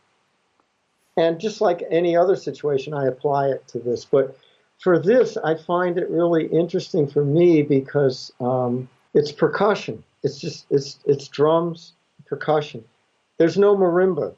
And 1.16 1.38
just 1.38 1.60
like 1.60 1.82
any 1.90 2.16
other 2.16 2.36
situation, 2.36 2.94
I 2.94 3.06
apply 3.06 3.48
it 3.48 3.66
to 3.68 3.78
this. 3.78 4.04
But 4.04 4.36
for 4.78 4.98
this, 4.98 5.36
I 5.36 5.56
find 5.56 5.98
it 5.98 6.08
really 6.08 6.46
interesting 6.46 7.06
for 7.06 7.24
me 7.24 7.62
because 7.62 8.32
um, 8.40 8.88
it's 9.14 9.32
percussion. 9.32 10.02
It's 10.22 10.38
just 10.38 10.66
it's 10.70 10.98
it's 11.06 11.28
drums, 11.28 11.92
percussion. 12.26 12.84
There's 13.38 13.58
no 13.58 13.76
marimba. 13.76 14.34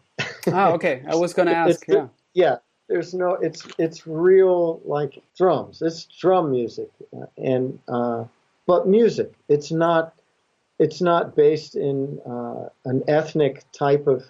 ah, 0.52 0.72
okay. 0.72 1.02
I 1.08 1.14
was 1.14 1.34
going 1.34 1.48
to 1.48 1.54
ask. 1.54 1.86
yeah. 1.86 2.08
Yeah. 2.34 2.56
There's 2.88 3.14
no. 3.14 3.34
It's 3.34 3.66
it's 3.78 4.06
real 4.06 4.80
like 4.84 5.22
drums. 5.36 5.80
It's 5.80 6.04
drum 6.04 6.50
music, 6.50 6.90
and 7.38 7.78
uh, 7.88 8.24
but 8.66 8.86
music. 8.86 9.32
It's 9.48 9.70
not. 9.70 10.14
It's 10.78 11.00
not 11.00 11.36
based 11.36 11.76
in 11.76 12.20
uh, 12.26 12.68
an 12.84 13.02
ethnic 13.08 13.64
type 13.72 14.06
of 14.06 14.24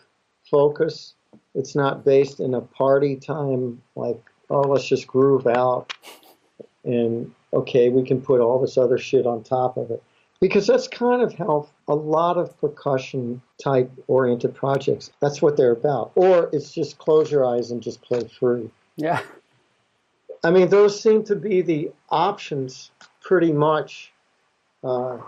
focus. 0.50 1.14
It's 1.54 1.74
not 1.74 2.04
based 2.04 2.40
in 2.40 2.54
a 2.54 2.60
party 2.60 3.16
time 3.16 3.80
like 3.96 4.20
oh, 4.52 4.60
let's 4.60 4.86
just 4.86 5.06
groove 5.06 5.46
out 5.46 5.92
and 6.84 7.32
okay, 7.52 7.88
we 7.88 8.04
can 8.04 8.20
put 8.20 8.40
all 8.40 8.60
this 8.60 8.76
other 8.76 8.98
shit 8.98 9.26
on 9.26 9.42
top 9.42 9.76
of 9.76 9.90
it. 9.90 10.02
Because 10.40 10.66
that's 10.66 10.88
kind 10.88 11.22
of 11.22 11.34
how 11.34 11.68
a 11.86 11.94
lot 11.94 12.36
of 12.36 12.58
percussion 12.60 13.40
type 13.62 13.90
oriented 14.08 14.54
projects, 14.54 15.10
that's 15.20 15.40
what 15.40 15.56
they're 15.56 15.72
about. 15.72 16.10
Or 16.16 16.50
it's 16.52 16.72
just 16.72 16.98
close 16.98 17.30
your 17.30 17.46
eyes 17.46 17.70
and 17.70 17.80
just 17.80 18.02
play 18.02 18.28
free. 18.40 18.68
Yeah. 18.96 19.20
I 20.42 20.50
mean, 20.50 20.68
those 20.68 21.00
seem 21.00 21.22
to 21.24 21.36
be 21.36 21.62
the 21.62 21.92
options 22.10 22.90
pretty 23.20 23.52
much, 23.52 24.12
uh, 24.82 25.18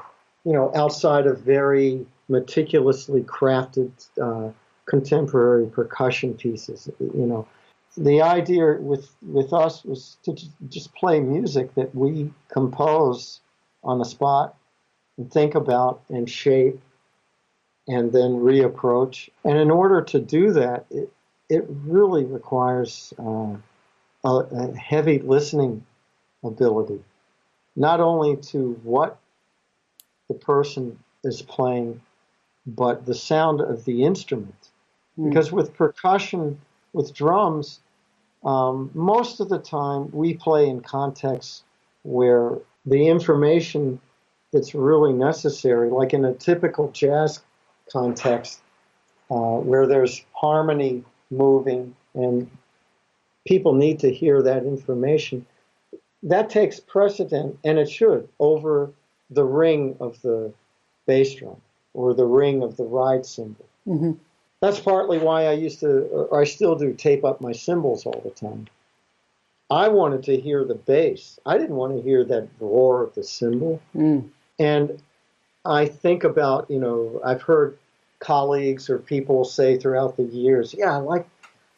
you 0.44 0.52
know, 0.52 0.70
outside 0.74 1.26
of 1.26 1.40
very 1.40 2.06
meticulously 2.28 3.22
crafted 3.22 3.90
uh, 4.20 4.50
contemporary 4.86 5.66
percussion 5.66 6.34
pieces. 6.34 6.88
You 7.00 7.26
know, 7.26 7.48
the 7.96 8.22
idea 8.22 8.74
with 8.80 9.08
with 9.22 9.52
us 9.52 9.84
was 9.84 10.16
to 10.24 10.36
just 10.68 10.94
play 10.94 11.20
music 11.20 11.74
that 11.74 11.94
we 11.94 12.30
compose 12.48 13.40
on 13.82 13.98
the 13.98 14.04
spot 14.04 14.56
and 15.16 15.30
think 15.32 15.54
about 15.54 16.02
and 16.08 16.28
shape 16.28 16.80
and 17.86 18.12
then 18.12 18.32
reapproach. 18.32 19.28
And 19.44 19.58
in 19.58 19.70
order 19.70 20.02
to 20.02 20.18
do 20.18 20.52
that, 20.52 20.86
it 20.90 21.10
it 21.48 21.64
really 21.68 22.24
requires 22.24 23.12
uh, 23.18 23.56
a, 24.24 24.28
a 24.28 24.76
heavy 24.76 25.18
listening 25.18 25.84
ability, 26.42 27.02
not 27.76 28.00
only 28.00 28.36
to 28.36 28.78
what 28.82 29.18
the 30.28 30.34
person 30.34 30.98
is 31.22 31.42
playing, 31.42 32.00
but 32.66 33.06
the 33.06 33.14
sound 33.14 33.60
of 33.60 33.84
the 33.84 34.04
instrument. 34.04 34.70
Mm. 35.18 35.28
Because 35.28 35.52
with 35.52 35.74
percussion, 35.74 36.60
with 36.92 37.14
drums, 37.14 37.80
um, 38.44 38.90
most 38.94 39.40
of 39.40 39.48
the 39.48 39.58
time, 39.58 40.10
we 40.12 40.34
play 40.34 40.68
in 40.68 40.80
contexts 40.80 41.62
where 42.02 42.58
the 42.84 43.08
information 43.08 44.00
that's 44.52 44.74
really 44.74 45.12
necessary, 45.12 45.90
like 45.90 46.12
in 46.12 46.24
a 46.24 46.34
typical 46.34 46.90
jazz 46.92 47.40
context, 47.90 48.60
uh, 49.30 49.56
where 49.56 49.86
there's 49.86 50.24
harmony 50.32 51.02
moving 51.30 51.96
and 52.14 52.48
people 53.46 53.74
need 53.74 53.98
to 54.00 54.12
hear 54.12 54.42
that 54.42 54.64
information, 54.64 55.44
that 56.22 56.48
takes 56.48 56.80
precedent, 56.80 57.58
and 57.64 57.78
it 57.78 57.90
should, 57.90 58.28
over 58.38 58.92
the 59.30 59.44
ring 59.44 59.96
of 60.00 60.20
the 60.22 60.52
bass 61.06 61.34
drum 61.34 61.56
or 61.92 62.14
the 62.14 62.26
ring 62.26 62.62
of 62.62 62.76
the 62.76 62.84
ride 62.84 63.24
cymbal. 63.24 63.66
Mm-hmm. 63.86 64.12
That's 64.60 64.80
partly 64.80 65.18
why 65.18 65.46
I 65.46 65.52
used 65.52 65.80
to, 65.80 66.06
or 66.06 66.40
I 66.40 66.44
still 66.44 66.74
do, 66.74 66.92
tape 66.94 67.24
up 67.24 67.40
my 67.40 67.52
cymbals 67.52 68.06
all 68.06 68.20
the 68.24 68.30
time. 68.30 68.66
I 69.70 69.88
wanted 69.88 70.22
to 70.24 70.40
hear 70.40 70.64
the 70.64 70.74
bass. 70.74 71.38
I 71.44 71.58
didn't 71.58 71.76
want 71.76 71.96
to 71.96 72.02
hear 72.02 72.24
that 72.24 72.48
roar 72.60 73.02
of 73.02 73.14
the 73.14 73.24
cymbal. 73.24 73.80
Mm. 73.94 74.28
And 74.58 75.02
I 75.64 75.86
think 75.86 76.24
about, 76.24 76.70
you 76.70 76.78
know, 76.78 77.20
I've 77.24 77.42
heard 77.42 77.78
colleagues 78.20 78.88
or 78.88 78.98
people 78.98 79.44
say 79.44 79.76
throughout 79.76 80.16
the 80.16 80.24
years, 80.24 80.74
yeah, 80.76 80.92
I 80.92 80.96
like, 80.96 81.28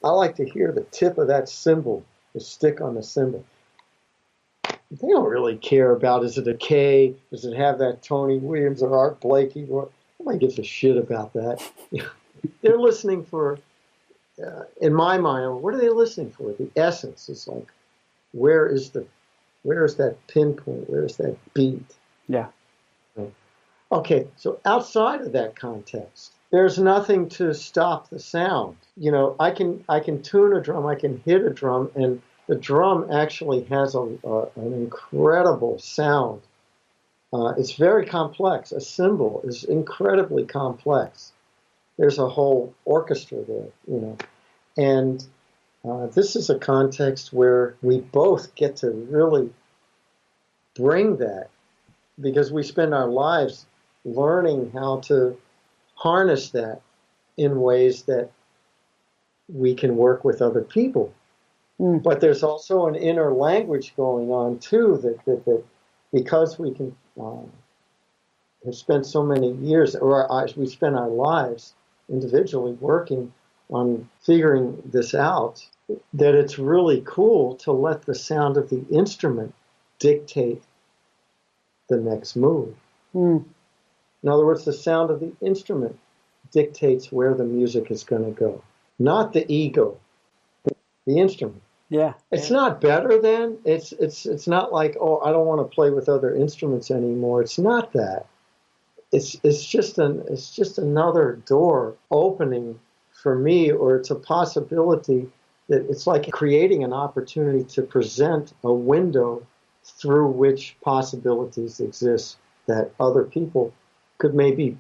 I 0.05 0.11
like 0.11 0.37
to 0.37 0.45
hear 0.49 0.73
the 0.73 0.83
tip 0.83 1.19
of 1.19 1.29
that 1.29 1.49
cymbal, 1.49 2.05
the 2.35 2.41
stick 2.41 2.81
on 2.81 2.95
the 2.95 3.03
cymbal. 3.03 3.45
They 4.91 5.09
don't 5.09 5.29
really 5.29 5.57
care 5.57 5.93
about 5.93 6.25
is 6.25 6.39
it 6.39 6.47
a 6.49 6.55
K? 6.55 7.15
Does 7.31 7.45
it 7.45 7.57
have 7.57 7.79
that 7.79 8.03
Tony 8.03 8.39
Williams 8.39 8.83
or 8.83 8.97
Art 8.97 9.21
Blakey? 9.21 9.63
Nobody 9.63 10.39
gives 10.39 10.59
a 10.59 10.63
shit 10.63 10.97
about 10.97 11.33
that. 11.33 11.63
they're 12.63 12.79
listening 12.79 13.25
for, 13.25 13.59
uh, 14.45 14.63
in 14.81 14.95
my 14.95 15.19
mind, 15.19 15.61
what 15.63 15.75
are 15.75 15.81
they 15.81 15.89
listening 15.89 16.31
for? 16.31 16.53
The 16.53 16.71
essence 16.77 17.29
is 17.29 17.49
like, 17.49 17.67
where 18.33 18.67
is 18.67 18.91
the, 18.91 19.07
where 19.63 19.85
is 19.85 19.97
that 19.97 20.17
pinpoint? 20.29 20.89
Where 20.89 21.05
is 21.05 21.17
that 21.17 21.37
beat? 21.55 21.95
Yeah. 22.29 22.47
Okay, 23.93 24.27
so 24.37 24.59
outside 24.65 25.21
of 25.21 25.33
that 25.33 25.55
context, 25.55 26.33
there's 26.51 26.79
nothing 26.79 27.29
to 27.31 27.55
stop 27.55 28.11
the 28.11 28.19
sound. 28.19 28.77
You 28.97 29.13
know, 29.13 29.37
I 29.39 29.53
can 29.53 29.85
I 29.89 30.01
can 30.01 30.23
tune 30.23 30.53
a 30.55 30.61
drum, 30.61 30.87
I 30.87 30.97
can 30.97 31.23
hit 31.25 31.43
a 31.43 31.51
drum, 31.51 31.91
and 31.95 32.21
the 32.49 32.57
drum 32.57 33.11
actually 33.13 33.65
has 33.65 33.95
a, 33.95 34.01
an 34.03 34.73
incredible 34.73 35.79
sound. 35.79 36.43
Uh, 37.33 37.55
it's 37.59 37.73
very 37.73 38.07
complex. 38.07 38.73
A 38.73 38.81
cymbal 38.81 39.41
is 39.45 39.65
incredibly 39.65 40.45
complex 40.45 41.33
there's 41.97 42.19
a 42.19 42.29
whole 42.29 42.75
orchestra 42.85 43.39
there, 43.43 43.69
you 43.87 44.01
know. 44.01 44.17
And 44.77 45.25
uh, 45.85 46.07
this 46.09 46.37
is 46.37 46.51
a 46.51 46.59
context 46.59 47.33
where 47.33 47.75
we 47.83 48.01
both 48.01 48.55
get 48.55 48.77
to 48.77 48.91
really 48.91 49.51
bring 50.75 51.17
that 51.19 51.49
because 52.21 52.53
we 52.53 52.63
spend 52.63 52.95
our 52.95 53.09
lives 53.09 53.67
learning 54.05 54.71
how 54.73 55.01
to 55.01 55.39
harness 55.95 56.51
that 56.51 56.81
in 57.37 57.61
ways 57.61 58.03
that 58.05 58.31
we 59.49 59.75
can 59.75 59.97
work 59.97 60.25
with 60.25 60.43
other 60.43 60.63
people. 60.63 61.15
Mm. 61.81 62.03
But 62.03 62.21
there's 62.21 62.43
also 62.43 62.87
an 62.87 62.95
inner 62.95 63.33
language 63.33 63.95
going 63.97 64.31
on 64.31 64.59
too 64.59 64.99
that, 65.03 65.25
that, 65.27 65.45
that 65.45 65.65
because 66.13 66.59
we 66.59 66.73
can 66.73 66.97
um, 67.21 67.51
have 68.65 68.75
spent 68.75 69.07
so 69.07 69.23
many 69.23 69.53
years, 69.53 69.95
or 69.95 70.31
our, 70.31 70.49
we 70.57 70.67
spend 70.67 70.97
our 70.97 71.09
lives 71.09 71.75
individually 72.09 72.73
working 72.73 73.33
on 73.69 74.09
figuring 74.23 74.81
this 74.85 75.15
out, 75.15 75.67
that 76.15 76.35
it's 76.35 76.59
really 76.59 77.03
cool 77.05 77.57
to 77.57 77.73
let 77.73 78.03
the 78.03 78.15
sound 78.15 78.57
of 78.57 78.71
the 78.71 78.85
instrument 78.91 79.53
dictate 79.99 80.63
the 81.89 81.97
next 81.97 82.37
move. 82.37 82.75
Mm. 83.15 83.45
In 84.23 84.29
other 84.29 84.47
words, 84.47 84.65
the 84.65 84.73
sound 84.73 85.11
of 85.11 85.21
the 85.21 85.33
instrument 85.41 85.99
dictates 86.53 87.13
where 87.13 87.35
the 87.35 87.45
music 87.45 87.91
is 87.91 88.05
going 88.05 88.25
to 88.25 88.31
go, 88.31 88.63
not 88.99 89.33
the 89.33 89.51
ego, 89.53 89.99
the 91.07 91.19
instrument. 91.19 91.63
Yeah. 91.89 92.15
It's 92.33 92.51
not 92.51 92.81
better 92.81 93.21
than 93.21 93.59
it's 93.65 93.93
it's 93.93 94.27
it's 94.27 94.49
not 94.49 94.73
like, 94.73 94.97
oh, 95.01 95.21
I 95.21 95.31
don't 95.31 95.47
want 95.47 95.61
to 95.61 95.75
play 95.75 95.91
with 95.91 96.09
other 96.09 96.35
instruments 96.35 96.91
anymore. 96.91 97.43
It's 97.43 97.59
not 97.59 97.93
that 97.93 98.27
it's 99.13 99.37
it's 99.43 99.65
just 99.65 99.99
an 99.99 100.25
it's 100.29 100.51
just 100.51 100.79
another 100.79 101.41
door 101.47 101.95
opening 102.11 102.79
for 103.23 103.37
me, 103.37 103.71
or 103.71 103.97
it's 103.97 104.11
a 104.11 104.17
possibility 104.17 105.29
that 105.69 105.89
it's 105.91 106.07
like 106.07 106.31
creating 106.31 106.85
an 106.85 106.93
opportunity 106.93 107.65
to 107.65 107.83
present 107.83 108.53
a 108.63 108.73
window 108.73 109.47
through 109.85 110.29
which 110.29 110.77
possibilities 110.83 111.81
exist 111.81 112.37
that 112.67 112.91
other 112.99 113.25
people 113.25 113.73
could 114.19 114.35
maybe 114.35 114.77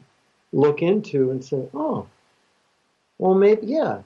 look 0.53 0.83
into 0.83 1.31
and 1.31 1.45
say, 1.45 1.69
oh, 1.75 2.07
well, 3.19 3.35
maybe, 3.35 3.67
yeah, 3.67 4.03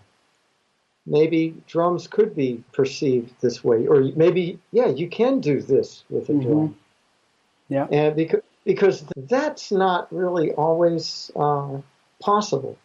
maybe 1.06 1.54
drums 1.66 2.06
could 2.06 2.36
be 2.36 2.62
perceived 2.72 3.32
this 3.40 3.64
way, 3.64 3.86
or 3.86 4.02
maybe, 4.16 4.58
yeah, 4.72 4.88
you 4.88 5.08
can 5.08 5.40
do 5.40 5.60
this 5.60 6.04
with 6.10 6.28
a 6.28 6.34
drum. 6.34 6.68
Mm-hmm. 6.68 7.74
Yeah. 7.74 7.86
And 7.90 8.16
because, 8.16 8.42
because 8.64 9.04
that's 9.16 9.72
not 9.72 10.12
really 10.12 10.52
always 10.52 11.30
uh, 11.34 11.78
possible. 12.20 12.76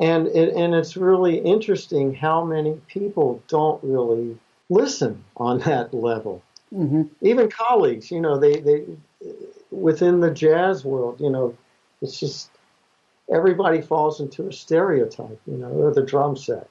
And 0.00 0.28
it, 0.28 0.54
and 0.54 0.74
it's 0.74 0.96
really 0.96 1.38
interesting 1.38 2.14
how 2.14 2.44
many 2.44 2.80
people 2.86 3.42
don't 3.48 3.82
really 3.82 4.38
listen 4.68 5.24
on 5.36 5.58
that 5.60 5.92
level. 5.92 6.42
Mm-hmm. 6.72 7.02
Even 7.22 7.50
colleagues, 7.50 8.10
you 8.10 8.20
know, 8.20 8.38
they, 8.38 8.60
they 8.60 8.84
within 9.70 10.20
the 10.20 10.30
jazz 10.30 10.84
world, 10.84 11.20
you 11.20 11.30
know, 11.30 11.56
it's 12.00 12.20
just 12.20 12.50
everybody 13.32 13.80
falls 13.80 14.20
into 14.20 14.46
a 14.46 14.52
stereotype, 14.52 15.40
you 15.46 15.56
know, 15.56 15.68
or 15.68 15.92
the 15.92 16.02
drum 16.02 16.36
set. 16.36 16.68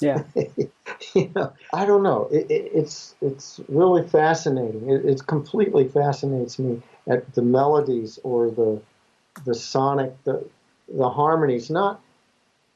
Yeah. 0.00 0.22
you 1.14 1.30
know, 1.34 1.52
I 1.72 1.86
don't 1.86 2.02
know. 2.02 2.28
It, 2.32 2.50
it, 2.50 2.70
it's 2.74 3.14
it's 3.20 3.60
really 3.68 4.06
fascinating. 4.06 4.90
It, 4.90 5.04
it 5.04 5.26
completely 5.26 5.88
fascinates 5.88 6.58
me 6.58 6.82
at 7.08 7.34
the 7.34 7.42
melodies 7.42 8.18
or 8.22 8.50
the 8.50 8.80
the 9.44 9.54
sonic 9.54 10.12
the 10.24 10.44
the 10.88 11.08
harmonies, 11.08 11.70
not 11.70 12.00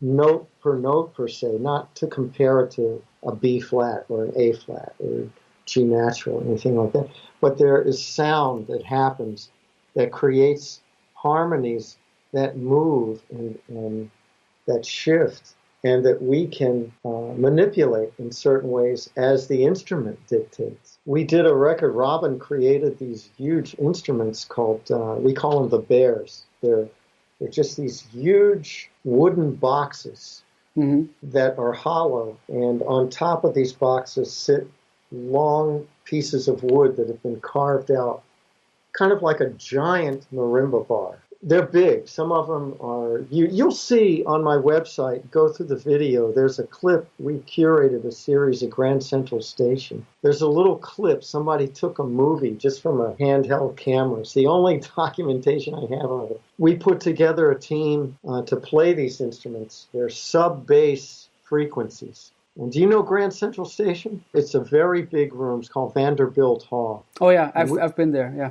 note 0.01 0.49
per 0.61 0.77
note 0.77 1.15
per 1.15 1.29
se, 1.29 1.59
not 1.59 1.95
to 1.97 2.07
compare 2.07 2.61
it 2.61 2.71
to 2.73 3.03
a 3.25 3.35
B 3.35 3.61
flat 3.61 4.05
or 4.09 4.25
an 4.25 4.33
A 4.37 4.53
flat 4.53 4.95
or 4.99 5.29
G 5.65 5.83
natural, 5.83 6.39
or 6.39 6.45
anything 6.45 6.77
like 6.77 6.93
that. 6.93 7.09
But 7.41 7.59
there 7.59 7.81
is 7.83 8.05
sound 8.05 8.69
that 8.69 8.85
happens 8.85 9.51
that 9.95 10.13
creates 10.13 10.81
harmonies 11.15 11.97
that 12.33 12.57
move 12.57 13.23
and, 13.31 13.59
and 13.69 14.11
that 14.67 14.85
shift 14.85 15.55
and 15.85 16.05
that 16.05 16.21
we 16.21 16.47
can 16.49 16.93
uh, 17.05 17.33
manipulate 17.37 18.13
in 18.19 18.33
certain 18.33 18.71
ways 18.71 19.09
as 19.17 19.47
the 19.47 19.65
instrument 19.65 20.19
dictates. 20.27 20.99
We 21.05 21.23
did 21.23 21.47
a 21.47 21.55
record, 21.55 21.93
Robyn 21.93 22.39
created 22.39 22.99
these 22.99 23.31
huge 23.37 23.77
instruments 23.79 24.45
called, 24.45 24.91
uh, 24.91 25.15
we 25.19 25.33
call 25.33 25.61
them 25.61 25.69
the 25.69 25.79
bears. 25.79 26.45
They're, 26.61 26.89
they're 27.39 27.51
just 27.51 27.77
these 27.77 28.01
huge 28.01 28.91
wooden 29.05 29.55
boxes 29.55 30.43
mm-hmm. 30.77 31.05
that 31.31 31.57
are 31.59 31.73
hollow, 31.73 32.37
and 32.49 32.83
on 32.83 33.09
top 33.09 33.45
of 33.45 33.55
these 33.55 33.73
boxes 33.73 34.33
sit 34.33 34.67
long 35.13 35.87
pieces 36.05 36.49
of 36.49 36.65
wood 36.65 36.97
that 36.97 37.07
have 37.07 37.23
been 37.23 37.41
carved 37.41 37.93
out, 37.93 38.23
kind 38.93 39.13
of 39.13 39.23
like 39.23 39.41
a 39.41 39.51
giant 39.51 40.27
marimba 40.33 40.87
bar 40.89 41.19
they're 41.47 41.65
big. 41.65 42.09
Some 42.09 42.33
of 42.33 42.49
them 42.49 42.77
are. 42.81 43.25
You 43.31 43.47
you'll 43.47 43.71
see 43.71 44.25
on 44.27 44.43
my 44.43 44.57
website. 44.57 45.31
Go 45.31 45.49
through 45.49 45.67
the 45.67 45.77
video. 45.77 46.33
There's 46.33 46.59
a 46.59 46.65
clip. 46.65 47.09
We 47.21 47.35
curated 47.39 48.05
a 48.05 48.11
series 48.11 48.65
at 48.65 48.71
Grand 48.71 49.05
Central 49.05 49.41
Station. 49.41 50.05
There's 50.23 50.43
a 50.43 50.49
little 50.49 50.77
clip. 50.77 51.23
Somebody 51.23 51.69
took 51.69 52.01
a 52.01 52.05
movie 52.05 52.57
just 52.57 52.83
from 52.83 53.01
a 53.01 53.15
handheld 53.15 53.77
camera. 53.77 54.21
It's 54.21 54.35
the 54.35 54.49
only 54.49 54.83
documentation 54.97 55.75
I 55.75 55.83
have 55.83 56.11
of 56.11 56.33
it. 56.33 56.41
We 56.59 56.75
put 56.75 57.01
together 57.01 57.53
a 57.53 57.59
team 57.59 58.19
uh, 58.29 58.43
to 58.43 58.57
play 58.57 58.93
these 58.93 59.21
instruments. 59.21 59.87
They're 59.95 60.11
sub 60.11 60.67
bass 60.67 61.29
frequencies. 61.45 62.33
And 62.59 62.73
do 62.73 62.81
you 62.81 62.87
know 62.89 63.03
Grand 63.03 63.33
Central 63.33 63.67
Station? 63.67 64.25
It's 64.35 64.55
a 64.55 64.61
very 64.61 65.03
big 65.03 65.33
room. 65.33 65.61
It's 65.61 65.69
called 65.69 65.95
Vanderbilt 65.95 66.65
Hall. 66.65 67.05
Oh 67.21 67.29
yeah, 67.29 67.53
I've 67.55 67.71
we, 67.71 67.79
I've 67.79 67.95
been 67.95 68.11
there. 68.11 68.35
Yeah 68.37 68.51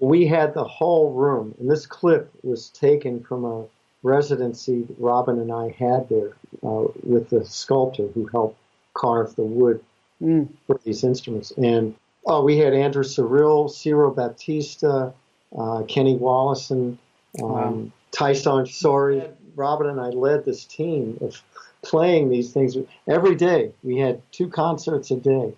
we 0.00 0.26
had 0.26 0.54
the 0.54 0.64
whole 0.64 1.12
room, 1.12 1.54
and 1.58 1.70
this 1.70 1.86
clip 1.86 2.30
was 2.42 2.70
taken 2.70 3.22
from 3.22 3.44
a 3.44 3.64
residency 4.02 4.86
Robyn 4.98 5.38
and 5.40 5.50
I 5.50 5.74
had 5.78 6.08
there 6.08 6.36
uh, 6.62 6.84
with 7.02 7.30
the 7.30 7.44
sculptor 7.44 8.06
who 8.08 8.26
helped 8.26 8.58
carve 8.92 9.34
the 9.34 9.44
wood 9.44 9.82
mm. 10.22 10.48
for 10.66 10.78
these 10.84 11.02
instruments. 11.04 11.52
And 11.52 11.94
oh, 12.26 12.44
we 12.44 12.58
had 12.58 12.74
Andrew 12.74 13.02
Cyrille, 13.02 13.68
Cyro 13.70 14.10
Baptista, 14.10 15.12
uh, 15.58 15.82
Kenny 15.84 16.16
Wollesen, 16.18 16.98
um, 17.42 17.50
wow. 17.50 17.90
Tyson 18.12 18.66
Sorry. 18.66 19.22
Robyn 19.56 19.88
and 19.88 20.00
I 20.00 20.08
led 20.08 20.44
this 20.44 20.64
team 20.64 21.16
of 21.20 21.40
playing 21.82 22.28
these 22.28 22.52
things 22.52 22.76
every 23.08 23.36
day. 23.36 23.72
We 23.82 23.98
had 23.98 24.20
two 24.32 24.48
concerts 24.48 25.10
a 25.10 25.16
day. 25.16 25.54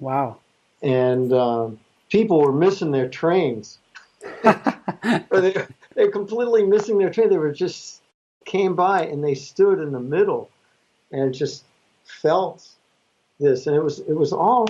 Wow. 0.00 0.38
And 0.82 1.32
um, 1.32 1.78
people 2.10 2.40
were 2.40 2.52
missing 2.52 2.90
their 2.90 3.08
trains. 3.08 3.78
or 4.44 5.40
they, 5.40 5.54
they're 5.94 6.10
completely 6.10 6.64
missing 6.64 6.98
their 6.98 7.10
train. 7.10 7.30
They 7.30 7.38
were 7.38 7.52
just 7.52 8.02
came 8.44 8.74
by 8.74 9.04
and 9.04 9.22
they 9.22 9.34
stood 9.34 9.80
in 9.80 9.92
the 9.92 10.00
middle 10.00 10.50
and 11.12 11.34
just 11.34 11.64
felt 12.04 12.68
this. 13.40 13.66
And 13.66 13.76
it 13.76 13.82
was, 13.82 14.00
it 14.00 14.14
was 14.14 14.32
all 14.32 14.68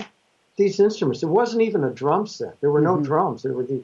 these 0.57 0.79
instruments. 0.79 1.23
It 1.23 1.27
wasn't 1.27 1.61
even 1.63 1.83
a 1.83 1.91
drum 1.91 2.27
set. 2.27 2.59
There 2.61 2.71
were 2.71 2.81
no 2.81 2.95
mm-hmm. 2.95 3.03
drums. 3.03 3.43
There 3.43 3.53
were 3.53 3.63
the, 3.63 3.83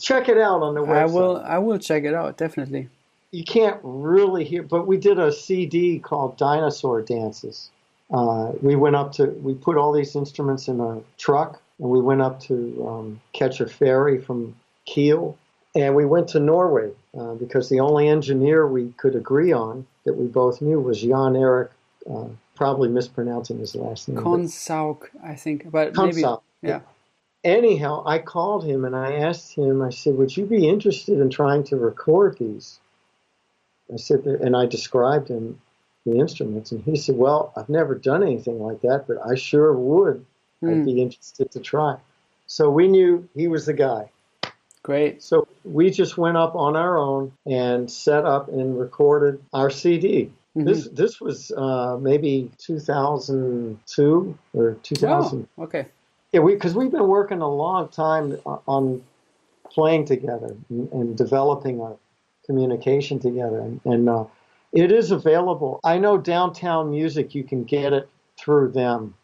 check 0.00 0.28
it 0.28 0.38
out 0.38 0.62
on 0.62 0.74
the 0.74 0.82
website. 0.82 0.96
I 0.96 1.06
will, 1.06 1.36
I 1.38 1.58
will 1.58 1.78
check 1.78 2.04
it 2.04 2.14
out. 2.14 2.36
Definitely. 2.36 2.88
You 3.30 3.44
can't 3.44 3.78
really 3.82 4.44
hear, 4.44 4.62
but 4.62 4.86
we 4.86 4.96
did 4.96 5.18
a 5.18 5.30
CD 5.32 5.98
called 5.98 6.38
Dinosaur 6.38 7.02
Dances. 7.02 7.70
Uh, 8.10 8.52
we 8.62 8.74
went 8.74 8.96
up 8.96 9.12
to, 9.12 9.26
we 9.26 9.52
put 9.52 9.76
all 9.76 9.92
these 9.92 10.16
instruments 10.16 10.68
in 10.68 10.80
a 10.80 11.02
truck 11.18 11.60
and 11.78 11.90
we 11.90 12.00
went 12.00 12.20
up 12.20 12.40
to 12.40 12.86
um, 12.88 13.20
catch 13.32 13.60
a 13.60 13.66
ferry 13.66 14.20
from 14.20 14.54
Kiel, 14.86 15.38
and 15.74 15.94
we 15.94 16.04
went 16.04 16.28
to 16.28 16.40
Norway 16.40 16.90
uh, 17.18 17.34
because 17.34 17.68
the 17.68 17.80
only 17.80 18.08
engineer 18.08 18.66
we 18.66 18.92
could 18.96 19.14
agree 19.14 19.52
on 19.52 19.86
that 20.04 20.14
we 20.14 20.26
both 20.26 20.60
knew 20.60 20.80
was 20.80 21.00
Jan 21.00 21.36
Erik, 21.36 21.70
uh, 22.10 22.26
probably 22.54 22.88
mispronouncing 22.88 23.58
his 23.58 23.74
last 23.74 24.08
name. 24.08 24.18
Konsauk, 24.18 25.08
I 25.22 25.34
think, 25.34 25.70
but 25.70 25.96
maybe 25.96 26.24
yeah. 26.62 26.80
Anyhow, 27.44 28.02
I 28.04 28.18
called 28.18 28.64
him 28.64 28.84
and 28.84 28.96
I 28.96 29.12
asked 29.12 29.54
him. 29.54 29.80
I 29.80 29.90
said, 29.90 30.16
"Would 30.16 30.36
you 30.36 30.44
be 30.44 30.68
interested 30.68 31.20
in 31.20 31.30
trying 31.30 31.62
to 31.64 31.76
record 31.76 32.36
these?" 32.38 32.80
I 33.92 33.96
said, 33.96 34.26
and 34.26 34.56
I 34.56 34.66
described 34.66 35.28
him 35.28 35.60
the 36.04 36.18
instruments, 36.18 36.72
and 36.72 36.82
he 36.82 36.96
said, 36.96 37.16
"Well, 37.16 37.52
I've 37.56 37.68
never 37.68 37.94
done 37.94 38.24
anything 38.24 38.60
like 38.60 38.80
that, 38.80 39.06
but 39.06 39.18
I 39.24 39.36
sure 39.36 39.72
would." 39.72 40.26
Mm. 40.62 40.70
I'd 40.70 40.76
hmm. 40.76 40.84
be 40.84 41.02
interested 41.02 41.50
to 41.52 41.60
try. 41.60 41.96
So 42.46 42.70
we 42.70 42.88
knew 42.88 43.28
he 43.34 43.46
was 43.46 43.66
the 43.66 43.74
guy. 43.74 44.10
Great. 44.82 45.22
So 45.22 45.46
we 45.64 45.90
just 45.90 46.16
went 46.16 46.36
up 46.36 46.54
on 46.54 46.74
our 46.74 46.96
own 46.96 47.32
and 47.44 47.90
set 47.90 48.24
up 48.24 48.48
and 48.48 48.78
recorded 48.78 49.42
our 49.52 49.68
CD. 49.70 50.30
Mm-hmm. 50.56 50.64
This 50.64 50.88
this 50.88 51.20
was 51.20 51.52
uh, 51.52 51.98
maybe 52.00 52.50
2002 52.58 54.38
or 54.54 54.76
2000. 54.82 55.48
Oh, 55.58 55.62
okay. 55.64 55.86
Yeah, 56.32 56.40
we 56.40 56.54
because 56.54 56.74
we've 56.74 56.90
been 56.90 57.06
working 57.06 57.42
a 57.42 57.48
long 57.48 57.88
time 57.88 58.38
on 58.66 59.04
playing 59.70 60.06
together 60.06 60.56
and, 60.70 60.90
and 60.92 61.16
developing 61.16 61.80
our 61.80 61.96
communication 62.46 63.18
together, 63.18 63.60
and, 63.60 63.80
and 63.84 64.08
uh, 64.08 64.24
it 64.72 64.90
is 64.90 65.10
available. 65.10 65.80
I 65.84 65.98
know 65.98 66.16
Downtown 66.16 66.90
Music. 66.90 67.34
You 67.34 67.44
can 67.44 67.64
get 67.64 67.92
it 67.92 68.08
through 68.38 68.72
them 68.72 69.14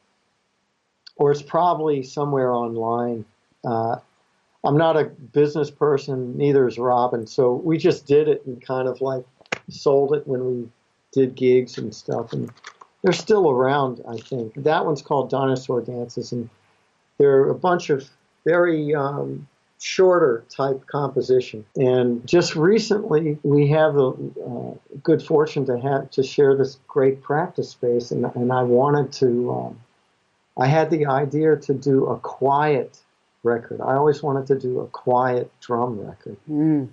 or 1.17 1.31
it's 1.31 1.43
probably 1.43 2.03
somewhere 2.03 2.53
online. 2.53 3.25
Uh, 3.65 3.97
I'm 4.65 4.77
not 4.77 4.97
a 4.97 5.05
business 5.05 5.71
person, 5.71 6.37
neither 6.37 6.67
is 6.67 6.79
Robyn. 6.79 7.27
So 7.27 7.55
we 7.55 7.77
just 7.77 8.07
did 8.07 8.29
it 8.29 8.45
and 8.47 8.65
kind 8.65 8.89
of 8.89 9.01
like 9.01 9.25
sold 9.69 10.15
it 10.15 10.27
when 10.27 10.47
we 10.47 10.69
did 11.13 11.35
gigs 11.35 11.79
and 11.79 11.95
stuff. 11.95 12.33
And 12.33 12.51
they're 13.03 13.13
still 13.13 13.51
around, 13.51 14.03
I 14.09 14.17
think. 14.17 14.55
That 14.55 14.87
one's 14.87 15.03
called 15.03 15.29
Dinosaur 15.29 15.83
Dances, 15.83 16.33
and 16.33 16.49
they're 17.19 17.49
a 17.51 17.55
bunch 17.55 17.91
of 17.91 18.09
very 18.47 18.95
um, 18.95 19.47
shorter 19.79 20.45
type 20.49 20.87
composition. 20.87 21.67
And 21.77 22.27
just 22.27 22.57
recently, 22.57 23.39
we 23.43 23.69
have 23.69 23.97
a 23.97 24.09
uh, 24.09 24.75
good 25.03 25.23
fortune 25.23 25.67
to 25.67 25.79
have 25.79 26.11
to 26.13 26.23
share 26.23 26.57
this 26.57 26.79
great 26.89 27.23
practice 27.23 27.69
space, 27.71 28.11
and, 28.11 28.25
and 28.35 28.51
I 28.51 28.63
wanted 28.63 29.13
to 29.13 29.53
um, 29.53 29.81
I 30.57 30.67
had 30.67 30.91
the 30.91 31.07
idea 31.07 31.57
to 31.57 31.75
do 31.75 32.07
a 32.07 32.19
quiet 32.19 32.99
record. 33.43 33.81
I 33.81 33.95
always 33.95 34.23
wanted 34.23 34.47
to 34.49 34.59
do 34.59 34.81
a 34.81 34.87
quiet 34.87 35.51
drum 35.61 36.01
record. 36.01 36.37
Mm. 36.51 36.89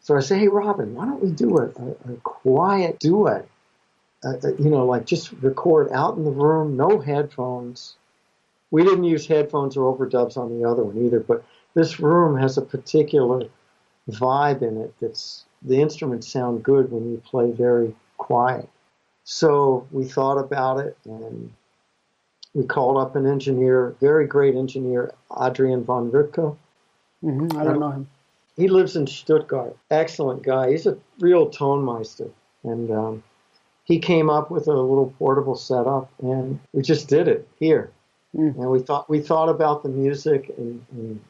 So 0.00 0.16
I 0.16 0.20
say, 0.20 0.38
hey, 0.38 0.48
Robyn, 0.48 0.94
why 0.94 1.06
don't 1.06 1.22
we 1.22 1.30
do 1.30 1.58
a, 1.58 1.64
a, 1.64 2.12
a 2.12 2.16
quiet 2.22 2.98
duet? 2.98 3.48
Uh, 4.24 4.34
uh, 4.42 4.54
you 4.58 4.70
know, 4.70 4.86
like 4.86 5.06
just 5.06 5.32
record 5.40 5.90
out 5.92 6.16
in 6.16 6.24
the 6.24 6.30
room, 6.30 6.76
no 6.76 6.98
headphones. 6.98 7.96
We 8.70 8.82
didn't 8.82 9.04
use 9.04 9.26
headphones 9.26 9.76
or 9.76 9.94
overdubs 9.94 10.36
on 10.36 10.58
the 10.58 10.68
other 10.68 10.82
one 10.82 11.04
either, 11.04 11.20
but 11.20 11.44
this 11.74 12.00
room 12.00 12.38
has 12.38 12.56
a 12.56 12.62
particular 12.62 13.48
vibe 14.10 14.62
in 14.62 14.80
it 14.80 14.94
that's 15.00 15.44
the 15.62 15.80
instruments 15.80 16.28
sound 16.28 16.62
good 16.62 16.90
when 16.90 17.10
you 17.10 17.22
play 17.24 17.50
very 17.50 17.94
quiet. 18.18 18.68
So 19.24 19.86
we 19.90 20.04
thought 20.04 20.38
about 20.38 20.80
it 20.80 20.96
and 21.04 21.52
we 22.54 22.64
called 22.64 22.96
up 22.96 23.16
an 23.16 23.26
engineer, 23.26 23.94
very 24.00 24.26
great 24.26 24.54
engineer, 24.54 25.12
Adrian 25.40 25.84
von 25.84 26.10
Ripka. 26.10 26.56
Mm-hmm, 27.22 27.58
I 27.58 27.64
don't 27.64 27.80
know 27.80 27.90
him. 27.90 28.08
He 28.56 28.68
lives 28.68 28.94
in 28.94 29.06
Stuttgart. 29.06 29.76
Excellent 29.90 30.42
guy. 30.42 30.70
He's 30.70 30.86
a 30.86 30.96
real 31.18 31.50
Tonmeister. 31.50 32.30
And 32.62 32.90
um, 32.90 33.22
he 33.84 33.98
came 33.98 34.30
up 34.30 34.50
with 34.50 34.68
a 34.68 34.72
little 34.72 35.12
portable 35.18 35.56
setup, 35.56 36.10
and 36.22 36.60
we 36.72 36.82
just 36.82 37.08
did 37.08 37.28
it 37.28 37.48
here. 37.58 37.90
Mm. 38.34 38.56
And 38.56 38.70
we 38.70 38.80
thought 38.80 39.08
we 39.08 39.20
thought 39.20 39.48
about 39.48 39.82
the 39.82 39.88
music 39.88 40.52
and, 40.56 40.84
and 40.92 41.20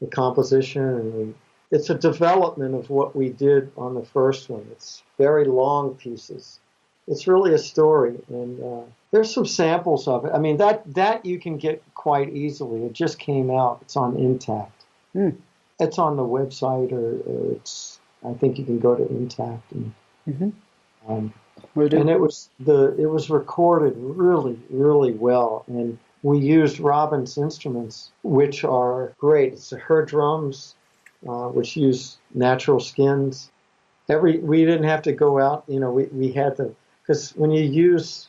the 0.00 0.06
composition, 0.06 0.82
and 0.82 1.14
we, 1.14 1.34
it's 1.70 1.90
a 1.90 1.94
development 1.94 2.74
of 2.74 2.90
what 2.90 3.16
we 3.16 3.30
did 3.30 3.72
on 3.76 3.94
the 3.94 4.04
first 4.04 4.48
one. 4.48 4.66
It's 4.72 5.02
very 5.16 5.46
long 5.46 5.94
pieces. 5.94 6.60
It's 7.06 7.26
really 7.26 7.54
a 7.54 7.58
story, 7.58 8.16
and 8.28 8.62
uh, 8.62 8.82
there's 9.10 9.32
some 9.32 9.46
samples 9.46 10.06
of 10.06 10.24
it. 10.24 10.32
I 10.34 10.38
mean, 10.38 10.58
that 10.58 10.82
that 10.94 11.24
you 11.24 11.38
can 11.38 11.56
get 11.56 11.82
quite 11.94 12.30
easily. 12.34 12.84
It 12.84 12.92
just 12.92 13.18
came 13.18 13.50
out. 13.50 13.78
It's 13.82 13.96
on 13.96 14.16
Intakt. 14.16 14.70
Mm. 15.14 15.36
It's 15.80 15.98
on 15.98 16.16
the 16.16 16.22
website, 16.22 16.92
or, 16.92 17.20
or, 17.20 17.52
it's. 17.52 18.00
I 18.26 18.34
think 18.34 18.58
you 18.58 18.64
can 18.64 18.78
go 18.78 18.94
to 18.94 19.04
Intakt 19.04 19.62
and. 19.70 19.94
Mm-hmm. 20.28 20.50
Um, 21.10 21.32
and 21.74 22.10
it 22.10 22.20
was 22.20 22.50
the 22.60 22.94
it 22.98 23.06
was 23.06 23.30
recorded 23.30 23.94
really 23.96 24.58
really 24.70 25.12
well 25.12 25.64
and 25.66 25.98
we 26.22 26.38
used 26.38 26.78
Robyn's 26.78 27.38
instruments, 27.38 28.10
which 28.22 28.64
are 28.64 29.14
great. 29.18 29.52
It's 29.52 29.70
her 29.70 30.04
drums, 30.04 30.74
uh, 31.28 31.48
which 31.48 31.76
use 31.76 32.18
natural 32.34 32.80
skins. 32.80 33.50
Every 34.08 34.38
we 34.38 34.64
didn't 34.64 34.84
have 34.84 35.02
to 35.02 35.12
go 35.12 35.38
out. 35.38 35.64
You 35.68 35.80
know, 35.80 35.92
we, 35.92 36.04
we 36.04 36.32
had 36.32 36.56
to 36.56 36.74
because 37.02 37.36
when 37.36 37.50
you 37.50 37.62
use 37.62 38.28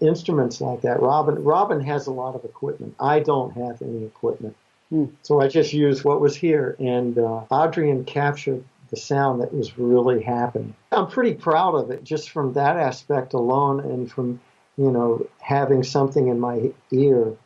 instruments 0.00 0.60
like 0.60 0.82
that, 0.82 1.00
Robyn 1.00 1.42
Robyn 1.44 1.80
has 1.80 2.06
a 2.06 2.12
lot 2.12 2.34
of 2.34 2.44
equipment. 2.44 2.94
I 3.00 3.20
don't 3.20 3.52
have 3.52 3.82
any 3.82 4.04
equipment, 4.04 4.56
hmm. 4.90 5.06
so 5.22 5.40
I 5.40 5.48
just 5.48 5.72
used 5.72 6.04
what 6.04 6.20
was 6.20 6.36
here. 6.36 6.76
And 6.78 7.18
uh, 7.18 7.44
Adrian 7.52 8.04
captured 8.04 8.64
the 8.90 8.96
sound 8.96 9.40
that 9.40 9.52
was 9.52 9.78
really 9.78 10.22
happening. 10.22 10.74
I'm 10.92 11.08
pretty 11.08 11.34
proud 11.34 11.74
of 11.74 11.90
it 11.90 12.04
just 12.04 12.30
from 12.30 12.52
that 12.54 12.76
aspect 12.76 13.32
alone, 13.32 13.80
and 13.80 14.10
from 14.10 14.40
you 14.76 14.90
know 14.90 15.26
having 15.40 15.82
something 15.82 16.28
in 16.28 16.40
my 16.40 16.72
ear, 16.90 17.36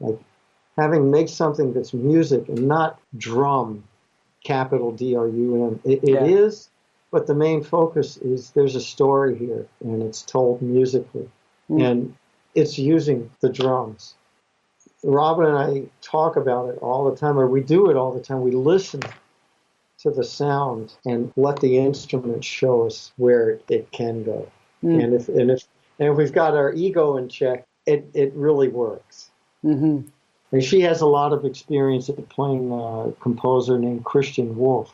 like 0.00 0.18
having 0.76 1.10
make 1.10 1.28
something 1.28 1.72
that's 1.72 1.94
music 1.94 2.48
and 2.48 2.68
not 2.68 3.00
drum, 3.16 3.84
capital 4.44 4.92
D 4.92 5.16
R 5.16 5.28
U 5.28 5.66
M. 5.66 5.80
It, 5.84 6.04
it 6.04 6.10
yeah. 6.10 6.24
is, 6.24 6.68
but 7.10 7.26
the 7.26 7.34
main 7.34 7.62
focus 7.62 8.16
is 8.18 8.50
there's 8.50 8.76
a 8.76 8.80
story 8.80 9.36
here, 9.36 9.66
and 9.80 10.02
it's 10.02 10.22
told 10.22 10.62
musically, 10.62 11.28
mm. 11.70 11.82
and 11.82 12.14
it's 12.54 12.78
using 12.78 13.30
the 13.40 13.48
drums. 13.48 14.14
Robyn 15.02 15.46
and 15.46 15.58
I 15.58 15.82
talk 16.00 16.36
about 16.36 16.70
it 16.70 16.78
all 16.78 17.08
the 17.08 17.16
time, 17.16 17.38
or 17.38 17.46
we 17.46 17.60
do 17.60 17.90
it 17.90 17.96
all 17.96 18.12
the 18.12 18.20
time. 18.20 18.40
We 18.40 18.50
listen 18.50 19.02
to 19.98 20.10
the 20.10 20.24
sound 20.24 20.94
and 21.04 21.32
let 21.36 21.60
the 21.60 21.78
instrument 21.78 22.44
show 22.44 22.86
us 22.86 23.12
where 23.16 23.60
it 23.68 23.90
can 23.92 24.24
go. 24.24 24.50
Mm. 24.82 25.04
And 25.04 25.14
if 25.14 25.28
and 25.28 25.50
if 25.50 25.64
and 25.98 26.10
if 26.10 26.16
we've 26.16 26.32
got 26.32 26.54
our 26.54 26.72
ego 26.72 27.16
in 27.16 27.28
check, 27.28 27.64
it 27.86 28.08
it 28.14 28.32
really 28.34 28.68
works. 28.68 29.30
Mm-hmm. 29.64 30.08
And 30.52 30.64
she 30.64 30.80
has 30.82 31.00
a 31.00 31.06
lot 31.06 31.32
of 31.32 31.44
experience 31.44 32.08
at 32.08 32.28
playing 32.28 32.72
a 32.72 33.12
composer 33.20 33.78
named 33.78 34.04
Christian 34.04 34.56
Wolff. 34.56 34.92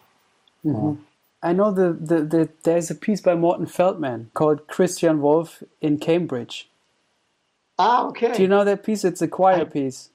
Mm-hmm. 0.65 0.91
Uh, 0.91 0.95
I 1.43 1.53
know 1.53 1.73
the, 1.73 1.93
the, 1.93 2.23
the 2.23 2.49
there's 2.63 2.91
a 2.91 2.95
piece 2.95 3.21
by 3.21 3.35
Morton 3.35 3.67
Feldman 3.67 4.31
called 4.33 4.69
Christian 4.69 5.21
Wolff 5.21 5.63
in 5.81 5.99
Cambridge. 5.99 6.71
Ah, 7.79 8.07
okay. 8.07 8.33
Do 8.33 8.43
you 8.43 8.49
know 8.49 8.65
that 8.65 8.85
piece? 8.85 9.05
It's 9.05 9.23
a 9.23 9.29
choir 9.29 9.63
I, 9.63 9.65
piece. 9.65 10.11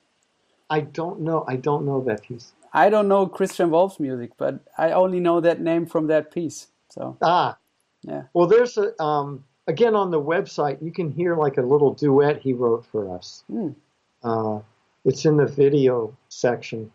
I 0.69 0.81
don't 0.81 1.22
know. 1.22 1.43
I 1.47 1.57
don't 1.57 1.85
know 1.85 2.01
that 2.03 2.23
piece. 2.23 2.53
I 2.73 2.89
don't 2.89 3.07
know 3.07 3.25
Christian 3.25 3.72
Wolff's 3.72 3.99
music, 3.99 4.31
but 4.38 4.59
I 4.77 4.91
only 4.91 5.19
know 5.19 5.41
that 5.41 5.59
name 5.59 5.85
from 5.85 6.07
that 6.07 6.31
piece. 6.31 6.67
So 6.89 7.17
ah, 7.22 7.57
yeah. 8.03 8.23
Well, 8.33 8.47
there's 8.47 8.77
a 8.77 9.01
um, 9.01 9.43
again 9.67 9.95
on 9.95 10.11
the 10.11 10.22
website 10.22 10.81
you 10.81 10.91
can 10.91 11.11
hear 11.11 11.35
like 11.35 11.57
a 11.57 11.61
little 11.61 11.93
duet 11.93 12.41
he 12.41 12.53
wrote 12.53 12.85
for 12.85 13.15
us. 13.15 13.43
Mm. 13.51 13.75
Uh, 14.23 14.59
it's 15.03 15.25
in 15.25 15.38
the 15.38 15.45
video 15.45 16.15
section. 16.30 16.91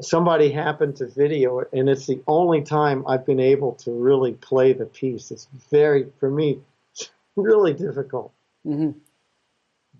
Somebody 0.00 0.50
happened 0.50 0.96
to 0.96 1.06
video 1.06 1.60
it, 1.60 1.68
and 1.72 1.88
it's 1.88 2.06
the 2.06 2.20
only 2.26 2.62
time 2.62 3.04
I've 3.06 3.24
been 3.24 3.40
able 3.40 3.72
to 3.76 3.92
really 3.92 4.32
play 4.32 4.72
the 4.72 4.86
piece. 4.86 5.30
It's 5.30 5.48
very, 5.70 6.06
for 6.18 6.30
me, 6.30 6.58
really 7.36 7.72
difficult. 7.72 8.32
Mm-hmm. 8.66 8.98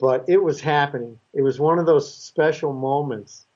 But 0.00 0.24
it 0.28 0.42
was 0.42 0.60
happening. 0.60 1.20
It 1.32 1.42
was 1.42 1.60
one 1.60 1.78
of 1.78 1.86
those 1.86 2.12
special 2.12 2.72
moments 2.72 3.46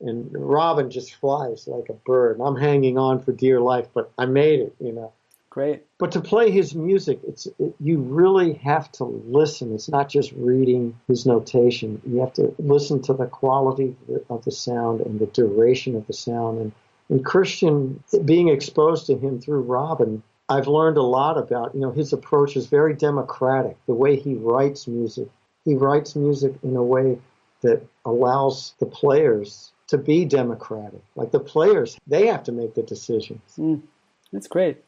and 0.00 0.30
Robyn 0.32 0.90
just 0.90 1.14
flies 1.14 1.66
like 1.66 1.88
a 1.88 1.94
bird. 1.94 2.40
I'm 2.40 2.56
hanging 2.56 2.98
on 2.98 3.20
for 3.20 3.32
dear 3.32 3.60
life, 3.60 3.88
but 3.94 4.10
I 4.18 4.26
made 4.26 4.60
it, 4.60 4.74
you 4.80 4.92
know. 4.92 5.12
Great. 5.50 5.84
But 5.98 6.12
to 6.12 6.20
play 6.20 6.50
his 6.50 6.74
music, 6.74 7.20
it's 7.26 7.46
it, 7.58 7.74
you 7.80 8.00
really 8.00 8.54
have 8.54 8.92
to 8.92 9.04
listen. 9.04 9.74
It's 9.74 9.88
not 9.88 10.08
just 10.08 10.32
reading 10.32 10.98
his 11.08 11.24
notation. 11.24 12.00
You 12.06 12.20
have 12.20 12.34
to 12.34 12.54
listen 12.58 13.00
to 13.02 13.14
the 13.14 13.26
quality 13.26 13.96
of 14.28 14.44
the 14.44 14.52
sound 14.52 15.00
and 15.00 15.18
the 15.18 15.26
duration 15.26 15.96
of 15.96 16.06
the 16.06 16.12
sound. 16.12 16.60
And, 16.60 16.72
and 17.08 17.24
Christian, 17.24 18.02
being 18.24 18.48
exposed 18.48 19.06
to 19.06 19.16
him 19.16 19.40
through 19.40 19.62
Robyn, 19.62 20.22
I've 20.50 20.68
learned 20.68 20.98
a 20.98 21.02
lot 21.02 21.38
about. 21.38 21.74
You 21.74 21.80
know, 21.80 21.92
his 21.92 22.12
approach 22.12 22.56
is 22.56 22.66
very 22.66 22.94
democratic. 22.94 23.76
The 23.86 23.94
way 23.94 24.16
he 24.16 24.34
writes 24.34 24.86
music, 24.86 25.28
he 25.64 25.74
writes 25.74 26.14
music 26.14 26.54
in 26.62 26.76
a 26.76 26.82
way 26.82 27.18
that 27.62 27.82
allows 28.04 28.74
the 28.78 28.86
players 28.86 29.72
to 29.88 29.96
be 29.96 30.26
democratic. 30.26 31.02
Like 31.16 31.32
the 31.32 31.40
players, 31.40 31.98
they 32.06 32.26
have 32.26 32.44
to 32.44 32.52
make 32.52 32.74
the 32.74 32.82
decisions. 32.82 33.40
Mm, 33.58 33.82
that's 34.30 34.46
great. 34.46 34.84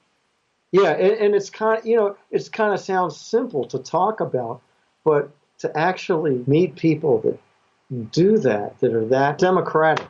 Yeah, 0.73 0.91
and, 0.91 1.13
and 1.13 1.35
it's 1.35 1.51
kind 1.51 1.79
of 1.79 1.87
you 1.87 1.97
know 1.97 2.17
it's 2.31 2.49
kind 2.49 2.73
of 2.73 2.81
sounds 2.81 3.17
simple 3.17 3.65
to 3.67 3.79
talk 3.79 4.21
about, 4.21 4.63
but 5.05 5.31
to 5.59 5.77
actually 5.77 6.43
meet 6.47 6.77
people 6.77 7.19
that 7.21 8.13
do 8.13 8.39
that, 8.39 8.79
that 8.79 8.95
are 8.95 9.05
that 9.07 9.39
democratic, 9.39 10.07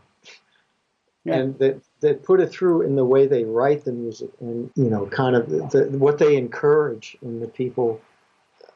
yeah. 1.24 1.36
and 1.36 1.58
that 1.58 1.80
that 2.00 2.22
put 2.22 2.40
it 2.40 2.50
through 2.50 2.82
in 2.82 2.96
the 2.96 3.04
way 3.04 3.26
they 3.26 3.44
write 3.44 3.84
the 3.84 3.92
music, 3.92 4.30
and 4.40 4.70
you 4.76 4.90
know, 4.90 5.06
kind 5.06 5.34
of 5.34 5.48
the, 5.48 5.86
what 5.98 6.18
they 6.18 6.36
encourage 6.36 7.16
in 7.22 7.40
the 7.40 7.48
people 7.48 8.00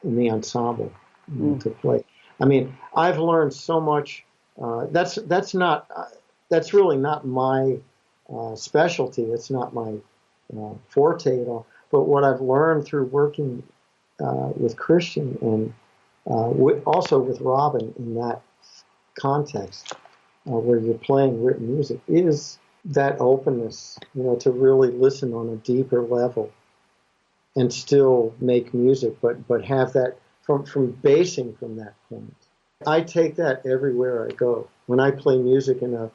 in 0.03 0.15
the 0.15 0.29
ensemble 0.29 0.91
you 1.33 1.43
know, 1.43 1.55
mm. 1.55 1.63
to 1.63 1.69
play. 1.69 2.03
I 2.39 2.45
mean, 2.45 2.75
I've 2.95 3.17
learned 3.19 3.53
so 3.53 3.79
much 3.79 4.25
uh, 4.61 4.87
that's 4.91 5.15
that's 5.15 5.53
not 5.53 5.87
uh, 5.95 6.05
that's 6.49 6.73
really 6.73 6.97
not 6.97 7.25
my 7.25 7.77
uh, 8.33 8.55
specialty. 8.55 9.23
It's 9.23 9.49
not 9.49 9.73
my 9.73 9.95
uh, 10.55 10.73
forte 10.87 11.41
at 11.41 11.47
all. 11.47 11.67
But 11.95 12.09
what 12.09 12.25
I've 12.25 12.41
learned 12.41 12.83
through 12.83 13.05
working 13.05 13.63
uh, 14.19 14.49
with 14.53 14.75
Christian 14.75 15.37
and 15.41 15.73
with, 16.25 16.83
also 16.85 17.19
with 17.19 17.39
Robyn 17.39 17.93
in 17.97 18.15
that 18.15 18.41
context, 19.17 19.93
where 20.43 20.77
you're 20.77 20.97
playing 20.97 21.41
written 21.41 21.73
music, 21.73 22.01
is 22.09 22.59
that 22.83 23.21
openness. 23.21 23.97
You 24.13 24.23
know, 24.23 24.35
to 24.35 24.51
really 24.51 24.91
listen 24.91 25.33
on 25.33 25.47
a 25.47 25.55
deeper 25.55 26.01
level 26.01 26.51
and 27.55 27.71
still 27.71 28.35
make 28.41 28.73
music, 28.73 29.15
but 29.21 29.47
but 29.47 29.63
have 29.63 29.93
that 29.93 30.17
from 30.41 30.65
from 30.65 30.91
basing 31.01 31.55
from 31.55 31.77
that 31.77 31.93
point. 32.09 32.35
I 32.85 32.99
take 32.99 33.37
that 33.37 33.65
everywhere 33.65 34.27
I 34.29 34.33
go. 34.33 34.67
When 34.87 34.99
I 34.99 35.11
play 35.11 35.37
music 35.37 35.81
in 35.81 35.93
a 35.93 36.11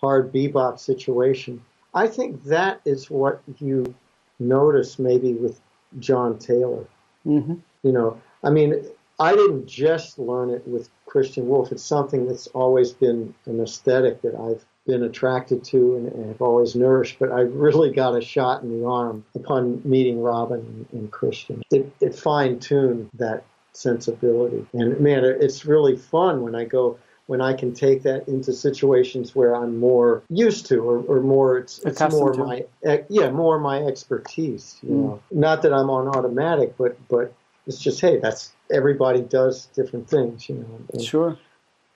hard 0.00 0.32
bebop 0.32 0.78
situation, 0.78 1.62
I 1.92 2.06
think 2.06 2.44
that 2.44 2.80
is 2.86 3.10
what 3.10 3.42
you 3.58 3.94
notice 4.38 4.98
maybe 4.98 5.34
with 5.34 5.60
John 5.98 6.38
Taylor. 6.38 6.86
Mm-hmm. 7.26 7.54
You 7.82 7.92
know, 7.92 8.20
I 8.42 8.50
mean, 8.50 8.84
I 9.18 9.34
didn't 9.34 9.66
just 9.66 10.18
learn 10.18 10.50
it 10.50 10.66
with 10.66 10.90
Christian 11.06 11.48
Wolff. 11.48 11.72
It's 11.72 11.82
something 11.82 12.26
that's 12.26 12.46
always 12.48 12.92
been 12.92 13.34
an 13.46 13.60
aesthetic 13.60 14.22
that 14.22 14.34
I've 14.34 14.64
been 14.86 15.02
attracted 15.02 15.64
to 15.64 15.96
and, 15.96 16.12
and 16.12 16.26
have 16.28 16.40
always 16.40 16.74
nourished. 16.74 17.18
But 17.18 17.30
I 17.32 17.40
really 17.40 17.90
got 17.90 18.16
a 18.16 18.20
shot 18.20 18.62
in 18.62 18.80
the 18.80 18.86
arm 18.86 19.24
upon 19.34 19.82
meeting 19.84 20.20
Robyn 20.20 20.60
and, 20.60 20.86
and 20.92 21.10
Christian. 21.10 21.62
It, 21.70 21.92
it 22.00 22.14
fine 22.14 22.58
tuned 22.58 23.10
that 23.14 23.44
sensibility. 23.72 24.66
And 24.72 24.98
man, 25.00 25.24
it's 25.24 25.64
really 25.64 25.96
fun 25.96 26.42
when 26.42 26.54
I 26.54 26.64
go 26.64 26.98
when 27.28 27.42
I 27.42 27.52
can 27.52 27.74
take 27.74 28.02
that 28.04 28.26
into 28.26 28.52
situations 28.54 29.34
where 29.34 29.54
I'm 29.54 29.78
more 29.78 30.22
used 30.30 30.64
to 30.66 30.78
or, 30.78 31.00
or 31.02 31.20
more 31.20 31.58
it's, 31.58 31.78
it's 31.80 32.00
more 32.10 32.32
to. 32.32 32.38
my 32.38 32.64
yeah 33.08 33.30
more 33.30 33.60
my 33.60 33.82
expertise. 33.82 34.78
You 34.82 34.88
mm. 34.88 35.02
know, 35.02 35.22
not 35.30 35.62
that 35.62 35.72
I'm 35.72 35.90
on 35.90 36.08
automatic, 36.08 36.76
but 36.76 36.96
but 37.08 37.32
it's 37.66 37.78
just 37.78 38.00
hey, 38.00 38.18
that's 38.18 38.52
everybody 38.72 39.20
does 39.20 39.66
different 39.66 40.08
things. 40.08 40.48
You 40.48 40.56
know, 40.56 40.80
and, 40.92 41.02
sure. 41.02 41.38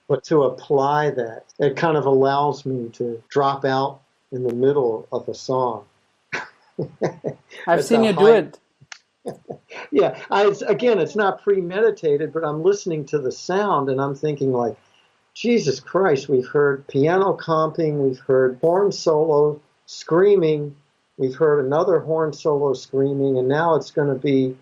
But 0.07 0.23
to 0.25 0.43
apply 0.43 1.09
that, 1.11 1.45
it 1.59 1.75
kind 1.75 1.97
of 1.97 2.05
allows 2.05 2.65
me 2.65 2.89
to 2.93 3.21
drop 3.29 3.65
out 3.65 4.01
in 4.31 4.43
the 4.43 4.53
middle 4.53 5.07
of 5.11 5.27
a 5.27 5.33
song. 5.33 5.85
I've 7.67 7.83
seen 7.83 8.03
you 8.03 8.13
high, 8.13 8.21
do 8.21 8.27
it 8.27 8.59
yeah, 9.91 10.19
I, 10.29 10.51
again, 10.67 10.99
it's 10.99 11.15
not 11.15 11.41
premeditated, 11.43 12.33
but 12.33 12.43
I'm 12.43 12.63
listening 12.63 13.05
to 13.05 13.19
the 13.19 13.31
sound 13.31 13.89
and 13.89 14.01
I'm 14.01 14.15
thinking 14.15 14.51
like, 14.51 14.77
Jesus 15.33 15.79
Christ, 15.79 16.29
we've 16.29 16.47
heard 16.47 16.87
piano 16.87 17.35
comping, 17.35 18.07
we've 18.07 18.19
heard 18.19 18.59
horn 18.61 18.91
solo 18.91 19.59
screaming, 19.85 20.75
we've 21.17 21.35
heard 21.35 21.65
another 21.65 21.99
horn 21.99 22.33
solo 22.33 22.73
screaming, 22.73 23.37
and 23.37 23.47
now 23.47 23.75
it's 23.75 23.91
going 23.91 24.09
to 24.09 24.19
be 24.19 24.55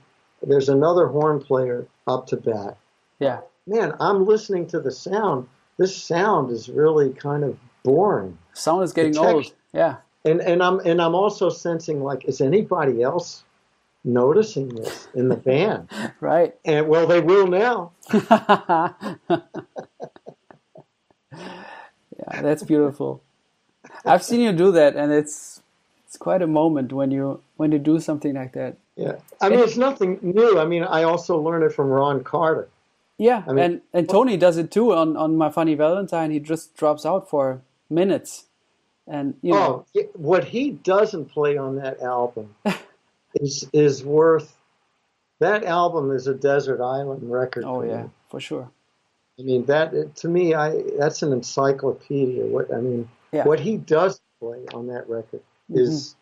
there's 0.44 0.70
another 0.70 1.08
horn 1.08 1.40
player 1.40 1.86
up 2.08 2.28
to 2.28 2.38
bat. 2.38 2.78
Yeah. 3.20 3.42
Man, 3.68 3.94
I'm 4.00 4.26
listening 4.26 4.68
to 4.68 4.80
the 4.80 4.92
sound. 4.92 5.48
This 5.78 5.96
sound 5.96 6.52
is 6.52 6.68
really 6.68 7.12
kind 7.14 7.44
of 7.44 7.58
boring. 7.84 8.38
Sound 8.54 8.84
is 8.84 8.94
getting 8.94 9.18
old. 9.18 9.54
Yeah. 9.74 9.98
And 10.26 10.42
and 10.42 10.64
I'm 10.64 10.80
and 10.80 11.02
I'm 11.02 11.16
also 11.16 11.50
sensing 11.50 12.04
like, 12.04 12.26
is 12.26 12.42
anybody 12.42 13.02
else 13.02 13.44
noticing 14.04 14.70
this 14.70 15.08
in 15.14 15.30
the 15.30 15.36
band. 15.36 15.90
right. 16.20 16.56
And 16.66 16.88
well, 16.88 17.08
they 17.08 17.22
will 17.22 17.48
now. 17.48 17.92
yeah, 22.28 22.42
that's 22.42 22.64
beautiful. 22.64 23.22
I've 24.06 24.24
seen 24.24 24.42
you 24.42 24.52
do 24.52 24.72
that, 24.74 24.96
and 24.96 25.12
it's 25.12 25.62
it's 26.06 26.18
quite 26.18 26.42
a 26.42 26.48
moment 26.48 26.94
when 26.94 27.12
you 27.12 27.42
when 27.58 27.72
you 27.72 27.80
do 27.80 28.00
something 28.00 28.36
like 28.36 28.54
that. 28.54 28.78
Yeah, 28.96 29.16
I 29.40 29.50
mean, 29.50 29.60
it's 29.60 29.78
nothing 29.78 30.20
new. 30.22 30.60
I 30.60 30.66
mean, 30.66 30.84
I 30.84 31.04
also 31.04 31.40
learned 31.40 31.64
it 31.64 31.74
from 31.74 31.88
Ron 31.90 32.24
Carter. 32.24 32.68
Yeah, 33.18 33.44
I 33.48 33.54
mean- 33.54 33.64
and 33.64 33.82
and 33.94 34.10
Tony 34.10 34.38
does 34.38 34.58
it 34.58 34.72
too 34.72 34.94
on 34.94 35.16
on 35.18 35.38
My 35.38 35.50
Funny 35.50 35.76
Valentine. 35.76 36.32
He 36.32 36.40
just 36.40 36.76
drops 36.76 37.06
out 37.06 37.30
for 37.30 37.62
minutes, 37.90 38.46
and 39.08 39.36
you 39.42 39.54
know, 39.54 39.86
Oh, 39.96 40.02
what 40.14 40.44
he 40.46 40.72
doesn't 40.72 41.26
play 41.26 41.58
on 41.58 41.76
that 41.78 42.02
album 42.02 42.56
is 43.36 43.68
is 43.74 44.04
worth. 44.04 44.56
That 45.40 45.64
album 45.64 46.12
is 46.12 46.28
a 46.28 46.36
desert 46.36 46.82
island 46.84 47.32
record. 47.32 47.64
oh 47.66 47.82
yeah, 47.82 48.04
me. 48.04 48.10
for 48.30 48.40
sure. 48.40 48.70
I 49.42 49.44
mean 49.44 49.66
that 49.66 50.16
to 50.18 50.28
me, 50.28 50.54
I 50.54 50.82
that's 50.98 51.22
an 51.24 51.34
encyclopedia. 51.34 52.46
What 52.46 52.74
I 52.74 52.80
mean, 52.80 53.10
Yeah. 53.32 53.40
Mm-hmm. 53.42 53.50
what 53.50 53.60
he 53.60 53.78
does 53.78 54.22
play 54.40 54.66
on 54.74 54.88
that 54.88 55.10
record 55.10 55.42
is, 55.70 56.16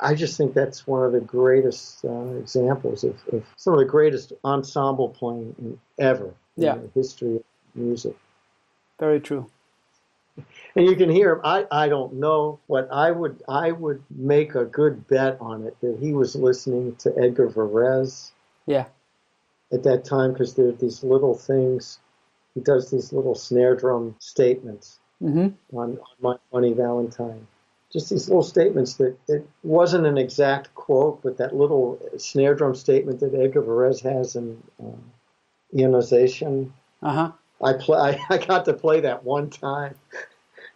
I 0.00 0.14
just 0.14 0.36
think 0.36 0.54
that's 0.54 0.86
one 0.86 1.04
of 1.04 1.12
the 1.12 1.20
greatest 1.20 2.04
uh, 2.04 2.34
examples 2.36 3.02
of, 3.02 3.16
of 3.32 3.44
some 3.56 3.72
of 3.72 3.78
the 3.80 3.86
greatest 3.86 4.32
ensemble 4.44 5.08
playing 5.08 5.54
in, 5.58 5.80
ever 5.98 6.34
Yeah. 6.56 6.74
in 6.74 6.82
the 6.82 6.90
history 6.94 7.36
of 7.36 7.44
music. 7.74 8.16
Very 8.98 9.20
true. 9.20 9.46
And 10.76 10.86
you 10.86 10.94
can 10.96 11.10
hear 11.10 11.32
him. 11.32 11.40
I, 11.44 11.66
I 11.70 11.88
don't 11.88 12.14
know 12.14 12.60
what 12.66 12.88
I 12.92 13.10
would 13.10 13.42
I 13.48 13.72
would 13.72 14.02
make 14.10 14.54
a 14.54 14.64
good 14.64 15.06
bet 15.08 15.38
on 15.40 15.64
it 15.64 15.76
that 15.80 15.98
he 15.98 16.12
was 16.12 16.36
listening 16.36 16.94
to 16.96 17.12
Edgar 17.18 17.48
Varese 17.48 18.30
Yeah, 18.66 18.86
at 19.72 19.82
that 19.82 20.04
time 20.04 20.32
because 20.32 20.54
there 20.54 20.68
are 20.68 20.72
these 20.72 21.02
little 21.02 21.34
things. 21.34 21.98
He 22.54 22.60
does 22.60 22.90
these 22.90 23.12
little 23.12 23.34
snare 23.34 23.74
drum 23.76 24.16
statements 24.18 24.98
hmm 25.20 25.48
on, 25.72 25.98
on 25.98 25.98
My 26.20 26.36
Funny 26.50 26.72
Valentine. 26.72 27.46
Just 27.92 28.10
these 28.10 28.28
little 28.28 28.42
statements 28.42 28.94
that 28.94 29.16
it 29.28 29.46
wasn't 29.62 30.06
an 30.06 30.16
exact 30.18 30.74
quote, 30.74 31.22
but 31.22 31.36
that 31.38 31.54
little 31.54 31.98
snare 32.18 32.54
drum 32.54 32.74
statement 32.74 33.20
that 33.20 33.34
Edgar 33.34 33.62
Varese 33.62 34.02
has 34.02 34.36
in 34.36 34.62
uh, 34.82 34.96
Ionization. 35.76 36.72
uh 37.02 37.12
huh. 37.12 37.32
I 37.62 37.72
play. 37.74 37.98
I, 38.30 38.34
I 38.34 38.38
got 38.38 38.64
to 38.66 38.72
play 38.72 39.00
that 39.00 39.24
one 39.24 39.50
time, 39.50 39.94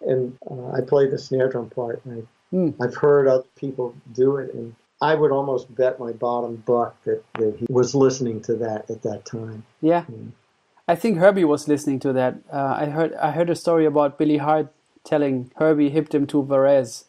and 0.02 0.36
uh, 0.50 0.72
I 0.72 0.80
played 0.82 1.10
the 1.10 1.18
snare 1.18 1.48
drum 1.48 1.70
part. 1.70 2.04
And 2.04 2.22
I, 2.22 2.26
Hmm. 2.50 2.70
I've 2.80 2.94
heard 2.94 3.26
other 3.26 3.48
people 3.56 3.96
do 4.12 4.36
it, 4.36 4.54
and 4.54 4.76
I 5.02 5.16
would 5.16 5.32
almost 5.32 5.74
bet 5.74 5.98
my 5.98 6.12
bottom 6.12 6.54
buck 6.66 7.02
that, 7.02 7.24
that 7.34 7.56
he 7.58 7.66
was 7.68 7.96
listening 7.96 8.42
to 8.42 8.54
that 8.56 8.88
at 8.90 9.02
that 9.02 9.24
time. 9.24 9.64
Yeah, 9.80 10.04
I 10.86 10.94
think 10.94 11.18
Herbie 11.18 11.44
was 11.44 11.66
listening 11.66 11.98
to 12.00 12.12
that. 12.12 12.36
Uh, 12.52 12.76
I 12.78 12.86
heard 12.86 13.14
I 13.14 13.30
heard 13.30 13.48
a 13.50 13.56
story 13.56 13.86
about 13.86 14.18
Billy 14.18 14.36
Hart 14.36 14.68
telling 15.04 15.50
Herbie 15.56 15.90
hipped 15.90 16.14
him 16.14 16.26
to 16.28 16.42
Varese. 16.42 17.04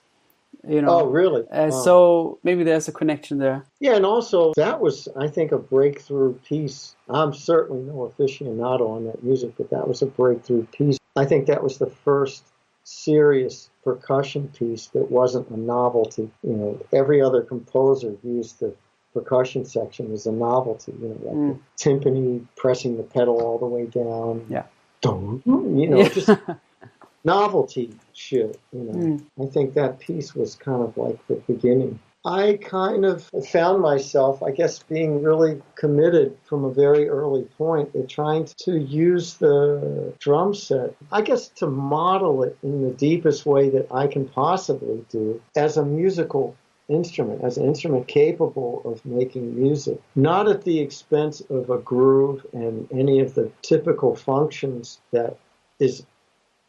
You 0.68 0.82
know, 0.82 1.02
Oh, 1.02 1.06
really? 1.06 1.44
Uh, 1.52 1.68
Oh. 1.68 1.84
so 1.84 2.40
maybe 2.44 2.64
there's 2.64 2.88
a 2.88 2.92
connection 2.92 3.38
there. 3.38 3.66
Yeah, 3.80 3.96
and 3.96 4.06
also 4.06 4.54
that 4.56 4.80
was, 4.82 5.08
I 5.16 5.28
think, 5.28 5.52
a 5.52 5.58
breakthrough 5.60 6.34
piece. 6.50 6.96
I'm 7.10 7.34
certainly 7.34 7.84
no 7.84 8.12
aficionado 8.18 8.90
on 8.90 9.06
that 9.06 9.22
music, 9.24 9.52
but 9.58 9.70
that 9.70 9.88
was 9.88 10.02
a 10.02 10.08
breakthrough 10.08 10.66
piece. 10.68 10.98
I 11.16 11.26
think 11.26 11.46
that 11.48 11.62
was 11.62 11.78
the 11.78 11.90
first 11.90 12.46
serious 12.84 13.70
percussion 13.84 14.48
piece 14.58 14.88
that 14.88 15.12
wasn't 15.12 15.50
a 15.50 15.58
novelty. 15.60 16.32
You 16.44 16.54
know, 16.54 16.80
every 16.94 17.22
other 17.22 17.42
composer 17.42 18.16
used 18.24 18.60
the 18.60 18.74
percussion 19.16 19.66
section 19.66 20.12
as 20.14 20.28
a 20.28 20.32
novelty. 20.32 20.94
You 21.02 21.08
know, 21.10 21.20
like 21.24 21.36
Mm. 21.36 21.60
the 21.78 21.84
timpani 21.84 22.46
pressing 22.56 22.98
the 22.98 23.04
pedal 23.04 23.42
all 23.42 23.58
the 23.58 23.66
way 23.66 23.86
down. 23.86 24.46
Yeah. 24.50 24.66
You 25.04 25.42
know, 25.90 25.98
Yeah. 26.00 26.10
just 26.10 26.30
novelty 27.24 27.96
shit. 28.14 28.60
You 28.74 28.80
know, 28.84 28.94
Mm. 28.94 29.22
I 29.42 29.46
think 29.48 29.74
that 29.74 30.00
piece 30.00 30.36
was 30.36 30.56
kind 30.56 30.82
of 30.84 30.96
like 30.98 31.18
the 31.28 31.36
beginning. 31.48 32.00
I 32.28 32.58
kind 32.64 33.06
of 33.06 33.24
found 33.52 33.84
myself, 33.84 34.42
I 34.42 34.50
guess, 34.50 34.80
being 34.82 35.22
really 35.22 35.62
committed 35.76 36.36
from 36.44 36.64
a 36.66 36.72
very 36.72 37.08
early 37.08 37.44
point 37.56 37.96
at 37.96 38.10
trying 38.10 38.46
to 38.66 38.80
use 38.80 39.36
the 39.36 40.12
drum 40.18 40.56
set, 40.56 40.96
I 41.12 41.22
guess, 41.22 41.50
to 41.50 41.68
model 41.68 42.42
it 42.42 42.58
in 42.64 42.82
the 42.82 42.90
deepest 42.90 43.46
way 43.46 43.70
that 43.70 43.88
I 43.92 44.08
can 44.08 44.28
possibly 44.28 45.06
do 45.12 45.40
as 45.56 45.78
a 45.78 45.86
musical 45.86 46.56
instrument, 46.88 47.44
as 47.44 47.58
an 47.58 47.66
instrument 47.66 48.08
capable 48.08 48.82
of 48.86 49.04
making 49.06 49.56
music, 49.60 50.00
not 50.16 50.48
at 50.48 50.64
the 50.64 50.80
expense 50.80 51.42
of 51.50 51.70
a 51.70 51.80
groove 51.80 52.46
and 52.54 52.88
any 52.92 53.20
of 53.20 53.34
the 53.34 53.52
typical 53.62 54.16
functions 54.16 55.00
that 55.12 55.38
is 55.80 56.06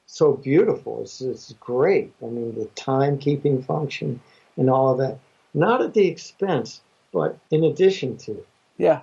so 0.07 0.33
beautiful. 0.33 1.03
It's, 1.03 1.21
it's 1.21 1.53
great. 1.61 2.13
I 2.23 2.27
mean, 2.27 2.55
the 2.55 2.67
timekeeping 2.77 3.65
function 3.65 4.21
and 4.57 4.71
all 4.71 4.93
of 4.93 4.99
that. 4.99 5.19
Not 5.53 5.83
at 5.83 5.95
the 5.95 6.07
expense, 6.07 6.81
but 7.13 7.39
in 7.51 7.65
addition 7.65 8.17
to. 8.19 8.45
Yeah, 8.79 9.01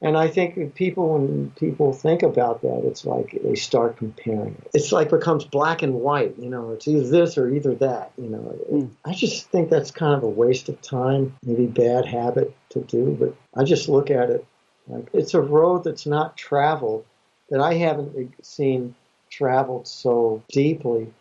And 0.00 0.16
I 0.16 0.28
think 0.28 0.74
people, 0.76 1.18
when 1.18 1.50
people 1.58 1.92
think 1.92 2.22
about 2.22 2.62
that, 2.62 2.82
it's 2.84 3.04
like 3.04 3.36
they 3.42 3.56
start 3.56 3.96
comparing. 3.96 4.54
it. 4.54 4.70
It's 4.74 4.92
like 4.92 5.10
becomes 5.10 5.44
black 5.44 5.82
and 5.82 5.94
white. 5.94 6.38
You 6.38 6.48
know, 6.48 6.70
it's 6.70 6.86
either 6.86 7.08
this 7.08 7.36
or 7.36 7.48
either 7.50 7.74
that. 7.76 8.12
You 8.16 8.28
know, 8.28 8.58
Mm. 8.70 8.90
I 9.04 9.12
just 9.12 9.50
think 9.50 9.70
that's 9.70 9.90
kind 9.90 10.14
of 10.14 10.22
a 10.22 10.28
waste 10.28 10.68
of 10.68 10.80
time, 10.82 11.36
maybe 11.42 11.66
bad 11.66 12.06
habit 12.06 12.54
to 12.70 12.80
do. 12.80 13.16
But 13.18 13.34
I 13.60 13.64
just 13.64 13.88
look 13.88 14.10
at 14.10 14.30
it 14.30 14.44
like 14.86 15.08
it's 15.12 15.34
a 15.34 15.40
road 15.40 15.84
that's 15.84 16.06
not 16.06 16.36
traveled 16.36 17.04
that 17.50 17.60
I 17.60 17.74
haven't 17.74 18.44
seen 18.44 18.94
traveled 19.30 19.88
so 19.88 20.42
deeply. 20.48 21.12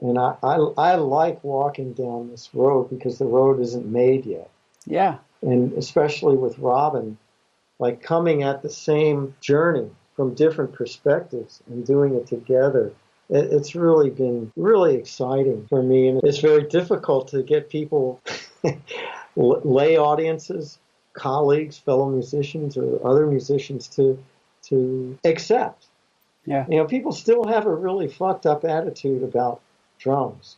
And 0.00 0.18
I, 0.18 0.36
I, 0.42 0.56
I 0.56 0.94
like 0.96 1.42
walking 1.42 1.92
down 1.94 2.30
this 2.30 2.50
road 2.52 2.90
because 2.90 3.18
the 3.18 3.24
road 3.24 3.60
isn't 3.60 3.86
made 3.86 4.26
yet 4.26 4.50
yeah, 4.86 5.18
and 5.42 5.72
especially 5.74 6.36
with 6.36 6.58
Robyn, 6.58 7.16
like 7.82 8.00
coming 8.00 8.44
at 8.44 8.62
the 8.62 8.70
same 8.70 9.34
journey 9.40 9.90
from 10.14 10.34
different 10.34 10.72
perspectives 10.72 11.60
and 11.66 11.84
doing 11.84 12.14
it 12.14 12.28
together. 12.28 12.92
It, 13.28 13.52
it's 13.52 13.74
really 13.74 14.08
been 14.08 14.52
really 14.54 14.94
exciting 14.94 15.66
for 15.68 15.82
me, 15.82 16.06
and 16.06 16.20
it's 16.22 16.38
very 16.38 16.62
difficult 16.62 17.26
to 17.28 17.42
get 17.42 17.68
people, 17.68 18.20
lay 19.36 19.96
audiences, 19.96 20.78
colleagues, 21.14 21.76
fellow 21.76 22.08
musicians, 22.08 22.76
or 22.76 23.04
other 23.04 23.26
musicians 23.26 23.88
to 23.88 24.16
to 24.68 25.18
accept. 25.24 25.86
yeah, 26.46 26.64
You 26.68 26.76
know, 26.76 26.84
people 26.84 27.10
still 27.10 27.42
have 27.48 27.66
a 27.66 27.74
really 27.74 28.06
fucked 28.06 28.46
up 28.46 28.64
attitude 28.64 29.24
about 29.24 29.60
drums. 29.98 30.54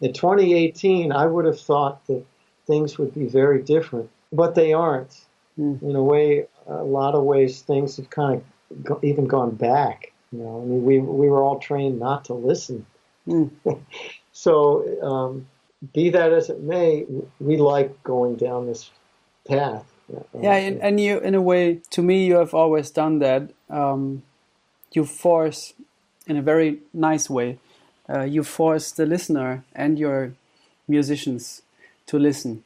In 0.00 0.12
2018, 0.12 1.10
I 1.10 1.26
would 1.26 1.44
have 1.44 1.60
thought 1.60 2.06
that 2.06 2.24
things 2.68 2.98
would 2.98 3.12
be 3.12 3.26
very 3.26 3.60
different, 3.62 4.10
but 4.32 4.54
they 4.54 4.72
aren't. 4.72 5.25
Mm. 5.58 5.82
In 5.82 5.96
a 5.96 6.02
way, 6.02 6.46
a 6.66 6.84
lot 6.84 7.14
of 7.14 7.24
ways, 7.24 7.60
things 7.62 7.96
have 7.96 8.10
kind 8.10 8.42
of 8.70 8.84
go, 8.84 9.00
even 9.02 9.26
gone 9.26 9.54
back. 9.54 10.12
You 10.32 10.40
know, 10.40 10.62
I 10.62 10.64
mean, 10.64 10.84
we 10.84 10.98
we 10.98 11.28
were 11.28 11.42
all 11.42 11.58
trained 11.58 11.98
not 11.98 12.24
to 12.26 12.34
listen. 12.34 12.86
Mm. 13.26 13.50
so, 14.32 14.84
um, 15.02 15.46
be 15.94 16.10
that 16.10 16.32
as 16.32 16.50
it 16.50 16.60
may, 16.62 17.06
we 17.40 17.56
like 17.56 18.02
going 18.02 18.36
down 18.36 18.66
this 18.66 18.90
path. 19.46 19.84
yeah. 20.40 20.54
And, 20.54 20.80
and 20.80 21.00
you, 21.00 21.18
in 21.18 21.34
a 21.34 21.42
way, 21.42 21.80
to 21.90 22.02
me, 22.02 22.26
you 22.26 22.36
have 22.36 22.54
always 22.54 22.90
done 22.90 23.18
that. 23.20 23.50
Um, 23.70 24.22
you 24.92 25.04
force, 25.04 25.74
in 26.26 26.36
a 26.36 26.42
very 26.42 26.80
nice 26.92 27.28
way, 27.28 27.58
uh, 28.08 28.22
you 28.22 28.42
force 28.42 28.90
the 28.92 29.04
listener 29.04 29.64
and 29.74 29.98
your 29.98 30.32
musicians 30.88 31.62
to 32.06 32.18
listen 32.18 32.62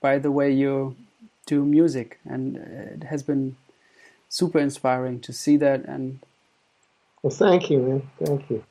by 0.00 0.18
the 0.18 0.30
way 0.30 0.50
you 0.52 0.96
do 1.46 1.64
music, 1.64 2.18
and 2.24 2.56
it 2.56 3.04
has 3.04 3.22
been 3.22 3.56
super 4.28 4.58
inspiring 4.58 5.20
to 5.20 5.32
see 5.32 5.56
that. 5.56 5.84
And 5.84 6.20
Well, 7.22 7.30
thank 7.30 7.70
you, 7.70 7.78
man. 7.78 8.10
Thank 8.22 8.50
you. 8.50 8.64